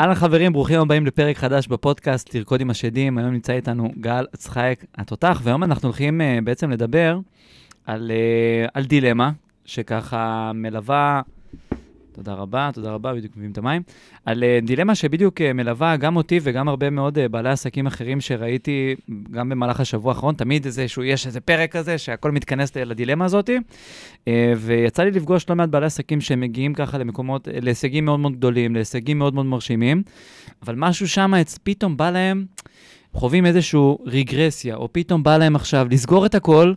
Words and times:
אהלן 0.00 0.14
חברים, 0.14 0.52
ברוכים 0.52 0.80
הבאים 0.80 1.06
לפרק 1.06 1.36
חדש 1.36 1.66
בפודקאסט 1.66 2.34
לרקוד 2.34 2.60
עם 2.60 2.70
השדים. 2.70 3.18
היום 3.18 3.30
נמצא 3.30 3.52
איתנו 3.52 3.90
גל 4.00 4.26
צחייק 4.36 4.84
התותח, 4.94 5.40
והיום 5.44 5.64
אנחנו 5.64 5.88
הולכים 5.88 6.20
uh, 6.20 6.44
בעצם 6.44 6.70
לדבר 6.70 7.18
על, 7.86 8.10
uh, 8.10 8.70
על 8.74 8.84
דילמה 8.84 9.30
שככה 9.64 10.52
מלווה, 10.54 11.20
תודה 12.16 12.34
רבה, 12.34 12.70
תודה 12.74 12.90
רבה, 12.90 13.14
בדיוק 13.14 13.36
מביאים 13.36 13.52
את 13.52 13.58
המים, 13.58 13.82
על 14.24 14.42
uh, 14.42 14.66
דילמה 14.66 14.94
שבדיוק 14.94 15.40
uh, 15.40 15.52
מלווה 15.52 15.96
גם 15.96 16.16
אותי 16.16 16.40
וגם 16.42 16.68
הרבה 16.68 16.90
מאוד 16.90 17.18
uh, 17.18 17.28
בעלי 17.28 17.50
עסקים 17.50 17.86
אחרים 17.86 18.20
שראיתי 18.20 18.94
גם 19.30 19.48
במהלך 19.48 19.80
השבוע 19.80 20.12
האחרון, 20.12 20.34
תמיד 20.34 20.64
איזשהו, 20.64 21.04
יש 21.04 21.26
איזה 21.26 21.40
פרק 21.40 21.72
כזה 21.76 21.98
שהכל 21.98 22.30
מתכנס 22.30 22.76
לדילמה 22.76 23.24
הזאת, 23.24 23.50
ויצא 24.56 25.02
לי 25.02 25.10
לפגוש 25.10 25.48
לא 25.48 25.56
מעט 25.56 25.68
בעלי 25.68 25.86
עסקים 25.86 26.20
שמגיעים 26.20 26.74
ככה 26.74 26.98
למקומות, 26.98 27.48
להישגים 27.62 28.04
מאוד 28.04 28.20
מאוד 28.20 28.36
גדולים, 28.36 28.74
להישגים 28.74 29.18
מאוד 29.18 29.34
מאוד 29.34 29.46
מרשימים, 29.46 30.02
אבל 30.62 30.74
משהו 30.78 31.08
שם 31.08 31.32
פתאום 31.62 31.96
בא 31.96 32.10
להם, 32.10 32.44
חווים 33.12 33.46
איזושהי 33.46 33.80
רגרסיה, 34.06 34.76
או 34.76 34.88
פתאום 34.92 35.22
בא 35.22 35.36
להם 35.36 35.56
עכשיו 35.56 35.86
לסגור 35.90 36.26
את 36.26 36.34
הכל, 36.34 36.74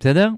בסדר? 0.00 0.28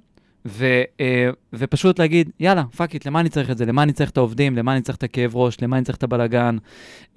ו, 0.47 0.83
אה, 1.01 1.31
ופשוט 1.53 1.99
להגיד, 1.99 2.31
יאללה, 2.41 2.65
fuck 2.77 2.95
it, 2.95 3.07
למה 3.07 3.21
אני 3.21 3.29
צריך 3.29 3.51
את 3.51 3.59
זה? 3.59 3.67
למה 3.67 3.83
אני 3.83 3.93
צריך 3.93 4.11
את 4.11 4.17
העובדים? 4.17 4.57
למה 4.57 4.73
אני 4.73 4.83
צריך 4.83 4.99
את 4.99 5.03
הכאב 5.03 5.37
ראש? 5.37 5.57
למה 5.63 5.77
אני 5.77 5.85
צריך 5.85 5.99
את 5.99 6.03
הבלגן? 6.03 6.57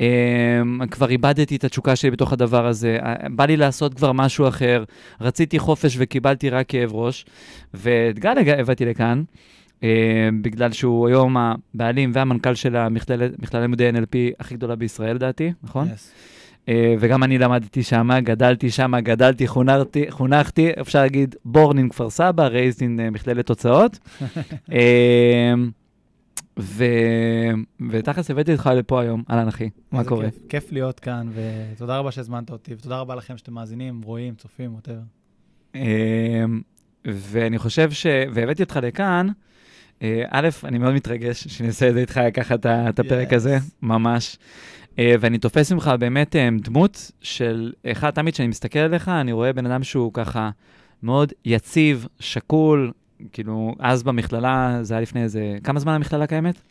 אה, 0.02 0.62
כבר 0.92 1.10
איבדתי 1.10 1.56
את 1.56 1.64
התשוקה 1.64 1.96
שלי 1.96 2.12
בתוך 2.12 2.34
הדבר 2.34 2.68
הזה, 2.68 2.98
אה, 3.02 3.30
בא 3.30 3.46
לי 3.46 3.58
לעשות 3.58 3.94
כבר 3.94 4.12
משהו 4.12 4.48
אחר, 4.48 4.84
רציתי 5.22 5.60
חופש 5.60 5.96
וקיבלתי 6.00 6.50
רק 6.50 6.66
כאב 6.70 6.94
ראש. 6.94 7.26
ואת 7.74 8.20
גל 8.20 8.34
הבאתי 8.60 8.86
לכאן, 8.86 9.24
אה, 9.84 10.30
בגלל 10.42 10.72
שהוא 10.72 11.08
היום 11.08 11.38
הבעלים 11.38 12.12
והמנכ"ל 12.14 12.56
של 12.56 12.76
המכללת 12.76 13.54
לימודי 13.54 13.90
NLP 13.90 14.16
הכי 14.40 14.56
גדולה 14.56 14.76
בישראל, 14.76 15.16
לדעתי, 15.16 15.54
נכון? 15.64 15.88
Yes. 15.88 16.37
אה, 16.70 16.96
וגם 17.00 17.24
אני 17.24 17.38
למדתי 17.38 17.84
שם, 17.84 18.10
גדלתי 18.24 18.72
שם, 18.72 18.92
גדלתי, 19.00 19.48
חונכתי, 19.48 20.06
חונכתי, 20.10 20.72
אפשר 20.82 21.02
להגיד 21.02 21.36
בורנין 21.46 21.90
כפר 21.90 22.10
סבא, 22.10 22.48
רייזין 22.48 23.00
אה, 23.00 23.10
מכללת 23.10 23.46
תוצאות. 23.46 24.00
אה, 24.74 25.54
ו... 26.60 26.84
ותכלס 27.90 28.32
הבאתי 28.32 28.52
אותך 28.52 28.70
לפה 28.76 29.02
היום, 29.02 29.24
אהלן 29.30 29.48
אחי, 29.48 29.70
מה 29.92 30.04
קורה? 30.04 30.26
כיף, 30.26 30.40
כיף 30.50 30.72
להיות 30.72 31.00
כאן, 31.00 31.30
ותודה 31.34 31.98
רבה 31.98 32.12
שהזמנת 32.12 32.50
אותי, 32.50 32.74
ותודה 32.74 33.00
רבה 33.00 33.16
לכם 33.16 33.38
שאתם 33.38 33.54
מאזינים, 33.54 34.02
רואים, 34.02 34.36
צופים, 34.36 34.76
יותר. 34.76 35.00
ואני 37.06 37.58
חושב 37.58 37.92
ש... 37.92 38.06
והבאתי 38.34 38.64
אותך 38.64 38.80
לכאן, 38.84 39.28
א', 40.30 40.50
אני 40.64 40.78
מאוד 40.78 40.94
מתרגש 40.94 41.48
שאני 41.48 41.68
אעשה 41.68 41.90
את 41.90 41.94
זה 41.94 42.00
איתך 42.00 42.20
ככה 42.34 42.56
את 42.66 43.00
הפרק 43.00 43.32
yes. 43.32 43.36
הזה, 43.36 43.58
ממש. 43.82 44.38
אה, 45.00 45.16
ואני 45.20 45.38
תופס 45.38 45.72
ממך 45.72 45.92
באמת 46.00 46.36
אה, 46.36 46.50
דמות 46.62 47.12
של, 47.22 47.74
אחד, 47.92 48.10
תמיד 48.10 48.34
כשאני 48.34 48.48
מסתכל 48.48 48.80
עליך, 48.80 49.08
אני 49.10 49.32
רואה 49.32 49.54
בן 49.54 49.66
אדם 49.66 49.84
שהוא 49.84 50.14
ככה 50.14 50.50
מאוד 51.04 51.34
יציב, 51.46 52.08
שקול, 52.20 52.92
כאילו, 53.32 53.76
אז 53.80 54.04
במכללה, 54.04 54.80
זה 54.82 54.94
היה 54.94 55.02
לפני 55.02 55.24
איזה, 55.24 55.58
כמה 55.64 55.80
זמן 55.80 55.94
המכללה 55.94 56.28
קיימת? 56.28 56.62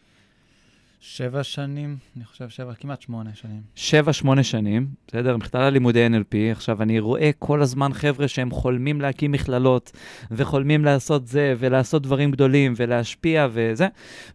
שבע 1.08 1.42
שנים, 1.42 1.96
אני 2.16 2.24
חושב 2.24 2.48
שבע, 2.48 2.74
כמעט 2.74 3.02
שמונה 3.02 3.30
שנים. 3.34 3.60
שבע, 3.74 4.12
שמונה 4.12 4.42
שנים, 4.42 4.86
בסדר? 5.08 5.36
מכללה 5.36 5.70
לימודי 5.70 6.06
NLP. 6.06 6.36
עכשיו, 6.52 6.82
אני 6.82 7.00
רואה 7.00 7.30
כל 7.38 7.62
הזמן 7.62 7.92
חבר'ה 7.92 8.28
שהם 8.28 8.50
חולמים 8.50 9.00
להקים 9.00 9.32
מכללות, 9.32 9.92
וחולמים 10.30 10.84
לעשות 10.84 11.26
זה, 11.26 11.54
ולעשות 11.58 12.02
דברים 12.02 12.30
גדולים, 12.30 12.72
ולהשפיע, 12.76 13.48
וזה, 13.52 13.88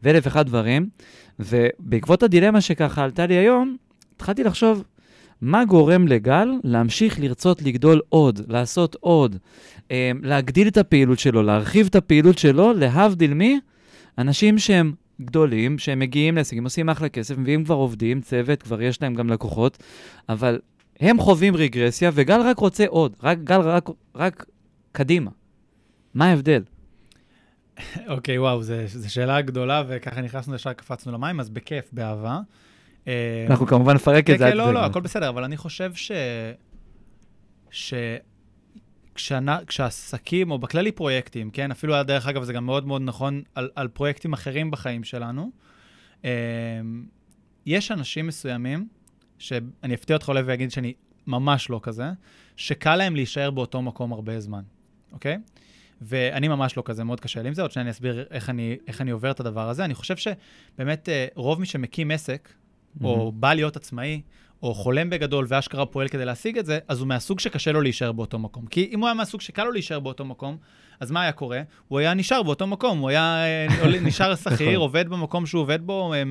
ואלף 0.04 0.26
ואחד 0.26 0.46
דברים. 0.46 0.90
ובעקבות 1.40 2.24
הדילמה 2.24 2.62
שככה 2.62 3.04
עלתה 3.04 3.26
לי 3.26 3.34
היום, 3.34 3.78
התחלתי 4.16 4.44
לחשוב, 4.44 4.84
מה 5.42 5.66
גורם 5.66 6.08
לגל 6.08 6.50
להמשיך 6.64 7.20
לרצות 7.20 7.62
לגדול 7.62 8.02
עוד, 8.10 8.42
לעשות 8.48 8.96
עוד, 9.00 9.36
אה, 9.92 10.12
להגדיל 10.24 10.68
את 10.68 10.78
הפעילות 10.78 11.20
שלו, 11.20 11.44
להרחיב 11.44 11.88
את 11.90 11.96
הפעילות 11.96 12.38
שלו, 12.38 12.74
להבדיל 12.74 13.34
מי? 13.34 13.60
אנשים 14.18 14.60
שהם 14.60 14.94
גדולים, 15.22 15.80
שהם 15.80 16.00
מגיעים 16.00 16.36
להישגים, 16.36 16.64
עושים 16.64 16.90
אחלה 16.90 17.10
כסף, 17.10 17.38
מביאים 17.38 17.66
כבר 17.66 17.76
עובדים, 17.76 18.22
צוות, 18.22 18.64
כבר 18.64 18.82
יש 18.82 19.02
להם 19.02 19.16
גם 19.16 19.30
לקוחות, 19.30 19.84
אבל 20.30 20.60
הם 21.00 21.20
חווים 21.20 21.56
רגרסיה, 21.56 22.12
וגל 22.14 22.42
רק 22.42 22.60
רוצה 22.60 22.86
עוד, 22.88 23.16
רק, 23.24 23.38
גל 23.44 23.62
רק, 23.62 23.90
רק 24.16 24.46
קדימה. 24.92 25.32
מה 26.14 26.26
ההבדל? 26.26 26.64
אוקיי, 28.08 28.38
okay, 28.38 28.40
וואו, 28.40 28.64
זו 28.64 29.14
שאלה 29.14 29.42
גדולה, 29.42 29.84
וככה 29.88 30.22
נכנסנו 30.22 30.56
ישר, 30.56 30.74
קפצנו 30.74 31.12
למים, 31.12 31.40
אז 31.40 31.50
בכיף, 31.50 31.90
באהבה. 31.92 32.40
אה, 33.08 33.46
אנחנו 33.50 33.68
כמובן 33.68 33.94
נפרק 33.94 34.30
את 34.30 34.40
זה. 34.40 34.46
כן, 34.46 34.52
כן, 34.52 34.58
לא, 34.58 34.74
לא, 34.74 34.86
הכל 34.86 35.02
בסדר, 35.02 35.30
אבל 35.30 35.44
אני 35.44 35.58
חושב 35.58 35.92
ש... 35.96 36.12
ש... 39.16 39.32
כשעסקים, 39.68 40.52
או 40.52 40.60
בכללי 40.60 40.92
פרויקטים, 40.92 41.50
כן, 41.50 41.72
אפילו 41.72 42.04
דרך 42.04 42.28
אגב, 42.28 42.44
זה 42.44 42.54
גם 42.54 42.66
מאוד 42.66 42.88
מאוד 42.88 43.02
נכון 43.02 43.44
על, 43.56 43.70
על 43.76 43.88
פרויקטים 43.88 44.34
אחרים 44.34 44.72
בחיים 44.72 45.04
שלנו, 45.04 45.52
אמ, 46.24 46.30
יש 47.66 47.92
אנשים 47.92 48.28
מסוימים, 48.28 48.88
שאני 49.38 49.94
אפתיע 49.94 50.16
אותך 50.16 50.28
עולה 50.28 50.42
ואגיד 50.46 50.72
שאני 50.72 50.94
ממש 51.28 51.70
לא 51.70 51.80
כזה, 51.84 52.12
שקל 52.56 52.96
להם 52.96 53.16
להישאר 53.16 53.52
באותו 53.52 53.82
מקום 53.82 54.14
הרבה 54.14 54.40
זמן, 54.40 54.64
אוקיי? 55.12 55.38
ואני 56.02 56.48
ממש 56.48 56.78
לא 56.78 56.84
כזה, 56.86 57.04
מאוד 57.04 57.20
קשה 57.20 57.42
לי 57.42 57.48
עם 57.48 57.54
זה, 57.54 57.62
עוד 57.62 57.72
שניה 57.72 57.82
אני 57.82 57.92
אסביר 57.92 58.26
איך 58.32 58.50
אני, 58.50 58.78
איך 58.88 59.02
אני 59.02 59.12
עובר 59.12 59.32
את 59.32 59.40
הדבר 59.40 59.70
הזה. 59.70 59.86
אני 59.86 59.94
חושב 59.94 60.16
שבאמת 60.18 61.10
אה, 61.10 61.28
רוב 61.36 61.60
מי 61.60 61.66
שמקים 61.66 62.12
עסק, 62.12 62.50
mm-hmm. 62.50 63.04
או 63.04 63.32
בא 63.32 63.54
להיות 63.54 63.76
עצמאי, 63.76 64.22
או 64.64 64.74
חולם 64.74 65.10
בגדול 65.10 65.46
ואשכרה 65.50 65.86
פועל 65.86 66.08
כדי 66.08 66.26
להשיג 66.26 66.58
את 66.58 66.66
זה, 66.66 66.80
אז 66.88 67.00
הוא 67.00 67.08
מהסוג 67.08 67.40
שקשה 67.40 67.72
לו 67.72 67.82
להישאר 67.82 68.12
באותו 68.12 68.40
מקום. 68.40 68.66
כי 68.66 68.90
אם 68.94 69.00
הוא 69.00 69.08
היה 69.08 69.14
מהסוג 69.14 69.42
שקל 69.42 69.64
לו 69.64 69.72
להישאר 69.72 70.00
באותו 70.00 70.26
מקום, 70.26 70.58
אז 71.00 71.12
מה 71.12 71.22
היה 71.22 71.32
קורה? 71.32 71.62
הוא 71.88 72.00
היה 72.00 72.14
נשאר 72.14 72.44
באותו 72.44 72.68
מקום, 72.68 73.00
הוא 73.00 73.10
היה 73.10 73.44
אה, 73.44 73.68
נשאר 74.02 74.36
שכיר, 74.36 74.70
נכון. 74.70 74.76
עובד 74.76 75.10
במקום 75.10 75.46
שהוא 75.46 75.62
עובד 75.62 75.82
בו, 75.82 76.14
אה, 76.14 76.24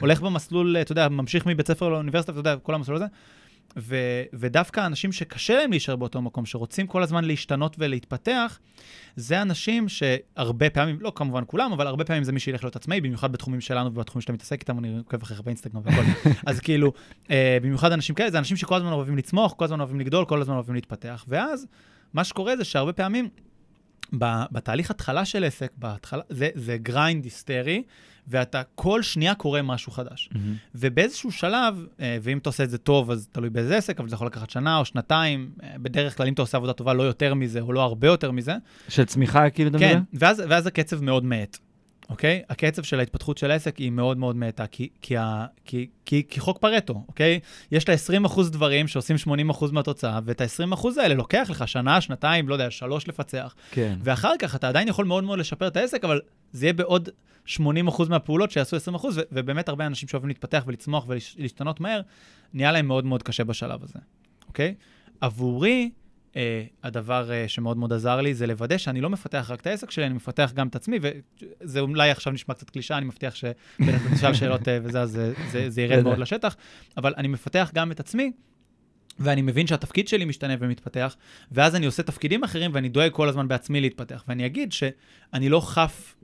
הולך 0.00 0.20
במסלול, 0.20 0.76
אתה 0.76 0.92
יודע, 0.92 1.08
ממשיך 1.08 1.46
מבית 1.46 1.66
ספר 1.66 1.88
לאוניברסיטה, 1.88 2.32
אתה 2.32 2.40
יודע, 2.40 2.56
כל 2.56 2.74
המסלול 2.74 2.96
הזה. 2.96 3.06
ו- 3.76 4.22
ודווקא 4.32 4.86
אנשים 4.86 5.12
שקשה 5.12 5.56
להם 5.56 5.70
להישאר 5.70 5.96
באותו 5.96 6.22
מקום, 6.22 6.46
שרוצים 6.46 6.86
כל 6.86 7.02
הזמן 7.02 7.24
להשתנות 7.24 7.76
ולהתפתח, 7.78 8.58
זה 9.18 9.42
אנשים 9.42 9.88
שהרבה 9.88 10.70
פעמים, 10.70 10.98
לא 11.00 11.12
כמובן 11.14 11.42
כולם, 11.46 11.72
אבל 11.72 11.86
הרבה 11.86 12.04
פעמים 12.04 12.24
זה 12.24 12.32
מי 12.32 12.40
שילך 12.40 12.64
להיות 12.64 12.76
עצמאי, 12.76 13.00
במיוחד 13.00 13.32
בתחומים 13.32 13.60
שלנו 13.60 13.90
ובתחומים 13.90 14.20
שאתה 14.20 14.32
מתעסק 14.32 14.60
איתם, 14.60 14.78
אני 14.78 14.98
עוקב 14.98 15.22
אחריך 15.22 15.40
באינסטגרם 15.40 15.80
והכל. 15.84 16.02
אז 16.46 16.60
כאילו, 16.60 16.92
אה, 17.30 17.58
במיוחד 17.62 17.92
אנשים 17.92 18.14
כאלה, 18.14 18.30
זה 18.30 18.38
אנשים 18.38 18.56
שכל 18.56 18.74
הזמן 18.74 18.92
אוהבים 18.92 19.16
לצמוח, 19.16 19.52
כל 19.52 19.64
הזמן 19.64 19.80
אוהבים 19.80 20.00
לגדול, 20.00 20.24
כל 20.24 20.40
הזמן 20.40 20.54
אוהבים 20.54 20.74
להתפתח. 20.74 21.24
ואז, 21.28 21.66
מה 22.14 22.24
שקורה 22.24 22.56
זה 22.56 22.64
שהרבה 22.64 22.92
פעמים, 22.92 23.28
בתהליך 24.52 24.90
התחלה 24.90 25.24
של 25.24 25.44
עסק, 25.44 25.72
בהתחלה, 25.76 26.22
זה, 26.28 26.48
זה 26.54 26.76
grind 26.76 27.24
היסטרי, 27.24 27.82
ואתה 28.28 28.62
כל 28.74 29.02
שנייה 29.02 29.34
קורא 29.34 29.62
משהו 29.62 29.92
חדש. 29.92 30.28
Mm-hmm. 30.32 30.38
ובאיזשהו 30.74 31.32
שלב, 31.32 31.86
אה, 32.00 32.18
ואם 32.22 32.38
אתה 32.38 32.48
עושה 32.48 32.64
את 32.64 32.70
זה 32.70 32.78
טוב, 32.78 33.10
אז 33.10 33.28
תלוי 33.32 33.50
באיזה 33.50 33.76
עסק, 33.76 34.00
אבל 34.00 34.08
זה 34.08 34.14
יכול 34.14 34.26
לקחת 34.26 34.50
שנה 34.50 34.78
או 34.78 34.84
שנתיים, 34.84 35.50
אה, 35.62 35.74
בדרך 35.78 36.16
כלל 36.16 36.26
אם 36.26 36.32
אתה 36.32 36.42
עושה 36.42 36.56
עבודה 36.56 36.72
טובה, 36.72 36.92
לא 36.94 37.02
יותר 37.02 37.34
מזה, 37.34 37.60
או 37.60 37.72
לא 37.72 37.82
הרבה 37.82 38.06
יותר 38.06 38.30
מזה. 38.30 38.54
של 38.88 39.04
צמיחה, 39.04 39.50
כאילו, 39.50 39.70
אתה 39.70 39.78
כן, 39.78 40.00
ואז, 40.12 40.42
ואז 40.48 40.66
הקצב 40.66 41.02
מאוד 41.02 41.24
מאט. 41.24 41.58
אוקיי? 42.08 42.42
הקצב 42.48 42.82
של 42.82 42.98
ההתפתחות 43.00 43.38
של 43.38 43.50
העסק 43.50 43.76
היא 43.76 43.90
מאוד 43.90 44.18
מאוד 44.18 44.36
מאטה, 44.36 44.66
כי, 44.66 44.88
כי, 45.02 45.14
כי, 45.64 45.86
כי, 46.04 46.22
כי 46.28 46.40
חוק 46.40 46.58
פרטו, 46.58 47.04
אוקיי? 47.08 47.40
יש 47.72 47.88
לה 47.88 47.94
20% 48.24 48.50
דברים 48.50 48.88
שעושים 48.88 49.16
80% 49.50 49.72
מהתוצאה, 49.72 50.20
ואת 50.24 50.40
ה-20% 50.40 50.86
האלה 51.00 51.14
לוקח 51.14 51.46
לך 51.50 51.68
שנה, 51.68 52.00
שנתיים, 52.00 52.48
לא 52.48 52.54
יודע, 52.54 52.70
שלוש 52.70 53.08
לפצח. 53.08 53.54
כן. 53.70 53.98
ואחר 54.02 54.32
כך 54.38 54.54
אתה 54.54 54.68
עדיין 54.68 54.88
יכול 54.88 55.04
מאוד 55.04 55.24
מאוד 55.24 55.38
לשפר 55.38 55.68
את 55.68 55.76
העסק, 55.76 56.04
אבל 56.04 56.20
זה 56.52 56.66
יהיה 56.66 56.72
בעוד 56.72 57.08
80% 57.46 57.58
מהפעולות 58.08 58.50
שיעשו 58.50 58.76
20%, 58.76 58.80
ו- 59.14 59.20
ובאמת 59.32 59.68
הרבה 59.68 59.86
אנשים 59.86 60.08
שאוהבים 60.08 60.28
להתפתח 60.28 60.64
ולצמוח 60.66 61.06
ולהשתנות 61.08 61.80
מהר, 61.80 62.00
נהיה 62.54 62.72
להם 62.72 62.86
מאוד 62.86 63.04
מאוד 63.04 63.22
קשה 63.22 63.44
בשלב 63.44 63.82
הזה, 63.82 63.98
אוקיי? 64.48 64.74
עבורי, 65.20 65.90
הדבר 66.82 67.28
uh, 67.28 67.48
שמאוד 67.48 67.76
מאוד 67.76 67.92
עזר 67.92 68.20
לי 68.20 68.34
זה 68.34 68.46
לוודא 68.46 68.78
שאני 68.78 69.00
לא 69.00 69.10
מפתח 69.10 69.46
רק 69.50 69.60
את 69.60 69.66
העסק 69.66 69.90
שלי, 69.90 70.06
אני 70.06 70.14
מפתח 70.14 70.52
גם 70.54 70.68
את 70.68 70.76
עצמי, 70.76 70.98
וזה 71.02 71.80
אולי 71.80 72.10
עכשיו 72.10 72.32
נשמע 72.32 72.54
קצת 72.54 72.70
קלישה, 72.70 72.98
אני 72.98 73.06
מבטיח 73.06 73.34
שבטח 73.34 74.14
תשאל 74.14 74.34
שאלות 74.34 74.60
uh, 74.60 74.70
וזה, 74.82 75.00
אז 75.00 75.10
זה, 75.10 75.32
זה, 75.50 75.70
זה 75.70 75.82
ירד 75.82 76.04
מאוד 76.04 76.18
לשטח, 76.18 76.56
אבל 76.96 77.14
אני 77.16 77.28
מפתח 77.28 77.70
גם 77.74 77.92
את 77.92 78.00
עצמי, 78.00 78.32
ואני 79.18 79.42
מבין 79.42 79.66
שהתפקיד 79.66 80.08
שלי 80.08 80.24
משתנה 80.24 80.54
ומתפתח, 80.58 81.16
ואז 81.52 81.74
אני 81.74 81.86
עושה 81.86 82.02
תפקידים 82.02 82.44
אחרים 82.44 82.70
ואני 82.74 82.88
דואג 82.88 83.12
כל 83.12 83.28
הזמן 83.28 83.48
בעצמי 83.48 83.80
להתפתח. 83.80 84.24
ואני 84.28 84.46
אגיד 84.46 84.72
שאני 84.72 85.48
לא 85.48 85.60
חף 85.60 86.14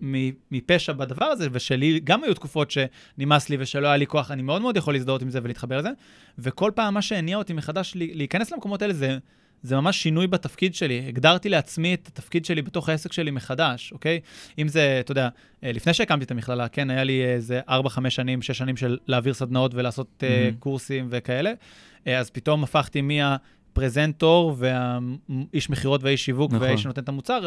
מפשע 0.50 0.92
בדבר 0.92 1.24
הזה, 1.24 1.48
ושלי 1.52 2.00
גם 2.04 2.24
היו 2.24 2.34
תקופות 2.34 2.70
שנמאס 2.70 3.48
לי 3.48 3.56
ושלא 3.60 3.86
היה 3.86 3.96
לי 3.96 4.06
כוח, 4.06 4.30
אני 4.30 4.42
מאוד 4.42 4.62
מאוד 4.62 4.76
יכול 4.76 4.94
להזדהות 4.94 5.22
עם 5.22 5.30
זה 5.30 5.40
ולהתחבר 5.42 5.78
לזה, 5.78 5.90
וכל 6.38 6.70
פעם 6.74 6.94
מה 6.94 7.02
שהניע 7.02 7.36
אותי 7.36 7.52
מחדש 7.52 7.92
להיכנס 7.96 8.52
למקומות 8.52 8.82
האלה 8.82 8.94
זה... 8.94 9.18
זה 9.64 9.76
ממש 9.76 10.02
שינוי 10.02 10.26
בתפקיד 10.26 10.74
שלי. 10.74 11.04
הגדרתי 11.08 11.48
לעצמי 11.48 11.94
את 11.94 12.06
התפקיד 12.06 12.44
שלי 12.44 12.62
בתוך 12.62 12.88
העסק 12.88 13.12
שלי 13.12 13.30
מחדש, 13.30 13.92
אוקיי? 13.92 14.20
אם 14.58 14.68
זה, 14.68 14.96
אתה 15.00 15.12
יודע, 15.12 15.28
אה, 15.64 15.72
לפני 15.72 15.94
שהקמתי 15.94 16.24
את 16.24 16.30
המכללה, 16.30 16.68
כן, 16.68 16.90
היה 16.90 17.04
לי 17.04 17.24
איזה 17.24 17.60
4-5 17.68 17.70
שנים, 18.08 18.42
6 18.42 18.58
שנים 18.58 18.76
של 18.76 18.98
להעביר 19.06 19.34
סדנאות 19.34 19.74
ולעשות 19.74 20.22
mm-hmm. 20.22 20.58
קורסים 20.58 21.06
וכאלה, 21.10 21.52
uh, 21.52 22.10
אז 22.10 22.30
פתאום 22.30 22.64
הפכתי 22.64 23.00
מה... 23.00 23.36
פרזנטור 23.72 24.56
והאיש 24.58 25.70
מכירות 25.70 26.02
והאיש 26.02 26.24
שיווק 26.24 26.52
נכון. 26.52 26.62
והאיש 26.62 26.82
שנותן 26.82 27.02
את 27.02 27.08
המוצר 27.08 27.40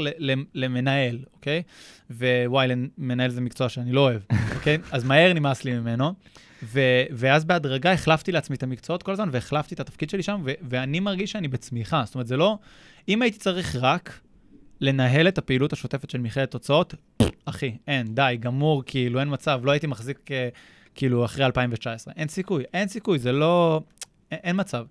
למנהל, 0.54 1.20
אוקיי? 1.34 1.62
ווואי, 2.10 2.68
מנהל 2.98 3.30
זה 3.30 3.42
מקצוע 3.42 3.70
שאני 3.70 3.92
לא 3.92 4.02
אוהב, 4.02 4.22
אוקיי? 4.56 4.78
אז 4.92 5.04
מהר 5.04 5.34
נמאס 5.34 5.64
לי 5.64 5.80
ממנו. 5.80 6.14
ו- 6.64 7.04
ואז 7.12 7.46
בהדרגה 7.46 7.92
החלפתי 7.92 8.32
לעצמי 8.32 8.56
את 8.56 8.64
המקצועות 8.64 9.04
כל 9.04 9.12
הזמן, 9.12 9.30
והחלפתי 9.32 9.76
את 9.76 9.80
התפקיד 9.80 10.10
שלי 10.10 10.24
שם, 10.24 10.42
ו- 10.46 10.52
ואני 10.70 11.00
מרגיש 11.00 11.32
שאני 11.32 11.48
בצמיחה. 11.48 12.04
זאת 12.06 12.16
אומרת, 12.16 12.28
זה 12.28 12.38
לא... 12.38 12.58
אם 13.10 13.22
הייתי 13.22 13.38
צריך 13.38 13.76
רק 13.80 14.20
לנהל 14.82 15.28
את 15.28 15.38
הפעילות 15.38 15.74
השוטפת 15.74 16.10
של 16.10 16.18
מכללת 16.18 16.52
תוצאות, 16.52 16.96
אחי, 17.46 17.78
אין, 17.88 18.16
די, 18.16 18.38
גמור, 18.40 18.84
כאילו, 18.86 19.20
אין 19.20 19.34
מצב, 19.34 19.62
לא 19.64 19.72
הייתי 19.72 19.88
מחזיק 19.88 20.32
אה, 20.32 20.50
כאילו 20.96 21.26
אחרי 21.26 21.46
2019. 21.46 22.14
אין 22.18 22.28
סיכוי, 22.28 22.64
אין 22.74 22.88
סיכוי, 22.88 23.20
זה 23.20 23.32
לא... 23.32 23.82
אין, 24.32 24.40
אין 24.44 24.60
מצב. 24.60 24.86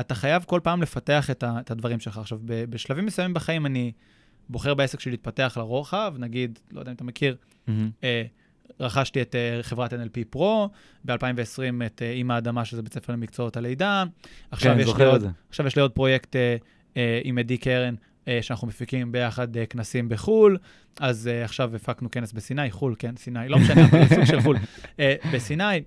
אתה 0.00 0.14
חייב 0.14 0.44
כל 0.46 0.60
פעם 0.62 0.82
לפתח 0.82 1.30
את, 1.30 1.42
ה- 1.42 1.60
את 1.60 1.70
הדברים 1.70 2.00
שלך. 2.00 2.18
עכשיו, 2.18 2.38
ב- 2.44 2.64
בשלבים 2.64 3.06
מסוימים 3.06 3.34
בחיים 3.34 3.66
אני 3.66 3.92
בוחר 4.48 4.74
בעסק 4.74 5.00
שלי 5.00 5.10
להתפתח 5.10 5.54
לרוחב, 5.56 6.14
נגיד, 6.18 6.58
לא 6.72 6.80
יודע 6.80 6.90
אם 6.90 6.96
אתה 6.96 7.04
מכיר, 7.04 7.36
mm-hmm. 7.36 7.70
אה, 8.04 8.22
רכשתי 8.80 9.22
את 9.22 9.34
uh, 9.34 9.62
חברת 9.62 9.92
NLP 9.92 10.36
Pro, 10.36 10.68
ב-2020 11.04 11.86
את 11.86 12.02
uh, 12.02 12.04
עם 12.14 12.30
האדמה, 12.30 12.64
שזה 12.64 12.82
בית 12.82 12.92
ספר 12.92 13.12
למקצועות 13.12 13.56
הלידה. 13.56 14.04
עכשיו, 14.50 14.74
כן, 14.74 14.80
יש, 14.80 14.96
לי 14.96 15.04
עוד, 15.04 15.24
עכשיו 15.48 15.66
יש 15.66 15.76
לי 15.76 15.82
עוד 15.82 15.92
פרויקט 15.92 16.36
uh, 16.36 16.98
עם 17.24 17.38
עדי 17.38 17.58
קרן, 17.58 17.94
שאנחנו 18.40 18.68
מפיקים 18.68 19.12
ביחד 19.12 19.48
כנסים 19.70 20.08
בחו"ל, 20.08 20.58
אז 21.00 21.30
עכשיו 21.44 21.76
הפקנו 21.76 22.10
כנס 22.10 22.32
בסיני, 22.32 22.70
חו"ל, 22.70 22.94
כן, 22.98 23.16
סיני, 23.16 23.48
לא 23.48 23.58
משנה, 23.58 23.84
אבל 23.84 24.08
סוג 24.14 24.24
של 24.24 24.40
חו"ל. 24.40 24.56
בסיני, 25.32 25.82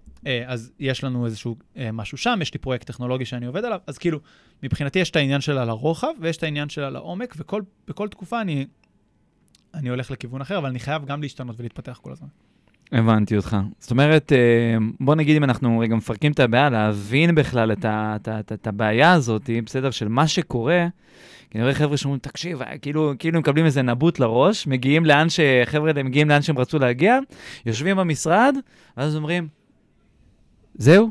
אז 0.45 0.71
יש 0.79 1.03
לנו 1.03 1.25
איזשהו 1.25 1.55
משהו 1.93 2.17
שם, 2.17 2.39
יש 2.41 2.53
לי 2.53 2.59
פרויקט 2.59 2.87
טכנולוגי 2.87 3.25
שאני 3.25 3.45
עובד 3.45 3.65
עליו, 3.65 3.79
אז 3.87 3.97
כאילו, 3.97 4.19
מבחינתי 4.63 4.99
יש 4.99 5.11
את 5.11 5.15
העניין 5.15 5.41
שלה 5.41 5.65
לרוחב 5.65 6.13
ויש 6.21 6.37
את 6.37 6.43
העניין 6.43 6.69
שלה 6.69 6.89
לעומק, 6.89 7.35
ובכל 7.37 8.07
תקופה 8.07 8.41
אני, 8.41 8.65
אני 9.73 9.89
הולך 9.89 10.11
לכיוון 10.11 10.41
אחר, 10.41 10.57
אבל 10.57 10.69
אני 10.69 10.79
חייב 10.79 11.05
גם 11.05 11.21
להשתנות 11.21 11.59
ולהתפתח 11.59 11.99
כל 12.01 12.11
הזמן. 12.11 12.27
הבנתי 12.93 13.37
אותך. 13.37 13.57
זאת 13.79 13.91
אומרת, 13.91 14.31
אה, 14.31 14.77
בוא 14.99 15.15
נגיד 15.15 15.35
אם 15.35 15.43
אנחנו 15.43 15.79
רגע 15.79 15.95
מפרקים 15.95 16.31
את 16.31 16.39
הבעיה, 16.39 16.69
להבין 16.69 17.35
בכלל 17.35 17.71
את, 17.71 17.85
ה, 17.85 18.15
את, 18.15 18.29
את, 18.29 18.51
את 18.51 18.67
הבעיה 18.67 19.13
הזאת, 19.13 19.49
בסדר, 19.65 19.91
של 19.91 20.07
מה 20.07 20.27
שקורה, 20.27 20.87
כי 21.49 21.57
אני 21.57 21.63
רואה 21.63 21.75
חבר'ה 21.75 21.97
שאומרים, 21.97 22.19
תקשיב, 22.19 22.61
אה, 22.61 22.77
כאילו, 22.77 23.13
כאילו 23.19 23.39
מקבלים 23.39 23.65
איזה 23.65 23.81
נבוט 23.81 24.19
לראש, 24.19 24.67
מגיעים 24.67 25.05
לאן 25.05 25.29
ש... 25.29 25.39
חבר'ה 25.65 26.03
מגיעים 26.03 26.29
לאן 26.29 26.41
שהם 26.41 26.57
רצו 26.57 26.79
להגיע, 26.79 27.19
יושבים 27.65 27.97
במשרד, 27.97 28.55
ואז 28.97 29.15
אומרים, 29.15 29.47
זהו? 30.75 31.09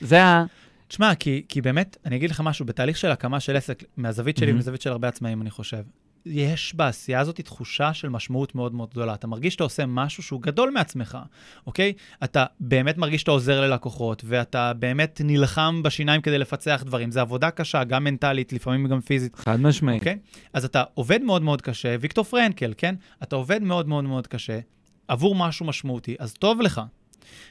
זה 0.00 0.24
ה... 0.24 0.44
תשמע, 0.88 1.14
כי, 1.14 1.42
כי 1.48 1.60
באמת, 1.60 1.96
אני 2.06 2.16
אגיד 2.16 2.30
לך 2.30 2.40
משהו, 2.44 2.66
בתהליך 2.66 2.96
של 2.96 3.10
הקמה 3.10 3.40
של 3.40 3.56
עסק, 3.56 3.84
מהזווית 3.96 4.36
שלי 4.36 4.46
mm-hmm. 4.46 4.50
ומהזווית 4.50 4.80
של 4.80 4.90
הרבה 4.90 5.08
עצמאים, 5.08 5.42
אני 5.42 5.50
חושב, 5.50 5.82
יש 6.26 6.74
בעשייה 6.74 7.20
הזאת 7.20 7.40
תחושה 7.40 7.94
של 7.94 8.08
משמעות 8.08 8.54
מאוד 8.54 8.74
מאוד 8.74 8.90
גדולה. 8.90 9.14
אתה 9.14 9.26
מרגיש 9.26 9.52
שאתה 9.52 9.64
עושה 9.64 9.86
משהו 9.86 10.22
שהוא 10.22 10.42
גדול 10.42 10.70
מעצמך, 10.70 11.18
אוקיי? 11.66 11.92
אתה 12.24 12.44
באמת 12.60 12.98
מרגיש 12.98 13.20
שאתה 13.20 13.30
עוזר 13.30 13.60
ללקוחות, 13.60 14.22
ואתה 14.26 14.72
באמת 14.72 15.20
נלחם 15.24 15.80
בשיניים 15.84 16.20
כדי 16.20 16.38
לפצח 16.38 16.82
דברים. 16.86 17.10
זו 17.10 17.20
עבודה 17.20 17.50
קשה, 17.50 17.84
גם 17.84 18.04
מנטלית, 18.04 18.52
לפעמים 18.52 18.86
גם 18.86 19.00
פיזית. 19.00 19.36
חד 19.36 19.60
משמעית. 19.60 20.00
אוקיי? 20.00 20.18
אז 20.52 20.64
אתה 20.64 20.84
עובד 20.94 21.22
מאוד 21.22 21.42
מאוד 21.42 21.62
קשה, 21.62 21.96
ויקטור 22.00 22.24
פרנקל, 22.24 22.74
כן? 22.76 22.94
אתה 23.22 23.36
עובד 23.36 23.62
מאוד 23.62 23.88
מאוד 23.88 24.04
מאוד 24.04 24.26
קשה 24.26 24.58
עבור 25.08 25.34
משהו 25.34 25.66
משמעותי, 25.66 26.16
אז 26.18 26.34
טוב 26.34 26.60
לך. 26.60 26.80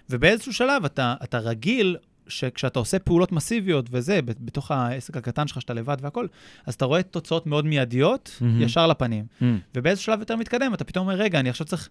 ובאיזשהו 0.09 0.53
שלב 0.53 0.85
אתה, 0.85 1.15
אתה 1.23 1.37
רגיל 1.39 1.97
שכשאתה 2.31 2.79
עושה 2.79 2.99
פעולות 2.99 3.31
מסיביות 3.31 3.85
וזה, 3.91 4.19
בתוך 4.21 4.71
העסק 4.71 5.17
הקטן 5.17 5.47
שלך, 5.47 5.61
שאתה 5.61 5.73
לבד 5.73 5.97
והכול, 6.01 6.27
אז 6.65 6.73
אתה 6.73 6.85
רואה 6.85 7.03
תוצאות 7.03 7.47
מאוד 7.47 7.65
מיידיות, 7.65 8.39
mm-hmm. 8.39 8.63
ישר 8.63 8.87
לפנים. 8.87 9.25
Mm-hmm. 9.25 9.45
ובאיזה 9.75 10.01
שלב 10.01 10.19
יותר 10.19 10.35
מתקדם, 10.35 10.73
אתה 10.73 10.83
פתאום 10.83 11.07
אומר, 11.07 11.19
רגע, 11.19 11.39
אני 11.39 11.49
עכשיו 11.49 11.67
צריך 11.67 11.89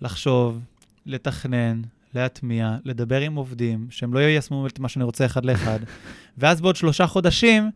לחשוב, 0.00 0.60
לתכנן, 1.06 1.82
להטמיע, 2.14 2.76
לדבר 2.84 3.20
עם 3.20 3.34
עובדים, 3.34 3.86
שהם 3.90 4.14
לא 4.14 4.18
יישמו 4.18 4.66
את 4.66 4.78
מה 4.78 4.88
שאני 4.88 5.04
רוצה 5.04 5.26
אחד 5.26 5.44
לאחד, 5.44 5.78
ואז 6.38 6.60
בעוד 6.60 6.76
שלושה 6.76 7.06
חודשים, 7.06 7.70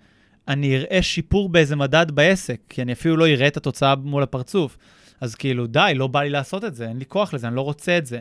אני 0.48 0.76
אראה 0.76 1.02
שיפור 1.02 1.48
באיזה 1.48 1.76
מדד 1.76 2.06
בעסק, 2.10 2.60
כי 2.68 2.82
אני 2.82 2.92
אפילו 2.92 3.16
לא 3.16 3.26
אראה 3.28 3.46
את 3.46 3.56
התוצאה 3.56 3.96
מול 3.96 4.22
הפרצוף. 4.22 4.78
אז 5.20 5.34
כאילו, 5.34 5.66
די, 5.66 5.92
לא 5.96 6.06
בא 6.06 6.22
לי 6.22 6.30
לעשות 6.30 6.64
את 6.64 6.74
זה, 6.74 6.88
אין 6.88 6.98
לי 6.98 7.04
כוח 7.06 7.34
לזה, 7.34 7.48
אני 7.48 7.56
לא 7.56 7.60
רוצה 7.60 7.98
את 7.98 8.06
זה. 8.06 8.20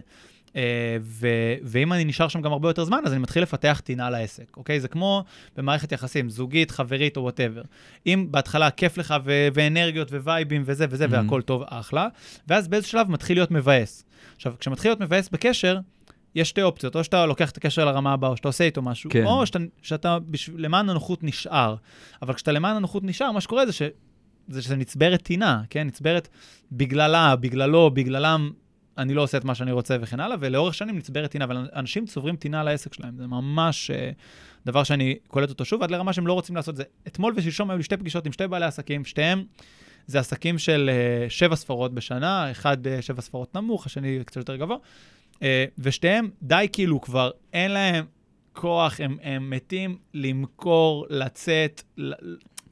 אה, 0.56 0.98
ו- 1.02 1.56
ואם 1.64 1.94
אני 1.94 2.06
נשאר 2.06 2.28
שם 2.28 2.42
גם 2.42 2.52
הרבה 2.52 2.70
יותר 2.70 2.84
זמן, 2.84 3.00
אז 3.06 3.12
אני 3.12 3.20
מתחיל 3.20 3.44
לפתח 3.44 3.82
טינה 3.84 4.10
לעסק, 4.10 4.58
אוקיי? 4.58 4.80
זה 4.80 4.88
כמו 4.88 5.24
במערכת 5.58 5.92
יחסים, 5.92 6.30
זוגית, 6.30 6.72
חברית 6.72 7.18
או 7.18 7.22
whatever. 7.22 7.62
אם 8.06 8.28
בהתחלה 8.32 8.72
כיף 8.72 8.98
לך 8.98 9.16
ו- 9.26 9.48
ואנרגיות 9.54 10.12
vibe־ים 10.12 10.64
וזה 10.66 10.86
וזה, 10.90 11.06
mm-hmm. 11.06 11.12
והכל 11.12 11.42
טוב, 11.42 11.64
אחלה, 11.66 12.08
ואז 12.48 12.68
באיזשהו 12.68 12.92
שלב 12.92 13.12
מתחיל 13.12 13.38
להיות 13.38 13.52
מבאס. 13.52 14.06
עכשיו, 14.36 14.54
כשמתחיל 14.60 14.92
להיות 14.92 15.00
מבאס 15.00 15.30
בקשר, 15.30 15.80
יש 16.36 16.50
שתי 16.50 16.62
אופציות, 16.62 16.96
או 16.96 17.04
שאתה 17.04 17.26
לוקח 17.26 17.52
את 17.52 17.58
הקשר 17.58 17.86
לרמה 17.86 18.14
הבאה, 18.14 18.30
או 18.30 18.38
שאתה 18.38 18.48
עושה 18.48 18.64
איתו 18.64 18.82
משהו, 18.82 19.10
כן. 19.10 19.26
או 19.26 19.46
שאתה, 19.46 19.60
שאתה 19.82 20.20
בש... 20.20 20.50
למען 20.58 20.90
הנוחות 20.90 21.24
נשאר. 21.24 21.76
אבל 22.22 22.34
כשאתה 22.34 22.52
למען 22.52 22.76
הנוחות 22.76 23.04
נשאר, 23.04 23.32
מה 23.32 23.42
שקורה 23.42 23.66
זה 23.66 23.72
ש... 23.72 23.82
זה 24.48 24.62
שזה 24.62 24.76
נצברת 24.76 25.22
טינה, 25.22 25.62
כן? 25.70 25.88
נצברת 25.88 26.28
בגללה, 26.72 27.36
בגללו, 27.36 27.92
בגללם 27.92 28.52
אני 28.98 29.14
לא 29.14 29.22
עושה 29.22 29.38
את 29.38 29.46
מה 29.46 29.56
שאני 29.56 29.72
רוצה 29.72 29.98
וכן 30.02 30.20
הלאה, 30.20 30.38
ולאורך 30.40 30.74
שנים 30.74 30.98
נצברת 30.98 31.32
טינה, 31.32 31.46
אבל 31.46 31.70
אנשים 31.76 32.06
צוברים 32.06 32.36
טינה 32.36 32.62
על 32.62 32.68
העסק 32.68 32.94
שלהם. 32.94 33.18
זה 33.18 33.28
ממש 33.28 33.92
uh, 33.92 33.94
דבר 34.66 34.84
שאני 34.84 35.16
קולט 35.28 35.50
אותו 35.50 35.66
שוב, 35.66 35.84
עד 35.84 35.92
לרמה 35.92 36.14
שהם 36.14 36.28
לא 36.28 36.34
רוצים 36.34 36.56
לעשות 36.56 36.74
את 36.74 36.78
זה. 36.78 36.84
אתמול 37.08 37.34
ושלשום 37.36 37.70
היו 37.70 37.78
לי 37.78 37.84
שתי 37.84 37.98
פגישות 37.98 38.26
עם 38.26 38.32
שתי 38.32 38.48
בעלי 38.48 38.66
עסקים, 38.66 39.06
שתיהם 39.06 39.44
זה 40.08 40.20
עסקים 40.20 40.58
של 40.58 40.90
uh, 40.90 41.30
שבע 41.30 41.56
ספרות 41.56 41.94
בשנה, 41.94 42.52
אחד 42.52 42.78
uh, 42.88 43.02
שבע 43.02 43.22
ספרות 43.22 43.56
נמוך, 43.56 43.86
השני 43.86 44.20
קצת 44.26 44.38
יותר 44.38 44.56
גבוה, 44.56 44.78
uh, 45.34 45.42
ושתיהם 45.80 46.30
די 46.42 46.68
כאילו 46.72 47.02
כבר 47.02 47.32
אין 47.54 47.72
להם 47.72 48.06
כוח, 48.54 49.00
הם, 49.00 49.18
הם 49.22 49.50
מתים 49.50 49.98
למכור, 50.14 51.06
לצאת, 51.10 51.84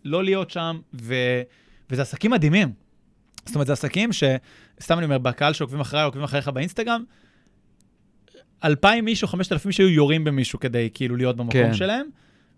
לא 0.05 0.23
להיות 0.23 0.49
שם, 0.49 0.79
ו, 1.01 1.15
וזה 1.89 2.01
עסקים 2.01 2.31
מדהימים. 2.31 2.73
זאת 3.45 3.55
אומרת, 3.55 3.67
זה 3.67 3.73
עסקים 3.73 4.13
ש... 4.13 4.23
סתם 4.81 4.97
אני 4.97 5.05
אומר, 5.05 5.17
בקהל 5.17 5.53
שעוקבים 5.53 5.79
אחריי, 5.79 6.03
עוקבים 6.03 6.23
אחריך 6.23 6.47
באינסטגרם, 6.47 7.03
אלפיים 8.63 9.07
איש 9.07 9.23
או 9.23 9.27
חמשת 9.27 9.51
אלפים 9.51 9.71
שהיו 9.71 9.89
יורים 9.89 10.23
במישהו 10.23 10.59
כדי 10.59 10.89
כאילו 10.93 11.15
להיות 11.15 11.35
במקום 11.35 11.51
כן. 11.51 11.73
שלהם, 11.73 12.07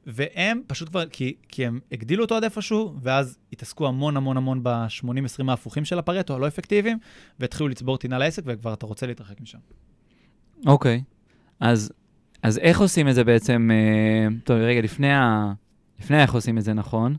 והם 0.08 0.62
פשוט 0.68 0.90
כבר, 0.90 1.06
כי, 1.06 1.36
כי 1.48 1.66
הם 1.66 1.80
הגדילו 1.92 2.24
אותו 2.24 2.36
עד 2.36 2.44
איפשהו, 2.44 2.96
ואז 3.02 3.38
התעסקו 3.54 3.88
המון 3.88 4.18
המון 4.18 4.38
המון 4.38 4.64
ב-80-20 4.64 5.50
ההפוכים 5.50 5.86
של 5.86 6.00
הפרטו, 6.00 6.36
הלא 6.36 6.48
אפקטיביים, 6.48 6.98
והתחילו 7.40 7.70
לצבור 7.70 7.98
טינה 7.98 8.18
לעסק, 8.18 8.44
וכבר 8.46 8.74
אתה 8.74 8.86
רוצה 8.86 9.08
להתרחק 9.08 9.42
משם. 9.42 9.58
אוקיי, 10.66 11.02
okay. 11.04 11.14
אז, 11.60 11.92
אז 12.44 12.58
איך 12.58 12.80
עושים 12.82 13.08
את 13.08 13.16
זה 13.16 13.24
בעצם, 13.24 13.70
אה, 13.72 14.28
טוב, 14.44 14.58
רגע, 14.58 14.82
לפני, 14.82 15.14
ה, 15.14 15.54
לפני 16.00 16.22
איך 16.22 16.34
עושים 16.34 16.58
את 16.58 16.64
זה 16.64 16.74
נכון, 16.74 17.16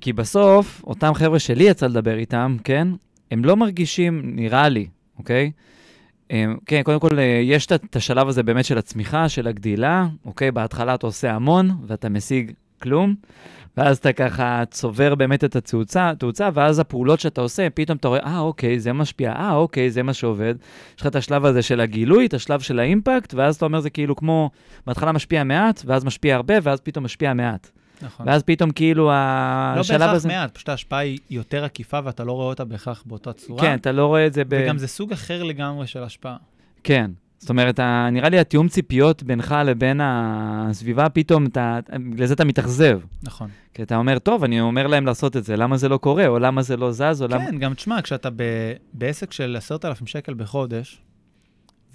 כי 0.00 0.12
בסוף, 0.12 0.82
אותם 0.84 1.14
חבר'ה 1.14 1.38
שלי 1.38 1.64
יצא 1.64 1.86
לדבר 1.86 2.18
איתם, 2.18 2.56
כן? 2.64 2.88
הם 3.30 3.44
לא 3.44 3.56
מרגישים, 3.56 4.22
נראה 4.24 4.68
לי, 4.68 4.86
אוקיי? 5.18 5.50
הם, 6.30 6.56
כן, 6.66 6.82
קודם 6.82 7.00
כל, 7.00 7.18
אה, 7.18 7.40
יש 7.44 7.66
את 7.66 7.96
השלב 7.96 8.28
הזה 8.28 8.42
באמת 8.42 8.64
של 8.64 8.78
הצמיחה, 8.78 9.28
של 9.28 9.46
הגדילה, 9.46 10.06
אוקיי? 10.24 10.50
בהתחלה 10.50 10.94
אתה 10.94 11.06
עושה 11.06 11.32
המון 11.32 11.70
ואתה 11.86 12.08
משיג 12.08 12.52
כלום, 12.82 13.14
ואז 13.76 13.96
אתה 13.96 14.12
ככה 14.12 14.62
צובר 14.70 15.14
באמת 15.14 15.44
את 15.44 15.56
התאוצה, 15.56 16.12
תאוצה, 16.18 16.48
ואז 16.54 16.78
הפעולות 16.78 17.20
שאתה 17.20 17.40
עושה, 17.40 17.70
פתאום 17.70 17.98
אתה 17.98 18.08
רואה, 18.08 18.20
אה, 18.20 18.38
אוקיי, 18.38 18.80
זה 18.80 18.92
משפיע, 18.92 19.32
אה, 19.32 19.54
אוקיי, 19.54 19.90
זה 19.90 20.02
מה 20.02 20.14
שעובד. 20.14 20.54
יש 20.96 21.00
לך 21.00 21.06
את 21.06 21.16
השלב 21.16 21.44
הזה 21.44 21.62
של 21.62 21.80
הגילוי, 21.80 22.26
את 22.26 22.34
השלב 22.34 22.60
של 22.60 22.78
האימפקט, 22.78 23.34
ואז 23.34 23.56
אתה 23.56 23.64
אומר, 23.64 23.80
זה 23.80 23.90
כאילו 23.90 24.16
כמו, 24.16 24.50
בהתחלה 24.86 25.12
משפיע 25.12 25.44
מעט, 25.44 25.82
ואז 25.86 26.04
משפיע 26.04 26.34
הרבה, 26.36 26.54
ואז 26.62 26.80
פתאום 26.80 27.04
משפיע 27.04 27.34
מעט. 27.34 27.70
נכון. 28.02 28.28
ואז 28.28 28.42
פתאום 28.42 28.70
כאילו 28.70 29.10
השלב 29.12 29.78
הזה... 29.78 29.98
לא 29.98 30.12
בהכרח 30.12 30.26
מעט, 30.26 30.54
פשוט 30.54 30.68
ההשפעה 30.68 30.98
היא 30.98 31.18
יותר 31.30 31.64
עקיפה 31.64 31.98
ואתה 32.04 32.24
לא 32.24 32.32
רואה 32.32 32.46
אותה 32.46 32.64
בהכרח 32.64 33.02
באותה 33.06 33.32
צורה. 33.32 33.60
כן, 33.60 33.74
אתה 33.74 33.92
לא 33.92 34.06
רואה 34.06 34.26
את 34.26 34.32
זה 34.32 34.44
ב... 34.44 34.62
וגם 34.64 34.78
זה 34.78 34.88
סוג 34.88 35.12
אחר 35.12 35.42
לגמרי 35.42 35.86
של 35.86 36.02
השפעה. 36.02 36.36
כן. 36.84 37.10
זאת 37.38 37.50
אומרת, 37.50 37.80
נראה 38.12 38.28
לי 38.28 38.38
התיאום 38.38 38.68
ציפיות 38.68 39.22
בינך 39.22 39.54
לבין 39.64 40.00
הסביבה, 40.02 41.08
פתאום, 41.08 41.46
אתה, 41.46 41.78
לזה 42.16 42.34
אתה 42.34 42.44
מתאכזב. 42.44 43.00
נכון. 43.22 43.50
כי 43.74 43.82
אתה 43.82 43.96
אומר, 43.96 44.18
טוב, 44.18 44.44
אני 44.44 44.60
אומר 44.60 44.86
להם 44.86 45.06
לעשות 45.06 45.36
את 45.36 45.44
זה, 45.44 45.56
למה 45.56 45.76
זה 45.76 45.88
לא 45.88 45.96
קורה, 45.96 46.26
או 46.26 46.38
למה 46.38 46.62
זה 46.62 46.76
לא 46.76 46.92
זז, 46.92 47.22
או 47.22 47.28
כן, 47.28 47.34
למה... 47.34 47.46
כן, 47.46 47.58
גם 47.58 47.74
תשמע, 47.74 48.02
כשאתה 48.02 48.30
ב, 48.30 48.42
בעסק 48.92 49.32
של 49.32 49.56
10,000 49.56 50.06
שקל 50.06 50.34
בחודש, 50.34 51.02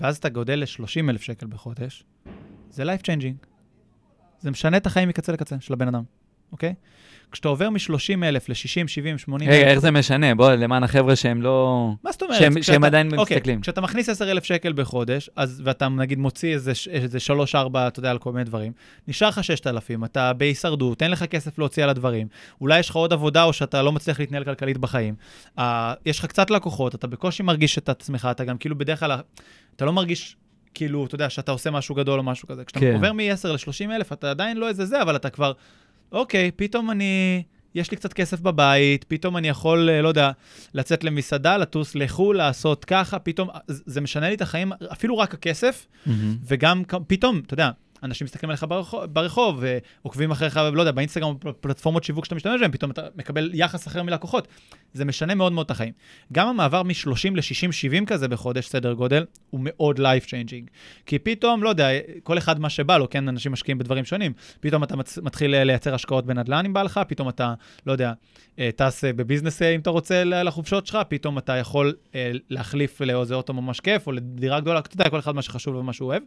ואז 0.02 0.18
אתה 0.18 0.30
גודל 0.30 0.60
ל-30,000 0.60 1.22
שקל 1.22 1.48
בחודש, 1.48 2.04
זה 2.70 2.84
life 2.84 3.02
changing. 3.02 3.51
זה 4.42 4.52
משנה 4.52 4.78
את 4.78 4.86
החיים 4.86 5.10
מקצה 5.10 5.32
לקצה 5.32 5.56
של 5.60 5.74
הבן 5.74 5.88
אדם, 5.88 6.04
אוקיי? 6.52 6.74
כשאתה 7.32 7.48
עובר 7.50 7.70
מ-30 7.70 8.24
אלף 8.24 8.50
ל-60, 8.50 8.56
70, 8.88 9.18
80 9.18 9.50
רגע, 9.50 9.68
איך 9.68 9.80
זה 9.80 9.92
משנה? 9.92 10.36
בוא, 10.36 10.52
למען 10.52 10.84
החבר'ה 10.84 11.16
שהם 11.16 11.42
לא... 11.42 11.90
מה 12.04 12.12
זאת 12.12 12.22
אומרת? 12.24 12.40
שהם- 12.40 12.54
כשאתה- 12.54 12.64
שהם 12.74 12.84
עדיין 12.84 13.08
אוקיי, 13.18 13.36
מסתכלים. 13.38 13.62
כשאתה 13.62 13.82
מכניס 13.82 14.10
10,000 14.10 14.44
שקל 14.44 14.74
בחודש, 14.74 15.30
אז, 15.36 15.62
ואתה 15.66 15.90
נגיד 15.90 16.20
מוציא 16.20 16.54
איזה, 16.54 16.72
איזה 16.90 17.18
3-4, 17.54 17.54
אתה 17.88 18.00
יודע, 18.00 18.12
על 18.12 18.18
כל 18.18 18.32
מיני 18.32 18.44
דברים, 18.44 18.72
נשאר 19.08 19.28
לך 19.28 19.44
6,000, 19.44 20.04
אתה 20.04 20.34
בהישרדות, 20.34 21.02
אין 21.02 21.12
לך 21.12 21.24
כסף 21.24 21.60
להוציא 21.60 21.84
על 21.84 21.90
הדברים, 21.90 22.28
אולי 22.62 22.80
יש 22.80 22.90
לך 22.90 22.96
עוד 22.96 23.14
עבודה 23.14 23.44
או 23.44 23.54
שאתה 23.54 23.82
לא 23.82 23.92
מצליח 23.92 24.20
להתנהל 24.20 24.44
כלכלית 24.44 24.78
בחיים. 24.78 25.16
Uh, 25.58 25.62
יש 26.06 26.20
לך 26.20 26.26
קצת 26.26 26.50
לקוחות, 26.50 26.96
אתה 26.96 27.08
בקושי 27.08 27.44
מרגיש 27.44 27.78
את 27.78 27.90
עצמך, 27.90 28.28
אתה 28.32 28.44
גם 28.44 28.58
כאילו 28.58 28.78
בדרך 28.78 29.00
כלל, 29.00 29.20
אתה 29.76 29.86
לא 29.86 29.94
מרגיש... 29.94 30.36
כאילו, 30.74 31.06
אתה 31.06 31.16
יודע, 31.16 31.30
שאתה 31.30 31.52
עושה 31.52 31.72
משהו 31.72 31.96
גדול 31.96 32.20
או 32.20 32.24
משהו 32.24 32.48
כזה. 32.48 32.66
כשאתה 32.66 32.80
כן. 32.80 32.94
עובר 32.94 33.14
מ-10 33.14 33.48
ל-30 33.48 33.92
אלף, 33.92 34.14
אתה 34.14 34.32
עדיין 34.32 34.58
לא 34.58 34.68
איזה 34.68 34.86
זה, 34.86 35.02
אבל 35.02 35.16
אתה 35.16 35.30
כבר, 35.30 35.52
אוקיי, 36.12 36.52
פתאום 36.56 36.92
אני, 36.92 37.44
יש 37.76 37.92
לי 37.92 37.98
קצת 37.98 38.14
כסף 38.14 38.40
בבית, 38.40 39.04
פתאום 39.04 39.38
אני 39.38 39.48
יכול, 39.48 39.90
אה, 39.90 40.02
לא 40.02 40.08
יודע, 40.08 40.32
לצאת 40.74 41.04
למסעדה, 41.04 41.58
לטוס 41.58 41.96
לחו"ל, 41.96 42.38
לעשות 42.38 42.86
ככה, 42.86 43.20
פתאום, 43.20 43.50
זה 43.68 43.84
זה 43.86 44.02
משנה 44.02 44.30
לי 44.30 44.36
את 44.36 44.42
החיים, 44.42 44.72
אפילו 44.92 45.18
רק 45.18 45.34
הכסף, 45.34 45.88
מהמם. 46.06 46.38
וגם 46.48 46.84
פתאום, 47.08 47.42
אתה 47.46 47.54
יודע, 47.54 47.72
אנשים 48.04 48.26
מסתכלים 48.26 48.50
עליך 48.50 48.66
ברחוב, 48.70 49.06
ברחוב 49.06 49.64
ועוקבים 50.04 50.32
אחריך, 50.32 50.58
לא 50.74 50.82
יודע, 50.82 50.92
באינסטגרם, 50.92 51.34
פלטפורמות 51.62 52.04
שיווק 52.04 52.26
שאתה 52.26 52.36
משתמש 52.36 52.62
בהן, 52.62 52.72
פתאום 52.72 52.92
אתה 52.92 53.02
מקבל 53.16 53.52
יחס 53.54 53.88
אחר 53.88 54.04
מלקוחות. 54.04 54.48
זה 54.94 55.06
משנה 55.06 55.36
מאוד 55.36 55.52
מאוד 55.52 55.66
את 55.66 55.72
החיים. 55.72 55.94
גם 56.34 56.48
המעבר 56.48 56.84
מ-30 56.84 57.36
ל-60-70 57.36 58.06
כזה 58.08 58.28
בחודש, 58.28 58.68
סדר 58.68 58.94
גודל, 58.94 59.26
הוא 59.50 59.62
מאוד 59.64 60.00
life 60.00 60.26
changing. 60.26 60.70
כי 61.06 61.20
פתאום, 61.20 61.64
לא 61.64 61.70
יודע, 61.70 61.88
כל 62.24 62.38
אחד 62.38 62.60
מה 62.60 62.70
שבא 62.70 62.98
לו, 62.98 63.10
כן, 63.10 63.28
אנשים 63.28 63.52
משקיעים 63.52 63.78
בדברים 63.78 64.06
שונים. 64.06 64.34
פתאום 64.60 64.84
אתה 64.84 64.96
מצ- 64.96 65.18
מתחיל 65.18 65.56
אה, 65.56 65.64
לייצר 65.64 65.94
השקעות 65.96 66.26
בנדל"ן 66.26 66.66
אם 66.66 66.74
בא 66.74 66.84
לך, 66.84 67.00
פתאום 67.08 67.30
אתה, 67.30 67.54
לא 67.86 67.92
יודע, 67.92 68.14
אה, 68.60 68.70
טס 68.76 69.04
אה, 69.06 69.14
בביזנס 69.14 69.62
אה, 69.62 69.70
אם 69.76 69.80
אתה 69.80 69.90
רוצה 69.90 70.24
לחופשות 70.24 70.88
שלך, 70.88 70.98
פתאום 71.08 71.38
אתה 71.38 71.54
יכול 71.58 71.94
אה, 72.16 72.32
להחליף 72.50 73.02
לאיזה 73.02 73.36
אוטו 73.36 73.54
ממש 73.54 73.80
כיף, 73.80 74.08
או 74.08 74.12
לדירה 74.12 74.60
גדולה, 74.60 74.80
אתה 74.80 74.96
יודע, 74.96 75.10
כל 75.10 75.20
אחד 75.20 75.36
מה 75.36 75.42
שחשוב 75.42 75.76
ומה 75.76 75.94
שהוא 75.94 76.08
אוהב. 76.08 76.24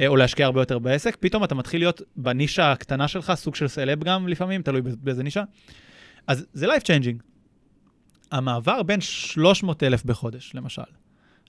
אה, 0.00 0.06
או 0.06 0.16
להשקיע 0.16 0.46
הרבה 0.46 0.60
יותר 0.60 0.78
בעסק, 0.78 1.09
פתאום 1.16 1.44
אתה 1.44 1.54
מתחיל 1.54 1.80
להיות 1.80 2.02
בנישה 2.16 2.72
הקטנה 2.72 3.08
שלך, 3.08 3.32
סוג 3.34 3.54
של 3.54 3.68
סלב 3.68 4.04
גם 4.04 4.28
לפעמים, 4.28 4.62
תלוי 4.62 4.80
באיזה- 4.82 5.22
נישה. 5.22 5.42
אז 6.26 6.46
זה 6.52 6.66
life 6.66 6.80
changing. 6.82 7.22
המעבר 8.32 8.82
בין 8.82 9.00
300 9.00 9.82
אלף 9.82 10.04
בחודש, 10.04 10.50
למשל, 10.54 10.82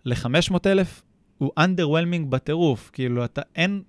ל-500 0.06 0.56
אלף, 0.66 1.02
הוא 1.38 1.52
underwhelming 1.60 2.26
בטירוף. 2.30 2.90
כאילו, 2.94 3.26
אתה 3.26 3.42
אין, 3.56 3.82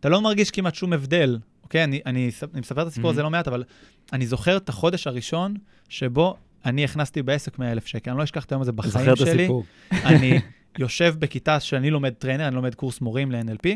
אתה 0.00 0.08
לא 0.08 0.20
מרגיש 0.20 0.50
כמעט 0.50 0.74
שום 0.74 0.92
הבדל. 0.92 1.38
אוקיי, 1.62 1.84
אני, 1.84 2.00
אני, 2.06 2.30
אני 2.54 2.60
מספר 2.60 2.82
את 2.82 2.86
הסיפור 2.86 3.10
הזה 3.10 3.20
Mhm. 3.20 3.24
לא 3.24 3.30
מעט, 3.30 3.48
אבל 3.48 3.64
אני 4.12 4.26
זוכר 4.26 4.56
את 4.56 4.68
החודש 4.68 5.06
הראשון 5.06 5.54
שבו 5.88 6.36
אני 6.64 6.84
הכנסתי 6.84 7.22
בעסק 7.22 7.58
100 7.58 7.72
אלף 7.72 7.86
שקל. 7.86 8.10
אני 8.10 8.18
לא 8.18 8.24
אשכח 8.24 8.44
את 8.44 8.52
היום 8.52 8.62
הזה 8.62 8.72
בחיים 8.72 8.92
זוכר 8.92 9.12
את 9.12 9.18
שלי. 9.18 9.42
הסיפור. 9.42 9.64
אני 9.92 10.38
יושב 10.78 11.14
בכיתה 11.18 11.60
שאני 11.60 11.90
לומד 11.90 12.10
trainer, 12.14 12.46
אני 12.48 12.54
לומד 12.56 12.74
קורס 12.74 13.00
מורים 13.00 13.32
ל-NLP, 13.32 13.68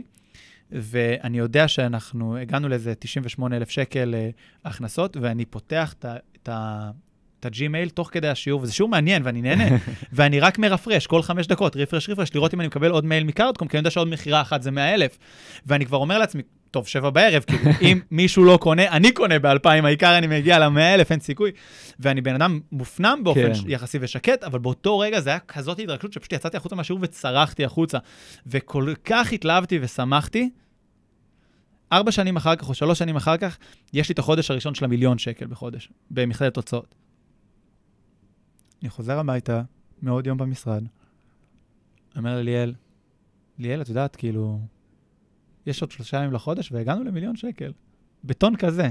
ואני 0.73 1.39
יודע 1.39 1.69
שאנחנו 1.69 2.37
הגענו 2.37 2.69
לאיזה 2.69 2.95
98 2.95 3.57
אלף 3.57 3.71
שקל 3.71 4.15
אה, 4.15 4.31
הכנסות, 4.65 5.17
ואני 5.21 5.45
פותח 5.45 5.95
את 5.99 6.05
ה- 6.49 6.91
את 7.41 7.47
הג'ימייל 7.47 7.89
תוך 7.89 8.09
כדי 8.13 8.29
השיעור, 8.29 8.61
וזה 8.63 8.73
שיעור 8.73 8.91
מעניין 8.91 9.23
ואני 9.25 9.43
נהנה, 9.43 9.65
ואני 10.13 10.41
רק 10.41 10.59
מרפרש 10.59 11.07
כל 11.07 11.23
חמש 11.23 11.47
דקות, 11.47 11.77
refresh 11.77 12.09
refresh, 12.09 12.35
לראות 12.35 12.55
אם 12.55 12.61
אני 12.61 12.67
מקבל 12.69 12.91
עוד 12.91 13.05
מייל 13.05 13.25
מקארדקום, 13.25 13.69
כי 13.69 13.77
אני 13.77 13.81
יודע 13.81 13.91
שעוד 13.91 14.09
מכירה 14.09 14.41
אחת 14.41 14.63
זה 14.63 14.71
100 14.71 14.95
אלף. 14.95 15.19
ואני 15.67 15.87
כבר 15.87 15.99
אומר 15.99 16.19
לעצמי, 16.19 16.43
טוב, 16.75 16.87
שבע 16.87 17.11
בערב, 17.11 17.43
כאילו, 17.43 17.71
אם 17.87 18.01
מישהו 18.11 18.45
לא 18.45 18.59
קונה, 18.61 18.89
אני 18.89 19.13
קונה 19.13 19.39
באלפיים, 19.39 19.85
העיקר 19.85 20.19
אני 20.19 20.27
מגיע 20.27 20.59
למאה 20.59 20.95
אלף, 20.95 21.13
אין 21.13 21.21
סיכוי. 21.21 21.51
ואני 22.01 22.21
בן 22.21 22.35
אדם 22.35 22.61
מופנם 22.73 23.21
באופן 23.25 23.55
כן. 23.55 23.61
יחסי 23.71 23.99
ושקט, 24.01 24.45
אבל 24.45 24.59
באותו 24.59 24.99
רגע 24.99 25.21
זה 25.21 25.31
היה 25.31 25.39
כזאת 25.39 25.79
התרגשות 25.79 26.13
שפשוט 26.13 26.33
יצאתי 26.33 26.57
החוצה 26.57 26.77
מהשיעור 26.77 27.01
וצרחתי 27.03 27.65
החוצה. 27.65 27.99
וכל 28.47 28.95
כך 29.05 29.33
התלהבתי 29.33 29.79
ושמחתי. 29.83 30.51
ארבע 31.93 32.13
שנים 32.13 32.37
אחר 32.37 32.57
כך, 32.57 32.69
או 32.69 32.75
שלוש 32.75 32.99
שנים 32.99 33.17
אחר 33.17 33.37
כך, 33.37 33.59
יש 33.93 34.09
לי 34.09 34.13
את 34.13 34.19
החודש 34.19 34.51
הראשון 34.51 34.75
של 34.75 34.85
המיליון 34.85 35.19
שקל 35.19 35.47
בחודש, 35.47 35.89
במכללת 36.11 36.57
הוצאות. 36.57 36.95
אני 38.83 38.91
חוזר 38.91 39.19
הביתה, 39.19 39.63
מעוד 40.03 40.27
יום 40.27 40.39
במשרד, 40.39 40.85
אומר 42.17 42.37
לליאל, 42.37 42.75
ליאל, 43.59 43.83
את 43.83 43.89
יודעת, 43.89 44.17
כאילו, 44.17 44.61
יש 45.67 45.83
עוד 45.83 45.91
שלושה 45.91 46.17
ימים 46.17 46.33
לחודש 46.33 46.73
והגענו 46.73 47.05
למיליון 47.05 47.37
שקל, 47.37 47.73
בטון 48.25 48.57
כזה. 48.57 48.91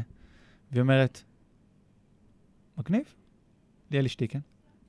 והיא 0.71 0.81
אומרת, 0.81 1.21
מגניב? 2.77 3.13
ליאל 3.91 4.05
אשתי, 4.05 4.27
כן? 4.27 4.39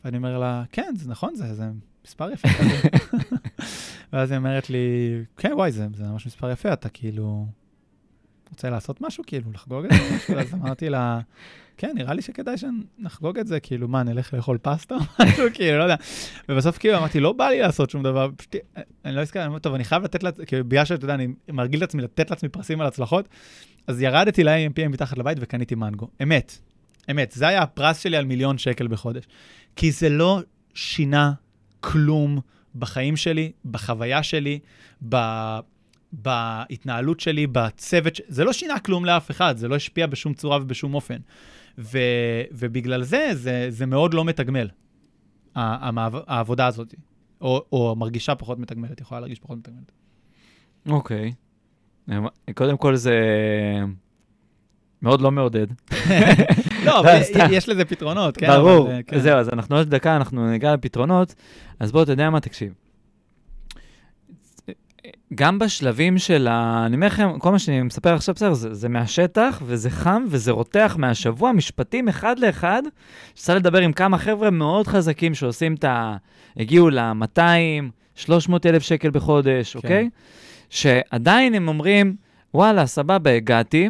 ואני 0.04 0.16
אומר 0.16 0.38
לה, 0.38 0.64
כן, 0.72 0.94
זה 0.96 1.10
נכון, 1.10 1.34
זה, 1.34 1.54
זה 1.54 1.64
מספר 2.04 2.30
יפה 2.30 2.48
כזה. 2.48 2.88
ואז 4.12 4.30
היא 4.30 4.38
אומרת 4.38 4.70
לי, 4.70 4.78
כן, 5.36 5.52
וואי, 5.52 5.72
זה, 5.72 5.86
זה 5.94 6.04
ממש 6.04 6.26
מספר 6.26 6.50
יפה, 6.50 6.72
אתה 6.72 6.88
כאילו 6.88 7.46
רוצה 8.50 8.70
לעשות 8.70 9.00
משהו, 9.00 9.24
כאילו, 9.26 9.52
לחגוג 9.52 9.84
את 9.84 9.90
זה? 9.92 10.16
משהו?" 10.16 10.38
אז 10.38 10.54
אמרתי 10.54 10.88
לה, 10.88 11.20
כן, 11.76 11.92
נראה 11.94 12.14
לי 12.14 12.22
שכדאי 12.22 12.54
שנחגוג 12.58 13.38
את 13.38 13.46
זה, 13.46 13.60
כאילו, 13.60 13.88
מה, 13.88 14.02
נלך 14.02 14.34
לאכול 14.34 14.58
פסטה 14.62 14.94
או 14.94 15.00
משהו, 15.24 15.44
כאילו, 15.54 15.78
לא 15.78 15.82
יודע. 15.82 15.96
ובסוף 16.48 16.78
כאילו 16.78 16.98
אמרתי, 16.98 17.20
לא 17.20 17.32
בא 17.32 17.48
לי 17.48 17.60
לעשות 17.60 17.90
שום 17.90 18.02
דבר, 18.02 18.30
פשוט, 18.36 18.56
אני 19.04 19.14
לא 19.16 19.20
הזכרתי, 19.20 19.40
אני 19.40 19.48
אומר, 19.48 19.58
טוב, 19.58 19.74
אני 19.74 19.84
חייב 19.84 20.02
לתת, 20.02 20.24
לעצ- 20.24 20.44
כאילו, 20.46 20.64
בגלל 20.64 20.84
שאתה 20.84 21.04
יודע, 21.04 21.14
אני 21.14 21.28
מרגיל 21.52 21.78
את 21.84 21.88
עצמי 21.88 22.02
לתת 22.02 22.30
לעצמי 22.30 22.48
פרסים 22.48 22.80
על 22.80 22.86
הצלחות, 22.86 23.28
אז 23.86 24.02
ירדתי 24.02 24.44
ל-AMPM 24.44 24.88
מתחת 24.88 25.18
לבית 25.18 25.38
וקניתי 25.40 25.74
מנגו. 25.74 26.08
אמת, 26.22 26.58
אמת, 27.10 27.30
זה 27.36 27.48
היה 27.48 27.62
הפרס 27.62 27.98
שלי 27.98 28.16
על 28.16 28.24
מיליון 28.24 28.58
שקל 28.58 28.86
בחודש. 28.88 29.24
כי 29.76 29.90
זה 29.92 30.08
לא 30.08 30.40
שינה 30.74 31.32
כלום 31.80 32.40
בחיים 32.76 33.16
שלי, 33.16 33.52
בחוויה 33.64 34.22
שלי, 34.22 34.58
ב... 35.08 35.16
בהתנהלות 36.22 37.20
שלי, 37.20 37.46
בצוות, 37.46 38.20
זה 38.28 38.44
לא 38.44 38.52
שינה 38.52 38.78
כלום 38.78 39.04
לאף 39.04 39.30
אחד, 39.30 39.56
זה 39.56 39.68
לא 39.68 39.74
השפיע 39.74 40.06
בשום 40.06 40.34
צורה 40.34 40.56
ובשום 40.56 40.94
אופן. 40.94 41.18
ו... 41.78 41.98
ובגלל 42.52 43.02
זה, 43.02 43.28
זה, 43.32 43.66
זה 43.68 43.86
מאוד 43.86 44.14
לא 44.14 44.24
מתגמל, 44.24 44.68
המעב... 45.54 46.14
העבודה 46.26 46.66
הזאת. 46.66 46.94
או, 47.40 47.64
או 47.72 47.94
מרגישה 47.96 48.34
פחות 48.34 48.58
מתגמלת, 48.58 49.00
יכולה 49.00 49.20
להרגיש 49.20 49.40
פחות 49.40 49.58
מתגמלת. 49.58 49.92
אוקיי. 50.88 51.32
קודם 52.54 52.76
כל 52.76 52.96
זה 52.96 53.20
מאוד 55.02 55.20
לא 55.20 55.30
מעודד. 55.30 55.66
לא, 56.86 57.00
אבל 57.00 57.22
סתם. 57.22 57.46
יש 57.50 57.68
לזה 57.68 57.84
פתרונות, 57.84 58.36
כן? 58.36 58.46
ברור. 58.46 58.86
אבל, 58.86 59.00
כן. 59.06 59.18
זהו, 59.18 59.38
אז 59.38 59.48
אנחנו 59.48 59.76
עוד 59.76 59.90
דקה, 59.90 60.16
אנחנו 60.16 60.50
ניגע 60.50 60.74
לפתרונות. 60.74 61.34
אז 61.80 61.92
בוא, 61.92 62.02
אתה 62.02 62.12
יודע 62.12 62.30
מה, 62.30 62.40
תקשיב. 62.40 62.74
גם 65.34 65.58
בשלבים 65.58 66.18
של 66.18 66.48
ה... 66.48 66.82
אני 66.86 66.96
אומר 66.96 67.06
לכם, 67.06 67.38
כל 67.38 67.50
מה 67.50 67.58
שאני 67.58 67.82
מספר 67.82 68.14
עכשיו, 68.14 68.34
בסדר, 68.34 68.54
זה, 68.54 68.74
זה 68.74 68.88
מהשטח, 68.88 69.62
וזה 69.66 69.90
חם, 69.90 70.24
וזה 70.28 70.52
רותח 70.52 70.96
מהשבוע, 70.98 71.52
משפטים 71.52 72.08
אחד 72.08 72.38
לאחד. 72.38 72.82
שצריך 73.34 73.58
לדבר 73.58 73.80
עם 73.80 73.92
כמה 73.92 74.18
חבר'ה 74.18 74.50
מאוד 74.50 74.86
חזקים 74.86 75.34
שעושים 75.34 75.74
את 75.74 75.84
ה... 75.84 76.16
הגיעו 76.56 76.90
ל-200, 76.90 77.40
300 78.14 78.66
אלף 78.66 78.82
שקל 78.82 79.10
בחודש, 79.10 79.72
כן. 79.72 79.78
אוקיי? 79.78 80.10
שעדיין 80.70 81.54
הם 81.54 81.68
אומרים, 81.68 82.16
וואלה, 82.54 82.86
סבבה, 82.86 83.30
הגעתי, 83.30 83.88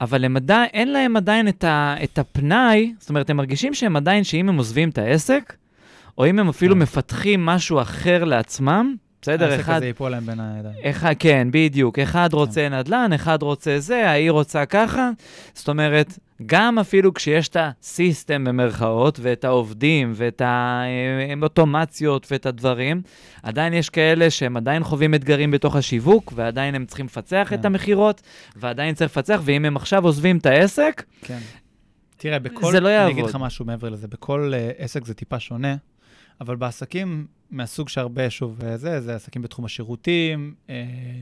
אבל 0.00 0.24
הם 0.24 0.36
עדיין, 0.36 0.68
אין 0.72 0.92
להם 0.92 1.16
עדיין 1.16 1.48
את, 1.48 1.64
ה, 1.64 1.94
את 2.04 2.18
הפנאי, 2.18 2.94
זאת 2.98 3.08
אומרת, 3.08 3.30
הם 3.30 3.36
מרגישים 3.36 3.74
שהם 3.74 3.96
עדיין, 3.96 4.24
שאם 4.24 4.48
הם 4.48 4.56
עוזבים 4.56 4.88
את 4.88 4.98
העסק, 4.98 5.54
או 6.18 6.26
אם 6.26 6.38
הם 6.38 6.48
אפילו 6.48 6.74
כן. 6.74 6.82
מפתחים 6.82 7.46
משהו 7.46 7.80
אחר 7.80 8.24
לעצמם, 8.24 8.94
בסדר, 9.22 9.50
העסק 9.50 9.60
אחד, 9.60 9.76
הזה 9.76 9.86
ייפול 9.86 10.10
להם 10.10 10.26
בין 10.26 10.40
הידיים. 10.40 10.74
אחד, 10.84 11.14
כן, 11.18 11.48
בדיוק. 11.50 11.98
אחד 11.98 12.28
רוצה 12.32 12.68
נדל"ן, 12.68 13.12
אחד 13.14 13.42
רוצה 13.42 13.78
זה, 13.78 14.10
ההיא 14.10 14.30
רוצה 14.30 14.66
ככה. 14.66 15.10
זאת 15.54 15.68
אומרת, 15.68 16.18
גם 16.46 16.78
אפילו 16.78 17.14
כשיש 17.14 17.48
את 17.48 17.56
הסיסטם 17.60 18.44
במרכאות, 18.44 19.18
ואת 19.22 19.44
העובדים, 19.44 20.12
ואת 20.14 20.42
האוטומציות, 20.44 22.26
ואת 22.30 22.46
הדברים, 22.46 23.02
עדיין 23.42 23.72
יש 23.72 23.90
כאלה 23.90 24.30
שהם 24.30 24.56
עדיין 24.56 24.84
חווים 24.84 25.14
אתגרים 25.14 25.50
בתוך 25.50 25.76
השיווק, 25.76 26.32
ועדיין 26.36 26.74
הם 26.74 26.86
צריכים 26.86 27.06
לפצח 27.06 27.46
כן. 27.50 27.60
את 27.60 27.64
המכירות, 27.64 28.22
ועדיין 28.56 28.94
צריך 28.94 29.10
לפצח, 29.10 29.40
ואם 29.44 29.64
הם 29.64 29.76
עכשיו 29.76 30.04
עוזבים 30.04 30.36
את 30.36 30.46
העסק, 30.46 31.02
כן. 31.22 31.38
תראה, 32.16 32.38
בכל... 32.38 32.72
זה 32.72 32.80
לא 32.80 32.88
אני 32.88 33.06
אגיד 33.06 33.16
יעבוד. 33.16 33.30
לך 33.30 33.36
משהו 33.40 33.64
מעבר 33.64 33.88
לזה. 33.88 34.08
בכל 34.08 34.52
uh, 34.52 34.82
עסק 34.82 35.04
זה 35.04 35.14
טיפה 35.14 35.40
שונה, 35.40 35.76
אבל 36.40 36.56
בעסקים 36.56 37.26
מהסוג 37.50 37.88
שהרבה, 37.88 38.30
שוב, 38.30 38.64
אה, 38.64 38.76
זה, 38.76 39.00
זה 39.00 39.14
עסקים 39.14 39.42
בתחום 39.42 39.64
השירותים, 39.64 40.54
uh, 40.66 40.70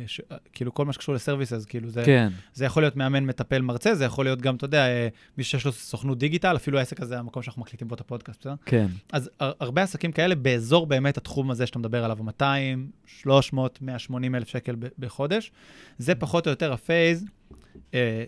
ש... 0.06 0.20
כאילו 0.52 0.74
כל 0.74 0.84
מה 0.84 0.92
שקשור 0.92 1.14
לסרוויסס, 1.14 1.64
כאילו 1.64 1.88
זה, 1.90 2.02
כן, 2.06 2.28
זה 2.54 2.64
יכול 2.64 2.82
להיות 2.82 2.96
מאמן, 2.96 3.24
מטפל, 3.24 3.62
מרצה, 3.62 3.94
זה 3.94 4.04
יכול 4.04 4.24
להיות 4.24 4.40
גם, 4.40 4.56
אתה 4.56 4.64
יודע, 4.64 4.86
uh, 4.86 5.14
מי 5.38 5.44
שיש 5.44 5.64
לו 5.64 5.72
סוכנות 5.72 6.18
דיגיטל, 6.18 6.56
אפילו 6.56 6.78
העסק 6.78 7.00
הזה, 7.00 7.18
המקום 7.18 7.42
שאנחנו 7.42 7.62
מקליטים 7.62 7.88
בו 7.88 7.94
את 7.94 8.00
הפודקאסט, 8.00 8.40
בסדר? 8.40 8.54
כן. 8.66 8.86
אז 9.12 9.30
הר- 9.40 9.52
הרבה 9.60 9.82
עסקים 9.82 10.12
כאלה 10.12 10.34
באזור 10.34 10.86
באמת 10.86 11.16
התחום 11.16 11.50
הזה 11.50 11.66
שאתה 11.66 11.78
מדבר 11.78 12.04
עליו, 12.04 12.16
200, 12.22 12.90
300, 13.06 13.78
180 13.82 14.34
אלף 14.34 14.48
שקל 14.48 14.74
ב- 14.78 14.86
בחודש, 14.98 15.50
זה 15.98 16.14
פחות 16.14 16.46
או 16.46 16.50
יותר 16.50 16.72
ה 16.72 16.80
phase 16.80 17.22
אה, 17.22 17.28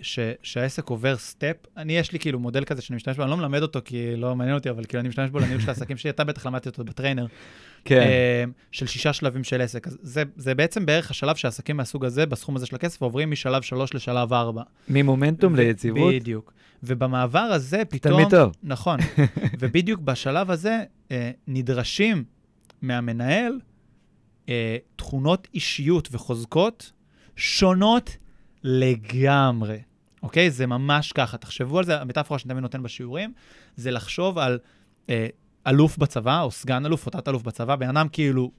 ש, 0.02 0.18
שהעסק 0.42 0.88
עובר 0.88 1.16
step, 1.16 1.56
אני, 1.76 1.92
יש 1.92 2.12
לי 2.12 2.18
כאילו 2.18 2.38
מודל 2.38 2.64
כזה 2.64 2.82
שאני 2.82 2.96
משתמש 2.96 3.16
בו, 3.16 3.22
אני 3.22 3.30
לא 3.30 3.36
מלמד 3.36 3.62
אותו 3.62 3.80
כי 3.84 4.16
לא 4.16 4.36
מעניין 4.36 4.56
אותי, 4.56 4.70
אבל 4.70 4.84
כאילו 4.84 5.00
אני 5.00 5.08
משתמש 5.08 5.30
בו 5.30 5.38
לניהול 5.38 5.60
של 5.60 5.68
העסקים 5.68 5.96
שלי, 5.96 6.10
אתה 6.10 6.24
בטח 6.24 6.46
למדת 6.46 6.68
אותו 6.68 6.84
ב 6.84 6.89
trainer, 6.89 7.26
כן. 7.84 8.00
אה, 8.00 8.44
של 8.72 8.86
שישה 8.86 9.12
שלבים 9.12 9.44
של 9.44 9.60
עסק. 9.60 9.86
אז 9.86 9.98
זה, 10.02 10.22
זה 10.36 10.54
בעצם 10.54 10.86
בערך 10.86 11.10
השלב 11.10 11.36
שעסקים 11.36 11.76
מהסוג 11.76 12.04
הזה, 12.04 12.26
בסכום 12.26 12.56
הזה 12.56 12.66
של 12.66 12.76
הכסף, 12.76 13.02
עוברים 13.02 13.30
משלב 13.30 13.62
שלוש 13.62 13.94
לשלב 13.94 14.32
ארבע. 14.32 14.62
ממומנטום 14.88 15.56
ליציבות. 15.56 16.14
בדיוק. 16.14 16.52
ובמעבר 16.82 17.38
הזה 17.38 17.82
פתאום... 17.84 18.14
תלמיד 18.14 18.30
טוב. 18.30 18.52
נכון. 18.62 19.00
ובדיוק 19.60 20.00
בשלב 20.00 20.50
הזה 20.50 20.82
אה, 21.10 21.30
נדרשים 21.48 22.24
מהמנהל 22.82 23.60
אה, 24.48 24.76
תכונות 24.96 25.48
אישיות 25.54 26.08
וחוזקות 26.12 26.92
שונות 27.36 28.16
לגמרי. 28.64 29.78
אוקיי? 30.22 30.50
זה 30.50 30.66
ממש 30.66 31.12
ככה. 31.12 31.36
תחשבו 31.36 31.78
על 31.78 31.84
זה, 31.84 32.00
המטאפורה 32.00 32.38
שאני 32.38 32.48
תמיד 32.48 32.62
נותן 32.62 32.82
בשיעורים, 32.82 33.32
זה 33.76 33.90
לחשוב 33.90 34.38
על 34.38 34.58
אה, 35.10 35.26
אלוף 35.66 35.98
בצבא, 35.98 36.42
או 36.42 36.50
סגן 36.50 36.86
אלוף, 36.86 37.06
או 37.06 37.10
תת-אלוף 37.10 37.42
בצבא, 37.42 37.76
בן 37.76 37.88
אדם 37.88 38.08
כאילו, 38.08 38.50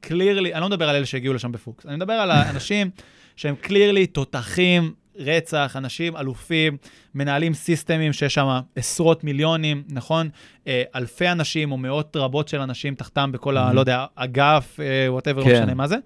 קלירלי, 0.00 0.54
אני 0.54 0.60
לא 0.60 0.68
מדבר 0.68 0.88
על 0.88 0.96
אלה 0.96 1.06
שהגיעו 1.06 1.34
לשם 1.34 1.52
בפוקס, 1.52 1.86
אני 1.86 1.96
מדבר 1.96 2.12
על 2.12 2.30
האנשים 2.30 2.90
שהם 3.36 3.54
clearly 3.54 4.06
תותחים, 4.06 4.94
רצח, 5.16 5.76
אנשים 5.76 6.16
אלופים, 6.16 6.76
מנהלים 7.14 7.54
system־ים 7.54 8.12
שיש 8.12 8.34
שם 8.34 8.60
עשרות 8.76 9.24
מיליונים, 9.24 9.84
נכון? 9.88 10.28
אה, 10.66 10.82
אלפי 10.94 11.28
אנשים 11.28 11.72
או 11.72 11.76
מאות 11.76 12.16
רבות 12.16 12.48
של 12.48 12.60
אנשים 12.60 12.94
תחתם 12.94 13.32
בכל 13.32 13.56
ה... 13.56 13.72
לא 13.72 13.80
יודע, 13.80 14.06
אגף, 14.14 14.80
whatever, 15.08 15.40
לא 15.40 15.44
כן. 15.44 15.62
משנה 15.62 15.74
מה 15.74 15.86
זה. 15.86 15.96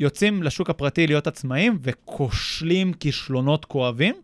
יוצאים 0.00 0.42
לשוק 0.42 0.70
הפרטי 0.70 1.06
להיות 1.06 1.26
עצמאים 1.26 1.78
וכושלים 1.82 2.92
כישלונות 2.92 3.64
כואבים. 3.64 4.14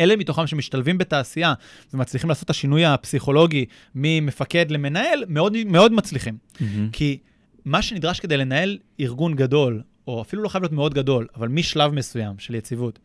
אלה 0.00 0.16
מתוכם 0.16 0.46
שמשתלבים 0.46 0.98
בתעשייה 0.98 1.54
ומצליחים 1.94 2.28
לעשות 2.28 2.44
את 2.44 2.50
השינוי 2.50 2.84
הפסיכולוגי 2.84 3.66
ממפקד 3.94 4.70
למנהל, 4.70 5.24
מאוד, 5.28 5.56
מאוד 5.66 5.92
מצליחים. 5.92 6.36
מהמם. 6.60 6.90
כי 6.92 7.18
מה 7.64 7.82
שנדרש 7.82 8.20
כדי 8.20 8.36
לנהל 8.36 8.78
ארגון 9.00 9.34
גדול, 9.34 9.82
או 10.06 10.22
אפילו 10.22 10.42
לא 10.42 10.48
חייב 10.48 10.62
להיות 10.62 10.72
מאוד 10.72 10.94
גדול, 10.94 11.26
אבל 11.36 11.48
משלב 11.48 11.92
מסוים 11.92 12.38
של 12.38 12.54
יציבות, 12.54 12.98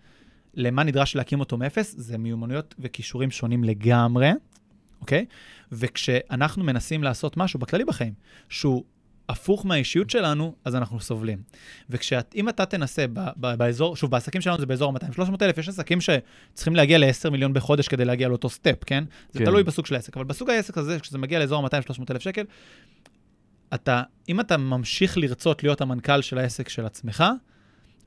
למה 0.54 0.84
נדרש 0.84 1.16
להקים 1.16 1.40
אותו 1.40 1.58
מאפס, 1.58 1.96
זה 1.98 2.18
מיומנויות 2.18 2.76
וכישורים 2.80 3.32
שונים 3.32 3.64
לגמרי, 3.64 4.30
אוקיי? 5.02 5.26
וכשאנחנו 5.72 6.64
מנסים 6.64 7.04
לעשות 7.04 7.38
משהו 7.38 7.60
בכללי 7.60 7.86
בחיים, 7.86 8.14
שהוא 8.50 8.84
הפוך 9.30 9.66
מהאישיות 9.66 10.10
שלנו, 10.10 10.56
אז 10.66 10.76
אנחנו 10.76 11.00
סובלים. 11.00 11.42
ואם 11.90 12.50
אתה 12.50 12.66
תנסה 12.66 13.06
ב, 13.14 13.20
ב, 13.38 13.56
באזור, 13.56 13.96
שוב, 13.96 14.12
בעסקים 14.12 14.42
שלנו 14.42 14.58
זה 14.58 14.66
באזור 14.66 14.94
200-300 14.98 15.22
אלף, 15.42 15.58
יש 15.58 15.70
עסקים 15.70 16.00
שצריכים 16.02 16.76
להגיע 16.76 16.98
ל-10 16.98 17.30
מיליון 17.30 17.54
בחודש 17.54 17.88
כדי 17.88 18.06
להגיע 18.06 18.28
לאותו 18.28 18.50
סטפ, 18.50 18.84
כן? 18.86 19.04
זה 19.32 19.40
כן. 19.40 19.46
תלוי 19.46 19.64
בסוג 19.64 19.86
של 19.86 19.96
העסק, 19.96 20.18
אבל 20.18 20.26
בסוג 20.26 20.50
העסק 20.50 20.78
הזה, 20.78 21.00
כשזה 21.00 21.18
מגיע 21.18 21.40
לאזור 21.40 21.68
200-300 21.68 21.72
אלף 22.12 22.22
שקל, 22.22 22.44
אתה, 23.74 24.04
אם 24.30 24.40
אתה 24.40 24.58
ממשיך 24.58 25.18
לרצות 25.18 25.64
להיות 25.64 25.82
המנכ"ל 25.82 26.22
של 26.22 26.38
העסק 26.38 26.70
של 26.70 26.86
עצמך, 26.86 27.24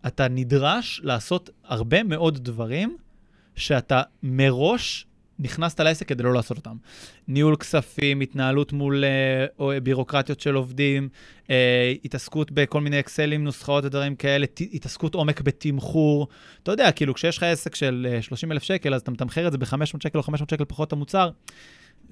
אתה 0.06 0.28
נדרש 0.28 1.00
לעשות 1.04 1.50
הרבה 1.64 2.02
מאוד 2.02 2.44
דברים 2.44 2.96
שאתה 3.56 4.02
מראש 4.22 5.06
נכנסת 5.38 5.80
לעסק 5.80 6.08
כדי 6.08 6.22
לא 6.22 6.34
לעשות 6.34 6.56
אותם. 6.56 6.76
ניהול 7.28 7.56
כספים, 7.56 8.20
התנהלות 8.20 8.72
מול 8.72 9.04
אה, 9.04 9.80
בירוקרטיות 9.80 10.40
של 10.40 10.54
עובדים, 10.54 11.08
אה, 11.50 11.92
התעסקות 12.04 12.50
בכל 12.50 12.80
מיני 12.80 13.00
אקסלים, 13.00 13.44
נוסחאות 13.44 13.84
ודברים 13.84 14.16
כאלה, 14.16 14.46
ת, 14.46 14.60
התעסקות 14.72 15.14
עומק 15.14 15.40
בתמחור. 15.40 16.28
אתה 16.62 16.72
יודע, 16.72 16.92
כאילו, 16.92 17.14
כשיש 17.14 17.36
לך 17.36 17.42
עסק 17.42 17.74
של 17.74 18.06
אה, 18.10 18.22
30 18.22 18.52
אלף 18.52 18.62
שקל, 18.62 18.94
אז 18.94 19.00
אתה 19.00 19.10
מתמחר 19.10 19.46
את 19.46 19.52
זה 19.52 19.58
ב-500 19.58 20.02
שקל 20.02 20.18
או 20.18 20.22
500 20.22 20.50
שקל 20.50 20.64
פחות 20.64 20.92
המוצר. 20.92 21.30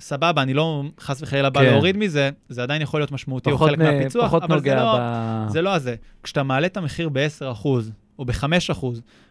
סבבה, 0.00 0.42
אני 0.42 0.54
לא 0.54 0.82
חס 1.00 1.22
וחלילה 1.22 1.50
בא 1.50 1.60
כן. 1.60 1.66
להוריד 1.66 1.96
מזה, 1.96 2.30
זה 2.48 2.62
עדיין 2.62 2.82
יכול 2.82 3.00
להיות 3.00 3.12
משמעותי 3.12 3.50
או 3.50 3.58
חלק 3.58 3.78
מ- 3.78 3.82
מהפיצוח, 3.82 4.34
אבל 4.34 4.60
זה 4.60 4.74
לא, 4.74 4.98
ב... 4.98 5.46
זה 5.48 5.62
לא 5.62 5.74
הזה. 5.74 5.94
כשאתה 6.22 6.42
מעלה 6.42 6.66
את 6.66 6.76
המחיר 6.76 7.08
ב-10% 7.08 7.66
או 8.18 8.24
ב-5% 8.24 8.86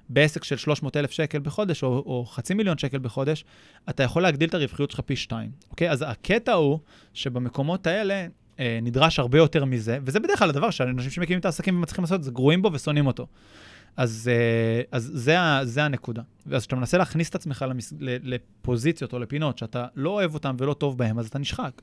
בעסק 0.10 0.44
של 0.44 0.58
300 0.58 0.98
אלף 0.98 1.12
שקל 1.12 1.40
בחודש, 1.40 1.84
או, 1.84 1.88
או 1.88 2.26
חצי 2.26 2.54
מיליון 2.54 2.78
שקל 2.78 2.98
בחודש, 2.98 3.46
אתה 3.90 4.04
יכול 4.04 4.22
להגדיל 4.24 4.50
את 4.50 4.54
הרווחיות 4.54 4.92
שלך 4.92 5.00
פי 5.00 5.16
שתיים, 5.16 5.52
אוקיי? 5.72 5.92
אז 5.92 6.06
הקטע 6.08 6.54
הוא 6.54 6.80
שבמקומות 7.14 7.88
האלה 7.88 8.28
אה, 8.60 8.80
נדרש 8.82 9.20
הרבה 9.20 9.38
יותר 9.38 9.66
מזה, 9.66 9.98
וזה 10.04 10.20
בדרך 10.20 10.40
כלל 10.40 10.50
הדבר 10.50 10.70
שאנשים 10.70 11.12
שמקימים 11.12 11.40
את 11.40 11.46
העסקים 11.46 11.78
ומצליחים 11.78 12.04
לעשות 12.04 12.24
זה, 12.24 12.32
גרועים 12.32 12.62
בו 12.62 12.70
ושונאים 12.74 13.08
אותו. 13.08 13.28
אז, 13.98 14.30
אה, 14.34 14.82
אז 14.92 15.12
זה, 15.14 15.40
ה- 15.40 15.66
זה 15.66 15.84
הנקודה. 15.84 16.22
אז 16.52 16.62
כשאתה 16.62 16.76
מנסה 16.76 16.98
להכניס 16.98 17.30
את 17.30 17.36
עצמך 17.36 17.66
למס, 17.70 17.94
לפוזיציות 18.00 19.14
או 19.14 19.20
לפינות 19.20 19.58
שאתה 19.58 19.86
לא 19.96 20.10
אוהב 20.10 20.34
אותן 20.34 20.56
ולא 20.60 20.74
טוב 20.74 20.98
בהן, 20.98 21.20
אז 21.20 21.28
אתה 21.28 21.40
נשחק. 21.40 21.82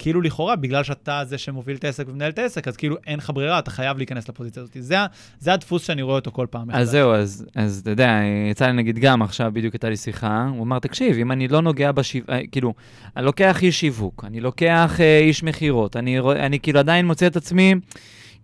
וכאילו 0.00 0.20
לכאורה, 0.20 0.56
בגלל 0.56 0.82
שאתה 0.82 1.22
זה 1.26 1.38
שמוביל 1.38 1.76
את 1.76 1.84
העסק 1.84 2.04
ומנהל 2.08 2.30
את 2.30 2.38
העסק, 2.38 2.68
אז 2.68 2.76
כאילו 2.76 2.96
אין 3.06 3.18
לך 3.18 3.30
ברירה, 3.34 3.58
אתה 3.58 3.70
חייב 3.70 3.96
להיכנס 3.96 4.28
לפוזיציה 4.28 4.62
הזאת. 4.62 4.76
זה, 4.80 4.96
זה 5.40 5.52
הדפוס 5.52 5.86
שאני 5.86 6.02
רואה 6.02 6.14
אותו 6.16 6.30
כל 6.30 6.46
פעם. 6.50 6.70
אז 6.70 6.90
זהו, 6.90 7.12
אז, 7.12 7.46
אז 7.54 7.78
אתה 7.82 7.90
יודע, 7.90 8.20
יצא 8.50 8.66
לי 8.66 8.72
נגיד 8.72 8.98
גם 8.98 9.22
עכשיו, 9.22 9.50
בדיוק 9.54 9.74
הייתה 9.74 9.88
לי 9.88 9.96
שיחה, 9.96 10.46
הוא 10.50 10.64
אמר, 10.64 10.78
תקשיב, 10.78 11.16
אם 11.16 11.32
אני 11.32 11.48
לא 11.48 11.62
נוגע 11.62 11.92
בשיווק, 11.92 12.30
כאילו, 12.52 12.74
אני 13.16 13.24
לוקח 13.24 13.62
איש 13.62 13.80
שיווק, 13.80 14.24
אני 14.26 14.40
לוקח 14.40 14.96
אה, 15.00 15.18
איש 15.18 15.42
מכירות, 15.42 15.96
אני, 15.96 16.20
אני 16.20 16.60
כאילו 16.60 16.78
עדיין 16.78 17.06
מוצא 17.06 17.26
את 17.26 17.36
עצמי, 17.36 17.74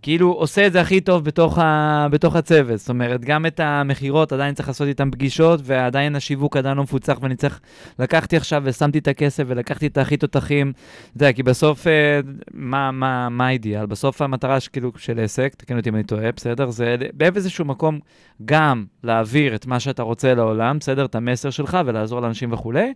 כאילו 0.06 0.32
עושה 0.32 0.66
את 0.66 0.72
זה 0.72 0.80
הכי 0.80 1.00
טוב 1.00 1.24
בתוך, 1.24 1.58
ה, 1.58 2.06
בתוך 2.10 2.36
הצוות. 2.36 2.78
זאת 2.78 2.88
אומרת, 2.88 3.24
גם 3.24 3.46
את 3.46 3.60
המכירות 3.60 4.32
עדיין 4.32 4.54
צריך 4.54 4.68
לעשות 4.68 4.88
איתם 4.88 5.10
פגישות, 5.10 5.60
ועדיין 5.64 6.16
השיווק 6.16 6.56
עדיין 6.56 6.76
לא 6.76 6.82
מפוצח, 6.82 7.18
ואני 7.22 7.36
צריך, 7.36 7.60
לקחתי 7.98 8.36
עכשיו 8.36 8.62
ושמתי 8.64 8.98
את 8.98 9.08
הכסף 9.08 9.44
ולקחתי 9.46 9.86
את 9.86 9.98
הכי 9.98 10.16
תותחים, 10.16 10.72
אתה 10.72 11.16
יודע, 11.16 11.32
כי 11.32 11.42
בסוף, 11.42 11.86
אה, 11.86 12.20
מה, 12.54 12.90
מה, 12.90 13.28
מה 13.28 13.46
האידיאל? 13.46 13.86
בסוף 13.86 14.22
המטרה 14.22 14.60
ש- 14.60 14.68
כאילו, 14.68 14.92
של 14.96 15.20
עסק, 15.20 15.54
תקן 15.54 15.76
אותי 15.76 15.88
אם 15.88 15.94
אני 15.94 16.04
טועה, 16.04 16.32
בסדר? 16.32 16.70
זה 16.70 16.96
באיזשהו 17.14 17.64
מקום 17.64 17.98
גם 18.44 18.84
להעביר 19.04 19.54
את 19.54 19.66
מה 19.66 19.80
שאתה 19.80 20.02
רוצה 20.02 20.34
לעולם, 20.34 20.78
בסדר? 20.78 21.04
את 21.04 21.14
המסר 21.14 21.50
שלך 21.50 21.78
ולעזור 21.86 22.20
לאנשים 22.20 22.52
וכולי, 22.52 22.92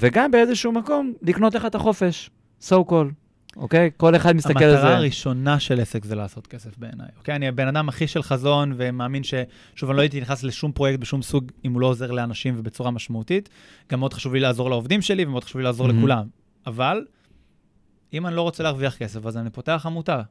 וגם 0.00 0.30
באיזשהו 0.30 0.72
מקום 0.72 1.12
לקנות 1.22 1.54
לך 1.54 1.66
את 1.66 1.74
החופש, 1.74 2.30
so 2.68 2.74
called, 2.90 3.21
אוקיי? 3.56 3.90
כל 3.96 4.16
אחד 4.16 4.36
מסתכל 4.36 4.64
על 4.64 4.70
זה. 4.70 4.76
המטרה 4.76 4.96
הראשונה 4.96 5.60
של 5.60 5.80
עסק 5.80 6.04
זה 6.04 6.14
לעשות 6.14 6.46
כסף 6.46 6.78
בעיניי. 6.78 7.08
אוקיי? 7.18 7.36
אני 7.36 7.48
הבן 7.48 7.68
אדם 7.68 7.88
הכי 7.88 8.06
של 8.06 8.22
חזון 8.22 8.74
ומאמין 8.76 9.22
ש... 9.22 9.34
שוב, 9.74 9.90
אני 9.90 9.96
לא 9.96 10.02
הייתי 10.02 10.20
נכנס 10.20 10.42
לשום 10.42 10.72
פרויקט 10.72 11.00
בשום 11.00 11.22
סוג 11.22 11.52
אם 11.64 11.72
הוא 11.72 11.80
לא 11.80 11.86
עוזר 11.86 12.10
לאנשים 12.10 12.54
ובצורה 12.58 12.90
משמעותית. 12.90 13.48
גם 13.90 14.00
מאוד 14.00 14.14
חשוב 14.14 14.34
לי 14.34 14.40
לעזור 14.40 14.70
לעובדים 14.70 15.02
שלי 15.02 15.24
ומאוד 15.24 15.44
חשוב 15.44 15.58
לי 15.58 15.64
לעזור 15.64 15.86
מהמם. 15.86 15.98
לכולם. 15.98 16.26
אבל 16.66 17.04
אם 18.12 18.26
אני 18.26 18.36
לא 18.36 18.42
רוצה 18.42 18.62
להרוויח 18.62 18.96
כסף, 18.96 19.26
אז 19.26 19.36
אני 19.36 19.50
פותח 19.50 19.82
עמותה. 19.86 20.22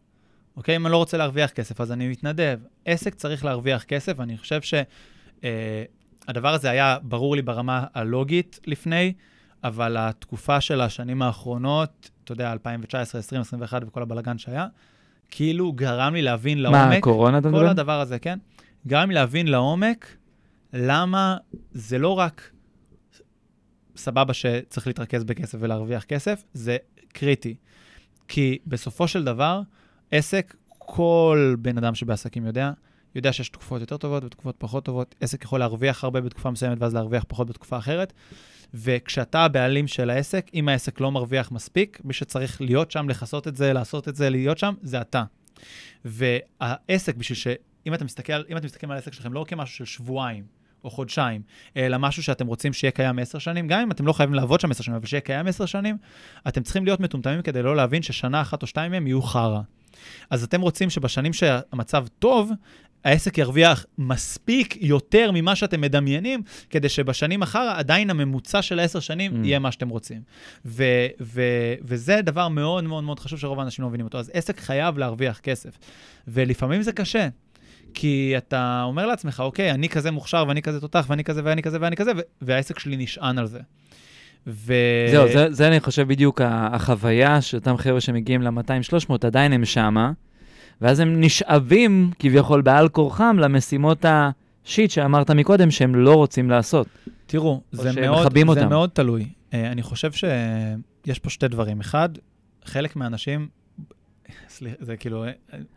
אוקיי? 0.57 0.75
אם 0.75 0.85
אני 0.85 0.91
לא 0.91 0.97
רוצה 0.97 1.17
להרוויח 1.17 1.49
כסף, 1.49 1.81
אז 1.81 1.91
אני 1.91 2.07
מתנדב. 2.07 2.59
עסק 2.85 3.15
צריך 3.15 3.45
להרוויח 3.45 3.83
כסף, 3.83 4.13
ואני 4.17 4.37
חושב 4.37 4.59
שהדבר 4.61 6.53
הזה 6.53 6.69
היה 6.69 6.97
ברור 7.01 7.35
לי 7.35 7.41
ברמה 7.41 7.85
הלוגית 7.93 8.59
לפני, 8.67 9.13
אבל 9.63 9.97
התקופה 9.97 10.61
של 10.61 10.81
השנים 10.81 11.21
האחרונות, 11.21 12.09
אתה 12.23 12.31
יודע, 12.31 12.51
2019, 12.51 13.19
2020, 13.19 13.39
2021 13.61 13.83
וכל 13.87 14.01
הבלגן 14.01 14.37
שהיה, 14.37 14.67
כאילו 15.31 15.71
גרם 15.71 16.13
לי 16.13 16.21
להבין 16.21 16.61
לעומק, 16.61 16.77
מה, 16.77 17.01
קורונה 17.01 17.37
אתה 17.37 17.49
כל 17.49 17.55
מדבר? 17.55 17.69
הדבר 17.69 17.99
הזה, 17.99 18.19
כן? 18.19 18.39
גרם 18.87 19.09
לי 19.09 19.15
להבין 19.15 19.47
לעומק 19.47 20.17
למה 20.73 21.37
זה 21.71 21.97
לא 21.97 22.19
רק 22.19 22.51
סבבה 23.95 24.33
שצריך 24.33 24.87
להתרכז 24.87 25.23
בכסף 25.23 25.57
ולהרוויח 25.61 26.03
כסף, 26.03 26.43
זה 26.53 26.77
קריטי. 27.07 27.55
כי 28.27 28.57
בסופו 28.67 29.07
של 29.07 29.23
דבר, 29.23 29.61
עסק, 30.11 30.55
כל 30.67 31.55
בן 31.59 31.77
אדם 31.77 31.95
שבעסקים 31.95 32.45
יודע, 32.45 32.71
יודע 33.15 33.33
שיש 33.33 33.49
תקופות 33.49 33.81
יותר 33.81 33.97
טובות 33.97 34.23
ותקופות 34.23 34.55
פחות 34.57 34.85
טובות. 34.85 35.15
עסק 35.21 35.43
יכול 35.43 35.59
להרוויח 35.59 36.03
הרבה 36.03 36.21
בתקופה 36.21 36.51
מסוימת 36.51 36.77
ואז 36.81 36.93
להרוויח 36.93 37.25
פחות 37.27 37.47
בתקופה 37.47 37.77
אחרת. 37.77 38.13
וכשאתה 38.73 39.45
הבעלים 39.45 39.87
של 39.87 40.09
העסק, 40.09 40.47
אם 40.53 40.69
העסק 40.69 40.99
לא 40.99 41.11
מרוויח 41.11 41.51
מספיק, 41.51 42.01
מי 42.03 42.13
שצריך 42.13 42.61
להיות 42.61 42.91
שם, 42.91 43.09
לכסות 43.09 43.47
את 43.47 43.55
זה, 43.55 43.73
לעשות 43.73 44.07
את 44.07 44.15
זה, 44.15 44.29
להיות 44.29 44.57
שם, 44.57 44.73
זה 44.81 45.01
אתה. 45.01 45.23
והעסק, 46.05 47.15
בשביל 47.15 47.37
ש... 47.37 47.47
אם 47.87 47.93
אתם 47.93 48.05
מסתכל, 48.05 48.33
מסתכלים 48.63 48.91
על 48.91 48.97
העסק 48.97 49.13
שלכם 49.13 49.33
לא 49.33 49.45
כמשהו 49.47 49.75
של 49.75 49.85
שבועיים 49.85 50.43
או 50.83 50.89
חודשיים, 50.89 51.41
אלא 51.77 51.97
משהו 51.97 52.23
שאתם 52.23 52.47
רוצים 52.47 52.73
שיהיה 52.73 52.91
קיים 52.91 53.19
עשר 53.19 53.39
שנים, 53.39 53.67
גם 53.67 53.79
אם 53.79 53.91
אתם 53.91 54.07
לא 54.07 54.13
חייבים 54.13 54.33
לעבוד 54.33 54.59
שם 54.59 54.71
עשר 54.71 54.83
שנים, 54.83 54.97
אבל 54.97 55.05
שיהיה 55.05 55.21
קיים 55.21 55.47
עשר 55.47 55.65
שנים, 55.65 55.97
אתם 56.47 56.63
צריכים 56.63 56.85
להיות 56.85 56.99
מטומטמים 56.99 57.41
כדי 57.41 57.63
לא 57.63 57.75
להבין 57.75 58.01
ששנה 58.01 58.41
אחת 58.41 58.61
או 58.61 58.67
שתיים 58.67 58.91
מהם 58.91 59.07
יהיו 59.07 59.21
חרא. 59.21 59.61
אז 60.29 60.43
אתם 60.43 60.61
רוצים 60.61 60.89
שבשנים 60.89 61.33
שהמצב 61.33 62.05
טוב, 62.19 62.51
העסק 63.05 63.37
ירוויח 63.37 63.85
מספיק 63.97 64.77
יותר 64.81 65.31
ממה 65.33 65.55
שאתם 65.55 65.81
מדמיינים, 65.81 66.41
כדי 66.69 66.89
שבשנים 66.89 67.41
אחר 67.41 67.73
עדיין 67.75 68.09
הממוצע 68.09 68.61
של 68.61 68.79
העשר 68.79 68.99
שנים 68.99 69.31
Mm. 69.31 69.45
יהיה 69.47 69.59
מה 69.59 69.71
שאתם 69.71 69.89
רוצים. 69.89 70.21
ו- 70.65 70.83
ו- 71.21 71.73
וזה 71.81 72.21
דבר 72.21 72.47
מאוד 72.47 72.83
מאוד 72.83 73.03
מאוד 73.03 73.19
חשוב 73.19 73.39
שרוב 73.39 73.59
האנשים 73.59 73.83
לא 73.83 73.89
מבינים 73.89 74.05
אותו. 74.05 74.17
אז 74.19 74.31
עסק 74.33 74.59
חייב 74.59 74.97
להרוויח 74.97 75.39
כסף. 75.39 75.77
ולפעמים 76.27 76.81
זה 76.81 76.91
קשה, 76.91 77.27
כי 77.93 78.33
אתה 78.37 78.81
אומר 78.85 79.05
לעצמך, 79.05 79.39
אוקיי, 79.39 79.71
אני 79.71 79.89
כזה 79.89 80.11
מוכשר, 80.11 80.45
ואני 80.47 80.61
כזה 80.61 80.81
תותח, 80.81 81.05
ואני 81.09 81.23
כזה, 81.23 81.41
ואני 81.43 81.61
כזה, 81.61 81.77
ואני 81.81 81.95
כזה, 81.95 82.11
והעסק 82.41 82.79
שלי 82.79 82.97
נשען 82.97 83.37
על 83.37 83.45
זה. 83.45 83.59
ו... 84.47 84.73
זהו, 85.11 85.27
זה, 85.33 85.51
זה 85.51 85.67
אני 85.67 85.79
חושב 85.79 86.07
בדיוק 86.07 86.41
החוויה 86.45 87.41
שאותם 87.41 87.77
חבר'ה 87.77 88.01
שמגיעים 88.01 88.41
ל-200-300, 88.41 89.13
עדיין 89.27 89.53
הם 89.53 89.65
שמה, 89.65 90.11
ואז 90.81 90.99
הם 90.99 91.21
נשאבים 91.21 92.11
כביכול 92.19 92.61
בעל 92.61 92.89
כורחם 92.89 93.37
למשימות 93.39 94.05
השיט 94.07 94.91
שאמרת 94.91 95.31
מקודם, 95.31 95.71
שהם 95.71 95.95
לא 95.95 96.15
רוצים 96.15 96.49
לעשות. 96.49 96.87
תראו, 97.25 97.61
זה 97.71 98.01
מאוד, 98.01 98.33
זה 98.33 98.41
אותם. 98.47 98.69
מאוד 98.69 98.89
תלוי. 98.93 99.27
אה, 99.53 99.71
אני 99.71 99.81
חושב 99.81 100.11
שיש 100.11 101.19
פה 101.19 101.29
שתי 101.29 101.47
דברים. 101.47 101.79
אחד, 101.79 102.09
חלק 102.65 102.95
מהאנשים, 102.95 103.47
סליחה, 104.49 104.75
זה 104.79 104.97
כאילו, 104.97 105.25
אה, 105.25 105.31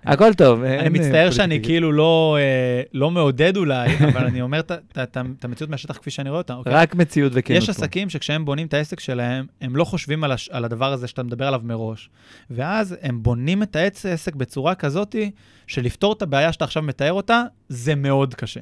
הכל 0.05 0.35
טוב. 0.35 0.63
אני 0.63 0.79
אין, 0.79 0.93
מצטער 0.93 1.27
אה, 1.27 1.33
שאני. 1.33 1.63
כאילו 1.63 1.93
לא, 1.93 2.37
אה, 2.41 2.83
לא 2.93 3.11
מעודד 3.11 3.57
אולי, 3.57 3.89
אבל 4.13 4.25
אני 4.27 4.41
אומר 4.43 4.61
את 5.03 5.45
המציאות 5.45 5.71
מהשטח 5.71 5.97
כפי 5.97 6.11
שאני 6.11 6.31
רואה 6.31 6.39
אותה. 6.39 6.55
אוקיי? 6.55 6.73
רק 6.73 6.95
מציאות 6.95 7.33
וכנות 7.35 7.63
יש. 7.63 7.69
עסקים 7.69 8.11
שכשהם 8.11 8.45
בונים 8.45 8.67
את 8.67 8.75
העסק 8.75 9.01
שלהם, 9.01 9.47
הם 9.61 9.77
לא 9.77 9.85
חושבים 9.85 10.25
על, 10.25 10.33
הש... 10.33 10.49
על 10.49 10.65
הדבר 10.65 10.93
הזה 10.93 11.09
שאתה 11.09 11.23
מדבר 11.23 11.47
עליו 11.47 11.61
מראש. 11.65 12.11
ואז 12.51 12.97
הם 13.03 13.23
בונים 13.23 13.63
את 13.63 13.77
העסק 13.77 14.35
בצורה 14.35 14.75
כזאתי, 14.75 15.31
שלפתור 15.67 16.13
את 16.13 16.23
הבעיה 16.23 16.53
שאתה 16.53 16.65
עכשיו 16.65 16.83
מתאר 16.83 17.13
אותה, 17.13 17.43
זה 17.69 17.95
מאוד 17.95 18.35
קשה. 18.35 18.61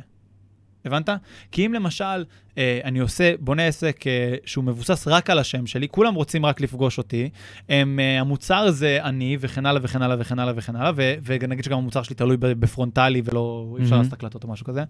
הבנת? 0.85 1.09
כי 1.53 1.67
אם 1.67 1.75
למשל, 1.75 2.25
אה, 2.59 2.81
אני 2.85 2.99
עושה, 2.99 3.33
בונה 3.41 3.67
עסק 3.67 4.07
אה, 4.07 4.35
שהוא 4.45 4.65
מבוסס 4.65 5.09
רק 5.09 5.31
על 5.31 5.39
השם 5.39 5.67
שלי, 5.67 5.89
כולם 5.89 6.15
רוצים 6.15 6.47
רק 6.47 6.61
לפגוש 6.61 6.99
אותי, 6.99 7.29
הם, 7.69 8.01
אה, 8.01 8.21
המוצר 8.21 8.71
זה 8.71 8.99
אני, 9.03 9.37
וכן 9.41 9.67
הלאה 9.67 9.81
וכן 9.85 10.03
הלאה 10.03 10.17
וכן 10.21 10.39
הלאה 10.39 10.55
וכן 10.57 10.77
הלאה, 10.77 10.93
ו- 10.97 11.15
ונגיד 11.25 11.65
שגם 11.65 11.79
המוצר 11.79 12.03
שלי 12.03 12.17
תלוי 12.17 12.37
בפרונטלי 12.41 13.23
ולא, 13.25 13.75
אי 13.79 13.85
אפשר. 13.85 13.97
לעשות 13.97 14.13
הקלטות 14.13 14.45
או 14.45 14.49
משהו 14.49 14.67
כזה. 14.67 14.85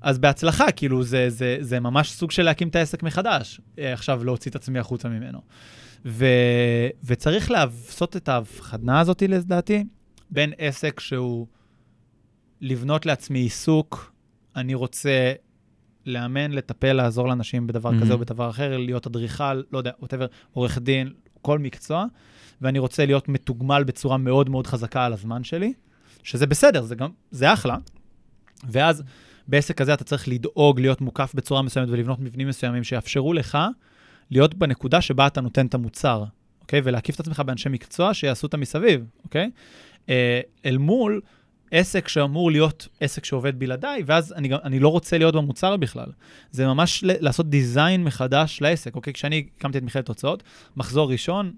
אז 0.00 0.18
בהצלחה, 0.18 0.72
כאילו, 0.72 1.02
זה, 1.02 1.30
זה, 1.30 1.56
זה 1.60 1.80
ממש 1.80 2.12
סוג 2.12 2.30
של 2.30 2.42
להקים 2.42 2.68
את 2.68 2.76
העסק 2.76 3.02
מחדש, 3.02 3.60
אה, 3.78 3.92
עכשיו 3.92 4.24
להוציא 4.24 4.50
את 4.50 4.56
עצמי 4.56 4.78
החוצה 4.78 5.08
ממנו. 5.08 5.40
ו, 6.04 6.26
וצריך 7.04 7.50
לעשות 7.50 8.16
את 8.16 8.28
ההבחנה 8.28 9.00
הזאת, 9.00 9.22
לדעתי, 9.22 9.84
בין 10.30 10.52
עסק 10.58 11.00
שהוא 11.00 11.46
לבנות 12.60 13.06
לעצמי 13.06 13.38
עיסוק, 13.38 14.12
אני 14.56 14.74
רוצה 14.74 15.32
לאמן, 16.06 16.50
לטפל, 16.50 16.92
לעזור 16.92 17.28
לאנשים 17.28 17.66
בדבר 17.66 17.90
Mhm. 17.90 18.00
כזה 18.00 18.12
או 18.12 18.18
בדבר 18.18 18.50
אחר, 18.50 18.76
להיות 18.76 19.06
אדריכל, 19.06 19.62
לא 19.72 19.78
יודע, 19.78 19.90
whatever, 20.02 20.26
עורך 20.52 20.78
דין, 20.78 21.12
כל 21.42 21.58
מקצוע, 21.58 22.04
ואני 22.60 22.78
רוצה 22.78 23.06
להיות 23.06 23.28
מתוגמל 23.28 23.84
בצורה 23.84 24.16
מאוד 24.16 24.50
מאוד 24.50 24.66
חזקה 24.66 25.04
על 25.04 25.12
הזמן 25.12 25.44
שלי, 25.44 25.72
שזה 26.22 26.46
בסדר, 26.46 26.82
זה 26.82 26.94
גם, 26.94 27.10
זה 27.30 27.52
אחלה. 27.52 27.76
ואז 28.68 29.02
בעסק 29.48 29.76
כזה 29.76 29.94
אתה 29.94 30.04
צריך 30.04 30.28
לדאוג 30.28 30.80
להיות 30.80 31.00
מוקף 31.00 31.32
בצורה 31.34 31.62
מסוימת 31.62 31.88
ולבנות 31.88 32.20
מבנים 32.20 32.48
מסוימים 32.48 32.84
שיאפשרו 32.84 33.32
לך 33.32 33.58
להיות 34.30 34.54
בנקודה 34.54 35.00
שבה 35.00 35.26
אתה 35.26 35.40
נותן 35.40 35.66
את 35.66 35.74
המוצר, 35.74 36.24
אוקיי? 36.60 36.80
ולהקיף 36.84 37.14
את 37.14 37.20
עצמך 37.20 37.40
באנשי 37.40 37.68
מקצוע 37.68 38.14
שיעשו 38.14 38.46
אותה 38.46 38.56
מסביב, 38.56 39.04
אוקיי? 39.24 39.50
אה, 40.08 40.40
אל 40.64 40.78
מול 40.78 41.20
עסק 41.70 42.08
שאמור 42.08 42.50
להיות 42.50 42.88
עסק 43.00 43.24
שעובד 43.24 43.58
בלעדיי, 43.58 44.02
ואז 44.06 44.32
אני, 44.32 44.48
גם, 44.48 44.58
אני 44.64 44.78
לא 44.78 44.88
רוצה 44.88 45.18
להיות 45.18 45.34
במוצר 45.34 45.76
בכלל. 45.76 46.06
זה 46.50 46.66
ממש 46.66 47.04
ל- 47.04 47.24
לעשות 47.24 47.50
דיזיין 47.50 48.04
מחדש 48.04 48.58
לעסק, 48.60 48.96
אוקיי? 48.96 49.12
כשאני 49.12 49.46
הקמתי 49.58 49.78
את 49.78 49.82
מכללת 49.82 50.08
הוצאות, 50.08 50.42
מחזור 50.76 51.10
ראשון, 51.12 51.52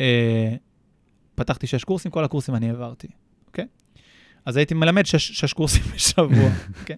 אה, 0.00 0.54
פתחתי 1.34 1.66
שש 1.66 1.84
קורסים, 1.84 2.10
כל 2.10 2.24
הקורסים 2.24 2.54
אני 2.54 2.68
העברתי, 2.70 3.08
אוקיי? 3.46 3.66
אז 4.44 4.56
הייתי 4.56 4.74
מלמד 4.74 5.06
שש, 5.06 5.32
שש 5.40 5.52
קורסים 5.52 5.82
בשבוע, 5.94 6.50
אוקיי? 6.80 6.96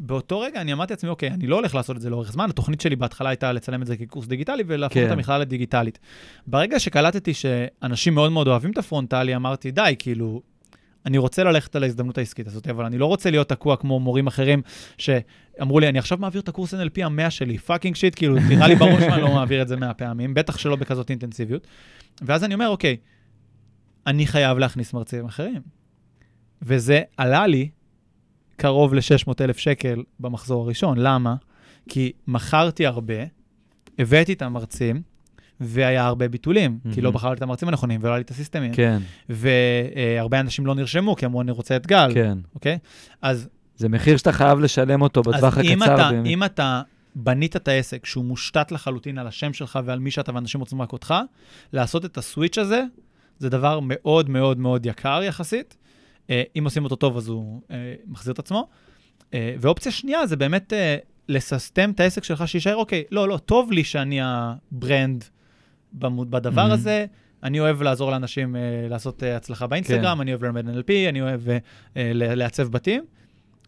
ובאותו 0.00 0.40
רגע 0.40 0.60
אני 0.60 0.72
אמרתי 0.72 0.92
לעצמי, 0.92 1.10
אוקיי, 1.10 1.30
אני 1.30 1.46
לא 1.46 1.56
הולך 1.56 1.74
לעשות 1.74 1.96
את 1.96 2.00
זה 2.00 2.10
לאורך 2.10 2.32
זמן, 2.32 2.50
התוכנית 2.50 2.80
שלי 2.80 2.96
בהתחלה 2.96 3.28
הייתה 3.28 3.52
לצלם 3.52 3.82
את 3.82 3.86
זה 3.86 3.96
כקורס 3.96 4.26
דיגיטלי 4.26 4.62
ולהפוך 4.66 4.94
כן. 4.94 5.06
את 5.06 5.10
המכללה 5.10 5.38
לדיגיטלית. 5.38 5.98
ברגע 6.46 6.80
שקלטתי 6.80 7.34
שאנשים 7.34 8.14
מאוד 8.14 8.32
מאוד 8.32 8.48
אוהבים 8.48 8.70
את 8.70 8.78
הפרונטלי, 8.78 9.36
אמרתי, 9.36 9.70
די, 9.70 9.94
כאילו, 9.98 10.42
אני 11.06 11.18
רוצה 11.18 11.44
ללכת 11.44 11.76
על 11.76 11.82
ההזדמנות 11.82 12.18
העסקית 12.18 12.46
הזאת, 12.46 12.68
אבל 12.68 12.84
אני 12.84 12.98
לא 12.98 13.06
רוצה 13.06 13.30
להיות 13.30 13.48
תקוע 13.48 13.76
כמו 13.76 14.00
מורים 14.00 14.26
אחרים 14.26 14.62
שאמרו 14.98 15.80
לי, 15.80 15.88
אני 15.88 15.98
עכשיו 15.98 16.18
מעביר 16.18 16.40
את 16.40 16.48
הקורס 16.48 16.74
NLP 16.74 17.04
המאה 17.04 17.30
שלי, 17.30 17.58
fucking 17.58 17.96
shit, 17.96 18.14
כאילו, 18.14 18.36
נראה 18.48 18.68
לי 18.68 18.74
בראש 18.74 19.02
שאני 19.02 19.22
לא 19.22 19.34
מעביר 19.34 19.62
את 19.62 19.68
זה 19.68 19.76
מאה 19.76 19.94
פעמים, 19.94 20.34
בטח 20.34 20.58
שלא 20.58 20.76
בכזאת 20.76 21.10
אינטנסיביות. 21.10 21.66
ואז 22.22 22.44
אני 22.44 22.54
אומר, 22.54 22.68
אוקיי, 22.68 22.96
אני 24.06 24.26
חייב 24.26 24.58
להכניס 24.58 24.92
מרצים 24.92 25.24
אחרים. 25.24 25.62
וזה 26.62 27.02
עלה 27.16 27.46
לי 27.46 27.68
קרוב 28.60 28.94
ל-600 28.94 29.32
אלף 29.40 29.58
שקל 29.58 30.02
במחזור 30.20 30.62
הראשון. 30.62 30.98
למה? 30.98 31.34
כי 31.88 32.12
מכרתי 32.26 32.86
הרבה, 32.86 33.14
הבאתי 33.98 34.32
את 34.32 34.42
המרצים, 34.42 35.02
והיה 35.60 36.06
הרבה 36.06 36.28
ביטולים, 36.28 36.78
mm-hmm. 36.84 36.94
כי 36.94 37.00
לא. 37.00 37.10
בחרתי 37.10 37.36
את 37.36 37.42
המרצים 37.42 37.68
הנכונים 37.68 38.00
ולא 38.02 38.10
היה 38.10 38.18
לי 38.18 38.22
את 38.22 38.30
הסיסטמים. 38.30 38.72
כן, 38.74 38.98
והרבה 39.28 40.40
אנשים 40.40 40.66
לא 40.66 40.74
נרשמו, 40.74 41.16
כי 41.16 41.26
אמרו, 41.26 41.42
אני 41.42 41.50
רוצה 41.50 41.76
את 41.76 41.86
גל, 41.86 42.10
כן. 42.14 42.38
אוקיי? 42.54 42.78
אז, 43.22 43.48
זה 43.76 43.88
מחיר 43.88 44.16
שאתה 44.16 44.32
חייב 44.32 44.60
לשלם 44.60 45.02
אותו 45.02 45.20
אז 45.20 45.34
בטווח 45.34 45.58
אם, 45.58 45.82
הקצר. 45.82 45.94
אתה, 45.94 46.10
באמת. 46.10 46.26
אם 46.26 46.44
אתה 46.44 46.82
בנית 47.14 47.56
את 47.56 47.68
העסק 47.68 48.06
שהוא 48.06 48.24
מושתת 48.24 48.72
לחלוטין 48.72 49.18
על 49.18 49.26
השם 49.26 49.52
שלך 49.52 49.78
ועל 49.84 49.98
מי 49.98 50.10
שאתה 50.10 50.34
ואנשים 50.34 50.60
רוצים 50.60 50.82
רק 50.82 50.92
אותך, 50.92 51.14
לעשות 51.72 52.04
את 52.04 52.18
הסוויץ' 52.18 52.58
הזה, 52.58 52.82
זה 53.38 53.48
דבר 53.48 53.78
מאוד 53.82 54.30
מאוד 54.30 54.58
מאוד 54.58 54.86
יקר 54.86 55.20
יחסית. 55.22 55.76
אה, 56.30 56.42
אם 56.58 56.64
עושים 56.64 56.84
אותו 56.84 56.96
טוב, 56.96 57.16
אז 57.16 57.28
הוא 57.28 57.60
אה, 57.70 57.76
מחזיר 58.06 58.32
את 58.32 58.38
עצמו. 58.38 58.68
אה, 59.34 59.54
ואופציה 59.60 59.92
שנייה 59.92 60.26
זה 60.26 60.36
באמת 60.36 60.72
לססטם 61.28 61.90
את 61.90 62.00
העסק 62.00 62.24
שלך, 62.24 62.48
שיישאר, 62.48 62.76
אוקיי, 62.76 63.04
לא, 63.10 63.28
לא, 63.28 63.36
טוב 63.36 63.72
לי 63.72 63.84
שאני 63.84 64.18
ה 64.22 64.39
brand 64.39 65.24
בדבר 65.92 66.68
Mhm. 66.70 66.72
הזה. 66.72 67.06
אני 67.42 67.60
אוהב 67.60 67.82
לעזור 67.82 68.10
לאנשים 68.10 68.56
אה, 68.56 68.60
לעשות 68.90 69.22
אה, 69.22 69.36
הצלחה 69.36 69.66
באינסטגרם, 69.66 70.14
כן. 70.16 70.20
אני 70.20 70.30
אוהב 70.30 70.44
ללמד 70.44 70.68
NLP, 70.68 70.90
אני 71.08 71.22
אוהב 71.22 71.40
אה, 71.48 71.58
לעצב 72.14 72.68
בתים. 72.68 73.04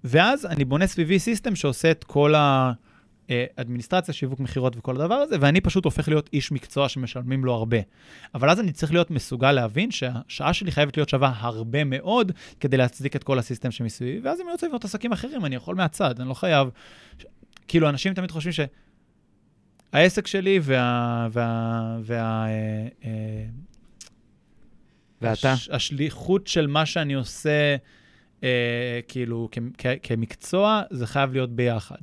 ואז 0.04 0.46
אני 0.46 0.64
בונה 0.64 0.86
סביבי 0.86 1.18
system 1.18 1.54
שעושה 1.54 1.90
את 1.90 2.04
כל 2.04 2.34
האדמיניסטרציה, 3.28 4.14
שיווק 4.14 4.40
מכירות 4.40 4.76
וכל 4.76 4.96
הדבר 4.96 5.14
הזה, 5.14 5.36
ואני 5.40 5.60
פשוט 5.60 5.84
הופך 5.84 6.08
להיות 6.08 6.30
איש 6.32 6.52
מקצוע 6.52 6.88
שמשלמים 6.88 7.44
לו 7.44 7.54
הרבה. 7.54 7.76
אבל 8.34 8.50
אז 8.50 8.60
אני 8.60 8.72
צריך 8.72 8.92
להיות 8.92 9.10
מסוגל 9.10 9.52
להבין 9.52 9.90
שהשעה 9.90 10.52
שלי 10.52 10.72
חייבת 10.72 10.96
להיות 10.96 11.08
שווה 11.08 11.32
הרבה 11.36 11.84
מאוד 11.84 12.32
כדי 12.60 12.76
להצדיק 12.76 13.16
את 13.16 13.24
כל 13.24 13.38
הסיסטם 13.38 13.70
שמסביבי, 13.70 14.20
ואז 14.20 14.40
אם 14.40 14.44
אני 14.44 14.52
רוצה 14.52 14.66
לבנות 14.66 14.84
עסקים 14.84 15.12
אחרים, 15.12 15.44
אני 15.44 15.56
יכול 15.56 15.76
מהצד, 15.76 16.20
אני 16.20 16.28
לא 16.28 16.34
חייב... 16.34 16.68
כאילו, 17.68 17.88
אנשים 17.88 18.14
תמיד 18.14 18.30
חושבים 18.30 18.66
שהעסק 19.92 20.26
שלי 20.26 20.60
וה... 20.62 21.28
וה... 21.32 21.98
וה... 22.02 22.46
אה, 22.46 22.88
אה, 23.04 23.44
ואתה? 25.22 25.52
הש, 25.52 25.68
השליחות 25.68 26.46
של 26.46 26.66
מה 26.66 26.86
שאני 26.86 27.14
עושה, 27.14 27.76
אה, 28.44 29.00
כאילו, 29.08 29.48
כ, 29.52 29.58
כ, 29.78 29.86
כמקצוע, 30.02 30.82
זה 30.90 31.06
חייב 31.06 31.32
להיות 31.32 31.50
ביחד. 31.50 31.98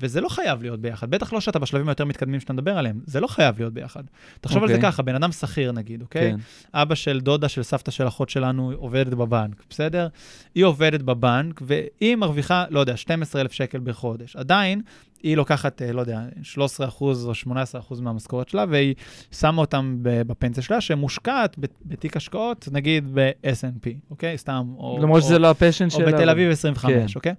וזה 0.00 0.20
לא 0.20 0.28
חייב 0.28 0.62
להיות 0.62 0.80
ביחד, 0.80 1.10
בטח 1.10 1.32
לא 1.32 1.40
שאתה 1.40 1.58
בשלבים 1.58 1.88
היותר 1.88 2.04
מתקדמים 2.04 2.40
שאתה 2.40 2.52
מדבר 2.52 2.78
עליהם, 2.78 3.00
זה 3.06 3.20
לא 3.20 3.26
חייב 3.26 3.58
להיות 3.58 3.72
ביחד. 3.74 4.02
תחשוב 4.40 4.62
על 4.62 4.68
זה 4.68 4.74
אוקיי. 4.74 4.90
ככה, 4.92 5.02
בן 5.02 5.14
אדם 5.14 5.32
שכיר 5.32 5.72
נגיד, 5.72 6.02
אוקיי? 6.02 6.30
כן. 6.32 6.36
אבא 6.74 6.94
של 6.94 7.20
דודה 7.20 7.48
של 7.48 7.62
סבתא 7.62 7.90
של 7.90 8.08
אחות 8.08 8.28
שלנו 8.30 8.72
עובדת 8.76 9.14
בבנק, 9.14 9.62
בסדר? 9.70 10.08
היא 10.54 10.64
עובדת 10.64 11.02
בבנק, 11.02 11.62
והיא 11.66 12.16
מרוויחה, 12.16 12.64
לא 12.70 12.80
יודע, 12.80 12.96
12,000 12.96 13.52
שקל 13.52 13.78
בחודש. 13.84 14.36
עדיין, 14.36 14.80
היא 15.22 15.36
לוקחת, 15.36 15.82
אה, 15.82 15.92
לא 15.92 16.00
יודע, 16.00 16.20
13% 16.42 17.24
או 17.24 17.34
18% 17.34 18.00
מהמשכורת 18.00 18.48
שלה, 18.48 18.64
והיא 18.70 18.94
שמה 19.30 19.60
אותם 19.60 19.96
בפנסיה 20.00 20.62
שלה, 20.62 20.80
שמושקעת 20.80 21.56
בתיק 21.84 22.16
השקעות, 22.16 22.68
נגיד 22.72 23.04
ב-S&P, 23.14 23.88
אוקיי? 24.10 24.38
סתם. 24.38 24.72
או, 24.76 24.98
למרות 25.02 25.22
או, 25.22 25.26
שזה 25.26 25.38
לא 25.38 25.50
הפשן 25.50 25.84
או 25.84 25.90
שלה. 25.90 26.06
בתל 26.06 26.16
אבל- 26.16 26.28
אביב 26.28 26.50
25, 26.50 26.92
כן. 26.92 27.06
אוקיי? 27.16 27.34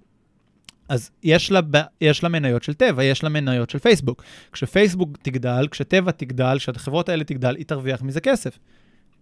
אז 0.91 1.11
יש 1.23 1.51
לה, 1.51 1.59
יש 2.01 2.23
לה 2.23 2.29
מניות 2.29 2.63
של 2.63 2.73
טבע, 2.73 3.03
יש 3.03 3.23
לה 3.23 3.29
מניות 3.29 3.69
של 3.69 3.79
פייסבוק. 3.79 4.23
כשפייסבוק 4.51 5.17
תגדל, 5.21 5.67
כשטבע 5.71 6.11
תגדל, 6.11 6.57
כשהחברות 6.59 7.09
האלה 7.09 7.23
תגדל, 7.23 7.55
היא 7.55 7.65
תרוויח 7.65 8.01
מזה 8.01 8.21
כסף. 8.21 8.59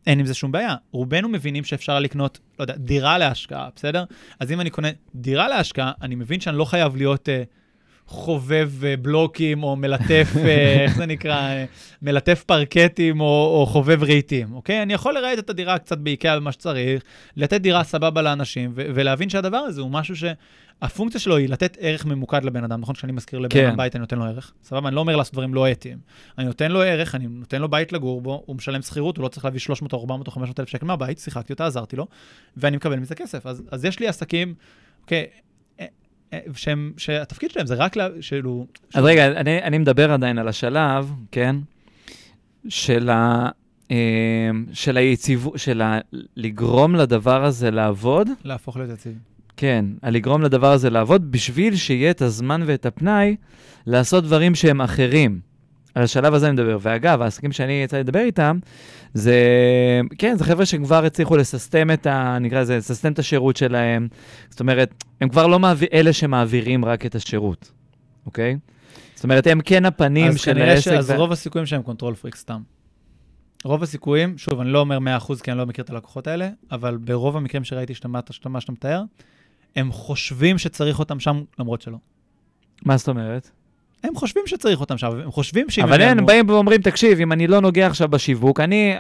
אין 0.08 0.20
עם 0.20 0.26
זה 0.26 0.34
שום 0.34 0.52
בעיה. 0.52 0.76
רובנו 0.92 1.30
מבינים 1.30 1.64
שאפשר 1.64 2.00
לקנות, 2.00 2.40
לא 2.60 2.64
יודע, 2.64 2.76
דירה 2.76 3.18
להשקעה, 3.18 3.70
בסדר? 3.76 4.04
אז 4.40 4.52
אם 4.52 4.62
אני 4.62 4.70
קונה 4.70 4.88
דירה 5.16 5.48
להשקעה, 5.48 5.92
אני 6.02 6.16
מבין 6.16 6.40
שאני 6.40 6.58
לא 6.58 6.66
חייב 6.66 6.96
להיות 6.96 7.30
uh, 7.30 7.32
חובב 8.10 8.72
אה, 8.84 8.98
בלוקים, 8.98 9.64
או 9.64 9.76
מלטף, 9.76 10.34
אה, 10.38 10.80
איך 10.84 10.96
זה 10.96 11.06
נקרא, 11.06 11.36
אה, 11.36 11.66
מלטף 12.02 12.44
פרקטים, 12.44 13.22
או, 13.22 13.58
או 13.60 13.66
חובב 13.66 14.04
רהיטים, 14.04 14.54
אוקיי? 14.54 14.82
אני 14.82 14.94
יכול 14.94 15.14
לרהט 15.14 15.40
את 15.40 15.50
הדירה 15.50 15.78
קצת 15.78 15.98
באיקאה 15.98 16.40
במה 16.40 16.52
שצריך, 16.52 17.04
לתת 17.38 17.62
דירה 17.62 17.84
סבבה 17.84 18.22
לאנשים, 18.22 18.72
ו- 18.76 18.86
ולהבין 18.96 19.30
שהדבר 19.30 19.58
הזה 19.58 19.82
הוא 19.82 19.92
משהו 19.92 20.16
שהפונקציה 20.16 21.20
שלו 21.20 21.38
היא 21.38 21.50
לתת 21.50 21.78
ערך 21.80 22.06
ממוקד 22.06 22.44
לבן 22.44 22.64
אדם, 22.64 22.82
נכון? 22.82 22.96
כשאני 22.96 23.12
מזכיר 23.12 23.40
לבן 23.40 23.50
כן. 23.50 23.78
בית, 23.78 23.96
אני 23.96 24.00
נותן 24.00 24.18
לו 24.18 24.26
ערך, 24.26 24.54
סבבה? 24.64 24.88
אני 24.88 24.96
לא 24.96 25.00
אומר 25.00 25.16
לעשות 25.16 25.34
דברים 25.34 25.54
לא 25.54 25.72
אתיים. 25.72 25.98
אני 26.38 26.46
נותן 26.46 26.72
לו 26.72 26.82
ערך, 26.82 27.16
אני 27.16 27.28
נותן 27.28 27.62
לו 27.62 27.70
בית 27.70 27.94
לגור 27.94 28.22
בו, 28.22 28.44
הוא 28.46 28.56
משלם 28.56 28.82
שכירות, 28.82 29.18
הוא 29.18 29.24
לא 29.24 29.28
צריך 29.28 29.46
להביא 29.46 29.60
300 29.60 29.94
או 29.94 30.00
400 30.00 30.28
או 30.28 30.32
500 30.32 30.60
אלף 30.60 30.70
שקל 30.70 30.86
מהבית, 30.86 31.20
שיחקתי 31.20 31.54
אותה, 31.54 31.66
עזרתי 31.66 31.96
לו, 31.96 32.08
ואני 32.58 32.78
מקבל 32.78 33.00
מזה 33.00 33.16
כסף. 33.16 33.46
אז, 33.46 33.64
אז 33.72 33.86
יש 33.86 34.00
לי 34.00 34.08
עסקים, 34.08 34.54
אוקיי, 35.02 35.26
שהם, 36.54 36.92
שהתפקיד 36.98 37.52
שלהם 37.52 37.66
זה 37.66 37.76
רק, 37.76 37.96
לה, 37.96 38.08
כאילו... 38.30 38.66
אז 38.94 39.04
רגע, 39.04 39.28
אני, 39.28 39.64
אני 39.64 39.78
מדבר 39.78 40.12
עדיין 40.12 40.38
על 40.38 40.48
השלב, 40.48 41.14
כן, 41.32 41.56
של, 42.68 43.10
ה, 43.10 43.50
אה, 43.92 43.98
של 44.74 44.98
היציבות, 44.98 45.60
של 45.60 45.82
ה, 45.82 46.00
לגרום 46.36 46.96
לדבר 46.96 47.46
הזה 47.46 47.72
לעבוד, 47.72 48.28
להפוך 48.44 48.78
להיות 48.78 48.92
יציב. 48.92 49.14
כן, 49.58 49.86
על 50.02 50.14
לגרום 50.14 50.42
לדבר 50.42 50.72
הזה 50.72 50.90
לעבוד, 50.90 51.32
בשביל 51.32 51.76
שיהיה 51.76 52.12
את 52.12 52.22
הזמן 52.22 52.62
ואת 52.66 52.86
הפנאי 52.86 53.36
לעשות 53.86 54.24
דברים 54.24 54.56
שהם 54.56 54.82
אחרים. 54.82 55.49
על 55.96 56.04
השלב 56.04 56.34
הזה 56.34 56.46
אני 56.46 56.54
מדבר. 56.54 56.78
ואגב, 56.82 57.22
העסקים 57.22 57.52
שאני 57.52 57.84
יצא 57.84 58.00
לדבר 58.00 58.20
איתם, 58.20 58.60
זה, 59.14 59.36
כן, 60.18 60.36
זה 60.38 60.44
חבר'ה 60.44 60.66
שכבר 60.66 61.06
הצליחו 61.06 61.38
לססטם 61.38 61.92
את 61.92 62.08
ה... 62.08 62.38
נקרא 62.42 62.62
לזה, 62.62 62.78
לססטם 62.78 63.12
את 63.12 63.20
השירות 63.20 63.58
שלהם. 63.58 64.08
זאת 64.50 64.60
אומרת, 64.60 65.04
הם 65.22 65.30
כבר 65.30 65.48
לא 65.48 65.60
מעביר, 65.60 65.90
אלה 65.94 66.14
שמעבירים 66.14 66.86
רק 66.86 67.06
את 67.06 67.16
השירות, 67.16 67.72
אוקיי? 68.26 68.58
זאת 69.16 69.24
אומרת, 69.24 69.48
הם 69.48 69.62
כן 69.62 69.86
הפנים 69.86 70.28
אז 70.28 70.40
של 70.40 70.62
העסק. 70.62 70.82
שאז 70.82 71.10
ו- 71.10 71.16
רוב 71.16 71.32
הסיכויים 71.32 71.66
שהם 71.66 71.82
control 71.82 72.16
freak 72.16 72.36
סתם. 72.36 72.62
רוב 73.64 73.84
הסיכויים, 73.84 74.38
שוב, 74.38 74.60
אני 74.60 74.70
לא 74.70 74.80
אומר 74.80 74.98
100% 74.98 75.42
כי 75.44 75.52
אני 75.52 75.58
לא 75.58 75.66
מכיר 75.66 75.84
את 75.84 75.90
הלקוחות 75.90 76.28
האלה, 76.28 76.50
אבל 76.72 76.98
ברוב 76.98 77.38
המקרים 77.38 77.64
שראיתי 77.64 77.94
שאתה 77.94 78.08
מה 78.08 78.62
שאתה 78.62 78.72
מתאר, 78.72 79.04
הם 79.76 79.92
חושבים 79.92 80.58
שצריך 80.58 81.00
אותם 81.00 81.20
שם, 81.20 81.44
למרות 81.60 81.82
שלא. 81.82 81.98
מה 82.86 82.98
זאת 82.98 83.08
אומרת? 83.08 83.52
הם 84.04 84.16
חושבים 84.16 84.44
שצריך 84.48 84.80
אותם 84.80 84.98
שם, 84.98 85.08
הם 85.08 85.32
חושבים 85.32 85.70
שאם 85.70 85.84
אבל 85.84 86.02
הם 86.02 86.18
הם 86.20 86.26
באים 86.26 86.50
ואומרים, 86.50 86.82
תקשיב, 86.82 87.20
אם 87.20 87.32
אני 87.32 87.48
לא 87.48 87.60
נוגע 87.60 87.88
עכשיו 87.88 88.08
בשיווק, 88.08 88.60
אני, 88.60 88.96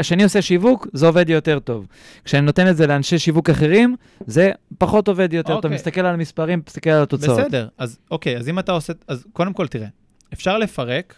כשאני 0.00 0.24
עושה 0.24 0.42
שיווק, 0.42 0.86
זה 0.92 1.06
עובד 1.06 1.30
יותר 1.30 1.58
טוב. 1.58 1.86
כשאני 2.24 2.46
נותן 2.46 2.68
את 2.68 2.76
זה 2.76 2.86
לאנשי 2.86 3.18
שיווק 3.18 3.50
אחרים, 3.50 3.96
זה 4.26 4.52
פחות 4.78 5.08
עובד 5.08 5.32
יותר 5.32 5.52
טוב. 5.54 5.56
אוקיי. 5.64 5.74
מסתכל 5.74 6.00
על 6.00 6.14
המספרים, 6.14 6.62
מסתכל 6.66 6.90
על 6.90 7.02
התוצאות. 7.02 7.40
בסדר, 7.40 7.68
אז 7.78 7.98
אוקיי, 8.10 8.36
אז 8.36 8.48
אם 8.48 8.58
אתה 8.58 8.72
עושה, 8.72 8.92
אז 9.08 9.26
קודם 9.32 9.52
כל 9.52 9.66
תראה, 9.66 9.88
אפשר 10.32 10.58
לפרק, 10.58 11.14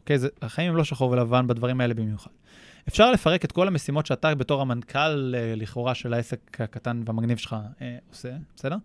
אוקיי, 0.00 0.18
זה, 0.18 0.28
החיים 0.42 0.70
הם 0.70 0.76
לא 0.76 0.84
שחור 0.84 1.10
ולבן 1.10 1.46
בדברים 1.46 1.80
האלה 1.80 1.94
במיוחד. 1.94 2.30
אפשר 2.88 3.10
לפרק 3.10 3.44
את 3.44 3.52
כל 3.52 3.68
המשימות 3.68 4.06
שאתה 4.06 4.34
בתור 4.34 4.62
המנכ"ל 4.62 5.34
אה, 5.34 5.54
לכאורה 5.56 5.94
של 5.94 6.14
העסק 6.14 6.60
הקטן 6.60 7.02
והמגניב 7.06 7.38
שלך 7.38 7.56
אה, 7.82 7.96
עושה, 8.10 8.28
בסדר? 8.56 8.76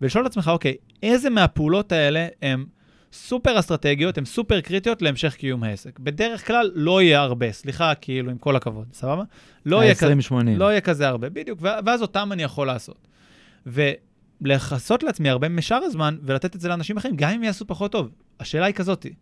ולשאול 0.00 0.26
את 0.26 0.30
עצמך, 0.30 0.48
אוקיי, 0.48 0.74
איזה 1.02 1.30
מהפעולות 1.30 1.92
האלה 1.92 2.26
הן 2.42 2.64
סופר 3.16 3.58
אסטרטגיות, 3.58 4.18
הן 4.18 4.24
סופר 4.24 4.60
קריטיות 4.60 5.02
להמשך 5.02 5.34
קיום 5.34 5.62
העסק. 5.62 5.98
בדרך 5.98 6.46
כלל 6.46 6.70
לא 6.74 7.02
יהיה 7.02 7.20
הרבה, 7.20 7.52
סליחה, 7.52 7.94
כאילו, 7.94 8.30
עם 8.30 8.38
כל 8.38 8.56
הכבוד, 8.56 8.86
סבבה? 8.92 9.22
לא 9.66 9.84
יהיה 9.84 9.94
כזה. 9.94 10.14
20-80. 10.30 10.34
לא 10.56 10.70
יהיה 10.70 10.80
כזה 10.80 11.08
הרבה, 11.08 11.30
בדיוק, 11.30 11.58
ואז 11.62 12.02
אותם 12.02 12.28
אני 12.32 12.42
יכול 12.42 12.66
לעשות. 12.66 13.08
ולכסות 13.66 15.02
לעצמי 15.02 15.28
הרבה 15.30 15.48
משאר 15.48 15.82
הזמן 15.82 16.16
ולתת 16.22 16.56
את 16.56 16.60
זה 16.60 16.68
לאנשים 16.68 16.96
אחרים, 16.96 17.16
גם 17.16 17.30
אם 17.30 17.42
יעשו 17.42 17.66
פחות 17.66 17.92
טוב. 17.92 18.08
השאלה 18.40 18.66
היא 18.66 18.74
כזאתי, 18.74 19.14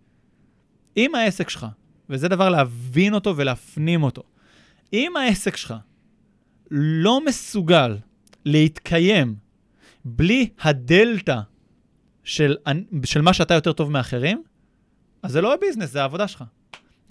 אם 0.97 1.15
העסק 1.15 1.49
שלך, 1.49 1.67
וזה 2.11 2.29
דבר 2.29 2.49
להבין 2.49 3.15
אותו 3.15 3.37
ולהפנים 3.37 4.03
אותו, 4.03 4.23
אם 4.93 5.13
העסק 5.17 5.57
שלך 5.57 5.75
לא 6.71 7.25
מסוגל 7.25 7.97
להתקיים 8.45 9.35
בלי 10.05 10.49
הדלתא 10.61 11.41
של, 12.25 12.57
של 13.05 13.21
מה 13.21 13.33
שאתה 13.33 13.55
יותר 13.55 13.73
טוב 13.73 13.91
מאחרים, 13.91 14.43
אז 15.23 15.33
זה 15.33 15.41
לא 15.41 15.55
הביזנס, 15.55 15.91
זה 15.91 16.01
העבודה 16.01 16.29
שלך. 16.29 16.45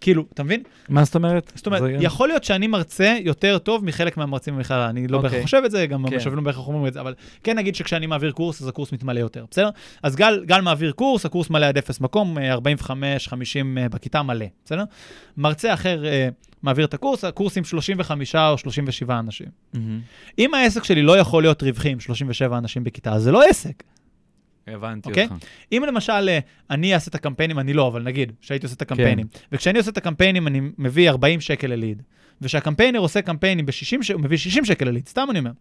כאילו, 0.02 0.26
אתה 0.34 0.44
מבין? 0.44 0.64
מה 0.90 1.04
זאת 1.04 1.16
אומרת? 1.16 1.52
זאת 1.56 1.66
אומרת, 1.66 1.82
זה- 1.82 1.98
יכול 2.00 2.28
להיות 2.28 2.44
שאני 2.44 2.68
מרצה 2.68 3.18
יותר 3.22 3.58
טוב 3.58 3.86
מחלק 3.86 4.18
מהמרצים 4.18 4.56
במכללה, 4.56 4.90
אני 4.90 5.08
לא 5.08 5.18
אוקיי. 5.18 5.30
בהכרח 5.30 5.44
חושב 5.44 5.62
את 5.66 5.72
זה, 5.72 5.86
גם 5.86 6.06
כן. 6.08 6.14
המשאבים 6.14 6.38
לא 6.38 6.44
בהכרח 6.44 6.68
אומרים 6.68 6.88
את 6.88 6.94
זה, 6.94 7.02
אבל 7.02 7.14
כן 7.44 7.58
נגיד 7.58 7.76
שכשאני 7.76 8.08
מעביר 8.08 8.32
קורס, 8.32 8.62
אז 8.62 8.68
הקורס 8.68 8.92
מתמלא 8.92 9.20
יותר, 9.20 9.46
בסדר? 9.52 9.70
אז 10.04 10.16
גל, 10.16 10.44
גל 10.46 10.62
מעביר 10.62 10.92
קורס, 10.92 11.26
הקורס 11.26 11.50
מלא 11.50 11.66
עד 11.66 11.78
אפס 11.78 12.02
מקום, 12.02 12.38
אה, 12.38 12.52
45, 12.52 13.28
50 13.28 13.78
אה, 13.78 13.90
בכיתה 13.90 14.24
מלא, 14.24 14.46
בסדר? 14.66 14.84
מרצה 15.38 15.74
אחר 15.74 16.06
אה, 16.06 16.30
מעביר 16.64 16.86
את 16.86 16.94
הקורס, 16.94 17.24
הקורס 17.24 17.58
עם 17.58 17.64
35 17.64 18.36
או 18.36 18.58
37 18.58 19.20
אנשים. 19.20 19.48
מהמם. 19.74 20.00
אם 20.40 20.54
העסק 20.54 20.84
שלי 20.84 21.02
לא 21.02 21.18
יכול 21.18 21.44
להיות 21.44 21.64
רווחי 21.64 21.90
עם 21.90 22.00
37 22.00 22.58
אנשים 22.58 22.84
בכיתה, 22.84 23.14
אז 23.14 23.24
זה 23.24 23.32
לא 23.32 23.42
עסק. 23.50 23.84
הבנתי 24.68 25.10
אוקיי? 25.10 25.24
אותך. 25.24 25.46
אם 25.72 25.84
למשל 25.88 26.30
אה, 26.30 26.40
אני 26.70 26.94
אעשה 26.94 27.10
את 27.10 27.16
הקמפיינים, 27.16 27.60
אני 27.60 27.74
לא, 27.74 27.88
אבל 27.88 28.04
נגיד 28.04 28.32
שהייתי 28.42 28.66
עושה 28.66 28.76
את 28.76 28.82
הקמפיינים, 28.82 29.28
כן. 29.28 29.40
וכשאני 29.52 29.78
עושה 29.78 29.92
את 29.92 29.98
הקמפיינים 29.98 30.48
אני 30.48 30.62
מביא 30.78 31.10
40 31.10 31.42
שקל 31.42 31.68
לליד, 31.68 32.02
ושהקמפיינר 32.42 33.00
עושה 33.00 33.22
קמפיינים 33.22 33.66
ב-60 33.66 33.74
שקל, 34.04 34.14
הוא 34.14 34.22
מביא 34.22 34.38
60 34.38 34.66
שקל 34.66 34.86
לליד, 34.86 35.08
סתם 35.08 35.28
אני 35.30 35.40
אומר. 35.40 35.52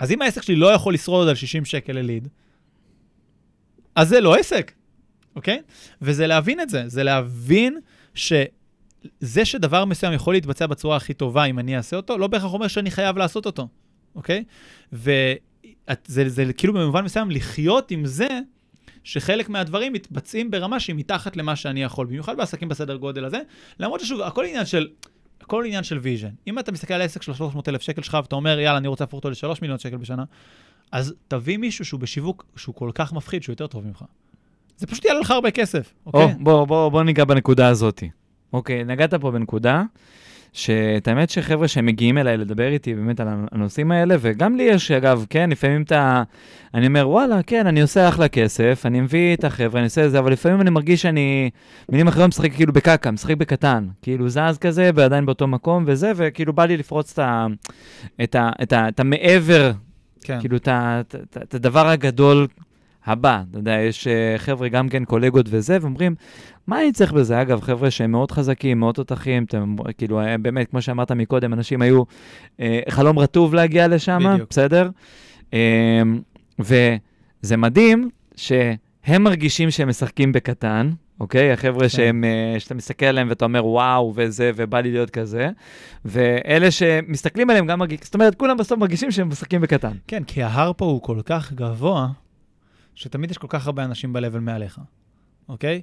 אז 0.00 0.12
אם 0.12 0.22
העסק 0.22 0.42
שלי 0.42 0.56
לא 0.56 0.72
יכול 0.72 0.94
לשרוד 0.94 1.28
על 1.28 1.34
60 1.34 1.64
שקל 1.64 1.92
לליד, 1.92 2.28
אז 3.94 4.08
זה 4.08 4.20
לא 4.20 4.36
עסק, 4.36 4.72
אוקיי? 5.36 5.62
וזה 6.02 6.26
להבין 6.26 6.60
את 6.60 6.70
זה, 6.70 6.88
זה 6.88 7.02
להבין 7.02 7.78
שזה 8.14 9.44
שדבר 9.44 9.84
מסוים 9.84 10.12
יכול 10.12 10.34
להתבצע 10.34 10.66
בצורה 10.66 10.96
הכי 10.96 11.14
טובה 11.14 11.44
אם 11.44 11.58
אני 11.58 11.76
אעשה 11.76 11.96
אותו, 11.96 12.18
לא 12.18 12.26
בהכרח 12.26 12.52
אומר 12.52 12.68
שאני 12.68 12.90
חייב 12.90 13.18
לעשות 13.18 13.46
אותו, 13.46 13.68
אוקיי? 14.14 14.44
וזה 16.08 16.28
זה 16.28 16.52
כאילו 16.52 16.72
במובן 16.72 17.04
מסוים 17.04 17.30
לחיות 17.30 17.90
עם 17.90 18.06
זה 18.06 18.28
שחלק 19.04 19.48
מהדברים 19.48 19.92
מתבצעים 19.92 20.50
ברמה 20.50 20.80
שהיא 20.80 20.96
מתחת 20.96 21.36
למה 21.36 21.56
שאני 21.56 21.82
יכול, 21.82 22.06
במיוחד 22.06 22.36
בעסקים 22.36 22.68
בסדר 22.68 22.96
גודל 22.96 23.24
הזה, 23.24 23.40
למרות 23.80 24.00
ששוב, 24.00 24.20
הכל 24.20 24.44
עניין 24.44 24.66
של... 24.66 24.88
הכל 25.40 25.64
עניין 25.64 25.84
של 25.84 25.98
vision. 25.98 26.30
אם 26.46 26.58
אתה 26.58 26.72
מסתכל 26.72 26.94
על 26.94 27.02
עסק 27.02 27.22
של 27.22 27.34
300,000 27.34 27.82
שקל 27.82 28.02
שלך 28.02 28.18
ואתה 28.22 28.36
אומר, 28.36 28.58
יאללה, 28.58 28.78
אני 28.78 28.88
רוצה 28.88 29.04
להפוך 29.04 29.24
אותו 29.24 29.30
ל-3 29.30 29.58
מיליון 29.62 29.78
שקל 29.78 29.96
בשנה, 29.96 30.24
אז 30.92 31.14
תביא 31.28 31.56
מישהו 31.56 31.84
שהוא 31.84 32.00
בשיווק 32.00 32.46
שהוא 32.56 32.74
כל 32.74 32.90
כך 32.94 33.12
מפחיד, 33.12 33.42
שהוא 33.42 33.52
יותר 33.52 33.66
טוב 33.66 33.86
ממך. 33.86 34.04
זה 34.76 34.86
פשוט 34.86 35.04
יעלה 35.04 35.20
לך 35.20 35.30
הרבה 35.30 35.50
כסף, 35.50 35.94
או, 36.06 36.10
אוקיי? 36.20 36.34
בוא, 36.40 36.64
בוא, 36.64 36.88
בוא 36.88 37.02
ניגע 37.02 37.24
בנקודה 37.24 37.68
הזאת. 37.68 38.02
אוקיי, 38.52 38.84
נגעת 38.84 39.14
פה 39.14 39.30
בנקודה, 39.30 39.82
שאת 40.56 41.08
האמת 41.08 41.30
שחבר'ה 41.30 41.68
שהם 41.68 41.86
מגיעים 41.86 42.18
אליי 42.18 42.36
לדבר 42.36 42.68
איתי 42.68 42.94
באמת 42.94 43.20
על 43.20 43.28
הנושאים 43.52 43.92
האלה, 43.92 44.16
וגם 44.20 44.56
לי 44.56 44.62
יש, 44.62 44.90
אגב, 44.90 45.24
כן, 45.30 45.50
לפעמים 45.50 45.82
אתה... 45.82 46.22
אני 46.74 46.86
אומר, 46.86 47.08
וואלה, 47.08 47.42
כן, 47.42 47.66
אני 47.66 47.82
עושה 47.82 48.08
אחלה 48.08 48.28
כסף, 48.28 48.82
אני 48.84 49.00
מביא 49.00 49.34
את 49.36 49.44
החבר'ה, 49.44 49.80
אני 49.80 49.84
עושה 49.84 50.06
את 50.06 50.10
זה, 50.10 50.18
אבל 50.18 50.32
לפעמים 50.32 50.60
אני 50.60 50.70
מרגיש 50.70 51.02
שאני, 51.02 51.50
מילים 51.88 52.08
אחרות, 52.08 52.28
משחק 52.28 52.52
כאילו 52.52 52.72
בקקה, 52.72 53.10
משחק 53.10 53.36
בקטן. 53.36 53.86
כאילו 54.02 54.28
זז 54.28 54.58
כזה, 54.60 54.90
ועדיין 54.94 55.26
באותו 55.26 55.46
מקום 55.46 55.84
וזה, 55.86 56.12
וכאילו 56.16 56.52
בא 56.52 56.64
לי 56.64 56.76
לפרוץ 56.76 57.12
את 57.12 57.18
ה... 57.18 57.46
את 58.22 58.34
ה... 58.34 58.50
את 58.62 58.72
ה... 58.72 58.88
את 58.88 59.00
המעבר, 59.00 59.72
כן. 60.20 60.40
כאילו 60.40 60.56
את 60.56 60.68
ה- 60.68 61.00
את 61.00 61.14
ה- 61.36 61.40
את 61.42 61.54
הדבר 61.54 61.88
הגדול 61.88 62.46
הבא. 63.06 63.42
אתה 63.50 63.58
יודע, 63.58 63.72
יש 63.72 64.06
אה, 64.06 64.34
חבר'ה, 64.38 64.68
גם 64.68 64.88
כן 64.88 65.04
קולגות 65.04 65.46
וזה, 65.50 65.78
ואומרים, 65.80 66.14
מה 66.66 66.82
אני 66.82 66.92
צריך 66.92 67.12
בזה? 67.12 67.42
אגב, 67.42 67.60
חבר'ה 67.60 67.90
שהם 67.90 68.10
מאוד 68.10 68.30
חזקים, 68.30 68.80
מאוד 68.80 68.94
תותחים, 68.94 69.44
אתם, 69.44 69.76
כאילו, 69.98 70.20
אה, 70.20 70.38
באמת, 70.38 70.70
כמו 70.70 70.82
שאמרת 70.82 71.12
מקודם, 71.12 71.52
אנשים 71.52 71.82
היו 71.82 72.02
אה, 72.60 72.80
חלום 72.88 73.18
רטוב 73.18 73.54
להגיע 73.54 73.88
לשם. 73.88 74.18
בסדר? 74.50 74.90
אה, 75.54 76.02
וזה 76.58 77.56
מדהים 77.56 78.10
שהם 78.36 79.22
מרגישים 79.22 79.70
שהם 79.70 79.88
משחקים 79.88 80.32
בקטן, 80.32 80.90
אוקיי? 81.20 81.52
החבר'ה 81.52 81.80
כן. 81.80 81.88
שהם, 81.88 82.24
שאתה 82.58 82.74
מסתכל 82.74 83.06
עליהם 83.06 83.28
ואתה 83.28 83.44
אומר, 83.44 83.66
וואו, 83.66 84.12
וזה, 84.16 84.50
ובא 84.56 84.80
לי 84.80 84.92
להיות 84.92 85.10
כזה, 85.10 85.50
ואלה 86.04 86.70
שמסתכלים 86.70 87.50
עליהם 87.50 87.66
גם 87.66 87.78
מרגישים, 87.78 88.04
זאת 88.04 88.14
אומרת, 88.14 88.34
כולם 88.34 88.56
בסוף 88.56 88.78
מרגישים 88.78 89.10
שהם 89.10 89.28
משחקים 89.28 89.60
בקטן. 89.60 89.92
כן, 90.06 90.24
כי 90.24 90.42
ההר 90.42 90.72
פה 90.76 90.84
הוא 90.84 91.02
כל 91.02 91.18
כך 91.24 91.52
גבוה, 91.52 92.08
שתמיד 92.96 93.30
יש 93.30 93.38
כל 93.38 93.46
כך 93.50 93.66
הרבה 93.66 93.84
אנשים 93.84 94.12
ב-level 94.12 94.38
מעליך, 94.40 94.80
אוקיי? 95.48 95.82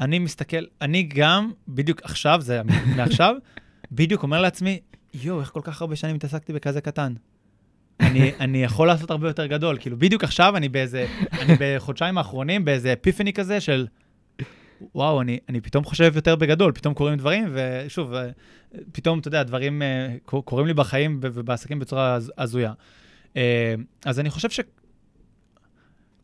אני 0.00 0.18
מסתכל, 0.18 0.64
אני 0.82 1.02
גם, 1.02 1.52
בדיוק 1.68 2.00
עכשיו, 2.02 2.40
זה 2.40 2.60
מעכשיו, 2.96 3.34
בדיוק 3.92 4.22
אומר 4.22 4.40
לעצמי, 4.40 4.80
יואו, 5.14 5.40
איך 5.40 5.48
כל 5.50 5.60
כך 5.64 5.80
הרבה 5.82 5.96
שנים 5.96 6.16
התעסקתי 6.16 6.52
בכזה 6.52 6.80
קטן. 6.80 7.14
אני, 8.00 8.32
אני 8.40 8.62
יכול 8.64 8.86
לעשות 8.86 9.10
הרבה 9.10 9.28
יותר 9.28 9.46
גדול. 9.46 9.76
כאילו, 9.80 9.98
בדיוק 9.98 10.24
עכשיו 10.24 10.56
אני 10.56 10.68
באיזה, 10.68 11.06
אני 11.32 11.54
בחודשיים 11.60 12.18
האחרונים 12.18 12.64
באיזה 12.64 12.92
אפיפני 12.92 13.32
כזה 13.32 13.60
של, 13.60 13.86
וואו, 14.94 15.20
אני, 15.20 15.38
אני 15.48 15.60
פתאום 15.60 15.84
חושב 15.84 16.12
יותר 16.16 16.36
בגדול, 16.36 16.72
פתאום 16.72 16.94
קורים 16.94 17.18
דברים, 17.18 17.48
ושוב, 17.52 18.12
פתאום, 18.92 19.18
אתה 19.18 19.28
יודע, 19.28 19.42
דברים 19.42 19.82
אה, 19.82 20.14
קו- 20.24 20.42
קורים 20.42 20.66
לי 20.66 20.74
בחיים 20.74 21.18
וב- 21.22 21.32
ובעסקים 21.38 21.78
בצורה 21.78 22.14
הז- 22.14 22.32
הזויה. 22.38 22.72
אה, 23.36 23.74
אז 24.04 24.20
אני 24.20 24.30
חושב. 24.30 24.48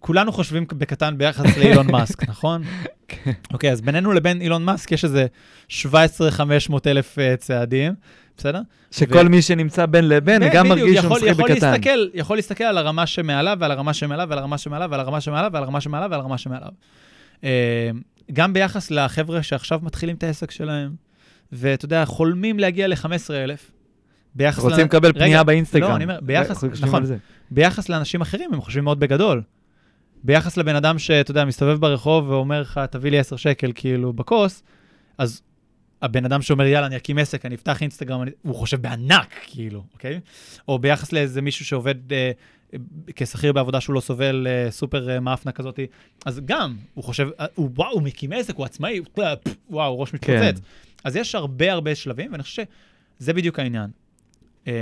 כולנו 0.01 0.33
חושבים 0.33 0.67
בקטן 0.73 1.15
ביחס 1.19 1.57
לאילון 1.57 1.91
מאסק, 1.93 2.29
נכון? 2.29 2.63
כן. 3.09 3.33
אוקיי, 3.53 3.73
אז 3.73 3.81
בינינו 3.81 4.13
לבין 4.13 4.41
אילון 4.41 4.65
מאסק 4.65 4.93
יש 4.93 5.05
איזה 5.05 5.27
17,500 5.69 6.87
אלף 6.87 7.19
אה, 7.19 7.37
צעדים, 7.37 7.93
בסדר? 8.37 8.61
שכל 8.91 9.29
מי 9.29 9.43
שנמצא 9.43 9.87
בין 9.87 10.09
לבין, 10.09 10.43
ו- 10.43 10.47
גם 10.55 10.65
בדיוק, 10.69 10.79
מרגיש 10.79 11.01
שהוא 11.01 11.17
משחק 11.17 11.37
בקטן. 11.37 11.71
להסתכל, 11.71 12.09
יכול 12.15 12.37
להסתכל 12.37 12.65
על 12.65 12.79
הרמה 12.79 13.07
שמעליו, 13.07 13.57
ועל 13.61 13.71
הרמה 13.71 13.93
שמעליו, 13.95 14.27
ועל 14.31 14.39
הרמה 14.39 14.59
שמעליו, 14.59 14.89
ועל 14.91 15.01
הרמה 15.01 15.21
שמעליו, 15.21 15.51
ועל 15.53 15.63
הרמה 15.63 15.81
שמעליו, 15.81 16.09
ועל 16.11 16.21
הרמה 16.21 16.39
שמעליו. 16.39 16.69
אה, 17.45 17.91
גם 18.33 18.53
ביחס 18.53 18.91
לחבר'ה 18.91 19.43
שעכשיו 19.43 19.81
מתחילים 19.83 20.17
את 20.17 20.23
העסק 20.23 20.51
שלהם, 20.51 20.91
ואתה 21.53 21.85
יודע, 21.85 22.05
חולמים 22.05 22.59
להגיע 22.59 22.89
ל-15,000. 22.89 23.71
ביחס 24.35 24.63
רוצים 24.63 24.85
לקבל 24.85 25.09
רגע, 25.09 25.19
פנייה 25.19 25.45
באינסטגרם. 25.45 25.91
לא, 25.91 25.97
אני 25.97 26.05
אומר, 26.05 26.19
ביחס- 26.23 26.53
חושבים 26.57 26.89
נכון. 26.89 27.03
ביחס 27.51 27.89
לאנשים 27.89 28.21
אחרים, 28.21 28.55
הם 28.55 28.61
חושבים 28.61 28.85
מאוד 28.85 29.01
בגדול. 29.01 29.43
ביחס 30.25 30.57
לבן 30.57 30.77
אדם 30.77 30.99
שאתה 30.99 31.31
יודע, 31.31 31.45
מסתובב 31.45 31.81
ברחוב 31.81 32.29
ואומר 32.29 32.61
לך, 32.61 32.81
תביא 32.91 33.11
לי 33.11 33.19
10 33.19 33.37
שקל, 33.37 33.73
כאילו, 33.75 34.13
בכוס, 34.13 34.63
אז 35.19 35.43
הבן 36.03 36.25
אדם 36.25 36.43
שאומר, 36.43 36.67
יאללה, 36.67 36.87
אני 36.87 36.97
אקים 36.97 37.19
עסק, 37.19 37.47
אני 37.47 37.55
אפתח 37.55 37.83
אינסטגרם, 37.83 38.23
אני... 38.23 38.31
הוא 38.43 38.55
חושב 38.55 38.83
בענק, 38.83 39.35
כאילו, 39.47 39.85
אוקיי? 39.93 40.21
או 40.69 40.79
ביחס 40.79 41.13
לאיזה 41.13 41.43
מישהו 41.43 41.65
שעובד 41.65 42.13
אה, 42.13 42.31
כשכיר 43.17 43.53
בעבודה 43.53 43.81
שהוא 43.81 43.95
לא 43.95 44.01
סובל 44.01 44.47
אה, 44.51 44.71
סופר 44.71 45.11
אה, 45.11 45.21
מאפנה 45.21 45.53
כזאת, 45.53 45.79
אז 46.27 46.41
גם, 46.45 46.77
הוא 46.95 47.05
חושב, 47.05 47.29
אה, 47.41 47.47
הוא, 47.55 47.71
וואו, 47.75 47.93
הוא 47.93 48.03
מקים 48.03 48.33
עסק, 48.33 48.57
הוא 48.57 48.65
עצמאי, 48.65 48.99
הוא, 48.99 49.25
אה, 49.25 49.37
פ, 49.37 49.49
וואו, 49.71 50.01
ראש 50.01 50.15
מתפוצץ. 50.15 50.41
כן. 50.41 50.53
אז 51.05 51.17
יש 51.17 51.35
הרבה 51.35 51.73
הרבה 51.73 51.95
שלבים, 51.95 52.33
ואני 52.33 52.43
חושב 52.43 52.63
שזה 53.21 53.33
בדיוק 53.33 53.59
העניין. 53.59 53.91
אה, 54.67 54.73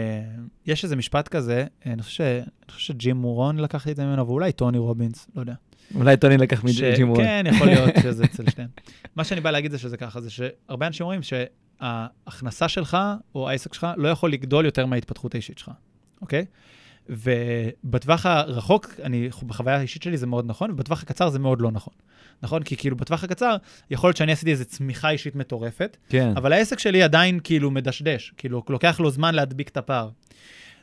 יש 0.67 0.85
איזה 0.85 0.97
משפט 0.97 1.29
כזה, 1.29 1.65
אה, 1.87 1.93
אני 1.93 2.03
חושב, 2.03 2.17
ש... 2.17 2.21
אני 2.21 2.73
חושב 2.73 2.93
שג'ים 2.93 3.17
מורון 3.17 3.59
לקח 3.59 3.89
את 3.89 3.97
זה 3.97 4.05
ממנו, 4.05 4.27
ואולי 4.27 4.53
טוני 4.53 4.79
רובינס, 4.79 5.29
לא 5.37 5.41
יודע. 5.41 5.55
אולי 5.95 6.17
טוני 6.17 6.37
לקח 6.37 6.65
מג'ים 6.65 7.11
וול. 7.11 7.25
כן, 7.25 7.45
יכול 7.49 7.67
להיות 7.67 7.91
שזה 8.03 8.25
אצל 8.25 8.51
שניהם. 8.51 8.71
מה 9.17 9.25
שאני 9.25 9.41
בא 9.41 9.51
להגיד 9.51 9.71
זה 9.71 9.79
שזה 9.79 9.97
ככה, 9.97 10.21
זה 10.21 10.31
שהרבה 10.31 10.87
אנשים 10.87 11.05
אומרים 11.05 11.21
שההכנסה 11.23 12.69
שלך, 12.69 12.97
או 13.35 13.49
העסק 13.49 13.75
שלך, 13.75 13.87
לא 13.97 14.09
יכול 14.09 14.33
לגדול 14.33 14.65
יותר 14.65 14.87
מההתפתחות 14.87 15.35
האישית 15.35 15.59
שלך, 15.59 15.71
אוקיי? 16.21 16.45
ובטווח 17.09 18.27
הרחוק, 18.27 18.91
אני, 19.03 19.29
בחוויה 19.47 19.77
האישית 19.77 20.03
שלי 20.03 20.17
זה 20.17 20.27
מאוד 20.27 20.47
נכון, 20.47 20.71
ובטווח 20.71 21.03
הקצר 21.03 21.29
זה 21.29 21.39
מאוד 21.39 21.61
לא 21.61 21.71
נכון. 21.71 21.95
נכון? 22.43 22.63
כי 22.63 22.77
כאילו 22.77 22.97
בטווח 22.97 23.25
הקצר, 23.25 23.57
יכול 23.91 24.09
להיות 24.09 24.17
שאני 24.17 24.33
עשיתי 24.33 24.51
איזו 24.51 24.65
צמיחה 24.65 25.11
אישית 25.11 25.37
מטורפת, 25.37 25.97
כן. 26.09 26.33
אבל 26.37 26.53
העסק 26.53 26.79
שלי 26.79 27.03
עדיין 27.03 27.41
כאילו 27.45 27.71
מדשדש, 27.71 28.33
כאילו 28.37 28.63
לוקח 28.69 29.01
לו 29.01 29.11
זמן 29.11 29.35
להדביק 29.35 29.69
את 29.69 29.77
הפער. 29.77 30.09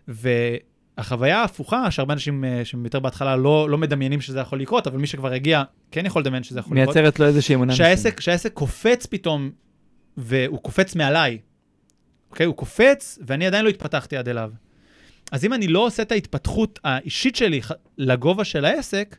והחוויה 0.08 1.42
ההפוכה, 1.42 1.92
שהרבה 1.92 2.14
אנשים 2.14 2.46
אה, 2.46 2.66
שהם 2.66 2.86
יותר 2.86 3.00
בהתחלה 3.00 3.36
לא, 3.36 3.70
לא 3.70 3.78
מדמיינים 3.78 4.22
שזה 4.22 4.40
יכול 4.40 4.62
לקרות, 4.62 4.88
אבל 4.88 4.98
מי 4.98 5.08
שכבר 5.08 5.34
הגיע 5.34 5.64
כן 5.92 6.06
יכול 6.06 6.22
לדמיין 6.22 6.44
שזה 6.44 6.60
יכול 6.60 6.78
לקרות. 6.78 6.96
מייצרת 6.96 7.20
לו 7.20 7.26
איזושהי 7.26 7.56
אמונה. 7.56 7.76
שהעסק, 7.76 8.20
שהעסק 8.20 8.54
קופץ 8.54 9.06
פתאום, 9.06 9.52
והוא 10.18 10.60
קופץ 10.60 10.96
מעליי, 10.96 11.38
אוקיי? 12.30 12.46
הוא 12.46 12.56
קופץ, 12.56 13.20
ואני 13.28 13.48
עדיין 13.48 13.66
לא 13.66 13.70
התפתחתי 13.70 14.18
עד 14.18 14.30
אליו. 14.30 14.52
אז 15.32 15.46
אם 15.46 15.54
אני 15.54 15.68
לא 15.68 15.86
עושה 15.86 16.04
את 16.04 16.12
ההתפתחות 16.12 16.80
האישית 16.84 17.36
שלי 17.36 17.62
לגובה 17.98 18.44
של 18.44 18.66
העסק, 18.66 19.18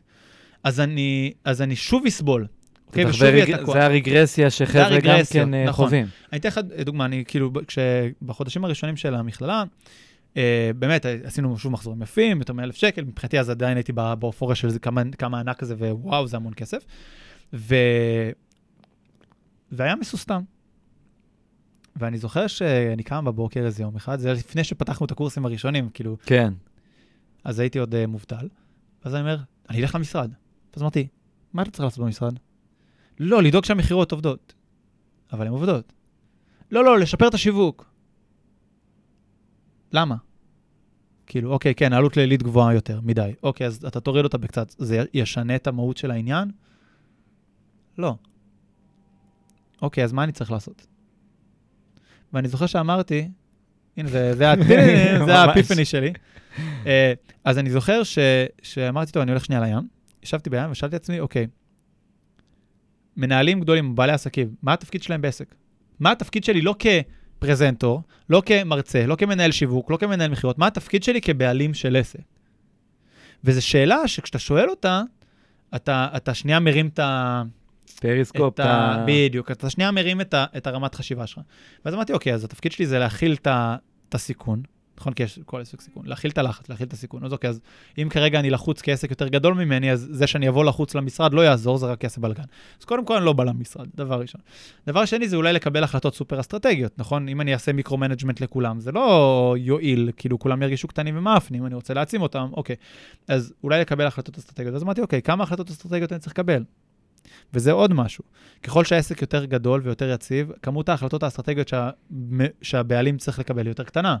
אז 0.63 0.79
אני, 0.79 1.33
אז 1.43 1.61
אני 1.61 1.75
שוב 1.75 2.05
אסבול. 2.05 2.47
אוקיי? 2.87 3.05
ושוב 3.05 3.21
ורגע- 3.23 3.37
יהיה 3.37 3.57
תקוע. 3.57 3.73
זה 3.73 3.85
הרגרסיה 3.85 4.49
שחבר'ה 4.49 4.99
גם 4.99 5.17
כן 5.31 5.53
אה, 5.53 5.65
נכון. 5.65 5.85
חווים. 5.85 6.05
אני 6.31 6.39
אתן 6.39 6.47
לך 6.49 6.59
דוגמה, 6.85 7.05
אני 7.05 7.23
כאילו, 7.27 7.51
ב- 7.51 7.65
כשבחודשים 7.65 8.65
הראשונים 8.65 8.97
של 8.97 9.15
המכללה, 9.15 9.63
אה, 10.37 10.71
באמת, 10.75 11.05
עשינו 11.23 11.57
שוב 11.59 11.71
מחזורים 11.71 12.01
יפים, 12.01 12.39
יותר 12.39 12.53
מאלף 12.53 12.75
שקל, 12.75 13.03
מבחינתי 13.03 13.39
אז 13.39 13.49
עדיין 13.49 13.77
הייתי 13.77 13.91
בא- 13.91 14.15
באופוריה 14.15 14.55
של 14.55 14.69
זה, 14.69 14.79
כמה, 14.79 15.01
כמה 15.17 15.39
ענק 15.39 15.57
כזה, 15.59 15.75
ווואו, 15.75 16.27
זה 16.27 16.37
המון 16.37 16.53
כסף. 16.53 16.83
ו... 17.53 17.75
והיה 19.71 19.95
מסוסתם. 19.95 20.41
ואני 21.99 22.17
זוכר 22.17 22.47
שאני 22.47 23.03
קם 23.03 23.25
בבוקר 23.25 23.65
איזה 23.65 23.83
יום 23.83 23.95
אחד, 23.95 24.19
זה 24.19 24.27
היה 24.27 24.37
לפני 24.37 24.63
שפתחנו 24.63 25.05
את 25.05 25.11
הקורסים 25.11 25.45
הראשונים, 25.45 25.89
כאילו, 25.89 26.17
כן. 26.25 26.53
אז 27.43 27.59
הייתי 27.59 27.79
עוד 27.79 27.93
uh, 27.93 28.07
מובטל, 28.07 28.47
ואז 29.03 29.15
אני 29.15 29.21
אומר, 29.21 29.37
אני 29.69 29.81
אלך 29.81 29.95
למשרד. 29.95 30.31
אז 30.75 30.81
אמרתי, 30.81 31.07
מה 31.53 31.61
אתה 31.61 31.71
צריך 31.71 31.83
לעשות 31.83 31.99
במשרד? 31.99 32.33
לא, 33.19 33.43
לדאוג 33.43 33.65
שהמכירות 33.65 34.11
עובדות. 34.11 34.53
אבל 35.33 35.47
הן 35.47 35.51
עובדות. 35.51 35.93
לא, 36.71 36.85
לא, 36.85 36.99
לשפר 36.99 37.27
את 37.27 37.33
השיווק. 37.33 37.91
למה? 39.91 40.15
כאילו, 41.25 41.51
אוקיי, 41.51 41.75
כן, 41.75 41.93
העלות 41.93 42.17
לילית 42.17 42.43
גבוהה 42.43 42.73
יותר, 42.73 43.01
מדי. 43.01 43.33
אוקיי, 43.43 43.67
אז 43.67 43.85
אתה 43.85 43.99
תוריד 43.99 44.25
אותה 44.25 44.37
בקצת. 44.37 44.75
זה 44.77 45.03
ישנה 45.13 45.55
את 45.55 45.67
המהות 45.67 45.97
של 45.97 46.11
העניין? 46.11 46.51
לא. 47.97 48.15
אוקיי, 49.81 50.03
אז 50.03 50.13
מה 50.13 50.23
אני 50.23 50.31
צריך 50.31 50.51
לעשות? 50.51 50.87
ואני 52.33 52.47
זוכר 52.47 52.65
שאמרתי, 52.65 53.29
הנה, 53.97 54.09
זה, 54.09 54.33
זה, 54.35 54.45
זה. 55.25 55.35
האפיפני 55.35 55.85
שלי. 55.85 56.13
אה, 56.85 57.13
אז 57.45 57.57
אני 57.57 57.69
זוכר 57.69 58.03
ש, 58.03 58.19
שאמרתי, 58.61 59.11
טוב, 59.11 59.21
אני 59.21 59.31
הולך 59.31 59.45
שנייה 59.45 59.61
לים. 59.61 59.87
ישבתי 60.23 60.49
בים 60.49 60.71
ושאלתי 60.71 60.95
את 60.95 61.01
עצמי, 61.01 61.19
אוקיי, 61.19 61.47
מנהלים 63.17 63.59
גדולים, 63.59 63.95
בעלי 63.95 64.11
עסקים, 64.11 64.55
מה 64.61 64.73
התפקיד 64.73 65.03
שלהם 65.03 65.21
בעסק? 65.21 65.55
מה 65.99 66.11
התפקיד 66.11 66.43
שלי 66.43 66.61
לא 66.61 66.75
כפרזנטור, 66.79 68.01
לא 68.29 68.41
כמרצה, 68.45 69.05
לא 69.05 69.15
כמנהל 69.15 69.51
שיווק, 69.51 69.91
לא 69.91 69.97
כמנהל 69.97 70.31
מכירות, 70.31 70.57
מה 70.57 70.67
התפקיד 70.67 71.03
שלי 71.03 71.21
כבעלים 71.21 71.73
של 71.73 71.95
עסק? 71.95 72.19
וזו 73.43 73.67
שאלה 73.67 74.07
שכשאתה 74.07 74.39
שואל 74.39 74.69
אותה, 74.69 75.01
אתה, 75.75 76.07
אתה 76.15 76.33
שנייה 76.33 76.59
מרים 76.59 76.87
את 76.87 76.99
ה... 76.99 77.43
פריסקופ, 77.99 78.53
את 78.53 78.59
ה... 78.59 79.05
בדיוק, 79.07 79.51
אתה 79.51 79.69
שנייה 79.69 79.91
מרים 79.91 80.21
את, 80.21 80.33
ה... 80.33 80.45
את 80.57 80.67
הרמת 80.67 80.95
חשיבה 80.95 81.27
שלך. 81.27 81.39
ואז 81.85 81.93
אמרתי, 81.93 82.13
אוקיי, 82.13 82.33
אז 82.33 82.43
התפקיד 82.43 82.71
שלי 82.71 82.85
זה 82.85 82.99
להכיל 82.99 83.33
את, 83.33 83.47
ה... 83.47 83.75
את 84.09 84.15
הסיכון, 84.15 84.61
נכון? 84.99 85.13
כי 85.13 85.23
יש 85.23 85.39
כל 85.45 85.61
עסק 85.61 85.81
סיכון, 85.81 86.05
להכיל 86.05 86.31
את 86.31 86.37
הלחץ, 86.37 86.69
להכיל 86.69 86.87
את 86.87 86.93
הסיכון. 86.93 87.25
אז 87.25 87.33
אוקיי, 87.33 87.49
אז 87.49 87.59
אם 87.97 88.07
כרגע 88.09 88.39
אני 88.39 88.49
לחוץ 88.49 88.81
כעסק 88.81 89.09
יותר 89.09 89.27
גדול 89.27 89.53
ממני, 89.53 89.91
אז 89.91 90.07
זה 90.11 90.27
שאני 90.27 90.49
אבוא 90.49 90.65
לחוץ 90.65 90.95
למשרד 90.95 91.33
לא 91.33 91.41
יעזור, 91.41 91.77
זה 91.77 91.85
רק 91.85 92.03
יעשה 92.03 92.21
בלאגן. 92.21 92.43
אז 92.79 92.85
קודם 92.85 93.05
כל 93.05 93.15
אני 93.15 93.25
לא 93.25 93.33
בא 93.33 93.43
למשרד, 93.43 93.87
דבר 93.95 94.19
ראשון. 94.19 94.41
דבר 94.87 95.05
שני 95.05 95.27
זה 95.27 95.35
אולי 95.35 95.53
לקבל 95.53 95.83
החלטות 95.83 96.15
סופר 96.15 96.39
אסטרטגיות, 96.39 96.91
נכון? 96.97 97.29
אם 97.29 97.41
אני 97.41 97.53
אעשה 97.53 97.73
micro-management 97.73 98.41
לכולם, 98.41 98.79
זה 98.79 98.91
לא 98.91 99.55
יועיל, 99.57 100.11
כאילו 100.17 100.39
כולם 100.39 100.61
ירגישו 100.61 100.87
קטנים 100.87 101.17
ומאפסים, 101.17 101.65
אני 101.65 101.75
רוצה 101.75 101.93
להעצים 101.93 102.21
אותם, 102.21 102.49
אוקיי. 102.53 102.75
אז 103.27 103.53
אולי 103.63 103.81
לקבל 103.81 104.05
החלטות 104.05 104.37
אסטרטגיות. 104.37 104.75
אז 104.75 104.83
אמרתי, 104.83 105.01
אוקיי, 105.01 105.21
כמה 105.21 105.43
החלטות 105.43 105.69
אסטרטגיות 105.69 106.11
אני 106.11 106.19
צריך 106.19 106.33
לקבל? 106.33 106.63
וזה 107.53 107.71
עוד 107.71 107.93
משהו. 107.93 108.23
ככל 108.63 108.85
שהעסק 108.85 109.21
יותר 109.21 109.45
גדול 109.45 109.81
ויותר 109.83 110.09
יציב, 110.09 110.51
כמות 110.61 110.89
ההחלטות 110.89 111.23
האסטרטגיות 111.23 111.67
שה... 111.67 111.89
שהבעלים 112.61 113.17
צריך 113.17 113.39
לקבל 113.39 113.61
היא 113.61 113.71
יותר 113.71 113.83
קטנה. 113.83 114.17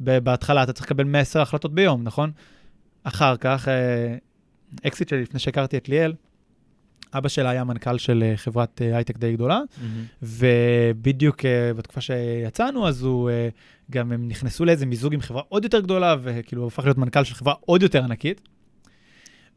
בהתחלה 0.00 0.62
אתה 0.62 0.72
צריך 0.72 0.86
לקבל 0.86 1.16
10 1.16 1.40
החלטות 1.40 1.74
ביום, 1.74 2.02
נכון? 2.02 2.32
אחר 3.04 3.36
כך, 3.36 3.68
אה, 3.68 4.16
אקזיט 4.86 5.08
שלי, 5.08 5.22
לפני 5.22 5.40
שהכרתי 5.40 5.76
את 5.76 5.88
ליאל, 5.88 6.12
אבא 7.14 7.28
שלה 7.28 7.50
היה 7.50 7.64
מנכ"ל 7.64 7.98
של 7.98 8.22
אה, 8.26 8.36
חברת 8.36 8.82
אה, 8.82 8.96
הייטק 8.96 9.18
די 9.18 9.32
גדולה, 9.32 9.60
ובדיוק 10.22 11.44
אה, 11.44 11.74
בתקופה 11.74 12.00
שיצאנו, 12.00 12.88
אז 12.88 13.02
הוא, 13.02 13.30
גם 13.90 14.12
הם 14.12 14.28
נכנסו 14.28 14.64
לאיזה 14.64 14.86
מיזוג 14.86 15.14
עם 15.14 15.20
חברה 15.20 15.42
עוד 15.48 15.64
יותר 15.64 15.80
גדולה, 15.80 16.16
וכאילו 16.22 16.62
הוא 16.62 16.68
הפך 16.68 16.84
להיות 16.84 16.98
מנכ"ל 16.98 17.24
של 17.24 17.34
חברה 17.34 17.54
עוד 17.60 17.82
יותר 17.82 18.04
ענקית. 18.04 18.40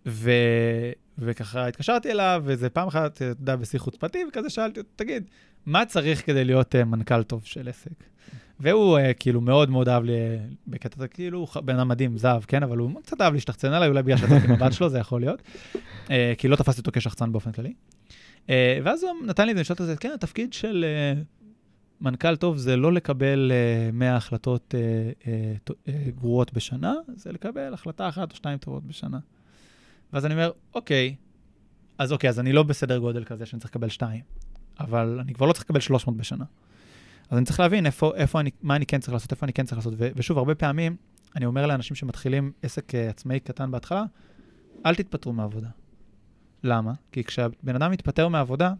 ו... 0.05 0.31
וככה 1.17 1.67
התקשרתי 1.67 2.11
אליו, 2.11 2.43
וזה 2.45 2.69
פעם 2.69 2.87
אחת, 2.87 3.15
אתה 3.15 3.25
יודע, 3.25 3.55
בשיא 3.55 3.79
חוצפתי, 3.79 4.25
וכזה 4.29 4.49
שאלתי 4.49 4.79
אותו, 4.79 4.89
תגיד, 4.95 5.29
מה 5.65 5.85
צריך 5.85 6.25
כדי 6.25 6.45
להיות 6.45 6.75
uh, 6.75 6.83
מנכ"ל 6.85 7.23
טוב 7.23 7.45
של 7.45 7.69
עסק? 7.69 8.03
והוא 8.59 8.99
uh, 8.99 9.01
כאילו 9.19 9.41
מאוד 9.41 9.69
מאוד 9.69 9.89
אהב 9.89 10.03
לי, 10.03 10.13
בקטע 10.67 11.07
כאילו, 11.07 11.47
בן 11.65 11.75
אדם 11.75 11.87
מדהים, 11.87 12.17
זהב, 12.17 12.43
כן, 12.43 12.63
אבל 12.63 12.77
הוא 12.77 13.01
קצת 13.03 13.21
אהב 13.21 13.33
להשתחצן 13.33 13.73
עליי, 13.73 13.89
אולי 13.89 14.03
בגלל 14.03 14.17
שיצאתי 14.17 14.45
עם 14.45 14.51
הבת 14.51 14.73
שלו, 14.73 14.89
זה 14.89 14.99
יכול 14.99 15.21
להיות. 15.21 15.41
Uh, 16.05 16.09
כי 16.37 16.47
לא 16.47 16.55
תפסתי 16.55 16.79
אותו 16.79 16.91
כשחצן 16.93 17.31
באופן 17.31 17.51
כללי. 17.51 17.73
Uh, 18.47 18.49
ואז 18.83 19.03
הוא 19.03 19.11
נתן 19.25 19.45
לי 19.45 19.51
את 19.51 19.57
זה, 19.57 19.73
את 19.73 19.77
זה, 19.77 19.95
כן, 19.95 20.11
התפקיד 20.13 20.53
של 20.53 20.85
uh, 20.85 21.23
מנכ"ל 22.01 22.35
טוב 22.35 22.57
זה 22.57 22.77
לא 22.77 22.93
לקבל 22.93 23.51
uh, 23.91 23.95
100 23.95 24.15
החלטות 24.15 24.75
uh, 24.77 25.27
uh, 25.67 25.71
uh, 25.71 25.91
גרועות 26.19 26.53
בשנה, 26.53 26.93
זה 27.15 27.31
לקבל 27.31 27.73
החלטה 27.73 28.09
אחת 28.09 28.31
או 28.31 28.35
שתיים 28.35 28.57
טובות 28.57 28.83
בשנה. 28.83 29.19
ואז 30.13 30.25
אני 30.25 30.33
אומר, 30.33 30.51
אוקיי, 30.73 31.15
אז 31.97 32.11
אוקיי, 32.11 32.29
אז 32.29 32.39
אני 32.39 32.53
לא 32.53 32.63
בסדר 32.63 32.97
גודל 32.97 33.23
כזה 33.23 33.45
שאני 33.45 33.59
צריך 33.59 33.71
לקבל 33.71 33.89
שתיים, 33.89 34.21
אבל 34.79 35.19
אני 35.21 35.33
כבר 35.33 35.45
לא 35.45 35.53
צריך 35.53 35.65
לקבל 35.65 35.79
300 35.79 36.17
בשנה. 36.17 36.45
אז 37.29 37.37
אני 37.37 37.45
צריך 37.45 37.59
להבין 37.59 37.85
איפה, 37.85 38.11
איפה 38.15 38.39
אני, 38.39 38.51
מה 38.61 38.75
אני 38.75 38.85
כן 38.85 38.99
צריך 38.99 39.13
לעשות, 39.13 39.31
איפה 39.31 39.45
אני 39.45 39.53
כן 39.53 39.65
צריך 39.65 39.77
לעשות. 39.77 39.93
ו- 39.97 40.09
ושוב, 40.15 40.37
הרבה 40.37 40.55
פעמים 40.55 40.95
אני 41.35 41.45
אומר 41.45 41.65
לאנשים 41.65 41.95
שמתחילים 41.95 42.51
עסק 42.63 42.95
אה, 42.95 43.09
עצמאי 43.09 43.39
קטן 43.39 43.71
בהתחלה, 43.71 44.03
אל 44.85 44.95
תתפטרו 44.95 45.33
מעבודה. 45.33 45.69
למה? 46.63 46.93
כי 47.11 47.23
כשהבן 47.23 47.75
אדם 47.75 47.91
מתפטר 47.91 48.27
מעבודה, 48.27 48.73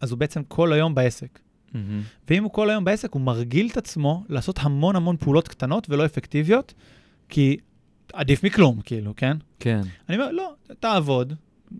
אז 0.00 0.10
הוא 0.10 0.18
בעצם 0.18 0.42
כל 0.44 0.72
היום 0.72 0.94
בעסק. 0.94 1.38
מהמם. 1.74 2.02
ואם 2.28 2.44
הוא 2.44 2.52
כל 2.52 2.70
היום 2.70 2.84
בעסק, 2.84 3.12
הוא 3.12 3.22
מרגיל 3.22 3.68
את 3.72 3.76
עצמו 3.76 4.24
לעשות 4.28 4.58
המון 4.62 4.96
המון 4.96 5.16
פעולות 5.16 5.48
קטנות 5.48 5.90
ולא 5.90 6.04
אפקטיביות, 6.04 6.74
כי 7.28 7.56
עדיף 8.12 8.44
מכלום, 8.44 8.80
כאילו, 8.84 9.12
כן? 9.16 9.36
כן. 9.60 9.80
אני 10.08 10.16
אומר, 10.16 10.30
לא, 10.32 10.54
תעבוד, 10.80 11.32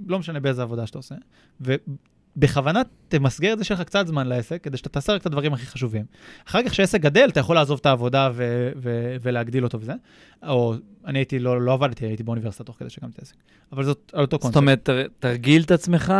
לא 0.06 0.18
משנה 0.18 0.40
באיזה 0.40 0.62
עבודה 0.62 0.86
שאתה 0.86 0.98
עושה, 0.98 1.14
ובכוונה 1.60 2.82
תמסגר 3.08 3.52
את 3.52 3.58
זה 3.58 3.64
שלך 3.64 3.80
קצת 3.80 4.06
זמן 4.06 4.26
לעסק, 4.26 4.62
כדי 4.62 4.76
שאתה 4.76 4.88
תעשה 4.88 5.12
רק 5.14 5.20
את 5.20 5.26
הדברים 5.26 5.52
הכי 5.54 5.66
חשובים. 5.66 6.04
אחר 6.48 6.62
כך 6.62 6.70
כשעסק 6.70 7.00
גדל, 7.00 7.28
אתה 7.28 7.40
יכול 7.40 7.56
לעזוב 7.56 7.78
את 7.80 7.86
העבודה 7.86 8.30
ו- 8.34 8.70
ו- 8.76 9.16
ולהגדיל 9.22 9.64
אותו 9.64 9.80
וזה. 9.80 9.92
או 10.46 10.74
אני 11.06 11.18
הייתי, 11.18 11.38
לא, 11.38 11.60
לא 11.62 11.72
עבדתי, 11.72 12.06
הייתי 12.06 12.22
באוניברסיטה 12.22 12.64
תוך 12.64 12.76
כדי 12.78 12.90
שהקמתי 12.90 13.20
עסק. 13.22 13.34
אבל 13.72 13.84
זאת 13.84 14.12
על 14.14 14.20
אותו 14.22 14.38
קונספט. 14.38 14.52
זאת 14.54 14.62
אומרת, 14.62 14.84
תר- 14.84 15.06
תרגיל 15.18 15.62
את 15.62 15.70
עצמך, 15.70 16.12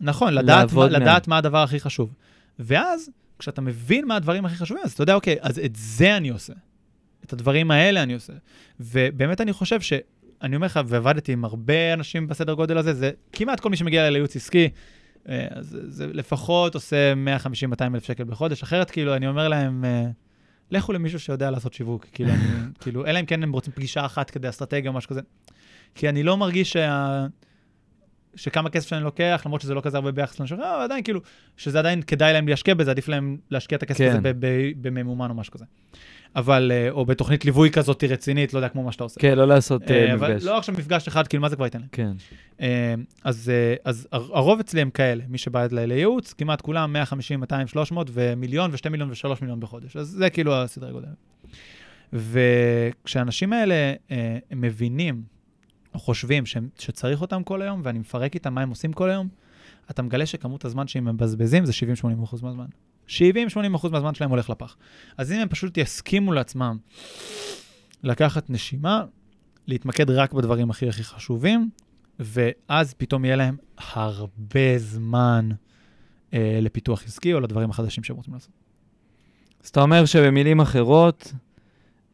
נכון, 0.00 0.34
לדעת, 0.34 0.72
מה. 0.72 0.86
לדעת 0.88 1.28
מה 1.28 1.38
הדבר 1.38 1.58
הכי 1.62 1.80
חשוב. 1.80 2.14
ואז, 2.58 3.10
כשאתה 3.38 3.60
מבין 3.60 4.06
מה 4.08 4.16
הדברים 4.16 4.44
הכי 4.44 4.56
חשובים, 4.56 4.82
אז 4.84 4.92
אתה 4.92 5.02
יודע, 5.02 5.14
אוקיי, 5.14 5.36
אז 5.40 5.58
את 5.58 5.76
זה 5.76 6.16
אני 6.16 6.28
עושה. 6.28 6.52
את 7.24 7.32
הדברים 7.32 7.70
האלה 7.70 8.02
אני 8.02 8.14
עושה. 8.14 8.32
ובאמת 8.80 9.40
אני 9.40 9.52
חושב 9.52 9.80
ש... 9.80 9.92
אני 10.42 10.56
אומר 10.56 10.66
לך, 10.66 10.80
ועבדתי 10.86 11.32
עם 11.32 11.44
הרבה 11.44 11.92
אנשים 11.92 12.28
בסדר 12.28 12.54
גודל 12.54 12.78
הזה, 12.78 12.94
זה 12.94 13.10
כמעט 13.32 13.60
כל 13.60 13.70
מי 13.70 13.76
שמגיע 13.76 14.10
לייעוץ 14.10 14.36
עסקי, 14.36 14.68
אה, 15.28 15.46
אז 15.50 15.78
זה 15.88 16.06
לפחות 16.06 16.74
עושה 16.74 17.12
150-200 17.78 17.82
אלף 17.94 18.04
שקל 18.04 18.24
בחודש. 18.24 18.62
אחרת, 18.62 18.90
כאילו, 18.90 19.16
אני 19.16 19.28
אומר 19.28 19.48
להם, 19.48 19.84
אה, 19.84 20.04
לכו 20.70 20.92
למישהו 20.92 21.20
שיודע 21.20 21.50
לעשות 21.50 21.72
שיווק. 21.72 22.06
כאילו, 22.12 22.30
אני, 22.30 22.44
כאילו, 22.80 23.06
אלא 23.06 23.20
אם 23.20 23.26
כן 23.26 23.42
הם 23.42 23.52
רוצים 23.52 23.72
פגישה 23.72 24.06
אחת 24.06 24.30
כדי 24.30 24.48
אסטרטגיה 24.48 24.90
או 24.90 24.96
משהו 24.96 25.10
כזה. 25.10 25.20
כי 25.94 26.08
אני 26.08 26.22
לא 26.22 26.36
מרגיש 26.36 26.72
שה... 26.72 27.26
שכמה 28.34 28.70
כסף 28.70 28.88
שאני 28.88 29.04
לוקח, 29.04 29.42
למרות 29.46 29.60
שזה 29.60 29.74
לא 29.74 29.80
כזה 29.80 29.96
הרבה 29.96 30.12
ביחס 30.12 30.40
לאנשים, 30.40 30.60
אבל 30.60 30.82
עדיין 30.82 31.02
כאילו, 31.02 31.20
שזה 31.56 31.78
עדיין 31.78 32.02
כדאי 32.02 32.32
להם 32.32 32.48
להשקיע 32.48 32.74
בזה, 32.74 32.90
עדיף 32.90 33.08
להם 33.08 33.36
להשקיע 33.50 33.78
את 33.78 33.82
הכסף 33.82 33.98
כן. 33.98 34.16
הזה 34.16 34.32
בממומן 34.80 35.30
או 35.30 35.34
משהו 35.34 35.52
כזה. 35.52 35.64
אבל, 36.36 36.72
אה, 36.74 36.90
או 36.90 37.06
בתוכנית 37.06 37.44
ליווי 37.44 37.70
כזאת 37.70 38.04
רצינית, 38.04 38.52
לא 38.54 38.58
יודע, 38.58 38.68
כמו 38.68 38.82
מה 38.82 38.92
שאתה 38.92 39.04
עושה. 39.04 39.20
כן, 39.20 39.38
לא 39.38 39.46
לעשות 39.46 39.90
אה, 39.90 40.06
אה, 40.08 40.14
אבל 40.14 40.30
מפגש. 40.34 40.44
לא 40.44 40.58
עכשיו 40.58 40.74
מפגש 40.78 41.08
אחד, 41.08 41.26
כאילו, 41.28 41.40
מה 41.40 41.48
זה 41.48 41.56
כבר 41.56 41.64
ייתן 41.64 41.78
להם? 41.78 41.88
כן. 41.92 42.12
אז, 43.24 43.52
אז 43.84 44.08
הר- 44.12 44.36
הרוב 44.36 44.60
אצלי 44.60 44.80
הם 44.80 44.90
כאלה, 44.90 45.24
מי 45.28 45.38
שבא 45.38 45.66
אליי 45.72 45.86
לייעוץ, 45.86 46.32
כמעט 46.32 46.60
כולם 46.60 46.92
150, 46.92 47.40
200, 47.40 47.66
300 47.66 48.10
ומיליון 48.12 48.70
ושתי 48.72 48.88
מיליון 48.88 49.10
ושלוש 49.10 49.40
מיליון 49.40 49.60
בחודש. 49.60 49.96
אז 49.96 50.06
זה 50.08 50.30
כאילו 50.30 50.54
הסדרי 50.54 50.92
גודל. 50.92 51.08
וכשהאנשים 52.12 53.52
האלה 53.52 53.74
הם 54.50 54.60
מבינים 54.60 55.22
או 55.94 55.98
חושבים 55.98 56.46
שהם, 56.46 56.68
שצריך 56.78 57.20
אותם 57.20 57.42
כל 57.42 57.62
היום, 57.62 57.80
ואני 57.84 57.98
מפרק 57.98 58.34
איתם 58.34 58.54
מה 58.54 58.60
הם 58.60 58.70
עושים 58.70 58.92
כל 58.92 59.10
היום, 59.10 59.28
אתה 59.90 60.02
מגלה 60.02 60.26
שכמות 60.26 60.64
הזמן 60.64 60.86
שהם 60.86 61.04
מבזבזים 61.04 61.64
זה 61.66 61.72
70-80 62.04 62.24
אחוז 62.24 62.42
מהזמן. 62.42 62.66
70-80 63.08 63.10
אחוז 63.76 63.92
מהזמן 63.92 64.14
שלהם 64.14 64.30
הולך 64.30 64.50
לפח. 64.50 64.76
אז 65.18 65.32
אם 65.32 65.38
הם 65.40 65.48
פשוט 65.48 65.76
יסכימו 65.78 66.32
לעצמם 66.32 66.76
לקחת 68.02 68.50
נשימה, 68.50 69.04
להתמקד 69.66 70.10
רק 70.10 70.32
בדברים 70.32 70.70
הכי 70.70 70.88
הכי 70.88 71.04
חשובים, 71.04 71.70
ואז 72.18 72.94
פתאום 72.94 73.24
יהיה 73.24 73.36
להם 73.36 73.56
הרבה 73.92 74.78
זמן 74.78 75.48
אה, 76.34 76.58
לפיתוח 76.62 77.04
עסקי 77.04 77.34
או 77.34 77.40
לדברים 77.40 77.70
החדשים 77.70 78.04
שהם 78.04 78.16
רוצים 78.16 78.34
לעשות. 78.34 78.50
אז 79.64 79.68
אתה 79.68 79.80
אומר 79.80 80.04
שבמילים 80.04 80.60
אחרות, 80.60 81.32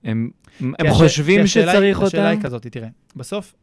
הם 0.04 0.30
הם 0.60 0.74
כי 0.80 0.88
הש- 0.88 0.96
חושבים 0.96 1.44
השאלה 1.44 1.72
היא- 1.72 1.78
שצריך 1.78 2.00
השאלה 2.02 2.28
היא 2.28 2.36
אותם? 2.36 2.46
כזאת, 2.46 2.66
תראה, 2.66 2.88
בסוף, 3.16 3.54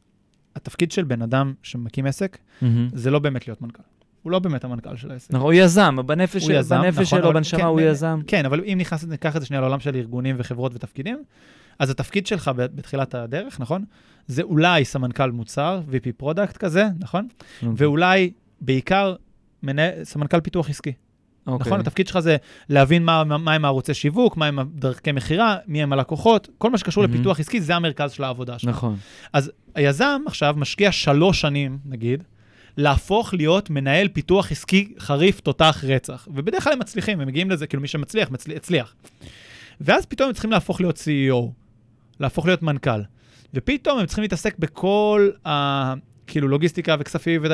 התפקיד 0.56 0.92
של 0.92 1.04
בן 1.04 1.22
אדם 1.22 1.54
שמקים 1.64 2.06
עסק, 2.06 2.38
מהמם. 2.62 2.90
זה 2.94 3.12
לא 3.12 3.20
באמת 3.20 3.48
להיות 3.48 3.62
מנכ"ל. 3.62 3.82
הוא 4.26 4.32
לא 4.32 4.40
באמת 4.40 4.64
המנכ"ל 4.64 4.96
של 4.96 5.12
העסק. 5.12 5.32
נכון, 5.32 5.46
הוא 5.46 5.54
יזם, 5.54 5.96
בנפש 6.06 6.44
הוא 6.44 6.52
יזם, 6.52 6.82
בנפש 6.82 7.14
נכון, 7.14 7.20
שלו, 7.20 7.34
בנשמה 7.34 7.60
כן, 7.60 7.66
הוא 7.66 7.82
יזם. 7.82 8.20
כן, 8.28 8.46
אבל 8.46 8.62
אם 8.64 8.78
נכנס, 8.80 9.04
ניקח 9.04 9.36
את 9.36 9.42
זה 9.42 9.48
שנייה 9.48 9.62
לעולם 9.62 9.80
של 9.80 9.96
ארגונים 9.96 10.36
וחברות 10.40 10.76
ותפקידים, 10.76 11.24
אז 11.80 11.90
התפקיד 11.90 12.28
שלך 12.28 12.52
בתחילת 12.56 13.16
הדרך, 13.16 13.60
נכון? 13.60 13.86
זה 14.28 14.42
אולי 14.42 14.86
סמנכ"ל 14.86 15.32
מוצר, 15.32 15.82
VP 15.92 16.12
product 16.18 16.58
כזה, 16.58 16.86
נכון? 17.00 17.28
ואולי 17.64 18.32
בעיקר 18.62 19.16
מנהל, 19.64 20.04
סמנכ"ל 20.04 20.40
פיתוח 20.40 20.70
עסקי. 20.70 20.94
אוקיי. 21.48 21.68
נכון? 21.68 21.80
התפקיד 21.80 22.08
שלך 22.08 22.20
זה 22.20 22.38
להבין 22.70 23.04
מה, 23.04 23.24
מה, 23.24 23.38
מה 23.38 23.54
הם 23.54 23.66
הערוצי 23.66 23.94
שיווק, 23.94 24.38
מה 24.38 24.46
הם 24.46 24.60
דרכי 24.76 25.12
מכירה, 25.12 25.58
מי 25.68 25.84
הם 25.84 25.94
הלקוחות, 25.94 26.50
כל 26.58 26.70
מה 26.70 26.78
שקשור 26.78 27.04
מהמם. 27.04 27.16
לפיתוח 27.16 27.40
עסקי, 27.40 27.62
זה 27.62 27.76
המרכז 27.76 28.12
של 28.12 28.24
העבודה 28.24 28.60
שלך. 28.60 28.70
נכון. 28.70 28.96
אז 29.34 29.52
היזם 29.76 30.22
עכשיו 30.26 30.56
משקיע 30.58 30.92
שלוש 30.92 31.42
שנים, 31.42 31.78
נגיד, 31.86 32.24
להפוך 32.78 33.34
להיות 33.34 33.70
מנהל 33.70 34.08
פיתוח 34.08 34.52
עסקי 34.52 34.94
חריף 35.00 35.40
תותח 35.40 35.84
רצח. 35.88 36.28
ובדרך 36.34 36.64
כלל 36.64 36.74
הם 36.74 36.80
מצליחים, 36.80 37.22
הם 37.22 37.28
מגיעים 37.28 37.50
לזה, 37.50 37.68
כאילו 37.68 37.82
מי 37.82 37.88
שמצליח, 37.88 38.32
מצליח, 38.32 38.58
הצליח. 38.58 38.96
ואז 39.82 40.06
פתאום 40.06 40.28
הם 40.28 40.34
צריכים 40.34 40.52
להפוך 40.52 40.82
להיות 40.82 40.98
CEO, 40.98 41.52
להפוך 42.20 42.46
להיות 42.46 42.62
מנכ"ל. 42.62 43.02
ופתאום 43.54 44.00
הם 44.00 44.06
צריכים 44.06 44.22
להתעסק 44.22 44.60
בכל 44.60 45.30
ה... 45.48 45.94
כאילו 46.28 46.48
לוגיסטיקה 46.48 46.96
וכספים 47.00 47.42
ו... 47.44 47.48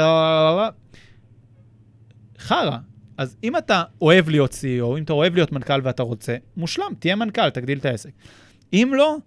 חרא. 2.39 2.78
אז 3.17 3.38
אם 3.43 3.57
אתה 3.57 3.84
אוהב 4.01 4.30
להיות 4.30 4.51
CEO, 4.51 4.97
אם 4.97 5.03
אתה 5.03 5.13
אוהב 5.13 5.36
להיות 5.36 5.51
מנכ"ל 5.51 5.80
ואתה 5.84 6.03
רוצה, 6.03 6.36
מושלם, 6.57 6.93
תהיה 6.99 7.15
מנכ"ל, 7.15 7.49
תגדיל 7.49 7.78
את 7.78 7.86
העסק. 7.86 8.09
אם 8.74 8.91
לא, 8.95 9.17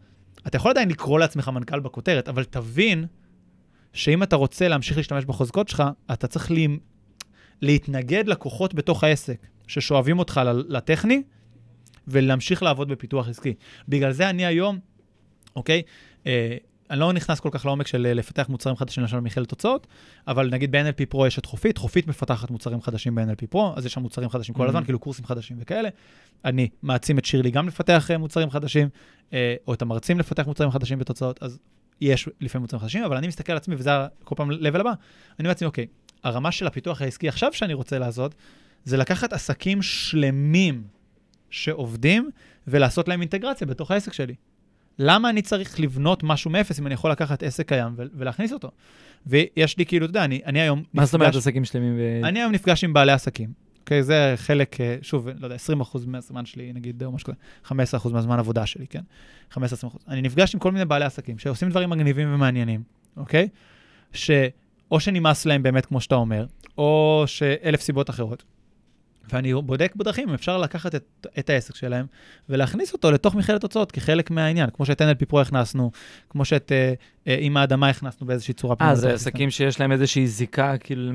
אתה 0.47 0.57
יכול 0.57 0.71
עדיין 0.71 0.89
לקרוא 0.89 1.19
לעצמך 1.19 1.49
מנכ"ל 1.49 1.81
בכותרת, 1.81 2.29
אבל 2.29 2.45
תבין 2.45 3.07
שאם 3.95 4.23
אתה 4.23 4.37
רוצה 4.37 4.69
להמשיך 4.69 4.97
להשתמש 4.97 5.25
בחוזקות 5.25 5.69
שלך, 5.69 5.83
אתה 6.13 6.27
צריך 6.27 6.51
לה... 6.51 6.59
להתנגד 7.63 8.29
לכוחות 8.29 8.75
בתוך 8.75 9.05
העסק, 9.05 9.47
ששואבים 9.67 10.19
אותך 10.19 10.41
לטכני, 10.69 11.23
ולהמשיך 12.09 12.63
לעבוד 12.63 12.89
בפיתוח 12.89 13.29
עסקי. 13.29 13.55
בגלל 13.89 14.13
זה 14.13 14.31
אני 14.31 14.47
היום, 14.47 14.79
אוקיי, 15.57 15.83
אה, 16.27 16.57
אני 16.91 17.01
לא 17.01 17.13
נכנס 17.13 17.41
כל 17.41 17.49
כך 17.53 17.67
לעומק 17.67 17.87
של 17.87 18.07
אה, 18.07 18.15
לפתח 18.15 18.49
מוצרים 18.49 18.77
חדשים 18.77 19.03
למשל 19.03 19.17
במכללת 19.17 19.49
תוצאות, 19.49 19.87
אבל 20.29 20.51
נגיד 20.51 20.73
ב-NLP 20.73 21.15
Pro 21.15 21.27
יש 21.27 21.39
את 21.39 21.47
חופית, 21.47 21.79
חופית 21.79 22.07
מפתחת 22.07 22.51
מוצרים 22.51 22.83
חדשים 22.83 23.15
ב-NLP 23.15 23.55
Pro, 23.55 23.59
אז 23.77 23.87
יש 23.87 23.93
שם 23.93 24.03
מוצרים 24.03 24.29
חדשים 24.29 24.55
כל 24.55 24.69
הזמן. 24.69 24.85
כאילו 24.85 24.99
קורסים 24.99 25.25
חדשים 25.25 25.57
וכאלה. 25.61 25.89
אני 26.45 26.69
מעצים 26.83 27.19
את 27.19 27.25
שירלי 27.25 27.51
גם 27.51 27.69
לפתח 27.69 28.11
אה, 28.11 28.19
מוצרים 28.19 28.51
חדשים, 28.51 28.89
אה, 29.33 29.55
או 29.67 29.75
את 29.75 29.83
המרצים 29.83 30.19
לפתח 30.19 30.47
מוצרים 30.47 30.71
חדשים 30.71 30.99
בתוצאות, 30.99 31.43
אז 31.43 31.59
יש 32.01 32.29
לפעמים 32.41 32.63
מוצרים 32.63 32.81
חדשים, 32.83 33.05
אבל 33.05 33.17
אני 33.17 33.27
מסתכל 33.29 33.53
על 33.53 33.57
עצמי, 33.59 33.75
וזה 33.79 33.91
כל 34.25 34.35
פעם 34.35 34.51
level 34.51 34.81
הבא, 34.81 34.91
אני 34.91 34.95
אומר 35.39 35.49
לעצמי, 35.49 35.67
אוקיי, 35.67 35.87
הרמה 36.25 36.53
של 36.53 36.67
הפיתוח 36.67 37.03
העסקי 37.03 37.29
עכשיו 37.29 37.53
שאני 37.53 37.75
רוצה 37.75 37.99
לעשות, 37.99 38.35
זה 38.85 38.97
לקחת 38.97 39.33
עסקים 39.33 39.83
שלמים 39.83 40.83
שעובדים 41.51 42.31
ולעשות 42.67 43.09
להם 43.09 43.21
אינטגרציה 43.21 43.67
בתוך 43.67 43.91
העסק 43.91 44.13
שלי. 44.13 44.35
למה 44.99 45.31
אני 45.31 45.43
צריך 45.43 45.81
לבנות 45.81 46.23
משהו 46.23 46.51
מאפס 46.51 46.81
אם 46.81 46.87
אני 46.87 46.95
יכול 46.95 47.11
לקחת 47.11 47.43
עסק 47.43 47.69
קיים 47.69 47.93
ולהכניס 47.97 48.53
אותו? 48.53 48.71
ויש 49.27 49.79
לי 49.79 49.87
כאילו, 49.87 50.05
אתה 50.05 50.11
יודע, 50.11 50.25
אני, 50.25 50.41
אני 50.47 50.61
היום 50.61 50.83
מה 50.95 51.05
זאת 51.05 51.15
אומרת 51.15 51.29
נפגש- 51.29 51.37
עסקים 51.37 51.65
שלמים? 51.65 51.95
ו- 51.99 52.27
אני 52.27 52.41
היום 52.41 52.53
נפגש 52.53 52.85
עם 52.85 52.93
בעלי 52.93 53.13
עסקים. 53.13 53.64
אוקיי, 53.85 54.03
זה 54.03 54.35
חלק, 54.37 54.81
אה, 54.81 54.97
שוב, 55.03 55.29
לא 55.29 55.47
יודע, 55.47 55.57
20% 55.57 56.07
מהזמן 56.07 56.47
שלי, 56.47 56.73
נגיד, 56.73 57.03
או 57.03 57.13
משהו 57.13 57.27
כזה, 57.27 57.37
15% 57.65 58.13
מהזמן 58.13 58.39
עבודה 58.39 58.67
שלי, 58.67 58.87
כן? 58.87 59.03
15-20%. 59.53 59.57
אני 60.09 60.23
נפגש 60.23 60.55
עם 60.55 60.61
כל 60.61 60.73
מיני 60.73 60.85
בעלי 60.85 61.05
עסקים 61.05 61.39
שעושים 61.39 61.71
דברים 61.71 61.91
מגניבים 61.91 62.35
ומעניינים, 62.35 62.83
אוקיי? 63.17 63.49
שאו 64.13 65.01
שנמאס 65.01 65.47
להם 65.47 65.63
באמת, 65.63 65.87
כמו 65.87 66.01
שאתה 66.01 66.15
אומר, 66.15 66.47
או 66.79 67.25
שאלף 67.27 67.81
סיבות 67.81 68.11
אחרות. 68.11 68.45
ואני 69.33 69.55
בודק 69.55 69.93
בדרכים 69.97 70.29
אם 70.29 70.35
אפשר 70.35 70.59
לקחת 70.59 70.95
את, 70.95 71.27
את 71.39 71.51
העסק 71.51 71.77
שלהם 71.77 72.07
ולהכניס 72.49 72.93
אותו 72.93 73.11
לתוך 73.11 73.35
מכללת 73.35 73.63
הוצאות 73.63 73.93
כחלק 73.93 74.31
מהעניין, 74.31 74.71
כמו 74.71 74.87
שאת 74.87 75.03
NLP 75.03 75.33
Pro 75.33 75.41
הכנסנו, 75.41 75.91
כמו 76.31 76.45
שאת 76.45 76.73
אה, 76.73 76.95
אה, 77.29 77.37
עם 77.41 77.57
האדמה 77.57 77.89
הכנסנו 77.89 78.27
באיזושהי 78.27 78.55
צורה. 78.55 78.77
אה, 78.81 78.95
זה. 78.95 79.13
עסקים 79.13 79.51
שיש 79.51 79.81
להם 79.81 79.93
איזושהי 79.93 80.27
זיקה, 80.27 80.79
כאילו, 80.79 81.13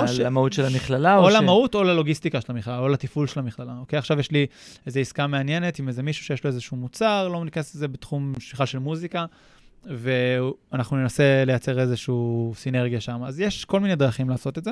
או 0.00 0.08
ש- 0.08 0.18
למהות 0.18 0.52
של 0.52 0.64
המכללה? 0.64 1.16
או 1.16 1.30
ש- 1.30 1.34
למהות 1.34 1.74
או 1.74 1.82
ללוגיסטיקה 1.82 2.40
של 2.40 2.52
המכללה, 2.52 2.78
או 2.78 2.88
לתפעול 2.88 3.26
של 3.26 3.40
המכללה, 3.40 3.72
אוקיי? 3.78 3.98
עכשיו 3.98 4.20
יש 4.20 4.30
לי 4.30 4.46
איזו 4.86 5.00
עסקה 5.00 5.26
מעניינת 5.26 5.78
עם 5.78 5.88
איזה 5.88 6.02
מישהו 6.02 6.24
שיש 6.24 6.44
לו 6.44 6.50
איזשהו 6.50 6.76
מוצר, 6.76 7.28
לא 7.28 7.44
ניכנס 7.44 7.74
לזה 7.74 7.88
בתחום 7.88 8.32
שליחה 8.38 8.66
של 8.66 8.78
מוזיקה, 8.78 9.26
ואנחנו 9.84 10.96
ננסה 10.96 11.44
לייצר 11.46 11.80
איזשהו 11.80 12.52
סינרגיה 12.56 13.00
שם. 13.00 13.22
אז 13.24 13.40
יש 13.40 13.64
כל 13.64 13.80
מיני 13.80 13.96
דרכים 13.96 14.30
לעשות 14.30 14.58
את 14.58 14.64
זה, 14.64 14.70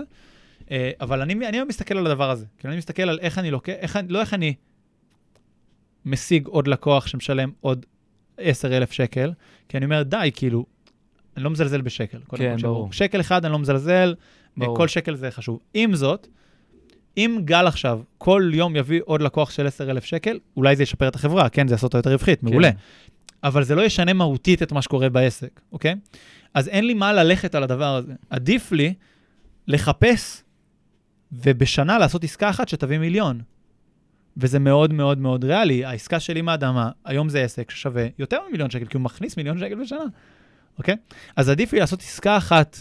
אבל 1.00 1.20
אני, 1.20 1.32
אני 1.32 1.56
היום 1.56 1.68
מסתכל 1.68 1.98
על 1.98 2.06
הדבר 2.06 2.30
הזה. 2.30 2.46
כאילו, 2.58 2.72
אני 2.72 2.78
מסתכל 2.78 3.02
על 3.02 3.18
איך 3.20 3.38
אני 3.38 3.50
לוקח, 3.50 3.72
איך, 3.72 3.98
לא 4.08 4.20
איך 4.20 4.34
אני 4.34 4.54
משיג 6.06 6.46
עוד 6.46 6.68
לקוח 6.68 7.06
שמשלם 7.06 7.50
עוד 7.60 7.86
10,000 8.38 8.92
שקל, 8.92 9.32
כי 9.68 9.76
אני 9.76 9.84
אומר, 9.84 10.02
די, 10.02 10.30
כאילו, 10.34 10.66
אני 11.36 11.44
לא 11.44 11.50
מזלזל 11.50 11.80
בשקל. 11.80 12.18
כן, 12.36 12.56
ברור. 12.62 12.92
שקל 12.92 13.20
אחד 13.20 13.44
אני 13.44 13.52
לא 13.52 13.58
מזלזל, 13.58 14.14
ברור. 14.56 14.76
כל 14.76 14.88
שקל 14.88 15.14
זה 15.14 15.30
חשוב. 15.30 15.58
עם 15.74 15.94
זאת, 15.94 16.26
אם 17.16 17.38
גל 17.44 17.66
עכשיו 17.66 18.00
כל 18.18 18.50
יום 18.54 18.76
יביא 18.76 19.00
עוד 19.04 19.22
לקוח 19.22 19.50
של 19.50 19.66
10,000 19.66 20.04
שקל, 20.04 20.38
אולי 20.56 20.76
זה 20.76 20.82
ישפר 20.82 21.08
את 21.08 21.14
החברה, 21.14 21.48
כן, 21.48 21.68
זה 21.68 21.74
יעשה 21.74 21.86
אותה 21.86 21.98
יותר 21.98 22.10
רווחית, 22.10 22.42
מעולה. 22.42 22.72
כן. 22.72 22.78
אבל 23.42 23.64
זה 23.64 23.74
לא 23.74 23.82
ישנה 23.82 24.12
מהותית 24.12 24.62
את 24.62 24.72
מה 24.72 24.82
שקורה 24.82 25.08
בעסק, 25.08 25.60
אוקיי? 25.72 25.94
אז 26.54 26.68
אין 26.68 26.86
לי 26.86 26.94
מה 26.94 27.12
ללכת 27.12 27.54
על 27.54 27.62
הדבר 27.62 27.94
הזה. 27.96 28.12
עדיף 28.30 28.72
לי 28.72 28.94
לחפש 29.68 30.42
ובשנה 31.32 31.98
לעשות 31.98 32.24
עסקה 32.24 32.50
אחת 32.50 32.68
שתביא 32.68 32.98
מיליון. 32.98 33.40
וזה 34.36 34.58
מאוד 34.58 34.92
מאוד 34.92 35.18
מאוד 35.18 35.44
ריאלי. 35.44 35.84
העסקה 35.84 36.20
שלי 36.20 36.40
עם 36.40 36.48
האדמה, 36.48 36.90
היום 37.04 37.28
זה 37.28 37.42
עסק 37.42 37.70
ששווה 37.70 38.06
יותר 38.18 38.38
ממיליון 38.48 38.70
שקל, 38.70 38.84
כי 38.84 38.96
הוא 38.96 39.02
מכניס 39.02 39.36
מיליון 39.36 39.58
שקל 39.58 39.74
בשנה. 39.74 40.04
אוקיי? 40.78 40.96
אז 41.36 41.48
עדיף 41.48 41.72
לי 41.72 41.78
לעשות 41.78 42.00
עסקה 42.00 42.36
אחת 42.36 42.76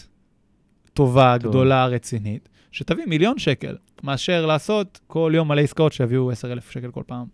טובה, 0.94 1.36
טוב. 1.40 1.52
גדולה, 1.52 1.86
רצינית, 1.86 2.50
שתביא 2.72 3.06
מיליון 3.06 3.40
שקל, 3.40 3.78
מאשר 4.04 4.46
לעשות 4.46 5.00
כל 5.08 5.32
יום 5.36 5.48
מלא 5.48 5.62
עסקאות 5.62 5.94
שיביאו 5.94 6.32
10,000 6.32 6.72
שקל 6.72 6.92
כל 6.92 7.04
פעם. 7.08 7.26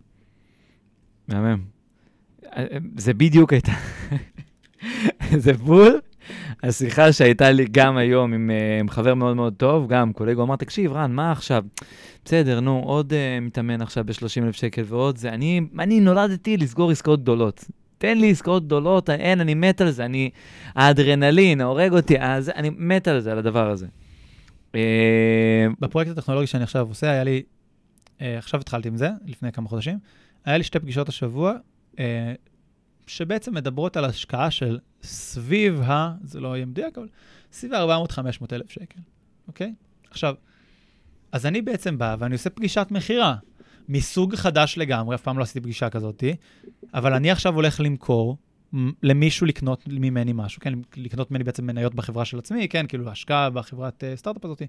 מהמם. 1.28 1.64
זה 2.96 3.14
בדיוק 3.14 3.52
הייתה, 3.52 3.72
זה 5.44 5.52
בול 5.52 6.00
השיחה 6.62 7.12
שהייתה 7.12 7.50
לי 7.50 7.66
גם 7.70 7.96
היום 7.96 8.32
עם, 8.32 8.50
אה, 8.50 8.80
עם 8.80 8.88
חבר 8.88 9.14
מאוד 9.14 9.36
מאוד 9.36 9.54
טוב, 9.56 9.88
גם 9.88 10.12
קולגו, 10.12 10.42
אמר, 10.42 10.56
תקשיב, 10.56 10.92
רן, 10.92 11.12
מה 11.12 11.32
עכשיו? 11.32 11.64
בסדר, 12.24 12.60
נו, 12.60 12.82
עוד 12.86 13.12
uh, 13.12 13.44
מתאמן 13.44 13.82
עכשיו 13.82 14.04
ב-30,000 14.04 14.52
שקל 14.52 14.82
ועוד 14.86 15.16
זה. 15.16 15.28
אני, 15.28 15.60
אני 15.78 16.00
נולדתי 16.00 16.56
לסגור 16.56 16.90
עסקאות 16.90 17.22
גדולות. 17.22 17.64
תן 17.98 18.18
לי 18.18 18.30
עסקאות 18.30 18.66
גדולות, 18.66 19.10
אין, 19.10 19.40
אני 19.40 19.54
מת 19.54 19.80
על 19.80 19.90
זה, 19.90 20.04
אני... 20.04 20.30
האדרנלין 20.74 21.60
הורג 21.60 21.92
אותי, 21.92 22.20
אז 22.20 22.48
אני 22.48 22.70
מת 22.76 23.08
על 23.08 23.20
זה, 23.20 23.32
על 23.32 23.38
הדבר 23.38 23.70
הזה. 23.70 23.86
אה, 24.74 25.66
בפרויקט 25.80 26.10
הטכנולוגי 26.10 26.46
שאני 26.46 26.62
עכשיו 26.62 26.88
עושה, 26.88 27.10
היה 27.10 27.24
לי, 27.24 27.42
עכשיו 28.20 28.60
התחלתי 28.60 28.88
עם 28.88 28.96
זה, 28.96 29.08
לפני 29.26 29.52
כמה 29.52 29.68
חודשים, 29.68 29.98
היה 30.44 30.56
לי 30.58 30.64
שתי 30.64 30.78
פגישות 30.78 31.08
השבוע, 31.08 31.52
שבעצם 33.06 33.54
מדברות 33.54 33.96
על 33.96 34.04
השקעה 34.04 34.50
של 34.50 34.78
סביב 35.02 35.80
ה... 35.80 36.14
זה 36.22 36.40
לא 36.40 36.56
יהיה 36.56 36.66
מדויק, 36.66 36.98
אבל 36.98 37.08
סביב 37.52 37.74
ה-400-500 37.74 38.44
אלף 38.52 38.70
שקל, 38.70 39.00
אוקיי? 39.48 39.74
עכשיו, 40.10 40.34
אז 41.32 41.46
אני 41.46 41.62
בעצם 41.62 41.98
בא 41.98 42.16
ואני 42.18 42.34
עושה 42.34 42.50
פגישת 42.50 42.86
מכירה 42.90 43.36
מסוג 43.88 44.34
חדש 44.34 44.78
לגמרי, 44.78 45.14
אף 45.14 45.22
פעם 45.22 45.38
לא 45.38 45.42
עשיתי 45.42 45.60
פגישה 45.60 45.90
כזאת, 45.90 46.24
אבל 46.94 47.14
אני 47.14 47.30
עכשיו 47.30 47.54
הולך 47.54 47.80
למכור 47.80 48.36
למישהו 49.02 49.46
לקנות 49.46 49.84
ממני 49.86 50.32
משהו, 50.34 50.60
כן? 50.60 50.72
לקנות 50.96 51.30
ממני 51.30 51.44
בעצם 51.44 51.66
מניות 51.66 51.94
בחברה 51.94 52.24
של 52.24 52.38
עצמי, 52.38 52.68
כן? 52.68 52.86
כאילו 52.86 53.10
השקעה 53.10 53.50
בחברת 53.50 54.04
uh, 54.04 54.18
סטארט-אפ 54.18 54.44
הזאת, 54.44 54.62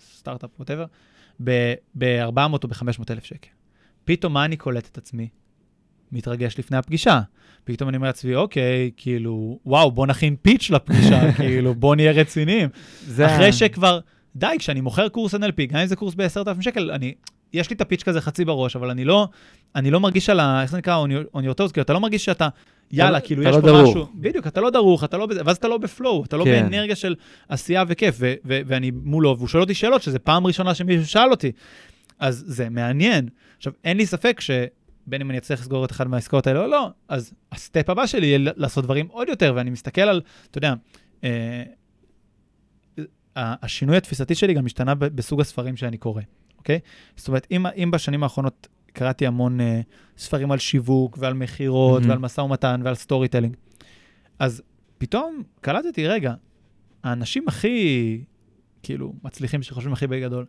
סטארט-אפ, 0.00 0.50
whatever, 0.58 0.84
ב-400 1.40 2.38
או 2.62 2.68
ב-500 2.68 3.02
אלף 3.10 3.24
שקל. 3.24 3.50
פתאום 4.04 4.32
מה 4.32 4.44
אני 4.44 4.56
קולט 4.56 4.88
את 4.92 4.98
עצמי? 4.98 5.28
מתרגש 6.12 6.58
לפני 6.58 6.76
הפגישה. 6.76 7.20
פתאום 7.64 7.88
אני 7.88 7.96
אומר 7.96 8.06
לעצמי, 8.06 8.34
אוקיי, 8.34 8.90
כאילו, 8.96 9.58
וואו, 9.66 9.90
בוא 9.90 10.06
נכין 10.06 10.36
pitch 10.42 10.70
לפגישה, 10.70 11.32
כאילו, 11.36 11.74
בוא 11.74 11.96
נהיה 11.96 12.12
רציניים. 12.12 12.68
אחרי 13.26 13.52
שכבר, 13.52 14.00
די, 14.36 14.46
כשאני 14.58 14.80
מוכר 14.80 15.08
קורס 15.08 15.34
NLP, 15.34 15.66
גם 15.68 15.78
אם 15.80 15.86
זה 15.86 15.96
קורס 15.96 16.14
ב-10,000 16.14 16.62
שקל, 16.62 16.90
אני, 16.90 17.14
יש 17.52 17.70
לי 17.70 17.76
את 17.76 17.80
ה 17.80 17.84
pitch 17.84 18.02
כזה 18.02 18.20
חצי 18.20 18.44
בראש, 18.44 18.76
אבל 18.76 18.90
אני 18.90 19.04
לא, 19.04 19.28
אני 19.76 19.90
לא 19.90 20.00
מרגיש 20.00 20.30
על 20.30 20.40
ה... 20.40 20.62
איך 20.62 20.70
זה 20.70 20.78
נקרא? 20.78 21.04
toes, 21.52 21.72
כאילו, 21.72 21.82
אתה 21.84 21.92
לא 21.92 22.00
מרגיש 22.00 22.24
שאתה, 22.24 22.48
יאללה, 22.92 23.18
לא- 23.18 23.24
כאילו, 23.26 23.42
יש 23.42 23.48
לא 23.48 23.60
פה 23.60 23.66
דרוך. 23.66 23.88
משהו. 23.90 24.06
בדיוק, 24.14 24.46
אתה 24.46 24.60
לא 24.60 24.70
דרוך, 24.70 25.04
אתה 25.04 25.16
לא 25.18 25.26
בזה, 25.26 25.40
ואז 25.44 25.56
אתה 25.56 25.68
לא 25.68 25.78
ב 25.78 25.86
flow, 25.86 26.24
אתה 26.24 26.36
לא 26.36 26.44
כן. 26.44 26.50
באנרגיה 26.62 26.96
של 26.96 27.14
עשייה 27.48 27.84
וכיף, 27.88 28.16
ו- 28.18 28.34
ו- 28.44 28.60
ואני 28.66 28.90
מולו, 29.04 29.34
והוא 29.36 29.48
שואל 29.48 29.62
אותי 29.62 29.74
שאלות, 29.74 30.02
שזה 30.02 30.18
פעם 30.18 30.46
ראשונה 30.46 30.74
שמישהו 30.74 31.06
שאל 31.06 31.30
אותי. 31.30 31.52
אז 32.18 32.44
זה 32.46 32.68
מעניין. 32.70 33.28
עכשיו, 33.56 33.72
אין 33.84 33.96
לי 33.96 34.06
ספק 34.06 34.40
שבין 35.10 35.20
אם 35.20 35.30
אני 35.30 35.38
אצליח 35.38 35.60
לסגור 35.60 35.84
את 35.84 35.90
אחת 35.90 36.06
מהעסקאות 36.06 36.46
האלה 36.46 36.60
או 36.60 36.66
לא, 36.66 36.90
אז 37.08 37.32
ה 37.52 37.60
step 37.60 37.90
הבא 37.90 38.06
שלי 38.06 38.26
יהיה 38.26 38.38
לעשות 38.56 38.84
דברים 38.84 39.06
עוד 39.08 39.28
יותר, 39.28 39.52
ואני 39.56 39.70
מסתכל 39.70 40.00
על, 40.00 40.20
אתה 40.50 40.58
יודע, 40.58 40.74
אה, 41.24 41.62
השינוי 43.36 43.96
התפיסתי 43.96 44.34
שלי 44.34 44.54
גם 44.54 44.66
השתנה 44.66 44.94
בסוג 44.94 45.40
הספרים 45.40 45.76
שאני 45.76 45.98
קורא, 45.98 46.22
אוקיי? 46.58 46.78
זאת 47.16 47.28
אומרת, 47.28 47.46
אם, 47.50 47.66
אם 47.66 47.90
בשנים 47.90 48.22
האחרונות 48.22 48.68
קראתי 48.92 49.26
המון 49.26 49.60
אה, 49.60 49.80
ספרים 50.18 50.52
על 50.52 50.58
שיווק 50.58 51.18
ועל 51.20 51.34
מכירות 51.34 52.00
מהמם. 52.00 52.10
ועל 52.10 52.18
משא 52.18 52.40
ומתן 52.40 52.80
ועל 52.84 52.94
storytelling, 52.94 53.56
אז 54.38 54.62
פתאום 54.98 55.42
קלטתי, 55.60 56.06
רגע, 56.06 56.34
האנשים 57.04 57.44
הכי, 57.48 58.24
כאילו, 58.82 59.12
מצליחים, 59.24 59.62
שחושבים 59.62 59.92
הכי 59.92 60.06
בגדול, 60.06 60.46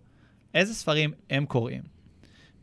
איזה 0.54 0.74
ספרים 0.74 1.12
הם 1.30 1.46
קוראים? 1.46 2.01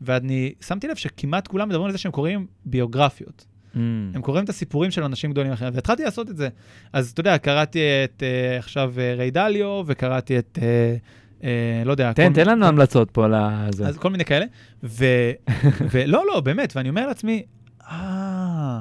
ואני 0.01 0.53
שמתי 0.61 0.87
לב 0.87 0.95
שכמעט 0.95 1.47
כולם 1.47 1.69
מדברים 1.69 1.85
על 1.85 1.91
זה 1.91 1.97
שהם 1.97 2.11
קוראים 2.11 2.47
ביוגרפיות. 2.65 3.45
Mm. 3.73 3.77
הם 4.13 4.21
קוראים 4.21 4.43
את 4.43 4.49
הסיפורים 4.49 4.91
של 4.91 5.03
אנשים 5.03 5.31
גדולים 5.31 5.51
אחרים, 5.51 5.73
והתחלתי 5.75 6.03
לעשות 6.03 6.29
את 6.29 6.37
זה. 6.37 6.49
אז 6.93 7.11
אתה 7.11 7.19
יודע, 7.19 7.37
קראתי 7.37 7.79
את 8.03 8.23
אה, 8.23 8.57
עכשיו 8.57 8.93
אה, 8.97 9.13
ריי 9.17 9.31
דליו, 9.31 9.83
וקראתי 9.85 10.39
את, 10.39 10.59
אה, 10.61 10.95
אה, 11.43 11.83
לא 11.85 11.91
יודע, 11.91 12.13
תן, 12.13 12.27
כל- 12.29 12.35
תן 12.35 12.49
לנו 12.49 12.65
המלצות 12.65 13.11
פה 13.11 13.27
לזה. 13.27 13.87
אז 13.87 13.97
כל 13.97 14.09
מיני 14.09 14.25
כאלה. 14.25 14.45
ו... 14.83 15.05
ולא, 15.91 16.23
לא, 16.33 16.39
באמת, 16.39 16.75
ואני 16.75 16.89
אומר 16.89 17.07
לעצמי, 17.07 17.43
אה, 17.91 18.79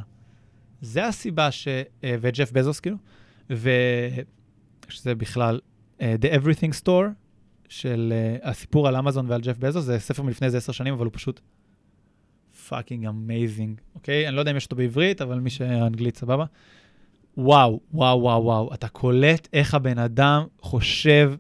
זה 0.81 1.07
הסיבה 1.07 1.51
ש... 1.51 1.69
אה, 2.05 2.17
וג'ף 2.21 2.53
בזוס, 2.53 2.81
כאילו, 2.81 2.97
ושזה 3.51 5.15
בכלל 5.15 5.61
אה, 5.99 6.03
The 6.23 6.43
Everything 6.43 6.83
Store, 6.85 7.07
של 7.69 8.13
אה, 8.43 8.49
הסיפור 8.49 8.89
על 8.89 8.97
אמזון 8.97 9.31
ועל 9.31 9.41
ג'ף 9.41 9.59
בזוס, 9.59 9.85
זה 9.85 9.99
ספר 9.99 10.23
מלפני 10.23 10.47
איזה 10.47 10.57
עשר 10.57 10.73
שנים, 10.73 10.95
אבל 10.95 11.05
הוא 11.05 11.13
פשוט 11.15 11.41
fucking 12.69 13.07
amazing, 13.07 13.81
אוקיי? 13.95 14.29
אני 14.29 14.37
לא 14.37 14.41
יודע 14.41 14.51
אם 14.51 14.57
יש 14.57 14.65
אותו 14.65 14.77
בעברית, 14.77 15.23
אבל 15.23 15.41
מי 15.41 15.51
שאנגלית 15.51 16.17
סבבה. 16.17 16.45
וואו, 17.37 17.81
וואו, 17.93 18.23
וואו, 18.23 18.45
וואו, 18.45 18.75
אתה 18.75 18.89
קולט 18.89 19.49
איך 19.53 19.75
הבן 19.75 19.99
אדם 19.99 20.45
חושב 20.61 21.35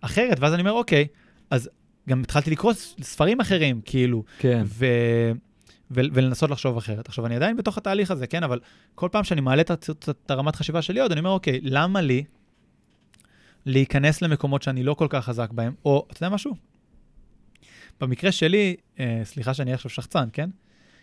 אחרת, 0.00 0.40
ואז 0.40 0.54
אני 0.54 0.60
אומר, 0.60 0.72
אוקיי, 0.72 1.06
אז 1.50 1.70
גם 2.08 2.22
התחלתי 2.22 2.50
לקרוא 2.50 2.72
ספרים 3.02 3.40
אחרים, 3.40 3.80
כאילו, 3.84 4.24
כן. 4.38 4.62
ו... 4.66 4.86
ו... 5.90 6.00
ולנסות 6.12 6.50
לחשוב 6.50 6.76
אחרת. 6.76 7.08
עכשיו, 7.08 7.26
אני 7.26 7.36
עדיין 7.36 7.56
בתוך 7.56 7.78
התהליך 7.78 8.10
הזה, 8.10 8.26
כן, 8.26 8.42
אבל 8.42 8.60
כל 8.94 9.08
פעם 9.12 9.24
שאני 9.24 9.40
מעלה 9.40 9.62
את 9.62 10.30
הרמת 10.30 10.56
חשיבה 10.56 10.82
שלי 10.82 11.00
עוד, 11.00 11.12
אני 11.12 11.20
אומר, 11.20 11.30
אוקיי, 11.30 11.60
למה 11.62 12.00
לי 12.00 12.24
להיכנס 13.66 14.22
למקומות 14.22 14.62
שאני 14.62 14.82
לא 14.82 14.94
כל 14.94 15.06
כך 15.10 15.24
חזק 15.24 15.50
בהם, 15.50 15.74
או, 15.84 16.06
אתה 16.10 16.24
יודע 16.24 16.34
משהו? 16.34 16.54
במקרה 18.00 18.32
שלי, 18.32 18.76
אה, 19.00 19.20
סליחה 19.24 19.54
שאני 19.54 19.72
עכשיו 19.72 19.90
שחצן, 19.90 20.28
כן? 20.32 20.50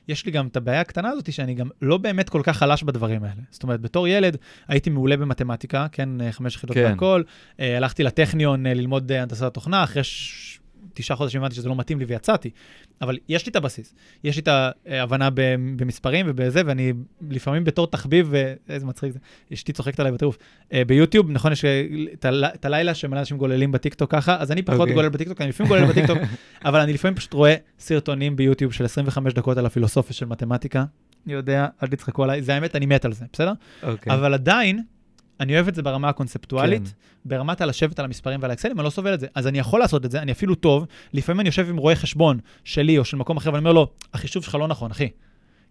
יש 0.09 0.25
לי 0.25 0.31
גם 0.31 0.47
את 0.47 0.57
הבעיה 0.57 0.81
הקטנה 0.81 1.09
הזאת 1.09 1.33
שאני 1.33 1.53
גם 1.53 1.69
לא 1.81 1.97
באמת 1.97 2.29
כל 2.29 2.41
כך 2.43 2.57
חלש 2.57 2.83
בדברים 2.83 3.23
האלה. 3.23 3.41
זאת 3.49 3.63
אומרת, 3.63 3.81
בתור 3.81 4.07
ילד 4.07 4.37
הייתי 4.67 4.89
מעולה 4.89 5.17
במתמטיקה, 5.17 5.87
כן, 5.91 6.21
אה, 6.21 6.31
חמש 6.31 6.55
יחידות 6.55 6.75
כן. 6.75 6.83
והכל. 6.83 7.23
אה, 7.59 7.77
הלכתי 7.77 8.03
לטכניון 8.03 8.65
אה, 8.65 8.73
ללמוד 8.73 9.11
הנדסת 9.11 9.53
תוכנה, 9.53 9.83
אחרי 9.83 10.03
ש... 10.03 10.59
תשעה 10.93 11.17
חודשים 11.17 11.41
הבנתי 11.41 11.55
שזה 11.55 11.69
לא 11.69 11.75
מתאים 11.75 11.99
לי 11.99 12.05
ויצאתי. 12.05 12.49
אבל 13.01 13.17
יש 13.29 13.45
לי 13.45 13.49
את 13.49 13.55
הבסיס. 13.55 13.93
יש 14.23 14.35
לי 14.35 14.41
את 14.41 14.47
ההבנה 14.87 15.29
במספרים 15.75 16.25
ובזה, 16.29 16.61
ואני 16.65 16.93
לפעמים 17.29 17.63
בתור 17.63 17.87
תחביב, 17.87 18.33
איזה 18.69 18.85
מצחיק 18.85 19.11
זה, 19.13 19.19
אשתי 19.53 19.73
צוחקת 19.73 19.99
עליי 19.99 20.11
בטירוף. 20.11 20.37
אה, 20.73 20.85
ביוטיוב, 20.85 21.31
נכון, 21.31 21.51
יש 21.51 21.65
את 22.13 22.25
הל- 22.25 22.45
את 22.45 22.65
הלילה 22.65 22.93
שמלא 22.93 23.19
אנשים 23.19 23.37
גוללים 23.37 23.71
בטיקטוק 23.71 24.11
ככה, 24.11 24.37
אז 24.39 24.51
אני 24.51 24.61
פחות 24.61 24.79
אוקיי. 24.79 24.93
גולל 24.93 25.09
בטיקטוק, 25.09 25.41
אני 25.41 25.49
לפעמים 25.49 25.67
גולל 25.73 25.85
בטיקטוק, 25.85 26.17
אבל 26.65 26.79
אני 26.79 26.93
לפעמים 26.93 27.15
פשוט 27.15 27.33
רואה 27.33 27.55
סרטונים 27.79 28.35
ביוטיוב 28.35 28.73
של 28.73 28.85
25 28.85 29.33
דקות 29.33 29.57
על 29.57 29.65
הפילוסופיה 29.65 30.13
של 30.13 30.25
מתמטיקה. 30.25 30.85
אני 31.25 31.33
יודע, 31.33 31.67
אל 31.83 31.87
תצחקו 31.87 32.23
עליי, 32.23 32.41
זה 32.41 32.55
האמת, 32.55 32.75
אני 32.75 32.85
מת 32.85 33.05
על 33.05 33.13
זה, 33.13 33.25
בסדר? 33.33 33.53
אוקיי. 33.83 34.13
אבל 34.13 34.33
עדיין, 34.33 34.83
אני 35.39 35.55
אוהב 35.55 35.67
את 35.67 35.75
זה 35.75 35.81
ברמה 35.81 36.09
הקונספטואלית, 36.09 36.87
כן. 36.87 36.93
ברמת 37.25 37.61
הלשבת 37.61 37.99
על 37.99 38.05
המספרים 38.05 38.39
ועל 38.41 38.51
האקסלים, 38.51 38.79
אני 38.79 38.85
לא 38.85 38.89
סובל 38.89 39.13
את 39.13 39.19
זה. 39.19 39.27
אז 39.35 39.47
אני 39.47 39.59
יכול 39.59 39.79
לעשות 39.79 40.05
את 40.05 40.11
זה, 40.11 40.21
אני 40.21 40.31
אפילו 40.31 40.55
טוב. 40.55 40.85
לפעמים 41.13 41.39
אני 41.39 41.49
יושב 41.49 41.69
עם 41.69 41.77
רואה 41.77 41.95
חשבון 41.95 42.39
שלי 42.63 42.97
או 42.97 43.05
של 43.05 43.17
מקום 43.17 43.37
אחר, 43.37 43.49
ואני 43.49 43.59
אומר 43.59 43.73
לו, 43.73 43.87
החישוב 44.13 44.43
שלך 44.43 44.55
לא 44.55 44.67
נכון, 44.67 44.91
אחי. 44.91 45.09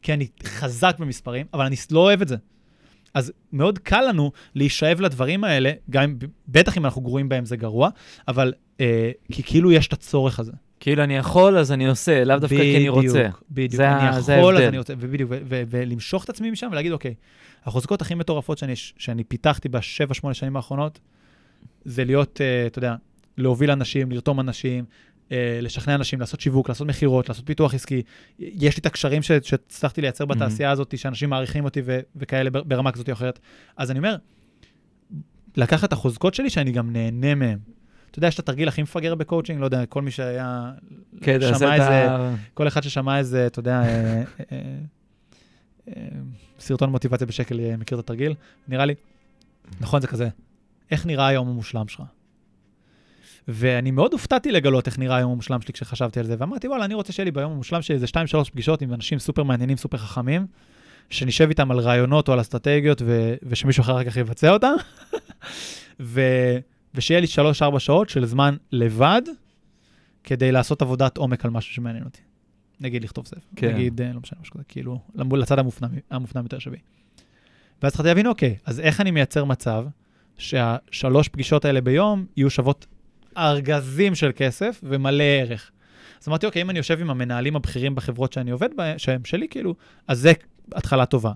כי 0.03 0.13
אני 0.13 0.27
חזק 0.45 0.97
במספרים, 0.99 1.47
אבל 1.55 1.65
אני 1.65 1.77
לא 1.91 2.01
אוהב 2.01 2.23
את 2.23 2.29
זה. 2.29 2.37
אז 3.15 3.33
מאוד 3.53 3.79
קל 3.79 4.05
לנו 4.09 4.33
להישאב 4.55 5.01
לדברים 5.01 5.45
האלה, 5.45 5.73
גם 5.91 6.15
בטח 6.49 6.79
אם 6.79 6.85
אנחנו 6.85 7.03
גרועים 7.03 7.29
בהם 7.29 7.45
זה 7.45 7.57
גרוע, 7.57 7.89
אבל 8.29 8.53
אה, 8.81 9.11
כי 9.33 9.43
כאילו 9.43 9.73
יש 9.73 9.87
את 9.87 9.93
הצורך 9.93 10.41
הזה. 10.41 10.53
כאילו 10.81 11.05
אני 11.05 11.17
יכול, 11.17 11.59
אז 11.59 11.73
אני 11.73 11.89
עושה, 11.89 12.25
לאו 12.25 12.39
דווקא 12.39 12.57
כי 12.57 12.77
אני 12.77 12.89
רוצה. 12.89 13.19
בדיוק, 13.19 13.43
בדיוק. 13.51 13.81
אני 13.83 14.09
יכול, 14.39 14.57
אז. 14.57 14.69
אני 14.69 14.79
רוצה, 14.79 14.95
ובדיוק, 14.99 15.31
ולמשוך 15.49 16.25
את 16.25 16.29
עצמי 16.31 16.51
משם 16.51 16.69
ולהגיד, 16.73 16.93
אוקיי, 16.93 17.15
החוזקות 17.65 18.01
הכי 18.03 18.15
מטורפות 18.15 18.59
שאני, 18.59 18.73
שאני 18.77 19.25
פיתחתי 19.25 19.69
בשבע, 19.69 20.15
שמונה 20.15 20.35
שנים 20.35 20.57
האחרונות, 20.57 21.01
זה 21.85 22.05
להיות, 22.05 22.41
אה, 22.41 22.67
אתה 22.67 22.79
יודע, 22.79 22.95
להוביל 23.39 23.71
אנשים, 23.71 24.11
לרתום 24.11 24.41
אנשים, 24.41 24.85
אה, 25.33 25.59
לשכנע 25.63 25.95
אנשים, 25.95 26.21
לעשות 26.21 26.41
שיווק, 26.41 26.69
לעשות 26.69 26.87
מכירות, 26.87 27.29
לעשות 27.29 27.47
פיתוח 27.47 27.75
עסקי. 27.75 28.03
יש 28.39 28.77
לי 28.77 28.81
את 28.81 28.87
הקשרים 28.87 29.23
שהצלחתי 29.23 30.01
לייצר 30.01 30.25
בתעשייה 30.25 30.71
הזאת, 30.71 30.99
שאנשים 30.99 31.31
מעריכים 31.31 31.65
אותי 31.65 31.81
ו- 31.85 32.01
וכאלה 32.17 32.51
בר- 32.51 32.63
ברמה 32.63 32.93
כזאת 32.93 33.09
או 33.09 33.13
אחרת. 33.13 33.39
אז 33.77 33.91
אני 33.91 33.99
אומר, 33.99 34.17
לקחת 35.57 35.89
את 35.89 35.93
החוזקות 35.93 36.35
שלי, 36.35 36.51
שאני 36.51 36.73
גם 36.73 36.93
נהנה 36.93 37.35
מהם. 37.35 37.59
אתה 38.11 38.19
יודע, 38.19 38.29
יש 38.29 38.35
את 38.35 38.39
התרגיל 38.39 38.69
הכי 38.69 38.83
מפגר 38.83 39.15
בקואוצ'ינג, 39.15 39.61
לא 39.61 39.65
יודע, 39.65 39.87
כל 39.87 40.03
מי 40.03 40.11
שהיה, 40.11 40.71
כן, 41.21 41.41
שמע 41.41 41.75
איזה, 41.75 42.11
ה... 42.11 42.35
כל 42.55 42.69
אחד 42.69 42.83
ששמע 42.83 43.19
איזה, 43.19 43.47
אתה 43.47 43.59
יודע, 43.59 43.83
אה, 43.83 44.23
אה, 44.53 44.79
אה, 45.89 46.03
סרטון 46.59 46.91
מוטיבציה 46.91 47.27
בשקל 47.27 47.61
אה, 47.61 47.77
מכיר 47.77 47.99
את 47.99 48.05
התרגיל, 48.05 48.35
נראה 48.69 48.85
לי. 48.85 48.95
נכון, 49.81 50.01
זה 50.01 50.07
כזה. 50.07 50.29
איך 50.91 51.07
נראה 51.07 51.27
היום 51.27 51.49
המושלם 51.49 51.89
שלך? 51.89 52.03
ואני 53.49 53.91
מאוד 53.91 54.13
הופתעתי 54.13 54.53
לגלות 54.53 54.87
איך 54.87 54.99
נראה 54.99 55.17
היום 55.17 55.33
המושלם 55.33 55.61
שלי 55.61 55.73
כשחשבתי 55.73 56.21
על 56.21 56.27
זה, 56.27 56.35
ואמרתי, 56.39 56.69
וואלה, 56.69 56.85
אני 56.85 56.95
רוצה 56.95 57.13
שיהיה 57.13 57.25
לי 57.25 57.31
ביום 57.31 57.53
המושלם 57.53 57.83
שלי 57.83 57.95
איזה 57.95 58.07
2-3 58.07 58.51
פגישות 58.53 58.83
עם 58.83 58.95
אנשים 58.95 59.19
סופר 59.19 59.43
מעניינים, 59.43 59.77
סופר 59.77 59.99
חכמים, 59.99 60.47
שנשב 61.11 61.49
איתם 61.49 61.71
על 61.71 61.79
רעיונות 61.79 62.29
או 62.29 62.33
על 62.33 62.41
אסטרטגיות, 62.41 63.03
ו- 63.05 63.35
ושמישהו 63.43 63.81
אחר 63.81 64.05
כך 64.05 64.17
יבצע 64.17 64.51
אותם, 64.51 64.75
ו- 66.01 66.59
ושיהיה 66.95 67.21
לי 67.21 67.27
3-4 67.75 67.79
שעות 67.79 68.09
של 68.09 68.25
זמן 68.25 68.57
לבד, 68.73 69.23
כדי 70.25 70.53
לעשות 70.53 70.83
עבודת 70.83 71.17
עומק 71.17 71.45
על 71.45 71.51
משהו 71.51 71.75
שמעניין 71.75 72.05
אותי. 72.05 72.21
נגיד 72.81 73.05
לכתוב 73.05 73.27
ספר, 73.27 73.41
כן. 73.57 73.75
נגיד, 73.75 74.01
אה, 74.01 74.13
לא 74.13 74.21
משנה, 74.21 74.39
משהו 74.43 74.55
כזה, 74.55 74.65
כאילו, 74.69 75.01
לצד 75.33 75.59
המופנם, 75.59 75.89
המופנם 76.11 76.43
יותר 76.43 76.59
שבי. 76.59 76.77
ואז 77.83 77.93
התחלתי 77.93 78.09
להבין, 78.09 78.27
אוקיי, 78.27 78.57
אז 78.65 78.81
איך 78.81 79.01
אני 79.01 79.11
מייצר 79.11 79.45
מצב 79.45 79.87
שהשלוש 80.39 81.29
פגישות 81.29 81.65
האלה 81.65 81.81
ביום 81.81 82.27
יהיו 82.37 82.51
שוות 82.51 82.87
ארגזים 83.37 84.15
של 84.15 84.31
כסף 84.37 84.81
ומלא 84.83 85.25
ערך. 85.25 85.71
אז 86.23 86.29
אמרתי, 86.29 86.47
אוקיי, 86.47 86.63
אם 86.63 86.71
אני 86.71 86.79
יושב 86.79 87.01
עם 87.01 87.11
המנהלים 87.11 87.57
הבכירים 87.57 87.95
בחברות 87.95 88.33
שאני 88.33 88.51
עובד 88.51 88.69
בהן, 88.77 88.99
שהם 88.99 89.25
שלי, 89.25 89.49
כאילו, 89.49 89.75
אז 90.09 90.19
זה 90.21 90.33
התחלה 90.73 91.07
טובה. 91.07 91.33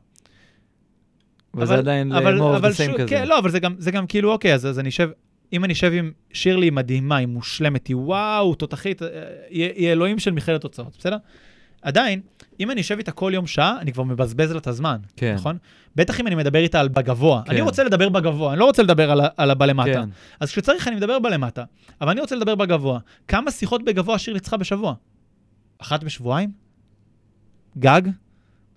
וזה 1.55 1.75
עדיין 1.75 2.13
אבל, 2.13 2.39
more 2.39 2.61
of 2.61 2.63
the 2.63 2.65
same 2.65 2.99
כזה. 2.99 3.09
כן, 3.09 3.29
לא, 3.29 3.39
אבל 3.39 3.51
זה 3.51 3.61
גם, 3.61 3.75
זה 3.79 3.91
גם 3.91 4.07
כאילו, 4.07 4.33
אוקיי, 4.33 4.55
אז, 4.55 4.67
אז 4.67 4.79
אני 4.79 4.89
אשב, 4.89 5.11
אם 5.53 5.65
אני 5.65 5.73
אשב 5.73 5.93
עם 5.93 6.13
שירלי 6.33 6.71
מדהימה, 6.71 7.17
היא 7.17 7.27
מושלמת, 7.27 7.87
היא 7.87 7.97
וואו, 7.97 8.55
תותחית, 8.55 9.03
אה, 9.03 9.09
היא, 9.49 9.71
היא 9.75 9.93
אלוהים 9.93 10.19
של 10.19 10.31
מכללת 10.31 10.63
הוצאות, 10.63 10.97
בסדר? 10.99 11.17
עדיין, 11.83 12.21
אם 12.61 12.71
אני 12.71 12.81
אשב 12.81 12.99
איתה 12.99 13.13
כל 13.13 13.33
יום 13.35 13.47
שעה, 13.47 13.77
אני 13.81 13.93
כבר 13.93 14.03
מבזבז 14.03 14.53
לה 14.53 14.59
את 14.59 14.67
הזמן, 14.67 14.97
כן. 15.17 15.35
נכון? 15.35 15.59
בטח 15.97 16.21
אם 16.21 16.27
אני 16.27 16.35
מדבר 16.35 16.59
איתה 16.59 16.81
על 16.81 16.89
בגבוה. 16.89 17.43
כן. 17.45 17.51
אני 17.51 17.61
רוצה 17.61 17.85
לדבר 17.85 18.09
בגבוה, 18.09 18.53
אני 18.53 18.61
לא 18.61 18.65
רוצה 18.65 18.83
לדבר 18.83 19.11
על, 19.11 19.21
על 19.37 19.51
הבא 19.51 19.67
למטה. 19.67 19.93
כן. 19.93 20.09
אז 20.41 20.51
כשצריך 20.51 20.89
אני 20.89 20.97
מדבר 20.97 21.19
בלמטה, 21.19 21.65
אבל 22.01 22.11
אני 22.11 22.21
רוצה 22.21 22.37
לדבר 22.37 22.55
בגבוה. 22.55 22.99
כמה 23.29 23.51
שיחות 23.51 23.85
בגבוה 23.85 24.19
שירלי 24.19 24.41
צריכה 24.41 24.57
בשבוע? 24.57 24.95
אחת 25.79 26.05
בשבועיים? 26.05 26.51
גג? 27.79 28.03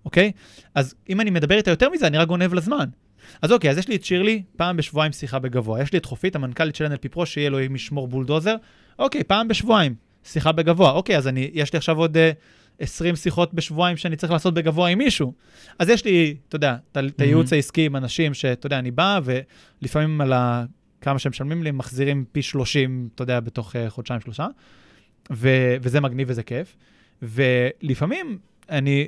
אוקיי? 0.05 0.31
אז 0.75 0.95
אם 1.09 1.21
אני 1.21 1.29
מדבר 1.29 1.57
איתה 1.57 1.71
יותר 1.71 1.89
מזה, 1.89 2.07
אני 2.07 2.17
רק 2.17 2.27
גונב 2.27 2.53
לזמן. 2.53 2.89
אז 3.41 3.51
אוקיי, 3.51 3.69
אז 3.69 3.77
יש 3.77 3.87
לי 3.87 3.95
את 3.95 4.05
שירלי, 4.05 4.43
פעם 4.57 4.77
בשבועיים 4.77 5.11
שיחה 5.11 5.39
בגבוה. 5.39 5.81
יש 5.81 5.93
לי 5.93 5.99
את 5.99 6.05
חופית, 6.05 6.35
המנכ"לית 6.35 6.75
של 6.75 6.85
NLP 6.85 7.09
פרו, 7.11 7.25
שיהיה 7.25 7.49
לו 7.49 7.57
עם 7.57 7.73
משמור 7.73 8.07
בולדוזר. 8.07 8.55
אוקיי, 8.99 9.23
פעם 9.23 9.47
בשבועיים, 9.47 9.95
שיחה 10.23 10.51
בגבוה. 10.51 10.91
אוקיי, 10.91 11.17
אז 11.17 11.27
אני, 11.27 11.49
יש 11.53 11.73
לי 11.73 11.77
עכשיו 11.77 11.97
עוד 11.97 12.17
uh, 12.17 12.19
20 12.79 13.15
שיחות 13.15 13.53
בשבועיים 13.53 13.97
שאני 13.97 14.15
צריך 14.15 14.31
לעשות 14.31 14.53
בגבוה 14.53 14.89
עם 14.89 14.97
מישהו. 14.97 15.33
אז 15.79 15.89
יש 15.89 16.05
לי, 16.05 16.35
אתה 16.47 16.55
יודע, 16.55 16.75
את 16.91 16.97
את 16.97 17.21
הייעוץ 17.21 17.53
העסקי 17.53 17.85
עם 17.85 17.95
אנשים 17.95 18.33
שאתה 18.33 18.67
יודע, 18.67 18.79
אני 18.79 18.91
בא, 18.91 19.19
ולפעמים 19.23 20.21
על 20.21 20.33
ה... 20.33 20.65
כמה 21.01 21.19
שהם 21.19 21.29
משלמים 21.29 21.63
לי, 21.63 21.71
מחזירים 21.71 22.25
פי 22.31 22.41
30, 22.41 23.09
אתה 23.15 23.23
יודע, 23.23 23.39
בתוך 23.39 23.75
uh, 23.75 23.89
חודשיים-שלושה. 23.89 24.47
ו- 25.31 25.75
וזה 25.81 26.01
מגניב 26.01 26.27
וזה 26.31 26.43
כיף. 26.43 26.75
ולפעמים 27.21 28.37
אני 28.69 29.07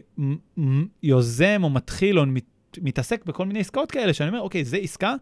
יוזם 1.04 1.62
או 1.64 1.70
מתחיל 1.70 2.20
או 2.20 2.26
מת- 2.26 2.44
מתעסק 2.82 3.26
בכל 3.26 3.46
מיני 3.46 3.60
עסקאות 3.60 3.92
כאלה, 3.92 4.14
שאני 4.14 4.30
אומר, 4.30 4.42
אוקיי, 4.42 4.64
זו 4.66 4.78
עסקה 4.78 5.16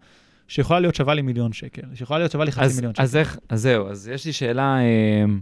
שיכולה 0.48 0.80
להיות 0.80 0.96
שווה 0.96 1.14
לי 1.14 1.22
מיליון 1.22 1.54
שקל, 1.54 1.82
שיכולה 1.94 2.20
להיות 2.20 2.32
שווה 2.32 2.46
לי 2.46 2.52
חצי 2.52 2.66
אז, 2.66 2.76
מיליון 2.76 2.94
שקל. 2.94 3.04
אז 3.04 3.16
איך, 3.16 3.38
אז 3.50 3.62
זהו, 3.62 3.88
אז 3.88 4.08
יש 4.14 4.26
לי 4.26 4.34
שאלה, 4.34 4.78
אמ, 4.80 5.40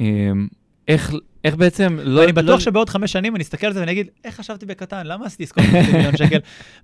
אמ, 0.00 0.48
איך, 0.88 1.12
איך 1.44 1.56
בעצם 1.56 1.98
לא... 2.02 2.20
ואני 2.20 2.32
בטוח 2.32 2.48
לא, 2.50 2.60
שבעוד 2.60 2.88
חמש 2.90 3.12
שנים 3.12 3.34
אני 3.36 3.42
אסתכל 3.44 3.66
על 3.66 3.72
זה 3.72 3.80
ואני 3.80 3.92
אגיד, 3.92 4.08
איך 4.24 4.34
חשבתי 4.36 4.66
בקטן? 4.66 5.06
למה 5.06 5.26
עשיתי 5.26 5.42
עסקאות 5.42 5.66
של 5.66 5.82
חצי 5.82 5.92
מיליון 5.96 6.16
שקל 6.16 6.38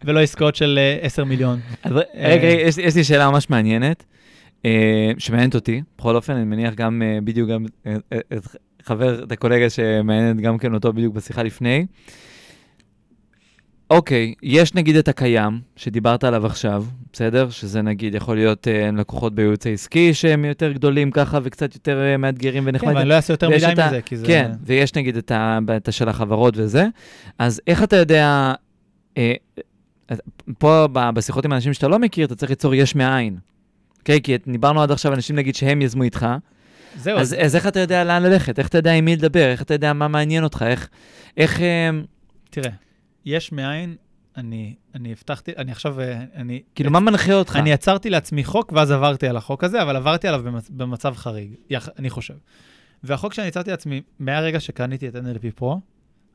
ולא 0.05 0.21
עסקאות 0.21 0.57
של 0.57 0.79
אה, 0.79 0.99
עשר 1.07 1.25
מיליון? 1.25 1.61
רגע, 2.15 2.49
יש, 2.49 2.77
לי- 2.77 2.83
יש 2.83 2.97
לי 2.97 3.05
שאלה 3.05 3.31
ממש 3.31 3.51
מעניינת, 3.51 4.05
אה, 4.65 5.11
שמעניינת 5.19 5.55
אותי, 5.55 5.83
בכל 5.99 6.17
אופן, 6.17 6.33
אני 6.33 6.45
מניח 6.45 6.75
גם, 6.75 7.03
אה, 7.03 7.19
בדיוק 7.25 7.51
גם, 7.51 7.65
אה, 7.87 7.97
אה, 8.13 8.19
את 8.37 8.47
חבר, 8.83 9.25
את 9.25 9.33
הקולגה 9.33 9.71
שמעניינת 9.71 10.41
גם 10.41 10.59
כן 10.59 10.75
אותו 10.75 10.93
בדיוק 10.93 11.15
בשיחה 11.15 11.43
לפני. 11.43 11.87
אוקיי, 13.91 14.35
יש 14.43 14.75
נגיד 14.75 14.97
את 14.97 15.09
הקיים, 15.09 15.61
שדיברת 15.77 16.25
עליו 16.25 16.47
עכשיו, 16.47 16.85
בסדר? 17.13 17.51
שזה 17.51 17.83
נגיד 17.83 18.15
יכול 18.15 18.37
להיות 18.37 18.69
אה, 18.69 18.91
לקוחות 18.97 19.35
בייעוץ 19.35 19.67
העסקי 19.67 20.15
שהם 20.15 20.45
יותר 20.45 20.73
גדולים 20.73 21.11
ככה 21.11 21.39
וקצת 21.43 21.75
יותר 21.75 22.01
אה, 22.03 22.17
מאתגרים 22.17 22.63
כן, 22.63 22.69
ונחמדים. 22.69 22.97
ואני 22.97 23.09
לא 23.09 23.15
אעשה 23.15 23.33
יותר 23.33 23.49
מדי 23.49 23.73
את 23.73 23.79
ה- 23.79 23.87
מזה, 23.87 24.01
כי 24.03 24.17
זה... 24.17 24.27
כן, 24.27 24.51
ויש 24.65 24.95
נגיד 24.95 25.17
את 25.17 25.31
ה- 25.31 25.59
את 25.77 25.93
של 25.93 26.09
החברות 26.09 26.55
וזה. 26.57 26.87
אז 27.39 27.61
איך 27.67 27.83
אתה 27.83 27.97
יודע, 27.97 28.53
אה, 29.19 29.33
פה 30.59 30.87
בשיחות 30.93 31.45
עם 31.45 31.53
אנשים 31.53 31.73
שאתה 31.73 31.89
לא 31.89 31.99
מכיר, 31.99 32.27
אתה 32.27 32.35
צריך 32.35 32.51
ליצור 32.51 32.75
יש 32.75 32.95
מאין. 32.95 33.37
אוקיי? 33.99 34.21
כי 34.23 34.37
דיברנו 34.47 34.83
עד 34.83 34.91
עכשיו 34.91 35.15
אנשים 35.15 35.37
נגיד 35.37 35.55
שהם 35.55 35.83
יזמו 35.83 36.03
איתך, 36.03 36.27
זהו, 36.97 37.19
אז, 37.19 37.37
אז 37.41 37.57
איך 37.57 37.67
אתה 37.67 37.81
יודע 37.81 38.05
לאן 38.05 38.23
ללכת? 38.23 38.59
איך 38.59 38.69
אתה 38.69 38.79
יודע 38.79 38.93
עם 38.93 39.05
מי 39.05 39.17
לדבר? 39.17 39.51
איך 39.51 39.63
אתה 39.63 39.75
יודע 39.75 39.93
מה 39.93 40.09
מעניין 40.09 40.45
אותך? 40.45 40.65
איך... 40.69 40.89
איך 41.37 41.61
אה, 41.61 41.91
תראה, 42.51 42.71
יש 43.25 43.53
מאין, 43.53 43.97
אני, 44.37 44.75
אני 44.95 45.13
הבטחתי, 45.13 45.53
אני 45.57 45.73
עכשיו, 45.73 46.01
אה, 46.01 46.25
אני... 46.35 46.63
כאילו, 46.75 46.91
מה 46.91 47.01
מנחה 47.01 47.33
אותך? 47.33 47.57
אני 47.57 47.71
יצרתי 47.71 48.11
לעצמי 48.11 48.45
חוק, 48.45 48.73
ואז 48.73 48.91
עברתי 48.91 49.29
על 49.29 49.37
החוק 49.37 49.65
הזה, 49.65 49.83
אבל 49.83 49.97
עברתי 49.97 50.29
עליו 50.29 50.43
במצ... 50.43 50.71
במצב 50.71 51.15
חריג, 51.17 51.55
יח... 51.71 51.89
אני 51.99 52.11
חושב. 52.11 52.35
והחוק 53.05 53.35
שאני 53.35 53.49
יצרתי 53.49 53.71
לעצמי, 53.71 54.03
מהרגע 54.19 54.61
שקניתי 54.61 55.09
את 55.09 55.15
NLP 55.15 55.61
Pro, 55.61 55.67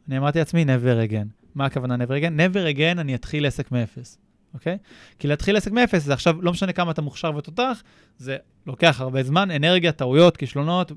אני 0.08 0.18
אמרתי 0.18 0.40
לעצמי, 0.40 0.66
never 0.66 1.10
again. 1.12 1.28
מה 1.56 1.66
הכוונה 1.66 1.96
never 1.96 2.10
again? 2.10 2.54
never 2.54 2.78
again 2.78 3.00
אני 3.00 3.16
אתחיל 3.16 3.46
עסק 3.46 3.72
מאפס, 3.72 4.18
אוקיי? 4.54 4.78
כי 5.20 5.28
להתחיל 5.28 5.58
עסק 5.58 5.72
מאפס, 5.72 6.04
זה 6.04 6.14
עכשיו, 6.14 6.42
לא 6.42 6.52
משנה 6.52 6.74
כמה 6.74 6.92
אתה 6.92 7.02
מוכשר 7.02 7.36
ותותח, 7.36 7.84
זה 8.18 8.38
לוקח 8.68 9.02
הרבה 9.02 9.24
זמן, 9.24 9.52
אנרגיה, 9.52 9.92
טעויות, 9.92 10.38
כישלונות, 10.38 10.92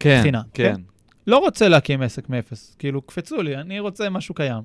כן, 0.00 0.18
בחינה, 0.20 0.42
כן. 0.54 0.74
לא 1.26 1.38
רוצה 1.38 1.68
להקים 1.68 2.02
עסק 2.02 2.28
מאפס, 2.28 2.76
כאילו, 2.78 3.02
קפצו 3.02 3.42
לי, 3.42 3.56
אני 3.56 3.80
רוצה 3.80 4.10
משהו 4.10 4.34
קיים. 4.34 4.62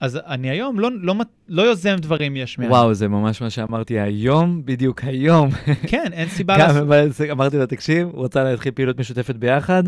אז 0.00 0.18
אני 0.26 0.50
היום 0.50 0.80
לא, 0.80 0.90
לא, 1.00 1.14
לא 1.48 1.62
יוזם 1.62 1.96
דברים 1.96 2.36
יש 2.36 2.58
מאין. 2.58 2.70
וואו, 2.70 2.94
זה 2.94 3.08
ממש 3.08 3.42
מה 3.42 3.50
שאמרתי 3.50 4.00
היום, 4.00 4.62
בדיוק 4.64 5.04
היום. 5.04 5.50
כן, 5.90 6.12
אין 6.12 6.28
סיבה 6.28 6.56
לעשות... 6.58 7.20
אמרתי 7.30 7.58
לו, 7.58 7.66
תקשיב, 7.66 8.08
הוא 8.08 8.22
רוצה 8.22 8.44
להתחיל 8.44 8.72
פעילות 8.72 8.98
משותפת 8.98 9.34
ביחד. 9.34 9.82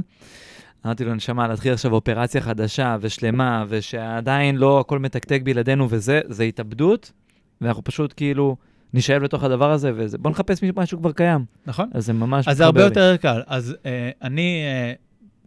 אמרתי 0.86 1.04
לו, 1.04 1.14
נשמה, 1.14 1.48
להתחיל 1.48 1.72
עכשיו 1.72 1.92
אופרציה 1.92 2.40
חדשה 2.40 2.96
ושלמה, 3.00 3.64
ושעדיין 3.68 4.56
לא 4.56 4.80
הכל 4.80 4.98
מתקתק 4.98 5.40
בלעדינו 5.44 5.86
וזה, 5.90 6.20
זה 6.28 6.44
התאבדות, 6.44 7.12
ואנחנו 7.60 7.84
פשוט 7.84 8.14
כאילו 8.16 8.56
נשאב 8.94 9.22
לתוך 9.22 9.44
הדבר 9.44 9.70
הזה, 9.70 9.92
ובוא 9.94 10.30
נחפש 10.30 10.62
משהו 10.76 10.98
כבר 10.98 11.12
קיים. 11.12 11.44
נכון? 11.66 11.90
אז 11.94 12.06
זה 12.06 12.12
ממש 12.12 12.48
אז 12.48 12.56
זה 12.56 12.64
הרבה 12.64 12.80
לי. 12.80 12.84
יותר 12.86 13.16
קל. 13.16 13.42
אז 13.46 13.76
אה, 13.86 14.10
אני 14.22 14.62
אה, 14.66 14.92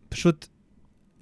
פשוט, 0.10 0.48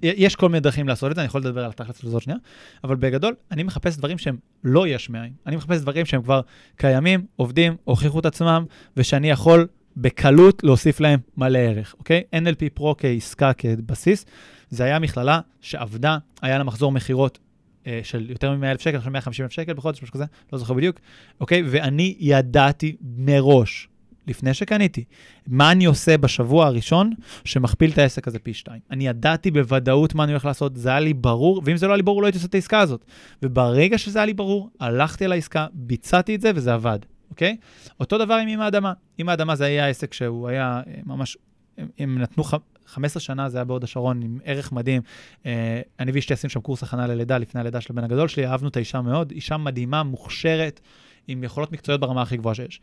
יש 0.04 0.36
כל 0.36 0.50
מיני 0.50 0.60
דרכים 0.60 0.88
לעשות 0.88 1.12
את 1.12 1.16
זה, 1.16 1.22
אני 1.22 1.28
יכול 1.28 1.42
לדבר 1.42 1.64
על 1.64 1.70
התכלס 1.70 2.04
לזאת 2.04 2.22
שנייה, 2.22 2.40
אבל 2.84 2.96
בגדול, 2.96 3.36
אני 3.52 3.64
מחפש 3.64 3.98
דברים 3.98 4.18
שהם 4.18 4.38
לא 4.64 4.88
יש 4.88 5.10
מאין. 5.10 5.34
אני 5.46 5.56
מחפש 5.56 5.82
דברים 5.82 6.06
שהם 6.06 6.22
כבר 6.22 6.42
קיימים, 6.76 7.26
עובדים, 7.36 7.76
הוכיחו 7.84 8.20
את 8.20 8.26
עצמם, 8.26 8.66
ושאני 8.98 9.30
יכול 9.30 9.68
בקלות 9.98 10.64
להוסיף 10.64 11.00
להם 11.00 11.20
מלא 11.38 11.60
ערך, 11.60 11.96
אוקיי? 12.00 12.24
NLP 12.36 12.80
Pro 12.80 12.94
כעסקה, 12.98 13.52
כבסיס, 13.54 14.26
זה 14.70 14.84
היה 14.84 15.00
מכללה 15.00 15.40
שעבדה, 15.62 16.18
היה 16.42 16.58
לה 16.58 16.64
מחזור 16.64 16.92
מכירות 16.92 17.40
אה, 17.88 18.00
של 18.04 18.30
יותר 18.30 18.56
מ-100,000 18.56 18.82
שקל, 18.82 18.98
עכשיו 18.98 19.12
150,000 19.12 19.52
שקל 19.52 19.74
בחודש, 19.74 20.04
משהו 20.04 20.14
כזה, 20.14 20.26
לא 20.54 20.60
זוכר 20.60 20.74
בדיוק, 20.74 21.00
אוקיי? 21.40 21.64
ואני 21.66 22.16
ידעתי 22.20 22.96
מראש, 23.02 23.89
לפני 24.30 24.54
שקניתי, 24.54 25.04
מה 25.48 25.72
אני 25.72 25.86
עושה 25.86 26.18
בשבוע 26.18 26.66
הראשון 26.66 27.14
שמכפיל 27.46 27.92
את 27.92 27.98
העסק 27.98 28.28
הזה 28.28 28.40
פי 28.40 28.54
שתיים. 28.54 28.82
אני 28.92 29.08
ידעתי 29.08 29.52
בוודאות 29.52 30.16
מה 30.16 30.24
אני 30.24 30.32
הולך 30.32 30.46
לעשות, 30.46 30.76
זה 30.76 30.90
היה 30.90 31.00
לי 31.00 31.14
ברור, 31.14 31.62
ואם 31.66 31.78
זה 31.78 31.88
לא 31.88 31.92
היה 31.92 31.98
לי 31.98 32.04
ברור, 32.04 32.22
לא 32.22 32.28
הייתי 32.28 32.38
עושה 32.38 32.48
את 32.48 32.54
העסקה 32.54 32.80
הזאת. 32.80 33.06
וברגע 33.44 33.98
שזה 33.98 34.20
היה 34.20 34.26
לי 34.26 34.34
ברור, 34.34 34.70
הלכתי 34.80 35.26
על 35.26 35.32
העסקה, 35.32 35.68
ביצעתי 35.74 36.36
את 36.36 36.42
זה 36.42 36.52
וזה 36.56 36.74
עבד, 36.74 37.00
אוקיי? 37.30 37.58
אותו 38.00 38.18
דבר 38.18 38.34
עם 38.34 38.48
עם 38.48 38.62
האדמה. 38.62 38.94
עם 39.18 39.30
האדמה 39.30 39.56
זה 39.56 39.66
היה 39.66 39.88
עסק 39.88 40.14
שהוא 40.14 40.48
היה 40.48 40.82
אה, 40.88 40.94
ממש, 41.06 41.38
הם, 42.00 42.20
נתנו 42.20 42.44
ח... 42.44 42.54
15 42.86 43.22
שנה, 43.22 43.50
זה 43.50 43.58
היה 43.58 43.66
בהוד 43.66 43.84
השרון, 43.84 44.22
עם 44.22 44.40
ערך 44.44 44.72
מדהים. 44.72 45.02
אה, 45.46 45.82
אני 46.00 46.12
ואשתי 46.12 46.34
עשינו 46.34 46.52
שם 46.52 46.60
קורס 46.60 46.84
הכנה 46.84 47.08
ללידה, 47.08 47.38
לפני 47.38 47.62
הלידה 47.62 47.82
של 47.82 47.94
הבן 47.94 48.04
הגדול 48.04 48.28
שלי, 48.28 48.48
אהבנו 48.48 48.68
את 48.68 48.76
האישה 48.76 49.02
מאוד, 49.02 49.32
אישה 49.32 49.58
מדהימה, 49.58 50.04
מוכשרת, 50.04 50.82
עם 51.28 51.44
יכולות 51.44 51.72
מקצועיות 51.72 52.02
ברמה 52.02 52.22
הכי 52.22 52.38
גבוהה 52.38 52.56
שיש. 52.56 52.82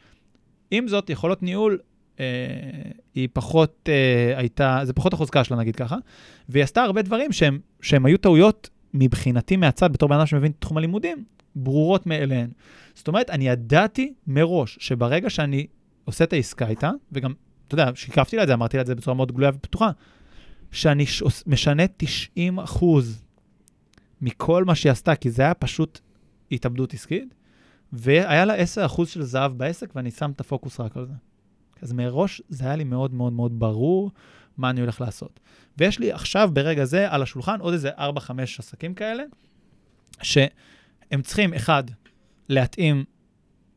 עם 0.70 0.88
זאת, 0.88 1.10
יכולות 1.10 1.42
ניהול, 1.42 1.78
אה, 2.20 2.24
היא 3.14 3.28
פחות 3.32 3.88
אה, 3.88 4.38
הייתה, 4.38 4.80
זה 4.84 4.92
פחות 4.92 5.12
החוזקה 5.12 5.44
שלה, 5.44 5.56
נגיד 5.56 5.76
ככה, 5.76 5.96
והיא 6.48 6.64
עשתה 6.64 6.82
הרבה 6.82 7.02
דברים 7.02 7.32
שהם, 7.32 7.58
שהם 7.80 8.06
היו 8.06 8.18
טעויות 8.18 8.70
מבחינתי 8.94 9.56
מהצד, 9.56 9.92
בתור 9.92 10.08
בן 10.08 10.16
אדם 10.16 10.26
שמבין 10.26 10.52
את 10.52 10.56
תחום 10.60 10.76
הלימודים, 10.76 11.24
ברורות 11.56 12.06
מאליהן. 12.06 12.50
זאת 12.94 13.08
אומרת, 13.08 13.30
אני 13.30 13.48
ידעתי 13.48 14.12
מראש 14.26 14.78
שברגע 14.80 15.30
שאני 15.30 15.66
עושה 16.04 16.24
את 16.24 16.32
העסקה 16.32 16.68
איתה, 16.68 16.90
וגם, 17.12 17.32
אתה 17.66 17.74
יודע, 17.74 17.90
שיקפתי 17.94 18.36
לה 18.36 18.42
את 18.42 18.48
זה, 18.48 18.54
אמרתי 18.54 18.76
לה 18.76 18.80
את 18.80 18.86
זה 18.86 18.94
בצורה 18.94 19.14
מאוד 19.14 19.32
גלויה 19.32 19.50
ופתוחה, 19.54 19.90
שאני 20.72 21.06
ש... 21.06 21.22
משנה 21.46 21.82
90 21.96 22.58
אחוז 22.58 23.22
מכל 24.20 24.64
מה 24.64 24.74
שהיא 24.74 24.92
עשתה, 24.92 25.14
כי 25.14 25.30
זה 25.30 25.42
היה 25.42 25.54
פשוט 25.54 26.00
התאבדות 26.52 26.94
עסקית, 26.94 27.34
והיה 27.92 28.44
לה 28.44 28.54
10% 28.86 29.06
של 29.06 29.22
זהב 29.22 29.52
בעסק, 29.58 29.90
ואני 29.96 30.10
שם 30.10 30.30
את 30.30 30.40
הפוקוס 30.40 30.80
רק 30.80 30.96
על 30.96 31.06
זה. 31.06 31.12
אז 31.82 31.92
מראש 31.92 32.42
זה 32.48 32.64
היה 32.64 32.76
לי 32.76 32.84
מאוד 32.84 33.14
מאוד 33.14 33.32
מאוד 33.32 33.58
ברור 33.58 34.10
מה 34.58 34.70
אני 34.70 34.80
הולך 34.80 35.00
לעשות. 35.00 35.40
ויש 35.78 35.98
לי 35.98 36.12
עכשיו, 36.12 36.50
ברגע 36.52 36.84
זה, 36.84 37.10
על 37.12 37.22
השולחן 37.22 37.60
עוד 37.60 37.72
איזה 37.72 37.90
4-5 37.90 37.98
עסקים 38.58 38.94
כאלה, 38.94 39.22
שהם 40.22 41.22
צריכים, 41.22 41.54
אחד, 41.54 41.84
להתאים 42.48 43.04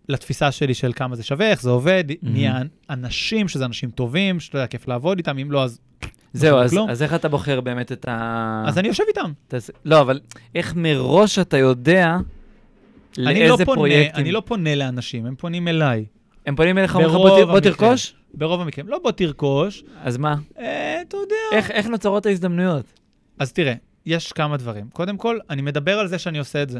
לתפיסה 0.09 0.51
שלי 0.51 0.73
של 0.73 0.93
כמה 0.95 1.15
זה 1.15 1.23
שווה, 1.23 1.49
איך 1.51 1.61
זה 1.61 1.69
עובד, 1.69 2.03
מי 2.21 2.47
האנשים, 2.89 3.47
שזה 3.47 3.65
אנשים 3.65 3.91
טובים, 3.91 4.39
שאתה 4.39 4.57
יודע, 4.57 4.67
כיף 4.67 4.87
לעבוד 4.87 5.17
איתם, 5.17 5.37
אם 5.37 5.51
לא, 5.51 5.63
אז... 5.63 5.79
זהו, 6.33 6.57
לא 6.57 6.63
אז, 6.63 6.71
כלום. 6.71 6.89
אז 6.89 7.03
איך 7.03 7.13
אתה 7.13 7.27
בוחר 7.29 7.61
באמת 7.61 7.91
את 7.91 8.07
ה... 8.07 8.63
אז 8.67 8.77
אני 8.77 8.87
יושב 8.87 9.03
איתם. 9.07 9.31
תעשה- 9.47 9.73
לא, 9.85 10.01
אבל 10.01 10.19
איך 10.55 10.75
מראש 10.75 11.39
אתה 11.39 11.57
יודע 11.57 12.17
אני 13.17 13.25
לא, 13.25 13.47
לאיזה 13.47 13.65
פונה, 13.65 13.75
פרויקטים... 13.75 14.21
אני 14.21 14.31
לא 14.31 14.41
פונה 14.45 14.75
לאנשים, 14.75 15.25
הם 15.25 15.35
פונים 15.35 15.67
אליי. 15.67 16.05
הם 16.45 16.55
פונים 16.55 16.77
אליך, 16.77 16.95
אומרים 16.95 17.09
לך, 17.09 17.15
בוא, 17.15 17.29
בוא 17.29 17.55
המקרים. 17.55 17.61
תרכוש? 17.61 18.13
ברוב 18.33 18.61
המקרים. 18.61 18.87
לא 18.87 18.99
בוא 19.03 19.11
תרכוש, 19.11 19.83
אז 20.03 20.17
מה? 20.17 20.35
אה, 20.59 21.01
אתה 21.01 21.17
יודע. 21.17 21.35
איך, 21.51 21.71
איך 21.71 21.87
נוצרות 21.87 22.25
ההזדמנויות? 22.25 22.85
אז 23.39 23.53
תראה, 23.53 23.73
יש 24.05 24.31
כמה 24.31 24.57
דברים. 24.57 24.89
קודם 24.93 25.17
כל, 25.17 25.39
אני 25.49 25.61
מדבר 25.61 25.99
על 25.99 26.07
זה 26.07 26.19
שאני 26.19 26.39
עושה 26.39 26.63
את 26.63 26.69
זה, 26.69 26.79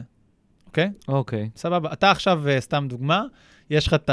אוקיי? 0.68 0.90
אוקיי. 1.08 1.50
סבבה. 1.56 1.94
אתה 1.94 2.12
עכשיו, 2.12 2.48
אה, 2.48 2.62
סתם 2.62 2.86
דוגמה, 2.90 3.24
יש 3.70 3.88
לך 3.88 3.94
את 3.94 4.10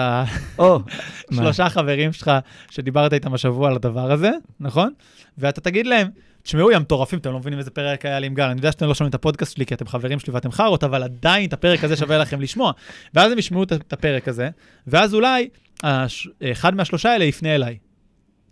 או, 0.58 0.78
מה? 0.78 0.84
השלושה 1.30 1.68
חברים 1.68 2.12
שלך 2.12 2.30
שדיברת 2.70 3.12
איתם 3.12 3.34
השבוע 3.34 3.68
על 3.68 3.76
הדבר 3.76 4.12
הזה, 4.12 4.30
נכון? 4.60 4.92
ואתה 5.38 5.60
תגיד 5.60 5.86
להם, 5.86 6.08
תשמעו, 6.46 6.70
יא 6.70 6.78
מטורפים, 6.78 7.18
אתם 7.18 7.32
לא 7.32 7.38
מבינים 7.38 7.58
איזה 7.58 7.70
פרק 7.70 8.04
היה 8.06 8.20
לי 8.20 8.26
עם 8.26 8.34
גל. 8.34 8.44
אני 8.44 8.58
יודע 8.58 8.72
שאתם 8.72 8.86
לא 8.86 8.94
שומעים 8.94 9.10
את 9.10 9.14
הפודקאסט 9.14 9.54
שלי 9.56 9.66
כי 9.66 9.74
אתם 9.74 9.86
חברים 9.86 10.18
שלי 10.18 10.32
ואתם 10.32 10.50
חארות, 10.52 10.84
אבל 10.84 11.02
עדיין 11.02 11.48
את 11.48 11.52
הפרק 11.52 11.84
הזה 11.84 11.96
שווה 11.96 12.18
לכם 12.18 12.40
לשמוע. 12.40 12.72
ואז 13.14 13.32
הם 13.32 13.38
ישמעו 13.38 13.62
את- 13.62 13.92
הפרק 13.92 14.28
הזה, 14.28 14.50
ואז 14.86 15.14
אולי 15.14 15.48
הש- 15.82 16.28
אחד 16.52 16.74
מהשלושה 16.74 17.12
האלה 17.12 17.24
יפנה 17.24 17.54
אליי. 17.54 17.78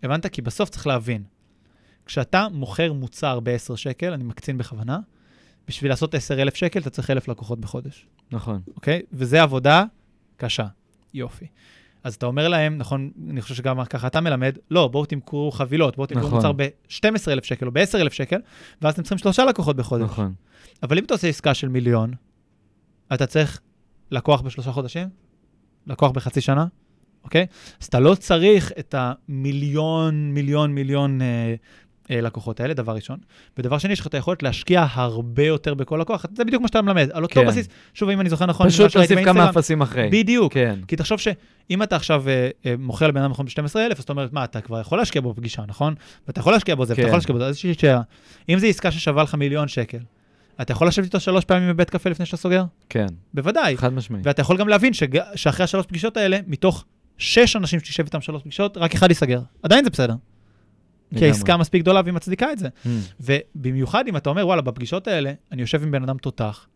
הבנת? 0.03 0.27
כי 0.27 0.43
בסוף 0.43 0.69
צריך 0.71 0.87
להבין. 0.87 1.23
כשאתה 2.07 2.47
מוכר 2.53 2.93
מוצר 2.93 3.41
ב-10 3.41 3.77
שקל, 3.77 4.13
אני 4.13 4.25
מקצין 4.25 4.59
בכוונה, 4.59 4.99
בשביל 5.69 5.91
לעשות 5.91 6.15
10,000 6.15 6.55
שקל 6.55 6.81
אתה 6.81 6.91
צריך 6.91 7.11
1,000 7.11 7.29
לקוחות 7.29 7.61
בחודש. 7.61 8.07
נכון. 8.31 8.61
אוקיי? 8.77 9.03
וזה 9.13 9.43
עבודה 9.43 9.85
קשה. 10.37 10.67
יופי. 11.15 11.47
אז 12.05 12.15
אתה 12.15 12.27
אומר 12.27 12.49
להם, 12.49 12.79
נכון, 12.79 13.11
אני 13.31 13.41
חושב 13.43 13.55
שגם 13.55 13.85
ככה 13.85 14.07
אתה 14.07 14.21
מלמד, 14.21 14.59
לא, 14.71 14.89
בואו 14.89 15.05
תמכרו 15.05 15.51
חבילות, 15.51 15.97
בואו 15.97 16.07
תמכרו 16.07 16.27
נכון. 16.27 16.37
מוצר 16.37 16.53
ב-12,000 16.53 17.43
שקל 17.45 17.67
או 17.67 17.73
ב-10,000 17.73 18.11
שקל, 18.11 18.41
ואז 18.83 18.95
אתם 18.95 19.03
צריכים 19.03 19.19
שלושה 19.19 19.45
לקוחות 19.45 19.77
בחודש. 19.77 20.05
נכון. 20.05 20.35
אבל 20.83 20.99
אם 20.99 21.05
אתה 21.05 21.15
עושה 21.15 21.29
עסקה 21.29 21.55
של 21.55 21.69
מיליון, 21.69 22.13
אתה 23.15 23.27
צריך 23.27 23.61
לקוח 24.11 24.41
בשלושה 24.41 24.73
חודשים, 24.73 25.09
לקוח 25.87 26.11
בחצי 26.11 26.41
שנה, 26.41 26.67
אוקיי? 27.25 27.47
אז 27.81 27.87
אתה 27.87 28.01
לא 28.01 28.15
צריך 28.15 28.73
את 28.79 28.95
המיליון, 28.99 30.35
מיליון, 30.35 30.73
מיליון 30.75 31.23
אה, 31.23 31.55
אה, 32.11 32.21
לקוחות 32.21 32.61
האלה, 32.61 32.75
דבר 32.75 32.95
ראשון. 32.95 33.19
ודבר 33.59 33.79
שני, 33.79 33.93
יש 33.93 34.01
לך 34.01 34.07
את 34.07 34.15
היכולת 34.15 34.43
להשקיע 34.43 34.87
הרבה 34.93 35.47
יותר 35.47 35.75
בכל 35.75 35.99
לקוח. 36.01 36.27
זה 36.37 36.45
בדיוק 36.45 36.63
מה 36.63 36.69
שאתה 36.69 36.83
מלמד, 36.83 37.09
על 37.13 37.23
אותו 37.23 37.41
כן. 37.41 37.47
בסיס. 37.47 37.69
שוב, 37.95 38.09
אם 38.09 38.21
אני 38.21 38.31
זוכר 38.31 38.47
נכון, 38.47 38.69
פשוט 38.69 38.97
להוסיף 38.97 39.25
כמה 39.25 39.51
אפסים 39.51 39.83
אחרי. 39.83 40.09
בדיוק. 40.13 40.53
כן. 40.53 40.79
כי 40.89 40.97
תחשוב 40.97 41.19
שאם 41.19 41.83
אתה 41.83 41.97
עכשיו 41.97 42.29
אה, 42.29 42.49
אה, 42.67 42.75
מוכר 42.79 43.07
לבן 43.07 43.21
אדם 43.21 43.31
נכון 43.31 43.47
ב-12,000, 43.47 43.97
אז 43.97 44.03
אתה 44.03 44.13
אומר, 44.13 44.27
מה, 44.33 44.45
אתה 44.45 44.61
כבר 44.61 44.81
יכול 44.81 44.99
להשקיע 44.99 45.23
בו 45.23 45.35
פגישה, 45.35 45.63
נכון? 45.69 45.95
ואתה 46.27 46.41
יכול 46.41 46.53
להשקיע 46.53 46.75
בו 46.75 46.85
זה, 46.85 46.93
ואתה 46.93 47.03
כן. 47.03 47.09
יכול 47.09 47.17
להשקיע 47.17 47.33
בו 47.33 47.39
זה, 47.39 47.47
אז 47.47 47.57
יש 47.57 47.65
לי 47.65 47.75
שאלה. 47.75 48.01
אם 48.49 48.59
זו 48.59 48.67
עסקה 48.67 48.91
ששווה 48.91 49.23
לך 49.23 49.35
מיליון 49.35 49.69
שקל, 49.69 49.99
אתה 50.61 50.73
יכול 50.73 50.89
לשבת 50.89 51.05
איתו 51.05 51.21
שלוש 51.21 51.45
פעמים 51.45 51.69
בבית 51.69 51.91
קפה 51.91 52.11
לפני 52.11 52.27
שאתה 52.27 52.37
סוגר? 52.37 52.65
כן. 52.89 53.07
בוודאי. 53.35 53.77
חד 53.77 53.93
משמעית. 53.93 54.27
ואתה 54.27 54.41
יכול 54.43 54.57
גם 54.57 54.69
להבין 54.69 54.93
שג... 54.93 55.19
שאחרי 55.35 55.65
השלוש 55.65 55.87
פגישות 55.87 56.17
האלה, 56.17 56.39
מתוך 56.47 56.85
שש 57.19 57.57
אנשים 57.57 57.81
שתשב 57.81 58.05
איתם 58.05 58.21
שלוש 58.21 58.43
פגישות, 58.43 58.77
רק 58.77 58.95
אחד 58.95 59.11
ייסגר. 59.11 59.41
עדיין 59.63 59.85
זה 59.85 59.91
בסדר. 59.91 60.15
כי. 61.19 61.25
העסקה 61.25 61.57
מספיק 61.57 61.83
גדולה 61.83 62.01
והיא 62.05 62.15
מצדיקה 62.15 62.53
את 62.53 62.59
זה. 62.59 62.69
Mm. 62.69 62.89
ובמיוחד 63.21 64.09
אם 64.09 64.17
אתה 64.17 64.31
אומר, 64.31 64.47
וואלה, 64.47 64.63
בפגישות 64.63 65.09
האלה, 65.09 65.33
אני 65.53 65.63
יושב 65.63 65.83
עם 65.83 65.91
בן 65.91 66.03
אדם 66.03 66.19
תותח, 66.19 66.67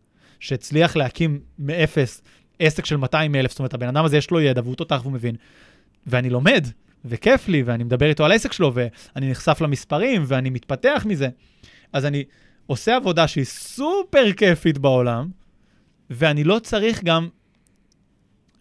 שהצליח 0.41 0.97
להקים 0.97 1.41
מאפס 1.59 2.23
עסק 2.59 2.87
של 2.87 2.97
200 2.97 3.35
אלף, 3.35 3.51
זאת 3.51 3.59
אומרת, 3.59 3.75
הבן 3.75 3.89
אדם 3.89 4.05
הזה 4.05 4.17
יש 4.17 4.31
לו 4.31 4.41
ידע 4.41 4.61
והוא 4.65 4.75
תותח 4.75 5.01
והוא 5.03 5.13
מבין. 5.13 5.35
ואני 6.07 6.31
לומד, 6.31 6.67
וכיף 7.05 7.49
לי, 7.49 7.63
ואני 7.63 7.85
מדבר 7.85 8.07
איתו 8.07 8.25
על 8.25 8.33
העסק 8.33 8.53
שלו, 8.53 8.73
ואני 8.75 9.31
נחשף 9.31 9.61
למספרים, 9.61 10.25
ואני 10.27 10.51
מתפתח 10.51 11.03
מזה. 11.09 11.29
אז 11.93 12.05
אני 12.05 12.25
עושה 12.67 12.97
עבודה 12.97 13.29
שהיא 13.29 13.45
סופר 13.45 14.33
כיפית 14.37 14.79
בעולם, 14.79 15.29
ואני 16.11 16.45
לא 16.45 16.59
צריך 16.59 17.05
גם, 17.05 17.29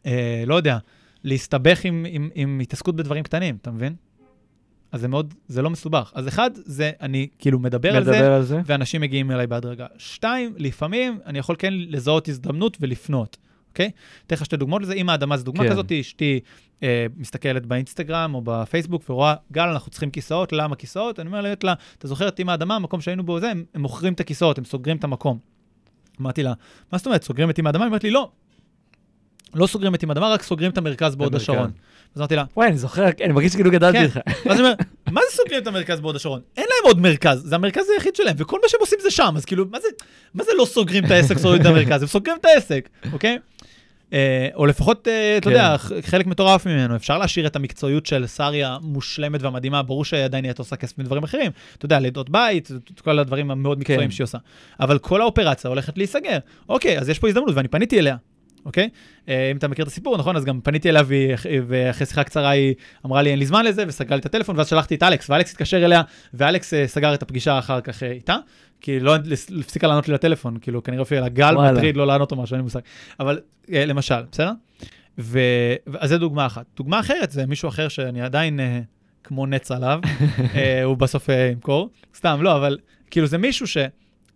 אה, 0.06 0.44
לא 0.48 0.56
יודע, 0.56 0.78
להסתבך 1.24 1.86
עם, 1.86 2.06
עם, 2.10 2.30
עם 2.36 2.60
התעסקות 2.60 2.96
בדברים 2.96 3.24
קטנים, 3.24 3.58
אתה 3.62 3.72
מבין? 3.72 3.96
אז 4.92 5.02
זה 5.02 5.08
מאוד, 5.08 5.34
זה 5.48 5.62
לא 5.62 5.70
מסובך. 5.70 6.12
אז 6.16 6.28
אחד, 6.28 6.52
זה, 6.56 6.92
אני 7.02 7.28
כאילו 7.40 7.60
מדבר, 7.60 7.96
על 7.96 8.04
זה, 8.04 8.12
מדבר 8.12 8.34
על 8.34 8.44
זה? 8.44 8.62
ואנשים 8.66 9.02
מגיעים 9.02 9.32
אליי 9.32 9.48
בהדרגה. 9.48 9.86
שתיים, 9.98 10.54
לפעמים 10.58 11.20
אני 11.26 11.40
יכול 11.40 11.56
כן 11.60 11.74
לזהות 11.74 12.28
הזדמנות 12.28 12.78
ולפנות, 12.82 13.38
אוקיי? 13.70 13.92
אתן 14.28 14.36
לך 14.36 14.46
שתי 14.46 14.58
דוגמאות 14.58 14.82
לזה. 14.82 14.94
אם 14.94 15.10
האדמה 15.10 15.38
זו 15.38 15.44
דוגמה 15.44 15.64
כן. 15.64 15.70
כזאת, 15.70 15.92
אשתי 15.92 16.40
אה, 16.84 17.06
מסתכלת 17.18 17.66
באינסטגרם 17.66 18.36
או 18.36 18.42
בפייסבוק 18.44 19.10
ורואה, 19.10 19.36
גל, 19.52 19.68
אנחנו 19.68 19.92
צריכים 19.92 20.12
כיסאות, 20.12 20.54
למה 20.54 20.76
כיסאות? 20.76 21.20
אני 21.20 21.28
אומר 21.28 21.42
לה, 21.42 21.54
לה, 21.64 21.74
אתה 21.98 22.08
זוכר 22.08 22.28
את 22.28 22.40
עם 22.40 22.50
האדמה, 22.50 22.76
המקום 22.76 23.02
שהיינו 23.02 23.24
בו 23.24 23.40
זה, 23.40 23.52
הם, 23.52 23.66
הם 23.74 23.82
מוכרים 23.82 24.14
את 24.14 24.20
הכיסאות, 24.20 24.58
הם 24.58 24.66
סוגרים 24.66 24.98
את 24.98 25.04
המקום. 25.04 25.40
אמרתי 26.22 26.44
לה, 26.44 26.54
מה 26.92 26.98
זאת 26.98 27.08
אומרת, 27.08 27.24
סוגרים 27.24 27.50
את 27.50 27.58
עם 27.58 27.68
האדמה? 27.68 27.84
היא 27.84 27.88
אומרת 27.88 28.04
לי, 28.04 28.12
לא. 28.12 28.32
לא 29.56 29.68
סוגרים 29.68 29.96
את 29.96 30.04
עם 30.04 30.10
האדמה, 30.10 30.30
רק 30.30 30.42
סוגרים 30.42 30.72
את 30.72 30.78
המרכז 30.78 31.16
בהוד. 31.16 31.36
השרון. 31.36 31.72
אז 32.18 32.22
אמרתי 32.22 32.36
לה, 32.36 32.44
וואי, 32.58 32.68
אני 32.68 32.78
זוכר, 32.78 33.06
אני 33.24 33.34
מרגיש 33.34 33.56
כאילו 33.56 33.72
גדלתי 33.72 33.98
כן. 33.98 34.04
איתך. 34.04 34.20
ואז 34.46 34.60
אני 34.60 34.68
אומר, 34.68 34.74
מה 35.12 35.22
זה 35.30 35.38
סוגרים 35.38 35.62
את 35.62 35.68
המרכז 35.68 36.00
בהוד 36.00 36.16
השרון? 36.16 36.40
אין 36.58 36.66
להם 36.70 36.86
עוד 36.92 37.02
מרכז, 37.02 37.42
זה 37.46 37.56
המרכז 37.56 37.90
היחיד 37.94 38.16
שלהם, 38.16 38.36
וכל 38.40 38.60
מה 38.64 38.70
שהם 38.70 38.80
עושים 38.80 39.00
זה 39.02 39.12
שם, 39.12 39.34
אז 39.36 39.46
כאילו, 39.46 39.66
מה 40.34 40.44
זה, 40.44 40.52
לא 40.58 40.66
סוגרים 40.66 41.06
את 41.06 41.12
העסק, 41.12 41.38
סוגרים 41.38 41.62
את 41.62 41.66
המרכז? 41.66 42.02
הם 42.02 42.08
סוגרים 42.08 42.38
את 42.42 42.46
העסק, 42.46 42.90
אוקיי? 43.14 43.38
אה, 44.14 44.48
או 44.56 44.66
לפחות, 44.66 45.08
אה, 45.08 45.38
אתה 45.38 45.50
כן. 45.50 45.56
יודע, 45.56 45.78
ח- 45.78 45.92
חלק 46.06 46.28
מטורף 46.28 46.66
ממנו, 46.66 46.96
אפשר 46.96 47.18
להשאיר 47.18 47.48
את 47.48 47.56
המקצועיות 47.56 48.06
של 48.06 48.28
שרי 48.28 48.64
המושלמת 48.64 49.42
והמדהימה, 49.42 49.84
ברור 49.84 50.06
שעדיין 50.06 50.46
היא 50.46 50.54
עושה 50.58 50.76
כסף 50.76 50.98
מדברים 50.98 51.24
אחרים, 51.24 51.52
אתה 51.78 51.86
יודע, 51.86 52.00
לידות 52.00 52.30
בית, 52.30 52.72
כל 53.04 53.20
הדברים 53.20 53.52
המאוד 53.52 53.80
מקצועיים 53.80 54.10
כן. 54.10 54.12
שהיא 54.12 54.24
עושה. 54.26 54.38
אבל 54.80 55.00
כל 55.00 55.22
האופרציה 55.22 55.70
הולכת 55.70 55.98
להיסגר. 55.98 56.38
אוקיי, 56.70 57.00
אז 57.00 57.10
יש 57.10 57.20
פה 57.20 57.28
הזדמנות, 57.28 57.56
ואני 57.56 57.68
פניתי 57.68 58.00
אליה, 58.00 58.16
אוקיי? 58.68 58.90
אה, 59.30 59.52
אם 59.52 59.58
אתה 59.58 59.68
מכיר 59.68 59.84
את 59.84 59.90
הסיפור, 59.90 60.18
נכון? 60.18 60.36
אז 60.36 60.46
גם 60.46 60.62
פניתי 60.62 60.90
אליה, 60.90 61.02
והיא- 61.06 61.36
ואחרי 61.68 62.06
שיחה 62.06 62.24
קצרה 62.24 62.50
היא 62.50 62.74
אמרה 63.06 63.22
לי, 63.22 63.30
אין 63.30 63.40
לי 63.40 63.46
זמן 63.46 63.66
לזה, 63.66 63.84
וסגרה 63.88 64.16
לי 64.16 64.20
את 64.20 64.26
הטלפון, 64.26 64.58
ואז 64.58 64.68
שלחתי 64.68 64.96
את 64.96 65.04
אלכס, 65.04 65.30
ואלכס 65.30 65.52
התקשר 65.52 65.86
אליה, 65.86 66.02
ואלכס 66.34 66.74
אה, 66.74 66.88
סגר 66.88 67.14
את 67.14 67.22
הפגישה 67.22 67.60
אחר 67.60 67.82
כך 67.82 68.04
אה, 68.04 68.12
איתה, 68.12 68.36
כי 68.82 69.00
לא 69.00 69.16
הפסיקה 69.60 69.88
לענות 69.88 70.08
לי 70.08 70.14
לטלפון, 70.14 70.58
כאילו, 70.62 70.84
כנראה 70.84 71.02
אפילו 71.02 71.26
הגל 71.26 71.54
וואלה. 71.56 71.72
מטריד 71.72 71.98
לא 71.98 72.08
לענות 72.08 72.32
או 72.32 72.38
משהו, 72.44 72.54
אין 72.54 72.60
לי 72.60 72.64
מושג. 72.64 72.80
אבל 73.20 73.40
למשל, 73.70 74.22
בסדר? 74.32 74.52
ו... 75.20 75.40
אז 76.00 76.10
זו 76.10 76.18
דוגמה 76.18 76.46
אחת. 76.46 76.66
דוגמה 76.78 77.00
אחרת 77.00 77.32
זה 77.32 77.46
מישהו 77.46 77.70
אחר 77.70 77.88
שאני 77.88 78.22
עדיין 78.22 78.60
כמו 79.24 79.46
נץ 79.46 79.72
עליו, 79.72 80.00
הוא 80.86 80.98
בסוף 80.98 81.30
ימכור. 81.52 81.90
סתם, 82.16 82.40
לא, 82.42 82.56
אבל 82.58 82.78
כאילו 83.12 83.28
זה 83.28 83.38
מישהו 83.38 83.66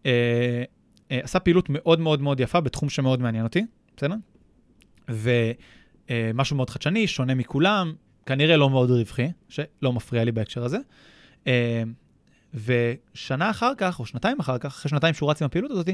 אה, 0.06 0.64
עשה 1.10 1.40
פעילות 1.40 1.66
מאוד 1.70 2.00
מאוד 2.00 2.22
מאוד 2.22 2.40
יפה 2.40 2.60
בתחום 2.62 2.90
שמאוד 2.90 3.22
מעניין 3.22 3.44
אותי, 3.44 3.66
בסדר? 3.98 4.16
ומשהו 5.10 6.56
מאוד 6.56 6.70
חדשני, 6.70 7.08
שונה 7.08 7.36
מכולם, 7.36 7.94
כנראה 8.26 8.58
לא 8.58 8.70
מאוד 8.70 8.92
רווחי, 8.92 9.28
שלא 9.50 9.94
מפריע 9.94 10.24
לי 10.24 10.32
בהקשר 10.32 10.64
הזה. 10.64 10.78
אה, 11.48 11.84
ושנה 12.54 13.50
אחר 13.50 13.72
כך, 13.78 14.00
או 14.00 14.06
שנתיים 14.06 14.40
אחר 14.40 14.58
כך, 14.58 14.66
אחרי 14.66 14.90
שנתיים 14.90 15.14
שהוא 15.14 15.32
רץ 15.32 15.42
עם 15.42 15.46
הפעילות 15.46 15.72
הזאת, 15.72 15.90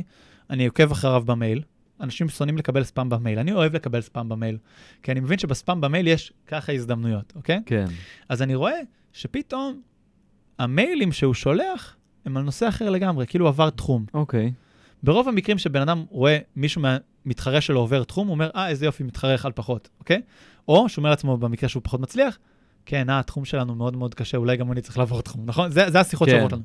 אני 0.50 0.66
עוקב 0.66 0.92
אחריו 0.92 1.24
במייל. 1.26 1.62
אנשים 2.02 2.30
שונאים 2.30 2.58
לקבל 2.58 2.84
ספאם 2.84 3.10
במייל. 3.10 3.40
אני 3.40 3.52
אוהב 3.52 3.76
לקבל 3.76 4.02
ספאם 4.02 4.30
במייל, 4.30 4.58
כי 5.04 5.12
אני 5.12 5.20
מבין 5.20 5.40
שבספאם 5.40 5.82
במייל 5.82 6.08
יש 6.08 6.34
ככה 6.48 6.74
הזדמנויות, 6.74 7.34
אוקיי? 7.36 7.62
כן. 7.66 7.86
אז 8.30 8.42
אני 8.42 8.56
רואה 8.56 8.80
שפתאום 9.14 9.82
המיילים 10.60 11.12
שהוא 11.12 11.34
שולח 11.34 11.96
הם 12.26 12.38
על 12.38 12.44
נושא 12.44 12.68
אחר 12.70 12.90
לגמרי, 12.90 13.28
כאילו 13.28 13.48
עבר 13.48 13.70
תחום. 13.70 14.06
אוקיי. 14.14 14.52
ברוב 15.04 15.28
המקרים 15.28 15.58
שבן 15.58 15.82
אדם 15.82 16.06
רואה 16.10 16.38
מישהו 16.56 16.82
מהמתחרה 17.28 17.62
שלו 17.62 17.80
עובר 17.80 18.04
תחום, 18.04 18.28
הוא 18.28 18.34
אומר, 18.34 18.50
אה, 18.56 18.70
איזה 18.70 18.86
יופי, 18.86 19.04
מתחרה 19.04 19.36
אחד 19.36 19.52
פחות, 19.52 19.90
אוקיי? 20.00 20.22
או 20.68 20.90
שהוא 20.90 21.02
אומר 21.02 21.10
לעצמו, 21.10 21.38
במקרה 21.38 21.70
שהוא 21.70 21.84
פחות 21.84 22.00
מצליח, 22.00 22.38
כן, 22.86 23.10
אה, 23.10 23.20
התחום 23.20 23.46
שלנו 23.46 23.76
מאוד 23.76 23.96
מאוד 23.96 24.16
קשה, 24.16 24.38
אולי 24.38 24.58
גם 24.58 24.72
אני 24.72 24.82
צריך 24.82 24.98
לעבור 24.98 25.22
תחום, 25.22 25.46
נכון? 25.46 25.72
זה, 25.72 25.90
זה 25.92 26.00
השיחות 26.00 26.28
כן. 26.28 26.34
שעוברות 26.34 26.52
לנו. 26.52 26.62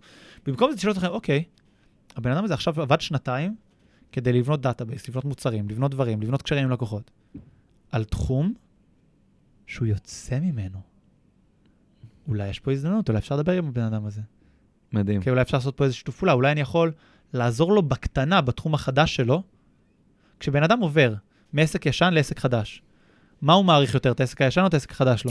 במקום 0.46 0.70
זה 0.70 0.76
תשאלו 0.76 0.92
אתכם, 0.92 1.06
אוקיי, 1.06 1.44
הבן 2.16 2.30
אדם 2.30 2.44
הזה 2.44 2.54
עכשיו 2.54 2.82
עבד 2.82 3.00
שנתיים 3.00 3.56
כדי 4.12 4.32
לבנות 4.32 4.60
database, 4.61 5.09
לבנות 5.08 5.24
מוצרים, 5.24 5.68
לבנות 5.68 5.90
דברים, 5.90 6.22
לבנות 6.22 6.42
קשרים 6.42 6.64
עם 6.64 6.70
לקוחות, 6.70 7.10
על 7.92 8.04
תחום 8.04 8.54
שהוא 9.66 9.86
יוצא 9.86 10.40
ממנו. 10.40 10.78
אולי 12.28 12.48
יש 12.48 12.60
פה 12.60 12.72
הזדמנות, 12.72 13.08
אולי 13.08 13.18
אפשר 13.18 13.36
לדבר 13.36 13.52
עם 13.52 13.68
הבן 13.68 13.82
אדם 13.82 14.06
הזה. 14.06 14.20
מדהים. 14.92 15.22
כי 15.22 15.30
אולי 15.30 15.42
אפשר 15.42 15.56
לעשות 15.56 15.76
פה 15.76 15.84
איזה 15.84 15.94
שיתוף 15.94 16.16
פעולה, 16.16 16.32
אולי 16.32 16.52
אני 16.52 16.60
יכול 16.60 16.92
לעזור 17.32 17.72
לו 17.72 17.82
בקטנה, 17.82 18.40
בתחום 18.40 18.74
החדש 18.74 19.16
שלו. 19.16 19.42
כשבן 20.43 20.62
אדם 20.62 20.80
עובר 20.80 21.12
מעסק 21.53 21.86
ישן 21.86 22.11
לעסק 22.14 22.38
חדש, 22.38 22.82
מה 23.43 23.53
הוא 23.53 23.64
מעריך 23.64 23.95
יותר, 23.95 24.11
את 24.12 24.20
העסק 24.20 24.43
הישן 24.43 24.61
או 24.61 24.66
את 24.66 24.74
העסק 24.74 24.90
החדש 24.90 25.20
שלו? 25.20 25.30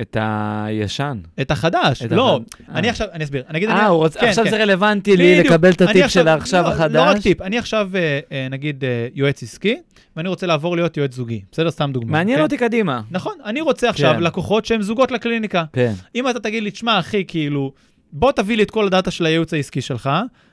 את 0.00 0.16
הישן. 0.20 1.18
את 1.40 1.50
החדש. 1.50 2.02
את 2.02 2.12
לא, 2.12 2.40
החד- 2.62 2.74
אני 2.74 2.86
אה. 2.86 2.92
עכשיו, 2.92 3.08
אני 3.12 3.24
אסביר. 3.24 3.42
אני 3.48 3.58
אגיד, 3.58 3.68
אה, 3.68 3.78
אני- 3.80 3.86
הוא 3.88 3.96
רוצה, 3.96 4.20
כן, 4.20 4.26
עכשיו 4.26 4.44
כן. 4.44 4.50
זה 4.50 4.62
רלוונטי 4.62 5.16
לי. 5.16 5.42
לקבל 5.42 5.70
את 5.70 5.80
הטיפ 5.82 6.06
של 6.08 6.28
עכשיו 6.28 6.62
לא, 6.62 6.68
החדש? 6.68 6.94
לא 6.94 7.02
רק 7.02 7.16
טיפ, 7.22 7.42
אני 7.42 7.58
עכשיו, 7.58 7.90
אה, 7.94 8.20
אה, 8.32 8.48
נגיד, 8.50 8.84
אה, 8.84 9.08
יועץ 9.14 9.42
עסקי, 9.42 9.76
ואני 10.16 10.28
רוצה 10.28 10.46
לעבור 10.46 10.76
להיות 10.76 10.96
יועץ 10.96 11.14
זוגי. 11.14 11.42
בסדר? 11.52 11.70
סתם 11.70 11.90
דוגמה. 11.92 12.12
מעניין 12.12 12.38
כן? 12.38 12.42
אותי 12.42 12.56
קדימה. 12.56 13.00
נכון, 13.10 13.34
אני 13.44 13.60
רוצה 13.60 13.90
עכשיו 13.90 14.14
כן. 14.14 14.22
לקוחות 14.22 14.64
שהם 14.64 14.82
זוגות 14.82 15.10
לקליניקה. 15.12 15.64
כן. 15.72 15.92
אם 16.14 16.28
אתה 16.30 16.40
תגיד 16.40 16.62
לי, 16.62 16.70
תשמע, 16.70 16.98
אחי, 16.98 17.24
כאילו, 17.28 17.72
בוא 18.14 18.32
תביא 18.32 18.56
לי 18.56 18.62
את 18.62 18.70
כל 18.70 18.86
הדאטה 18.86 19.10
של 19.10 19.26
הייעוץ 19.26 19.54
העסקי 19.54 19.80
שלך, 19.80 20.10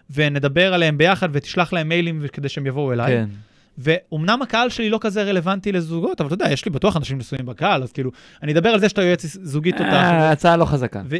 ונדבר 0.09 0.73
עליהם 0.73 0.97
ביחד, 0.97 1.29
ותשלח 1.31 1.73
להם 1.73 1.89
מיילים 1.89 2.27
כדי 2.33 2.49
שהם 2.49 2.65
יבואו 2.65 2.93
אליי. 2.93 3.07
כן. 3.07 3.29
ואומנם 3.77 4.41
הקהל 4.41 4.69
שלי 4.69 4.89
לא 4.89 4.97
כזה 5.01 5.23
רלוונטי 5.23 5.71
לזוגות, 5.71 6.21
אבל 6.21 6.27
אתה 6.27 6.33
יודע, 6.33 6.51
יש 6.51 6.65
לי 6.65 6.71
בטוח 6.71 6.97
אנשים 6.97 7.17
נשואים 7.17 7.45
בקהל, 7.45 7.83
אז 7.83 7.91
כאילו, 7.91 8.11
אני 8.43 8.51
אדבר 8.51 8.69
על 8.69 8.79
זה 8.79 8.89
שאתה 8.89 9.01
יועץ 9.03 9.25
זוגית 9.25 9.77
תותח. 9.77 9.93
אה, 9.93 10.31
הצעה 10.31 10.57
לא 10.57 10.65
חזקה. 10.65 11.01
ו... 11.05 11.15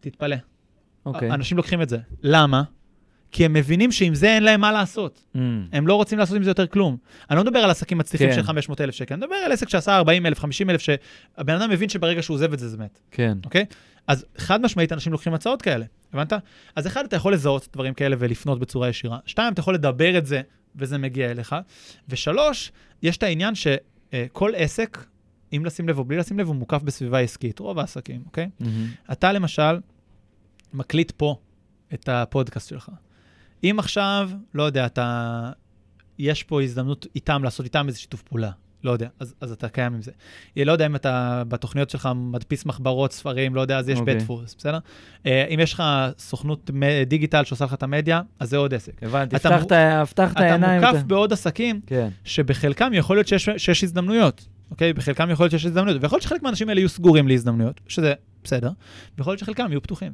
תתפלא, 0.00 0.36
אוקיי. 1.06 1.30
אנשים 1.30 1.56
לוקחים 1.56 1.82
את 1.82 1.88
זה. 1.88 1.98
למה? 2.22 2.62
כי 3.32 3.44
הם 3.44 3.52
מבינים 3.52 3.92
שעם 3.92 4.14
זה 4.14 4.26
אין 4.26 4.42
להם 4.42 4.60
מה 4.60 4.72
לעשות. 4.72 5.24
Mm, 5.36 5.38
הם 5.72 5.86
לא 5.86 5.94
רוצים 5.94 6.18
לעשות 6.18 6.36
עם 6.36 6.42
זה 6.42 6.50
יותר 6.50 6.66
כלום. 6.66 6.96
אני 7.30 7.36
לא 7.36 7.44
מדבר 7.44 7.58
על 7.58 7.70
עסקים 7.70 7.98
מצליחים 7.98 8.28
כן. 8.28 8.34
של 8.34 8.42
500,000 8.42 8.94
שקל, 8.94 9.14
אני 9.14 9.24
מדבר 9.24 9.36
על 9.36 9.52
עסק 9.52 9.68
שעשה 9.68 9.96
40,000, 9.96 10.38
50,000, 10.38 10.80
שהבן 10.80 11.54
אדם 11.54 11.70
מבין 11.70 11.88
שברגע 11.88 12.22
שהוא 12.22 12.34
עוזב 12.34 12.52
את 12.52 12.58
זה, 12.58 12.68
זה 12.68 12.76
מת. 12.76 13.00
כן. 13.10 13.38
אוקיי? 13.44 13.64
אז 14.06 14.26
חד 14.38 14.60
משמעית 14.60 14.92
אנשים 14.92 15.12
לוקחים 15.12 15.34
הצעות 15.34 15.62
כאלה, 15.62 15.84
הבנת? 16.12 16.32
אז 16.76 16.86
אחד, 16.86 17.04
אתה 17.04 17.16
יכול 17.16 17.34
לזהות 17.34 17.68
דברים 17.72 17.94
כאלה 17.94 18.16
ולפנות 18.18 18.58
בצורה 18.58 18.88
ישירה. 18.88 19.18
שתיים, 19.26 19.52
אתה 19.52 19.60
יכול 19.60 19.74
לדבר 19.74 20.18
את 20.18 20.26
זה 20.26 20.42
וזה 20.76 20.98
מגיע 20.98 21.30
אליך. 21.30 21.56
ושלוש, 22.08 22.72
יש 23.02 23.16
את 23.16 23.22
העניין 23.22 23.54
שכל 23.54 24.52
עסק, 24.56 25.06
אם 25.56 25.64
לשים 25.64 25.88
לב 25.88 25.98
או 25.98 26.04
בלי 26.04 26.16
לשים 26.16 26.38
לב, 26.38 26.46
הוא 26.46 26.56
מוקף 26.56 26.82
בסביבה 26.82 27.18
עסקית, 27.20 27.58
רוב 27.58 27.78
העסקים, 27.78 28.22
אוקיי? 28.26 28.50
מהמם. 28.60 28.86
אתה 29.12 29.32
למשל 29.32 29.80
מקליט 30.72 31.10
פה 31.10 31.36
את 31.94 32.08
הפודקאסט 32.08 32.68
שלך. 32.68 32.90
אם 33.64 33.76
עכשיו, 33.78 34.30
לא 34.54 34.62
יודע, 34.62 34.86
אתה... 34.86 35.50
יש 36.18 36.42
פה 36.42 36.62
הזדמנות 36.62 37.06
איתם, 37.14 37.44
לעשות 37.44 37.66
איתם 37.66 37.88
איזה 37.88 37.98
שיתוף 37.98 38.22
פעולה. 38.22 38.50
לא 38.84 38.90
יודע, 38.90 39.08
אז, 39.20 39.34
אז 39.40 39.52
אתה 39.52 39.68
קיים 39.68 39.94
עם 39.94 40.02
זה. 40.02 40.10
לא 40.56 40.72
יודע 40.72 40.86
אם 40.86 40.96
אתה 40.96 41.42
בתוכניות 41.48 41.90
שלך 41.90 42.08
מדפיס 42.14 42.66
מחברות, 42.66 43.12
ספרים, 43.12 43.54
לא 43.54 43.60
יודע, 43.60 43.78
אז 43.78 43.88
יש 43.88 43.98
אוקיי. 43.98 44.14
בית 44.14 44.22
דפוס, 44.22 44.54
בסדר? 44.58 44.78
אה, 45.26 45.44
אם 45.54 45.60
יש 45.60 45.72
לך 45.72 45.82
סוכנות 46.18 46.70
דיגיטל 47.06 47.44
שעושה 47.44 47.64
לך 47.64 47.74
את 47.74 47.82
המדיה, 47.82 48.20
אז 48.40 48.50
זה 48.50 48.56
עוד 48.56 48.74
עסק. 48.74 49.02
הבנתי, 49.02 49.36
אתה 49.36 49.48
פתח 49.48 49.60
מו- 49.60 49.66
את 49.66 49.72
ה- 49.72 50.02
פתח 50.06 50.32
את 50.32 50.36
אתה. 50.36 50.56
מוקף 50.80 50.90
אתה- 50.98 51.04
בעוד 51.06 51.32
עסקים 51.32 51.80
כן. 51.86 52.08
שבחלקם 52.24 52.90
יכול 52.94 53.16
להיות 53.16 53.28
שיש, 53.28 53.48
שיש 53.56 53.84
הזדמנויות, 53.84 54.46
אוקיי? 54.70 54.92
בחלקם 54.92 55.30
יכול 55.30 55.44
להיות 55.44 55.50
שיש 55.50 55.64
הזדמנויות, 55.66 56.02
ויכול 56.02 56.16
להיות 56.16 56.22
שחלק 56.22 56.42
מהאנשים 56.42 56.68
האלה 56.68 56.80
יהיו 56.80 56.88
סגורים 56.88 57.28
להזדמנויות, 57.28 57.80
שזה 57.88 58.12
בסדר, 58.44 58.70
ויכול 59.18 59.30
להיות 59.30 59.40
שחלקם 59.40 59.66
יהיו 59.70 59.82
פתוחים. 59.82 60.12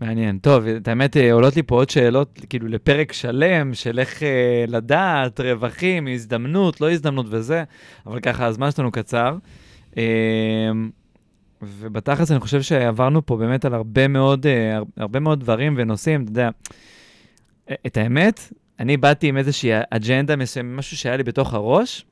מעניין. 0.00 0.38
טוב, 0.38 0.66
את 0.66 0.88
האמת, 0.88 1.16
אה, 1.16 1.32
עולות 1.32 1.56
לי 1.56 1.62
פה 1.62 1.74
עוד 1.74 1.90
שאלות, 1.90 2.40
כאילו, 2.48 2.68
לפרק 2.68 3.12
שלם 3.12 3.74
של 3.74 3.98
איך 3.98 4.22
אה, 4.22 4.64
לדעת, 4.68 5.40
רווחים, 5.40 6.06
הזדמנות, 6.08 6.80
לא 6.80 6.90
הזדמנות 6.90 7.26
וזה, 7.28 7.64
אבל 8.06 8.20
ככה, 8.20 8.46
הזמן 8.46 8.70
שלנו 8.70 8.92
קצר. 8.92 9.36
אה, 9.98 10.04
ובתכלס 11.62 12.30
אני 12.30 12.40
חושב 12.40 12.62
שעברנו 12.62 13.26
פה 13.26 13.36
באמת 13.36 13.64
על 13.64 13.74
הרבה 13.74 14.08
מאוד, 14.08 14.46
אה, 14.46 14.76
הר- 14.76 14.84
הרבה 14.96 15.20
מאוד 15.20 15.40
דברים 15.40 15.74
ונושאים, 15.78 16.22
אתה 16.22 16.30
יודע. 16.30 16.50
את 17.86 17.96
האמת, 17.96 18.52
אני 18.80 18.96
באתי 18.96 19.28
עם 19.28 19.36
איזושהי 19.36 19.70
אג'נדה 19.90 20.36
מסוימת, 20.36 20.78
משהו 20.78 20.96
שהיה 20.96 21.16
לי 21.16 21.22
בתוך 21.22 21.54
הראש, 21.54 22.04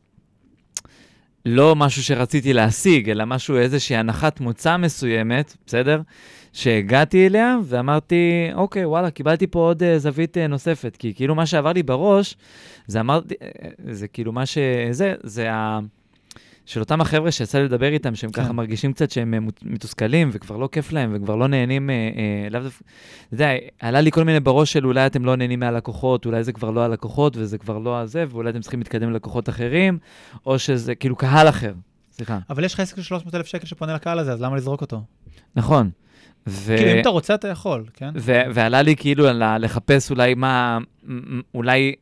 לא 1.47 1.77
משהו 1.77 2.03
שרציתי 2.03 2.53
להשיג, 2.53 3.11
אלא 3.11 3.25
משהו, 3.25 3.57
איזושהי 3.57 3.97
הנחת 3.97 4.41
מוצא 4.41 4.77
מסוימת, 4.77 5.57
בסדר? 5.67 6.01
שהגעתי 6.57 7.27
אליה 7.27 7.57
ואמרתי, 7.65 8.51
אוקיי, 8.55 8.85
וואלה, 8.85 9.11
קיבלתי 9.11 9.47
פה 9.47 9.59
עוד 9.59 9.83
uh, 9.83 9.87
זווית 9.99 10.37
uh, 10.37 10.41
נוספת, 10.49 10.97
כי 10.99 11.15
כאילו 11.15 11.35
מה 11.35 11.47
שעבר 11.47 11.73
לי 11.73 11.83
בראש, 11.83 12.37
זה 12.87 13.01
אמרתי, 13.01 13.35
אה, 13.43 13.49
זה 13.91 14.09
כאילו 14.09 14.33
מה 14.33 14.47
שזה, 14.47 15.15
זה 15.23 15.53
ה... 15.53 15.79
של 16.67 16.81
אותם 16.81 17.01
החבר'ה 17.01 17.31
שיצא 17.31 17.59
לי 17.59 17.65
לדבר 17.65 17.93
איתם, 17.93 18.15
שהם 18.15 18.31
כן. 18.31 18.43
ככה 18.43 18.53
מרגישים 18.53 18.93
קצת 18.93 19.11
שהם 19.11 19.35
אה, 19.35 19.39
מתוסכלים, 19.63 20.31
וכבר 20.33 20.57
לא 20.57 20.69
כיף 20.73 20.93
להם, 20.93 21.13
וכבר 21.15 21.37
לא 21.37 21.49
נהנים, 21.49 21.91
אה, 21.91 21.95
אה, 21.95 22.49
לאו 22.51 22.61
דווקא, 22.61 22.85
אתה 23.27 23.35
יודע, 23.35 23.51
עלה 23.81 24.01
לי 24.01 24.11
כל 24.11 24.25
מיני 24.25 24.41
בראש 24.41 24.73
של 24.73 24.87
אולי 24.87 25.07
אתם 25.07 25.25
לא 25.25 25.37
נהנים 25.37 25.61
מהלקוחות, 25.61 26.27
אולי 26.27 26.45
זה 26.45 26.53
כבר 26.53 26.71
לא 26.71 26.85
הלקוחות, 26.85 27.37
וזה 27.37 27.59
כבר 27.59 27.79
לא 27.79 28.01
הזה, 28.01 28.25
ואולי 28.29 28.51
אתם 28.51 28.61
צריכים 28.61 28.81
להתקדם 28.81 29.11
ללקוחות 29.11 29.49
אחרים, 29.49 29.99
או 30.47 30.59
שזה 30.59 30.95
כאילו 30.95 31.17
קהל 31.17 31.49
אחר. 31.49 31.73
סליחה. 32.13 32.39
אבל 32.51 32.65
יש 32.65 32.75
לך 32.75 32.81
עסק 32.81 32.97
של 32.97 33.03
300,000 33.03 33.47
שקל 33.47 33.67
שפונה 33.67 33.95
לקהל 33.95 34.19
הזה, 34.19 34.33
אז 34.33 34.43
למה 34.43 34.57
לזרוק 34.57 34.81
אותו? 34.81 35.03
נכון. 35.57 35.91
ו... 36.47 36.77
כאילו, 36.77 36.93
אם 36.93 37.01
אתה 37.01 37.09
רוצה, 37.09 37.35
אתה 37.35 37.49
יכול, 37.49 37.85
כן? 37.95 38.11
ו- 38.17 38.43
ועלה 38.55 38.83
לי 38.83 38.97
כאילו 38.97 39.25
לחפש 39.61 40.11
אולי 40.11 40.35
מה, 40.35 40.79
אולי 41.55 41.95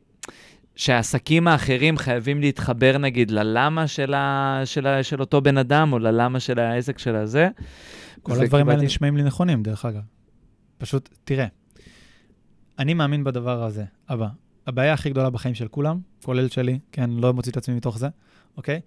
שהעסקים 0.75 1.47
האחרים 1.47 1.97
חייבים 1.97 2.41
להתחבר 2.41 2.97
נגיד 2.97 3.31
ללמה 3.31 3.87
של, 3.87 4.13
ה- 4.13 4.61
של, 4.65 4.87
ה- 4.87 5.03
של 5.03 5.19
אותו 5.21 5.41
בן 5.41 5.57
אדם, 5.57 5.93
או 5.93 5.99
ללמה 5.99 6.39
של 6.39 6.59
העסק 6.59 6.97
של 6.99 7.15
הזה. 7.15 7.49
כל 8.23 8.31
הדברים 8.31 8.51
האלה 8.53 8.63
וקיבלתי- 8.63 8.85
נשמעים 8.85 9.17
לי 9.17 9.23
נכונים, 9.23 9.63
דרך 9.63 9.85
אגב. 9.85 10.01
פשוט, 10.77 11.09
תראה, 11.23 11.45
אני 12.79 12.93
מאמין 12.93 13.23
בדבר 13.23 13.63
הזה, 13.63 13.83
הבא. 14.09 14.27
הבעיה 14.67 14.93
הכי 14.93 15.09
גדולה 15.09 15.29
בחיים 15.29 15.55
של 15.55 15.67
כולם, 15.67 15.99
כולל 16.23 16.47
שלי, 16.49 16.79
כן, 16.91 17.09
לא 17.09 17.33
מוציא 17.33 17.51
את 17.51 17.57
עצמי 17.57 17.75
מתוך 17.75 17.97
זה, 17.97 18.07
אוקיי? 18.57 18.79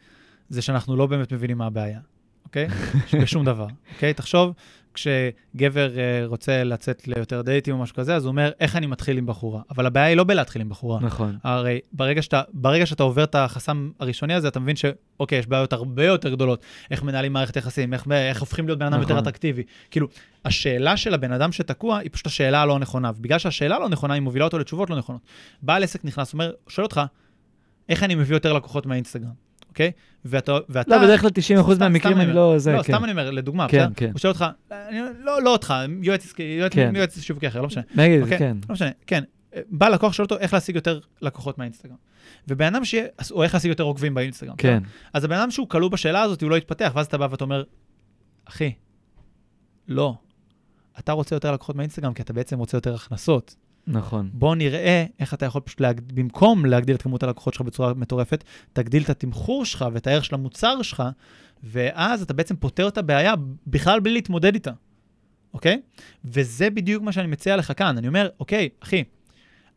זה 0.48 0.62
שאנחנו 0.62 0.96
לא 0.96 1.06
באמת 1.06 1.32
מבינים 1.32 1.58
מה 1.58 1.66
הבעיה, 1.66 2.00
אוקיי? 2.44 2.68
בשום 3.22 3.44
דבר, 3.44 3.66
אוקיי? 3.94 4.14
תחשוב, 4.14 4.52
כשגבר 4.98 5.98
אה, 5.98 6.26
רוצה 6.26 6.64
לצאת 6.64 7.08
ליותר 7.08 7.42
דייטים 7.42 7.74
או 7.74 7.82
משהו 7.82 7.96
כזה, 7.96 8.16
אז 8.16 8.24
הוא 8.24 8.30
אומר, 8.30 8.50
איך 8.60 8.76
אני 8.76 8.86
מתחיל 8.86 9.18
עם 9.18 9.26
בחורה? 9.26 9.62
אבל 9.70 9.86
הבעיה 9.86 10.06
היא 10.06 10.16
לא 10.16 10.24
בלהתחיל 10.24 10.62
עם 10.62 10.68
בחורה. 10.68 11.00
נכון. 11.00 11.38
הרי 11.44 11.80
ברגע 11.92 12.22
שאתה, 12.22 12.42
ברגע 12.52 12.86
שאתה 12.86 13.02
עובר 13.02 13.24
את 13.24 13.34
החסם 13.34 13.90
הראשוני 13.98 14.34
הזה, 14.34 14.48
אתה 14.48 14.60
מבין 14.60 14.76
שאוקיי, 14.76 15.38
יש 15.38 15.46
בעיות 15.46 15.72
הרבה 15.72 16.04
יותר 16.04 16.28
גדולות. 16.28 16.62
איך 16.90 17.02
מנהלים 17.02 17.32
מערכת 17.32 17.56
יחסים, 17.56 17.94
איך, 17.94 18.06
איך 18.10 18.40
הופכים 18.40 18.66
להיות 18.66 18.78
בן 18.78 18.86
אדם 18.86 19.00
יותר 19.00 19.14
נכון. 19.14 19.22
אטרקטיבי. 19.22 19.62
כאילו, 19.90 20.08
השאלה 20.44 20.96
של 20.96 21.14
הבן 21.14 21.32
אדם 21.32 21.52
שתקוע 21.52 21.98
היא 21.98 22.10
פשוט 22.12 22.26
השאלה 22.26 22.62
הלא 22.62 22.78
נכונה, 22.78 23.10
ובגלל 23.16 23.38
שהשאלה 23.38 23.76
הלא 23.76 23.88
נכונה, 23.88 24.14
היא 24.14 24.22
מובילה 24.22 24.44
אותו 24.44 24.58
לתשובות 24.58 24.90
לא 24.90 24.96
נכונות. 24.96 25.22
בעל 25.62 25.82
עסק 25.82 26.04
נכנס, 26.04 26.32
אומר, 26.32 26.52
שואל 26.68 26.84
אותך, 26.84 27.00
איך 27.88 28.02
אני 28.02 28.14
מביא 28.14 28.36
יותר 28.36 28.52
לקוחות 28.52 28.86
מהאינסטגרם, 28.86 29.47
אוקיי? 29.78 29.92
ואתה... 30.24 30.58
ואתה 30.68 30.96
לא, 30.96 31.02
בדרך 31.02 31.20
כלל 31.20 31.30
90% 31.30 31.74
סתם- 31.74 31.78
מהמקרים 31.80 32.16
הם 32.16 32.20
אני 32.26 32.32
לא 32.32 32.58
זה, 32.58 32.72
לא, 32.72 32.82
כן. 32.82 32.92
סתם 32.92 33.04
אני 33.04 33.12
אומר, 33.12 33.30
לדוגמה, 33.30 33.68
כן, 33.68 33.78
בסדר? 33.78 33.94
כן. 33.96 34.10
הוא 34.12 34.18
שואל 34.18 34.32
אותך, 34.32 34.44
אני, 34.70 35.00
לא, 35.18 35.42
לא 35.42 35.52
אותך, 35.52 35.74
יועץ 36.02 36.24
עסקי, 36.24 36.42
יועץ, 36.42 36.72
כן. 36.72 36.92
שיווקי 37.20 37.48
אחר, 37.48 37.60
לא 37.60 37.66
משנה. 37.66 37.82
נגיד, 37.94 38.22
אוקיי? 38.22 38.38
כן. 38.38 38.56
לא 38.68 38.72
משנה, 38.72 38.90
כן. 39.06 39.24
בא 39.70 39.88
לקוח, 39.88 40.12
שואל 40.12 40.24
אותו 40.24 40.38
איך 40.38 40.54
להשיג 40.54 40.76
יותר 40.76 41.00
לקוחות 41.22 41.58
מהאינסטגרם. 41.58 41.96
ובן 42.48 42.74
אדם 42.74 42.84
שיהיה, 42.84 43.06
או 43.30 43.42
איך 43.42 43.54
להשיג 43.54 43.68
יותר 43.68 43.84
עוקבים 43.84 44.14
באינסטגרם. 44.14 44.56
כן. 44.56 44.82
אז 45.12 45.24
הבן 45.24 45.36
אדם 45.36 45.50
שהוא 45.50 45.68
כלוא 45.68 45.90
בשאלה 45.90 46.22
הזאת, 46.22 46.42
הוא 46.42 46.50
לא 46.50 46.56
יתפתח, 46.56 46.92
ואז 46.94 47.06
אתה 47.06 47.18
בא 47.18 47.28
ואתה 47.30 47.44
אומר, 47.44 47.62
אחי, 48.44 48.72
לא. 49.88 50.14
אתה 50.98 51.12
רוצה 51.12 51.36
יותר 51.36 51.52
לקוחות 51.52 51.76
מהאינסטגרם, 51.76 52.14
כי 52.14 52.22
אתה 52.22 52.32
בעצם 52.32 52.58
רוצה 52.58 52.76
יותר 52.76 52.94
הכנסות. 52.94 53.54
נכון. 53.88 54.30
בוא 54.32 54.54
נראה 54.54 55.04
איך 55.18 55.34
אתה 55.34 55.46
יכול 55.46 55.60
פשוט, 55.60 55.80
להג... 55.80 56.00
במקום 56.14 56.64
להגדיל 56.66 56.96
את 56.96 57.02
כמות 57.02 57.22
הלקוחות 57.22 57.54
שלך 57.54 57.62
בצורה 57.62 57.94
מטורפת, 57.94 58.44
תגדיל 58.72 59.02
את 59.02 59.10
התמחור 59.10 59.64
שלך 59.64 59.84
ואת 59.92 60.06
הערך 60.06 60.24
של 60.24 60.34
המוצר 60.34 60.82
שלך, 60.82 61.02
ואז 61.62 62.22
אתה 62.22 62.34
בעצם 62.34 62.56
פותר 62.56 62.88
את 62.88 62.98
הבעיה 62.98 63.34
בכלל 63.66 64.00
בלי 64.00 64.12
להתמודד 64.12 64.54
איתה, 64.54 64.72
אוקיי? 65.54 65.80
וזה 66.24 66.70
בדיוק 66.70 67.02
מה 67.02 67.12
שאני 67.12 67.26
מציע 67.26 67.56
לך 67.56 67.72
כאן. 67.76 67.98
אני 67.98 68.08
אומר, 68.08 68.28
אוקיי, 68.40 68.68
אחי, 68.80 69.04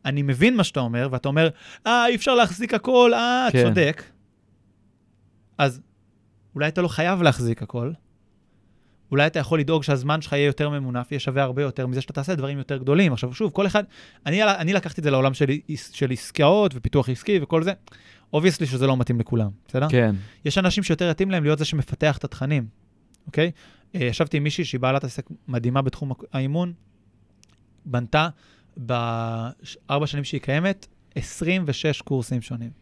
אני 0.04 0.22
מבין 0.22 0.56
מה 0.56 0.64
שאתה 0.64 0.80
אומר, 0.80 1.08
ואתה 1.10 1.28
אומר, 1.28 1.48
אה, 1.86 2.06
אי 2.06 2.14
אפשר 2.14 2.34
להחזיק 2.34 2.74
הכל, 2.74 3.14
אה, 3.14 3.48
כן. 3.52 3.68
צודק. 3.68 4.02
אז 5.58 5.80
אולי 6.54 6.68
אתה 6.68 6.82
לא 6.82 6.88
חייב 6.88 7.22
להחזיק 7.22 7.62
הכל, 7.62 7.92
אולי 9.12 9.26
אתה 9.26 9.38
יכול 9.38 9.60
לדאוג 9.60 9.82
שהזמן 9.82 10.20
שלך 10.20 10.32
יהיה 10.32 10.46
יותר 10.46 10.70
ממונף, 10.70 11.12
יהיה 11.12 11.20
שווה 11.20 11.42
הרבה 11.42 11.62
יותר 11.62 11.86
מזה 11.86 12.00
שאתה 12.00 12.12
תעשה 12.12 12.34
דברים 12.34 12.58
יותר 12.58 12.76
גדולים. 12.76 13.12
עכשיו, 13.12 13.34
שוב, 13.34 13.50
כל 13.50 13.66
אחד, 13.66 13.84
אני, 14.26 14.42
אני 14.44 14.72
לקחתי 14.72 15.00
את 15.00 15.04
זה 15.04 15.10
לעולם 15.10 15.34
של, 15.34 15.46
של 15.92 16.10
עסקאות 16.10 16.72
ופיתוח 16.74 17.08
עסקי 17.08 17.38
וכל 17.42 17.62
זה. 17.62 17.72
obviously 18.32 18.66
שזה 18.66 18.86
לא 18.86 18.96
מתאים 18.96 19.20
לכולם, 19.20 19.50
בסדר? 19.68 19.88
כן. 19.88 20.14
יש 20.44 20.58
אנשים 20.58 20.84
שיותר 20.84 21.10
יתאים 21.10 21.30
להם 21.30 21.42
להיות 21.44 21.58
זה 21.58 21.64
שמפתח 21.64 22.18
את 22.18 22.24
התכנים, 22.24 22.66
אוקיי? 23.26 23.50
אה, 23.94 24.04
ישבתי 24.04 24.36
עם 24.36 24.42
מישהי 24.42 24.64
שהיא 24.64 24.80
בעלת 24.80 25.04
עסק 25.04 25.26
מדהימה 25.48 25.82
בתחום 25.82 26.12
האימון, 26.32 26.72
בנתה 27.84 28.28
בארבע 28.76 30.06
שנים 30.06 30.24
שהיא 30.24 30.40
קיימת 30.40 30.86
26 31.14 32.02
קורסים 32.02 32.42
שונים. 32.42 32.81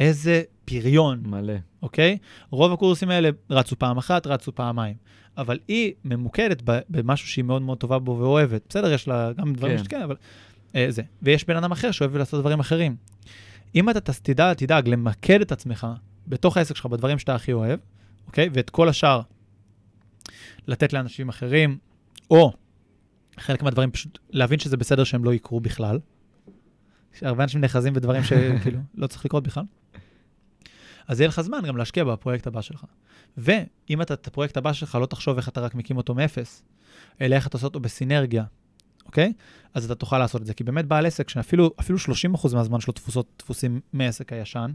איזה 0.00 0.42
פריון, 0.64 1.22
מלא. 1.26 1.54
אוקיי? 1.82 2.18
רוב 2.50 2.72
הקורסים 2.72 3.10
האלה 3.10 3.30
רצו 3.50 3.78
פעם 3.78 3.98
אחת, 3.98 4.26
רצו 4.26 4.54
פעמיים. 4.54 4.94
אבל 5.36 5.58
היא 5.68 5.92
ממוקדת 6.04 6.62
במשהו 6.88 7.28
שהיא 7.28 7.44
מאוד 7.44 7.62
מאוד 7.62 7.78
טובה 7.78 7.98
בו 7.98 8.18
ואוהבת. 8.20 8.62
בסדר, 8.68 8.92
יש 8.92 9.08
לה 9.08 9.32
גם 9.32 9.52
דברים 9.52 9.76
כן. 9.76 9.84
שכן, 9.84 10.02
אבל... 10.02 10.16
אה, 10.74 10.86
זה. 10.88 11.02
ויש 11.22 11.44
בן 11.44 11.56
אדם 11.56 11.72
אחר 11.72 11.90
שאוהב 11.90 12.16
לעשות 12.16 12.40
דברים 12.40 12.60
אחרים. 12.60 12.96
אם 13.74 13.90
אתה 13.90 14.12
תדע, 14.22 14.54
תדאג 14.54 14.88
למקד 14.88 15.40
את 15.40 15.52
עצמך 15.52 15.86
בתוך 16.26 16.56
העסק 16.56 16.76
שלך 16.76 16.86
בדברים 16.86 17.18
שאתה 17.18 17.34
הכי 17.34 17.52
אוהב, 17.52 17.80
אוקיי? 18.26 18.48
ואת 18.52 18.70
כל 18.70 18.88
השאר 18.88 19.20
לתת 20.66 20.92
לאנשים 20.92 21.28
אחרים, 21.28 21.78
או 22.30 22.52
חלק 23.38 23.62
מהדברים 23.62 23.90
פשוט 23.90 24.18
להבין 24.30 24.58
שזה 24.58 24.76
בסדר 24.76 25.04
שהם 25.04 25.24
לא 25.24 25.34
יקרו 25.34 25.60
בכלל. 25.60 25.98
הרבה 27.22 27.42
אנשים 27.42 27.60
נאחזים 27.60 27.94
בדברים 27.94 28.22
שכאילו 28.22 28.78
לא 28.94 29.06
צריך 29.06 29.24
לקרות 29.24 29.42
בכלל. 29.42 29.64
אז 31.10 31.20
יהיה 31.20 31.28
לך 31.28 31.40
זמן 31.40 31.62
גם 31.66 31.76
להשקיע 31.76 32.04
בפרויקט 32.04 32.46
הבא 32.46 32.60
שלך. 32.60 32.84
ואם 33.36 34.02
אתה 34.02 34.14
את 34.14 34.26
הפרויקט 34.26 34.56
הבא 34.56 34.72
שלך, 34.72 34.94
לא 34.94 35.06
תחשוב 35.06 35.36
איך 35.36 35.48
אתה 35.48 35.60
רק 35.60 35.74
מקים 35.74 35.96
אותו 35.96 36.14
מאפס, 36.14 36.62
אלא 37.20 37.34
איך 37.34 37.46
אתה 37.46 37.56
עושה 37.56 37.66
אותו 37.66 37.80
בסינרגיה, 37.80 38.44
אוקיי? 39.06 39.32
אז 39.74 39.84
אתה 39.84 39.94
תוכל 39.94 40.18
לעשות 40.18 40.40
את 40.40 40.46
זה. 40.46 40.54
כי 40.54 40.64
באמת 40.64 40.86
בעל 40.86 41.06
עסק, 41.06 41.28
שאפילו 41.28 41.70
30% 41.78 42.54
מהזמן 42.54 42.80
שלו 42.80 42.92
תפוסות, 42.92 43.26
דפוסים 43.38 43.80
מעסק 43.92 44.32
הישן, 44.32 44.70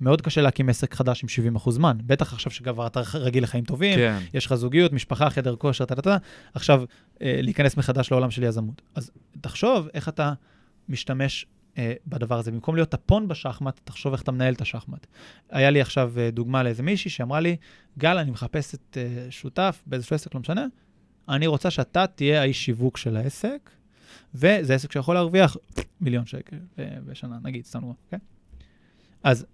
מאוד 0.00 0.22
קשה 0.22 0.40
להקים 0.40 0.68
עסק 0.68 0.94
חדש 0.94 1.24
עם 1.38 1.56
70% 1.56 1.70
זמן. 1.70 1.98
בטח 2.06 2.32
עכשיו 2.32 2.52
שכבר 2.52 2.86
אתה 2.86 3.00
רגיל 3.14 3.42
לחיים 3.42 3.64
טובים, 3.64 3.96
כן. 3.96 4.18
יש 4.34 4.46
לך 4.46 4.54
זוגיות, 4.54 4.92
משפחה, 4.92 5.30
חדר 5.30 5.56
כושר, 5.56 5.84
טה-טה-טה, 5.84 6.16
עכשיו 6.54 6.82
אה, 7.22 7.38
להיכנס 7.42 7.76
מחדש 7.76 8.10
לעולם 8.10 8.30
של 8.30 8.42
יזמות. 8.42 8.82
אז 8.94 9.10
תחשוב 9.40 9.88
איך 9.94 10.08
אתה 10.08 10.32
משתמש 10.88 11.46
אה, 11.80 11.92
בדבר 12.06 12.38
הזה. 12.38 12.50
במקום 12.50 12.74
להיות 12.74 12.88
טפון 12.88 13.28
בשחמט, 13.28 13.80
תחשוב 13.84 14.12
איך 14.12 14.22
אתה 14.22 14.32
מנהל 14.32 14.54
את 14.54 14.60
השחמט. 14.60 15.06
היה 15.50 15.70
לי 15.70 15.80
עכשיו 15.80 16.12
אה, 16.18 16.30
דוגמה 16.30 16.62
לאיזה 16.62 16.82
מישהי 16.82 17.10
שאמרה 17.10 17.40
לי, 17.40 17.56
גל, 17.98 18.18
אני 18.18 18.30
מחפשת 18.30 18.96
אה, 18.96 19.26
שותף 19.30 19.82
באיזשהו 19.86 20.14
עסק, 20.14 20.34
לא 20.34 20.40
משנה, 20.40 20.66
אני 21.28 21.46
רוצה 21.46 21.70
שאתה 21.70 22.06
תהיה 22.06 22.40
האיש 22.40 22.64
שיווק 22.64 22.96
של 22.96 23.16
העסק, 23.16 23.70
וזה 24.34 24.74
עסק 24.74 24.92
שיכול 24.92 25.14
להרוויח 25.14 25.56
מיליון 26.00 26.26
שקל 26.26 26.56
אה, 26.78 26.84
בשנה, 27.06 27.38
נגיד, 27.42 27.64
סתם 27.64 27.78
דוגמא, 27.78 27.94
אוקיי? 28.04 28.18
אז 29.22 29.46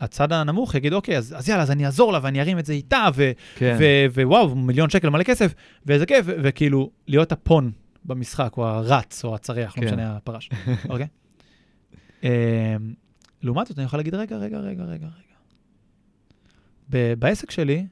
הצד 0.00 0.32
הנמוך 0.32 0.74
יגיד, 0.74 0.92
אוקיי, 0.92 1.16
אז, 1.16 1.34
אז 1.38 1.48
יאללה, 1.48 1.62
אז 1.62 1.70
אני 1.70 1.86
אעזור 1.86 2.12
לה 2.12 2.18
ואני 2.22 2.40
ארים 2.40 2.58
את 2.58 2.66
זה 2.66 2.72
איתה, 2.72 3.08
ו, 3.14 3.30
כן. 3.56 3.76
ו, 3.78 3.84
ווואו, 4.22 4.54
מיליון 4.54 4.90
שקל 4.90 5.10
מלא 5.10 5.22
כסף, 5.22 5.54
ואיזה 5.86 6.06
כיף, 6.06 6.26
ו- 6.28 6.34
וכאילו, 6.42 6.90
להיות 7.06 7.32
הפון 7.32 7.72
במשחק, 8.04 8.52
או 8.56 8.66
הרץ, 8.66 9.24
או 9.24 9.34
הצריח, 9.34 9.78
לא 9.78 9.82
כן. 9.82 9.88
משנה, 9.88 10.16
הפרש, 10.16 10.50
אוקיי? 10.88 11.06
אמ, 12.22 12.28
לעומת 13.42 13.66
זאת, 13.66 13.78
אני 13.78 13.84
יכול 13.86 13.98
להגיד, 13.98 14.14
רגע, 14.14 14.36
רגע, 14.36 14.58
רגע, 14.58 14.84
רגע, 14.84 15.06
רגע. 15.06 15.20
בעסק 17.16 17.50
שלי, 17.50 17.86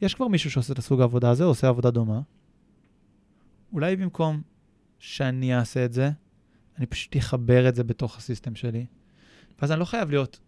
יש 0.00 0.14
כבר 0.14 0.28
מישהו 0.28 0.50
שעושה 0.50 0.72
את 0.72 0.78
הסוג 0.78 1.00
העבודה 1.00 1.30
הזה, 1.30 1.44
עושה 1.44 1.68
עבודה 1.68 1.90
דומה. 1.90 2.20
אולי 3.72 3.96
במקום 3.96 4.42
שאני 4.98 5.56
אעשה 5.56 5.84
את 5.84 5.92
זה, 5.92 6.10
אני 6.78 6.86
פשוט 6.86 7.16
אחבר 7.16 7.68
את 7.68 7.74
זה 7.74 7.84
בתוך 7.84 8.16
הסיסטם 8.16 8.54
שלי. 8.54 8.86
ואז 9.58 9.72
אני 9.72 9.80
לא 9.80 9.84
חייב 9.84 10.10
להיות 10.10 10.40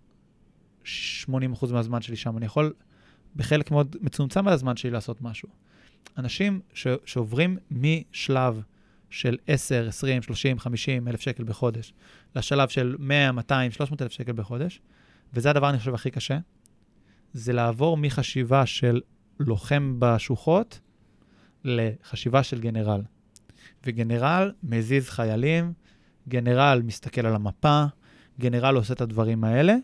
80% 0.85 1.29
מהזמן 1.73 2.03
שלי 2.03 2.17
שם, 2.17 2.37
אני 2.37 2.47
יכול 2.47 2.73
בחלק 3.37 3.71
מאוד 3.71 3.97
מצומצם 4.01 4.45
מהזמן 4.45 4.77
שלי 4.77 4.91
לעשות 4.91 5.23
משהו. 5.23 5.49
אנשים 6.19 6.61
ש- 6.75 6.87
שעוברים 7.05 7.59
משלב 7.71 8.63
של 9.11 9.37
10, 9.47 9.89
20, 9.89 10.23
30, 10.23 10.59
50 10.59 11.09
אלף 11.09 11.21
שקל 11.21 11.45
בחודש, 11.45 11.93
לשלב 12.37 12.69
של 12.69 12.97
100, 12.99 13.33
200, 13.33 13.71
300 13.73 14.03
אלף 14.03 14.13
שקל 14.13 14.33
בחודש, 14.33 14.81
וזה 15.35 15.51
הדבר, 15.51 15.71
אני 15.71 15.79
חושב, 15.79 15.95
הכי 15.95 16.11
קשה, 16.11 16.39
זה 17.33 17.53
לעבור 17.53 17.97
מחשיבה 17.97 18.67
של 18.67 19.01
לוחם 19.41 19.97
בשוחות 19.99 20.81
לחשיבה 21.65 22.43
של 22.43 22.61
גנרל. 22.61 23.03
וגנרל 23.85 24.53
מזיז 24.63 25.09
חיילים, 25.09 25.73
גנרל 26.29 26.83
מסתכל 26.85 27.27
על 27.27 27.35
המפה, 27.35 27.85
גנרל 28.41 28.77
עושה 28.77 28.95
את 28.95 29.01
הדברים 29.01 29.45
האלה, 29.45 29.77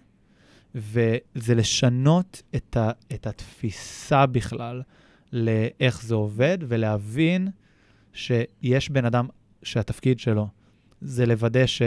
וזה 0.74 1.55
לשנות 1.55 2.43
את, 2.57 2.77
ה, 2.77 2.91
את 3.14 3.27
התפיסה 3.27 4.27
בכלל 4.27 4.83
לאיך 5.33 6.03
זה 6.03 6.14
עובד, 6.14 6.59
ולהבין 6.61 7.49
שיש 8.16 8.90
בן 8.90 9.04
אדם 9.04 9.26
שהתפקיד 9.62 10.20
שלו 10.20 10.48
זה 11.00 11.26
לוודא 11.26 11.66
ש... 11.66 11.82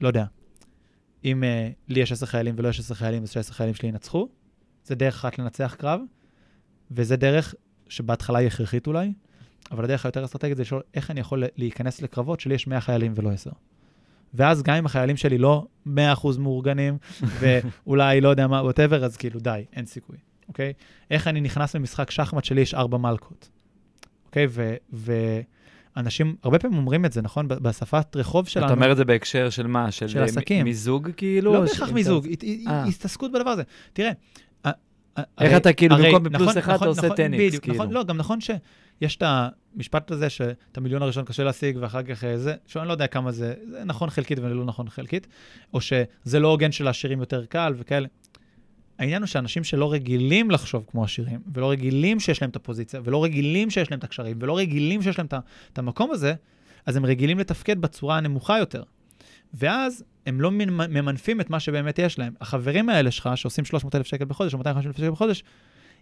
לא 0.00 0.08
יודע, 0.08 0.24
אם 1.24 1.42
uh, 1.42 1.92
לי 1.92 2.00
יש 2.00 2.12
עשר 2.12 2.26
חיילים 2.26 2.54
ולא 2.58 2.68
יש 2.68 2.80
עשר 2.80 2.94
חיילים, 2.94 3.22
אז 3.22 3.30
שעשר 3.30 3.52
חיילים 3.52 3.74
שלי 3.74 3.88
ינצחו. 3.88 4.28
זה 4.84 4.94
דרך 4.94 5.14
אחת 5.14 5.38
לנצח 5.38 5.74
קרב, 5.78 6.00
וזה 6.90 7.16
דרך 7.16 7.54
שבהתחלה 7.88 8.38
היא 8.38 8.46
הכרחית 8.46 8.86
אולי, 8.86 9.12
אבל 9.70 9.84
הדרך 9.84 10.06
היותר 10.06 10.24
אסטרטגית 10.24 10.56
זה 10.56 10.62
לשאול 10.62 10.82
איך 10.94 11.10
אני 11.10 11.20
יכול 11.20 11.44
להיכנס 11.56 12.02
לקרבות 12.02 12.40
שלי 12.40 12.54
יש 12.54 12.66
100 12.66 12.80
חיילים 12.80 13.12
ולא 13.16 13.30
10. 13.30 13.50
ואז 14.34 14.62
גם 14.62 14.74
אם 14.74 14.86
החיילים 14.86 15.16
שלי 15.16 15.38
לא 15.38 15.66
100% 15.86 15.90
מאורגנים, 16.38 16.98
ואולי 17.40 18.20
לא 18.20 18.28
יודע 18.28 18.46
מה, 18.46 18.62
ווטאבר, 18.62 19.04
אז 19.04 19.16
כאילו 19.16 19.40
די, 19.40 19.64
אין 19.72 19.86
סיכוי, 19.86 20.16
אוקיי? 20.48 20.72
איך 21.10 21.28
אני 21.28 21.40
נכנס 21.40 21.76
למשחק 21.76 22.10
שחמט 22.10 22.44
שלי 22.44 22.60
יש 22.60 22.74
4 22.74 22.98
מלכות, 22.98 23.50
אוקיי? 24.26 24.46
ו... 24.92 25.40
ואנשים 25.96 26.36
הרבה 26.42 26.58
פעמים 26.58 26.78
אומרים 26.78 27.04
את 27.04 27.12
זה, 27.12 27.22
נכון? 27.22 27.48
בשפת 27.48 28.16
רחוב 28.16 28.48
שלנו. 28.48 28.66
אתה 28.66 28.74
אומר 28.74 28.92
את 28.92 28.96
זה 28.96 29.04
בהקשר 29.04 29.50
של 29.50 29.66
מה? 29.66 29.90
של, 29.90 30.08
של 30.08 30.18
אה, 30.18 30.24
עסקים. 30.24 30.64
מיזוג 30.64 31.10
כאילו? 31.16 31.54
לא 31.54 31.60
בהכרח 31.60 31.90
מיזוג, 31.90 32.26
אה. 32.66 32.84
הסתעסקות 32.84 33.32
בדבר 33.32 33.50
הזה. 33.50 33.62
תראה, 33.92 34.10
ה- 34.64 34.68
ה- 34.68 34.72
איך 35.16 35.24
הרי- 35.38 35.56
אתה 35.56 35.72
כאילו, 35.72 35.94
הרי- 35.94 36.04
במקום 36.12 36.22
בפלוס 36.24 36.42
נכון, 36.48 36.58
אחד 36.58 36.68
אתה 36.68 36.74
נכון, 36.74 36.88
עושה 36.88 37.02
נכון, 37.02 37.16
טניקס, 37.16 37.58
כאילו. 37.58 37.74
נכון, 37.74 37.90
לא, 37.90 38.04
גם 38.04 38.16
נכון 38.16 38.38
שיש 38.40 39.16
את 39.16 39.22
המשפט 39.26 40.10
הזה 40.10 40.30
שאת 40.30 40.76
המיליון 40.76 41.02
הראשון 41.02 41.24
קשה 41.24 41.44
להשיג 41.44 41.76
ואחר 41.80 42.02
כך 42.02 42.24
אה, 42.24 42.38
זה, 42.38 42.54
שאני 42.66 42.88
לא 42.88 42.92
יודע 42.92 43.06
כמה 43.06 43.32
זה, 43.32 43.54
זה 43.70 43.84
נכון 43.84 44.10
חלקית 44.10 44.38
ולא 44.38 44.64
נכון 44.64 44.88
חלקית, 44.88 45.26
או 45.74 45.80
שזה 45.80 46.40
לא 46.40 46.48
הוגן 46.48 46.72
שלעשירים 46.72 47.20
יותר 47.20 47.44
קל 47.44 47.74
וכאלה. 47.76 48.06
העניין 48.98 49.22
הוא 49.22 49.26
שאנשים 49.26 49.64
שלא 49.64 49.92
רגילים 49.92 50.50
לחשוב 50.50 50.84
כמו 50.90 51.04
עשירים, 51.04 51.40
ולא 51.52 51.70
רגילים 51.70 52.20
שיש 52.20 52.42
להם 52.42 52.50
את 52.50 52.56
הפוזיציה, 52.56 53.00
ולא 53.04 53.24
רגילים 53.24 53.70
שיש 53.70 53.90
להם 53.90 53.98
את 53.98 54.04
הקשרים, 54.04 54.36
ולא 54.40 54.58
רגילים 54.58 55.02
שיש 55.02 55.18
להם 55.18 55.26
את 55.72 55.78
המקום 55.78 56.10
הזה, 56.10 56.34
אז 56.86 56.96
הם 56.96 57.04
רגילים 57.06 57.38
לתפקד 57.38 57.80
בצורה 57.80 58.16
הנמוכה 58.16 58.58
יותר. 58.58 58.82
ואז 59.54 60.04
הם 60.26 60.40
לא 60.40 60.50
ממ- 60.50 60.90
ממנפים 60.90 61.40
את 61.40 61.50
מה 61.50 61.60
שבאמת 61.60 61.98
יש 61.98 62.18
להם. 62.18 62.32
החברים 62.40 62.88
האלה 62.88 63.10
שלך, 63.10 63.30
שעושים 63.34 63.64
300 63.64 63.94
אלף 63.94 64.06
שקל 64.06 64.24
בחודש 64.24 64.52
או 64.52 64.58
250 64.58 64.88
אלף 64.90 64.96
שקל 64.96 65.10
בחודש, 65.10 65.42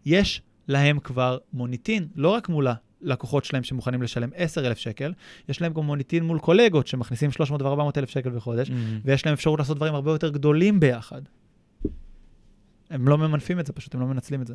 יש 0.06 0.42
להם 0.68 0.98
כבר 0.98 1.38
מוניטין, 1.52 2.08
לא 2.16 2.28
רק 2.28 2.48
מול 2.48 2.66
הלקוחות 3.02 3.44
שלהם 3.44 3.62
שמוכנים 3.62 4.02
לשלם 4.02 4.30
10 4.34 4.66
אלף 4.66 4.78
שקל, 4.78 5.12
יש 5.48 5.60
להם 5.60 5.72
גם 5.72 5.82
מוניטין 5.84 6.24
מול 6.24 6.38
קולגות 6.38 6.86
שמכניסים 6.86 7.30
300 7.32 7.62
ו-400 7.62 7.90
אלף 7.96 8.10
שקל 8.10 8.30
בחודש, 8.30 8.70
מהמם. 8.70 9.00
ויש 9.04 9.26
להם 9.26 9.32
אפשרות 9.32 9.58
לעשות 9.58 9.76
דברים 9.76 9.94
הרבה 9.94 10.10
יותר 10.10 10.28
גדולים 10.28 10.80
ביחד. 10.80 11.22
הם 12.92 13.08
לא 13.08 13.18
ממנפים 13.18 13.60
את 13.60 13.66
זה, 13.66 13.72
פשוט 13.72 13.94
הם 13.94 14.00
לא 14.00 14.06
מנצלים 14.06 14.42
את 14.42 14.46
זה. 14.46 14.54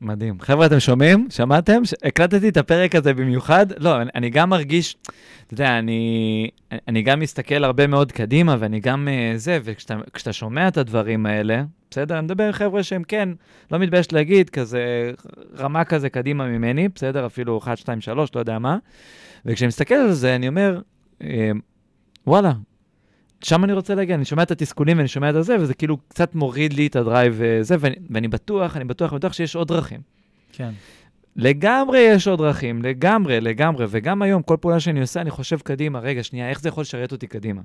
מדהים. 0.00 0.40
חבר'ה, 0.40 0.66
אתם 0.66 0.80
שומעים? 0.80 1.26
שמעתם? 1.30 1.84
ש- 1.84 1.94
הקלטתי 2.04 2.48
את 2.48 2.56
הפרק 2.56 2.94
הזה 2.94 3.14
במיוחד. 3.14 3.66
לא, 3.78 4.02
אני, 4.02 4.10
אני 4.14 4.30
גם 4.30 4.50
מרגיש, 4.50 4.96
אתה 5.46 5.54
יודע, 5.54 5.78
אני, 5.78 6.50
אני 6.88 7.02
גם 7.02 7.20
מסתכל 7.20 7.64
הרבה 7.64 7.86
מאוד 7.86 8.12
קדימה, 8.12 8.56
ואני 8.58 8.80
גם 8.80 9.08
uh, 9.08 9.38
זה, 9.38 9.58
וכשאתה 9.64 9.96
כשאתה 10.12 10.32
שומע 10.32 10.68
את 10.68 10.76
הדברים 10.76 11.26
האלה, 11.26 11.64
בסדר? 11.90 12.18
אני 12.18 12.24
מדבר 12.24 12.44
עם 12.44 12.52
חבר'ה 12.52 12.82
שהם 12.82 13.02
כן, 13.04 13.28
לא 13.70 13.78
מתבייש 13.78 14.12
להגיד, 14.12 14.50
כזה 14.50 15.12
רמה 15.58 15.84
כזה 15.84 16.08
קדימה 16.08 16.46
ממני, 16.46 16.88
בסדר? 16.88 17.26
אפילו 17.26 17.58
1, 17.58 17.78
2, 17.78 18.00
3, 18.00 18.30
לא 18.34 18.40
יודע 18.40 18.58
מה. 18.58 18.78
וכשאני 19.46 19.68
מסתכל 19.68 19.94
על 19.94 20.12
זה, 20.12 20.36
אני 20.36 20.48
אומר, 20.48 20.80
אה, 21.22 21.50
וואלה, 22.26 22.52
שם 23.42 23.64
אני 23.64 23.72
רוצה 23.72 23.94
להגיע, 23.94 24.14
אני 24.14 24.24
שומע 24.24 24.42
את 24.42 24.50
התסכולים 24.50 24.96
ואני 24.96 25.08
שומע 25.08 25.30
את 25.30 25.34
הזה, 25.34 25.56
וזה 25.60 25.74
כאילו 25.74 25.96
קצת 26.08 26.34
מוריד 26.34 26.72
לי 26.72 26.86
את 26.86 26.96
הדרייב 26.96 27.34
וזה, 27.36 27.76
ואני, 27.80 27.96
ואני 28.10 28.28
בטוח, 28.28 28.76
אני 28.76 28.84
בטוח, 28.84 29.12
אני 29.12 29.18
בטוח 29.18 29.32
שיש 29.32 29.56
עוד 29.56 29.68
דרכים. 29.68 30.00
כן. 30.52 30.70
לגמרי 31.36 31.98
יש 31.98 32.28
עוד 32.28 32.38
דרכים, 32.38 32.82
לגמרי, 32.82 33.40
לגמרי, 33.40 33.86
וגם 33.88 34.22
היום, 34.22 34.42
כל 34.42 34.56
פעולה 34.60 34.80
שאני 34.80 35.00
עושה, 35.00 35.20
אני 35.20 35.30
חושב 35.30 35.58
קדימה, 35.58 35.98
רגע, 35.98 36.22
שנייה, 36.22 36.50
איך 36.50 36.60
זה 36.60 36.68
יכול 36.68 36.80
לשרת 36.80 37.12
אותי 37.12 37.26
קדימה? 37.26 37.62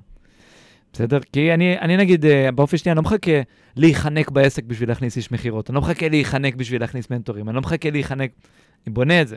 בסדר? 0.92 1.18
כי 1.32 1.54
אני, 1.54 1.78
אני 1.78 1.96
נגיד, 1.96 2.26
אה, 2.26 2.50
באופן 2.54 2.76
שנייה, 2.76 2.92
אני 2.92 2.96
לא 2.96 3.02
מחכה 3.02 3.40
להיחנק 3.76 4.30
בעסק 4.30 4.64
בשביל 4.64 4.88
להכניס 4.88 5.16
איש 5.16 5.32
מכירות, 5.32 5.70
אני 5.70 5.74
לא 5.74 5.80
מחכה 5.80 6.08
להיחנק 6.08 6.54
בשביל 6.54 6.80
להכניס 6.80 7.10
מנטורים, 7.10 7.48
אני 7.48 7.54
לא 7.54 7.60
מחכה 7.60 7.90
להיחנק, 7.90 8.30
אני 8.86 8.94
בונה 8.94 9.22
את 9.22 9.28
זה. 9.28 9.36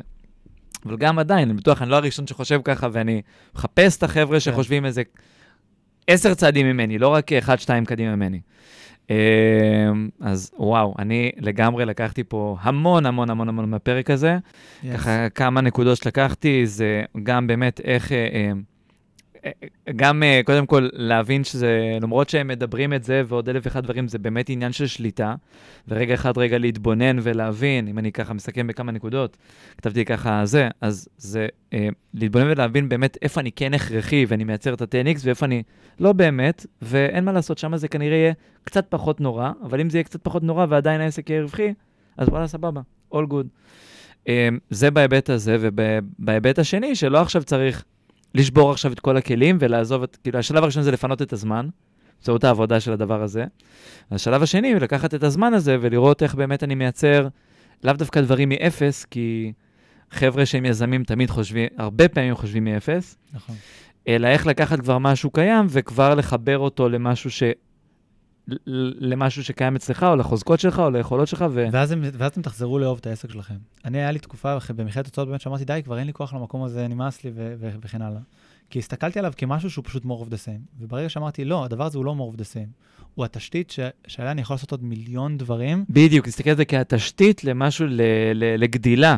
אבל 0.85 0.97
גם 0.97 1.19
עדיין, 1.19 1.49
אני 1.49 1.57
בטוח, 1.57 1.81
אני 1.81 1.89
לא 1.89 1.95
הראשון 1.95 2.27
שחושב 2.27 2.59
ככה, 2.63 2.87
ואני 2.91 3.21
מחפש 3.55 3.97
את 3.97 4.03
החבר'ה 4.03 4.39
שחושבים 4.39 4.85
איזה 4.85 5.03
עשר 6.07 6.33
צעדים 6.33 6.65
ממני, 6.67 6.97
לא 6.97 7.07
רק 7.07 7.33
אחד, 7.33 7.59
שתיים 7.59 7.85
קדימה 7.85 8.15
ממני. 8.15 8.39
אה, 9.11 9.15
אז 10.21 10.51
וואו, 10.57 10.95
אני 10.99 11.31
לגמרי 11.37 11.85
לקחתי 11.85 12.23
פה 12.23 12.57
המון 12.61 13.05
המון 13.05 13.29
המון 13.29 13.49
המון 13.49 13.69
מהפרק 13.69 14.09
הזה. 14.09 14.37
Yes. 14.37 14.87
ככה 14.93 15.29
כמה 15.29 15.61
נקודות 15.61 15.97
שלקחתי, 15.97 16.65
זה 16.65 17.03
גם 17.23 17.47
באמת 17.47 17.81
איך, 17.83 18.11
אה, 18.11 18.27
אה, 18.33 18.51
גם 19.95 20.23
אה, 20.23 20.41
קודם 20.45 20.65
כל 20.65 20.89
להבין 20.93 21.43
שזה, 21.43 21.97
למרות 22.01 22.29
שהם 22.29 22.47
מדברים 22.47 22.93
את 22.93 23.03
זה 23.03 23.23
ועוד 23.27 23.49
אלף 23.49 23.65
ואחד 23.65 23.83
דברים, 23.83 24.07
זה 24.07 24.19
באמת 24.19 24.49
עניין 24.49 24.71
של 24.71 24.87
שליטה. 24.87 25.35
ורגע 25.87 26.13
אחד 26.13 26.37
רגע 26.37 26.57
להתבונן 26.57 27.17
ולהבין, 27.21 27.87
אם 27.87 27.99
אני 27.99 28.11
ככה 28.11 28.33
מסכם 28.33 28.67
בכמה 28.67 28.91
נקודות, 28.91 29.37
כתבתי 29.77 30.05
ככה 30.05 30.45
זה, 30.45 30.69
אז 30.81 31.07
זה 31.17 31.47
אה, 31.73 31.87
להתבונן 32.13 32.51
ולהבין 32.51 32.89
באמת 32.89 33.17
איפה 33.21 33.41
אני 33.41 33.51
כן 33.51 33.73
הכרחי 33.73 34.25
ואני 34.27 34.43
מייצר 34.43 34.73
את 34.73 34.81
ה-10X 34.81 35.19
ואיפה 35.23 35.45
אני 35.45 35.63
לא 35.99 36.13
באמת, 36.13 36.65
ואין 36.81 37.23
מה 37.23 37.31
לעשות, 37.31 37.57
שם 37.57 37.77
זה 37.77 37.87
כנראה 37.87 38.17
יהיה 38.17 38.33
קצת 38.63 38.85
פחות 38.89 39.21
נורא, 39.21 39.51
אבל 39.63 39.81
אם 39.81 39.89
זה 39.89 39.97
יהיה 39.97 40.03
קצת 40.03 40.19
פחות 40.23 40.43
נורא 40.43 40.65
ועדיין 40.69 41.01
העסק 41.01 41.29
יהיה 41.29 41.41
רווחי, 41.41 41.73
אז 42.17 42.29
וואלה, 42.29 42.47
סבבה, 42.47 42.81
all 43.13 43.25
good. 43.29 43.47
Um, 44.25 44.29
זה 44.69 44.91
בהיבט 44.91 45.29
הזה, 45.29 45.57
ובהיבט 45.59 46.59
השני, 46.59 46.95
שלא 46.95 47.21
עכשיו 47.21 47.43
צריך 47.43 47.83
לשבור 48.35 48.71
עכשיו 48.71 48.93
את 48.93 48.99
כל 48.99 49.17
הכלים 49.17 49.57
ולעזוב 49.59 50.03
את, 50.03 50.17
כאילו, 50.23 50.39
השלב 50.39 50.63
הראשון 50.63 50.83
זה 50.83 50.91
לפנות 50.91 51.21
את 51.21 51.33
הזמן, 51.33 51.67
באמצעות 52.15 52.43
העבודה 52.43 52.79
של 52.79 52.93
הדבר 52.93 53.23
הזה. 53.23 53.45
השלב 54.11 54.43
השני 54.43 54.75
לקחת 54.75 55.13
את 55.13 55.23
הזמן 55.23 55.53
הזה 55.53 55.77
ולראות 55.81 56.23
איך 56.23 56.35
באמת 56.35 56.63
אני 56.63 56.75
מייצר 56.75 57.27
לאו 57.83 57.93
דווקא 57.93 58.21
דברים 58.21 58.49
מאפס, 58.49 59.05
כי 59.05 59.53
חבר'ה 60.11 60.45
שהם 60.45 60.65
יזמים 60.65 61.03
תמיד 61.03 61.29
חושבים, 61.29 61.67
הרבה 61.77 62.07
פעמים 62.07 62.35
חושבים 62.35 62.63
מאפס. 62.63 63.17
נכון. 63.33 63.55
אלא 64.07 64.27
איך 64.27 64.47
לקחת 64.47 64.79
כבר 64.79 64.97
משהו 64.97 65.31
קיים 65.31 65.65
וכבר 65.69 66.15
לחבר 66.15 66.57
אותו 66.57 66.89
למשהו 66.89 67.31
ש... 67.31 67.43
למשהו 68.99 69.43
שקיים 69.43 69.75
אצלך, 69.75 70.03
או 70.03 70.15
לחוזקות 70.15 70.59
שלך, 70.59 70.79
או 70.79 70.89
ליכולות 70.89 71.27
שלך, 71.27 71.45
ו... 71.51 71.65
ואז, 71.71 71.91
הם, 71.91 72.01
ואז 72.13 72.31
אתם 72.31 72.41
תחזרו 72.41 72.79
לאהוב 72.79 72.97
את 73.01 73.07
העסק 73.07 73.31
שלכם. 73.31 73.55
אני, 73.85 73.97
היה 73.97 74.11
לי 74.11 74.19
תקופה 74.19 74.57
במכללת 74.75 75.05
התוצאות 75.07 75.27
באמת 75.27 75.41
שאמרתי, 75.41 75.65
די, 75.65 75.81
כבר 75.85 75.97
אין 75.97 76.07
לי 76.07 76.13
כוח 76.13 76.33
למקום 76.33 76.63
הזה, 76.63 76.87
נמאס 76.87 77.23
לי, 77.23 77.31
ו- 77.35 77.53
ו- 77.59 77.69
וכן 77.81 78.01
הלאה. 78.01 78.19
כי 78.69 78.79
הסתכלתי 78.79 79.19
עליו 79.19 79.33
כמשהו 79.37 79.69
שהוא 79.69 79.85
פשוט 79.85 80.03
more 80.03 80.25
of 80.27 80.29
the 80.29 80.45
same. 80.45 80.79
וברגע 80.79 81.09
שאמרתי, 81.09 81.45
לא, 81.45 81.65
הדבר 81.65 81.85
הזה 81.85 81.97
הוא 81.97 82.05
לא 82.05 82.15
more 82.19 82.35
of 82.35 82.39
the 82.39 82.43
same. 82.43 82.69
הוא 83.15 83.25
התשתית 83.25 83.71
ש- 83.71 83.79
שעליה 84.07 84.31
אני 84.31 84.41
יכול 84.41 84.53
לעשות 84.53 84.71
עוד 84.71 84.83
מיליון 84.83 85.37
דברים. 85.37 85.85
בדיוק, 85.89 86.25
תסתכל 86.25 86.49
על 86.49 86.55
זה 86.57 86.65
כהתשתית 86.65 87.43
למשהו, 87.43 87.85
ל- 87.89 88.01
ל- 88.33 88.55
לגדילה. 88.63 89.17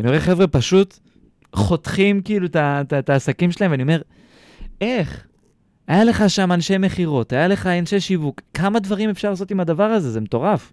אני 0.00 0.08
רואה 0.08 0.20
חבר'ה 0.20 0.46
פשוט 0.46 0.98
חותכים 1.54 2.22
כאילו 2.22 2.46
את 2.98 3.10
העסקים 3.10 3.52
שלהם, 3.52 3.70
ואני 3.70 3.82
אומר, 3.82 4.02
איך? 4.80 5.26
היה 5.86 6.04
לך 6.04 6.24
שם 6.28 6.52
אנשי 6.52 6.78
מכירות, 6.78 7.32
היה 7.32 7.48
לך 7.48 7.66
אנשי 7.66 8.00
שיווק, 8.00 8.40
כמה 8.54 8.78
דברים 8.78 9.10
אפשר 9.10 9.30
לעשות 9.30 9.50
עם 9.50 9.60
הדבר 9.60 9.84
הזה? 9.84 10.10
זה 10.10 10.20
מטורף. 10.20 10.72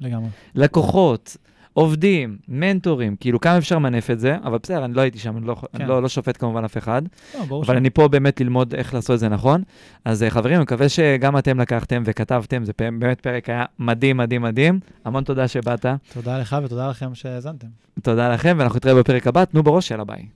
לגמרי. 0.00 0.28
לקוחות, 0.54 1.36
עובדים, 1.72 2.36
מנטורים, 2.48 3.16
כאילו 3.16 3.40
כמה 3.40 3.58
אפשר 3.58 3.76
למנף 3.76 4.10
את 4.10 4.20
זה, 4.20 4.36
אבל 4.44 4.58
בסדר, 4.62 4.84
אני 4.84 4.94
לא 4.94 5.00
הייתי 5.00 5.18
שם, 5.18 5.36
אני 5.36 5.46
לא, 5.46 5.54
כן. 5.54 5.66
אני 5.74 5.88
לא, 5.88 6.02
לא 6.02 6.08
שופט 6.08 6.36
כמובן 6.40 6.64
אף 6.64 6.78
אחד, 6.78 7.02
לא, 7.34 7.42
אבל 7.42 7.64
שם. 7.64 7.72
אני 7.72 7.90
פה 7.90 8.08
באמת 8.08 8.40
ללמוד 8.40 8.74
איך 8.74 8.94
לעשות 8.94 9.14
את 9.14 9.20
זה 9.20 9.28
נכון. 9.28 9.62
אז 10.04 10.22
אה, 10.22 10.30
חברים, 10.30 10.54
אני 10.54 10.62
מקווה 10.62 10.88
שגם 10.88 11.38
אתם 11.38 11.60
לקחתם 11.60 12.02
וכתבתם, 12.06 12.64
זה 12.64 12.72
באמת 12.78 13.20
פרק 13.20 13.48
היה 13.48 13.64
מדהים, 13.78 14.16
מדהים, 14.16 14.42
מדהים. 14.42 14.80
המון 15.04 15.24
תודה 15.24 15.48
שבאת. 15.48 15.86
תודה 16.14 16.38
לך 16.38 16.56
ותודה 16.64 16.88
לכם 16.88 17.14
שהאזנתם. 17.14 17.66
תודה 18.02 18.28
לכם, 18.28 18.56
ואנחנו 18.58 18.76
נתראה 18.76 18.94
בפרק 18.94 19.26
הבא, 19.26 19.44
תנו 19.44 19.62
בראש, 19.62 19.90
יאללה 19.90 20.04
ביי. 20.04 20.26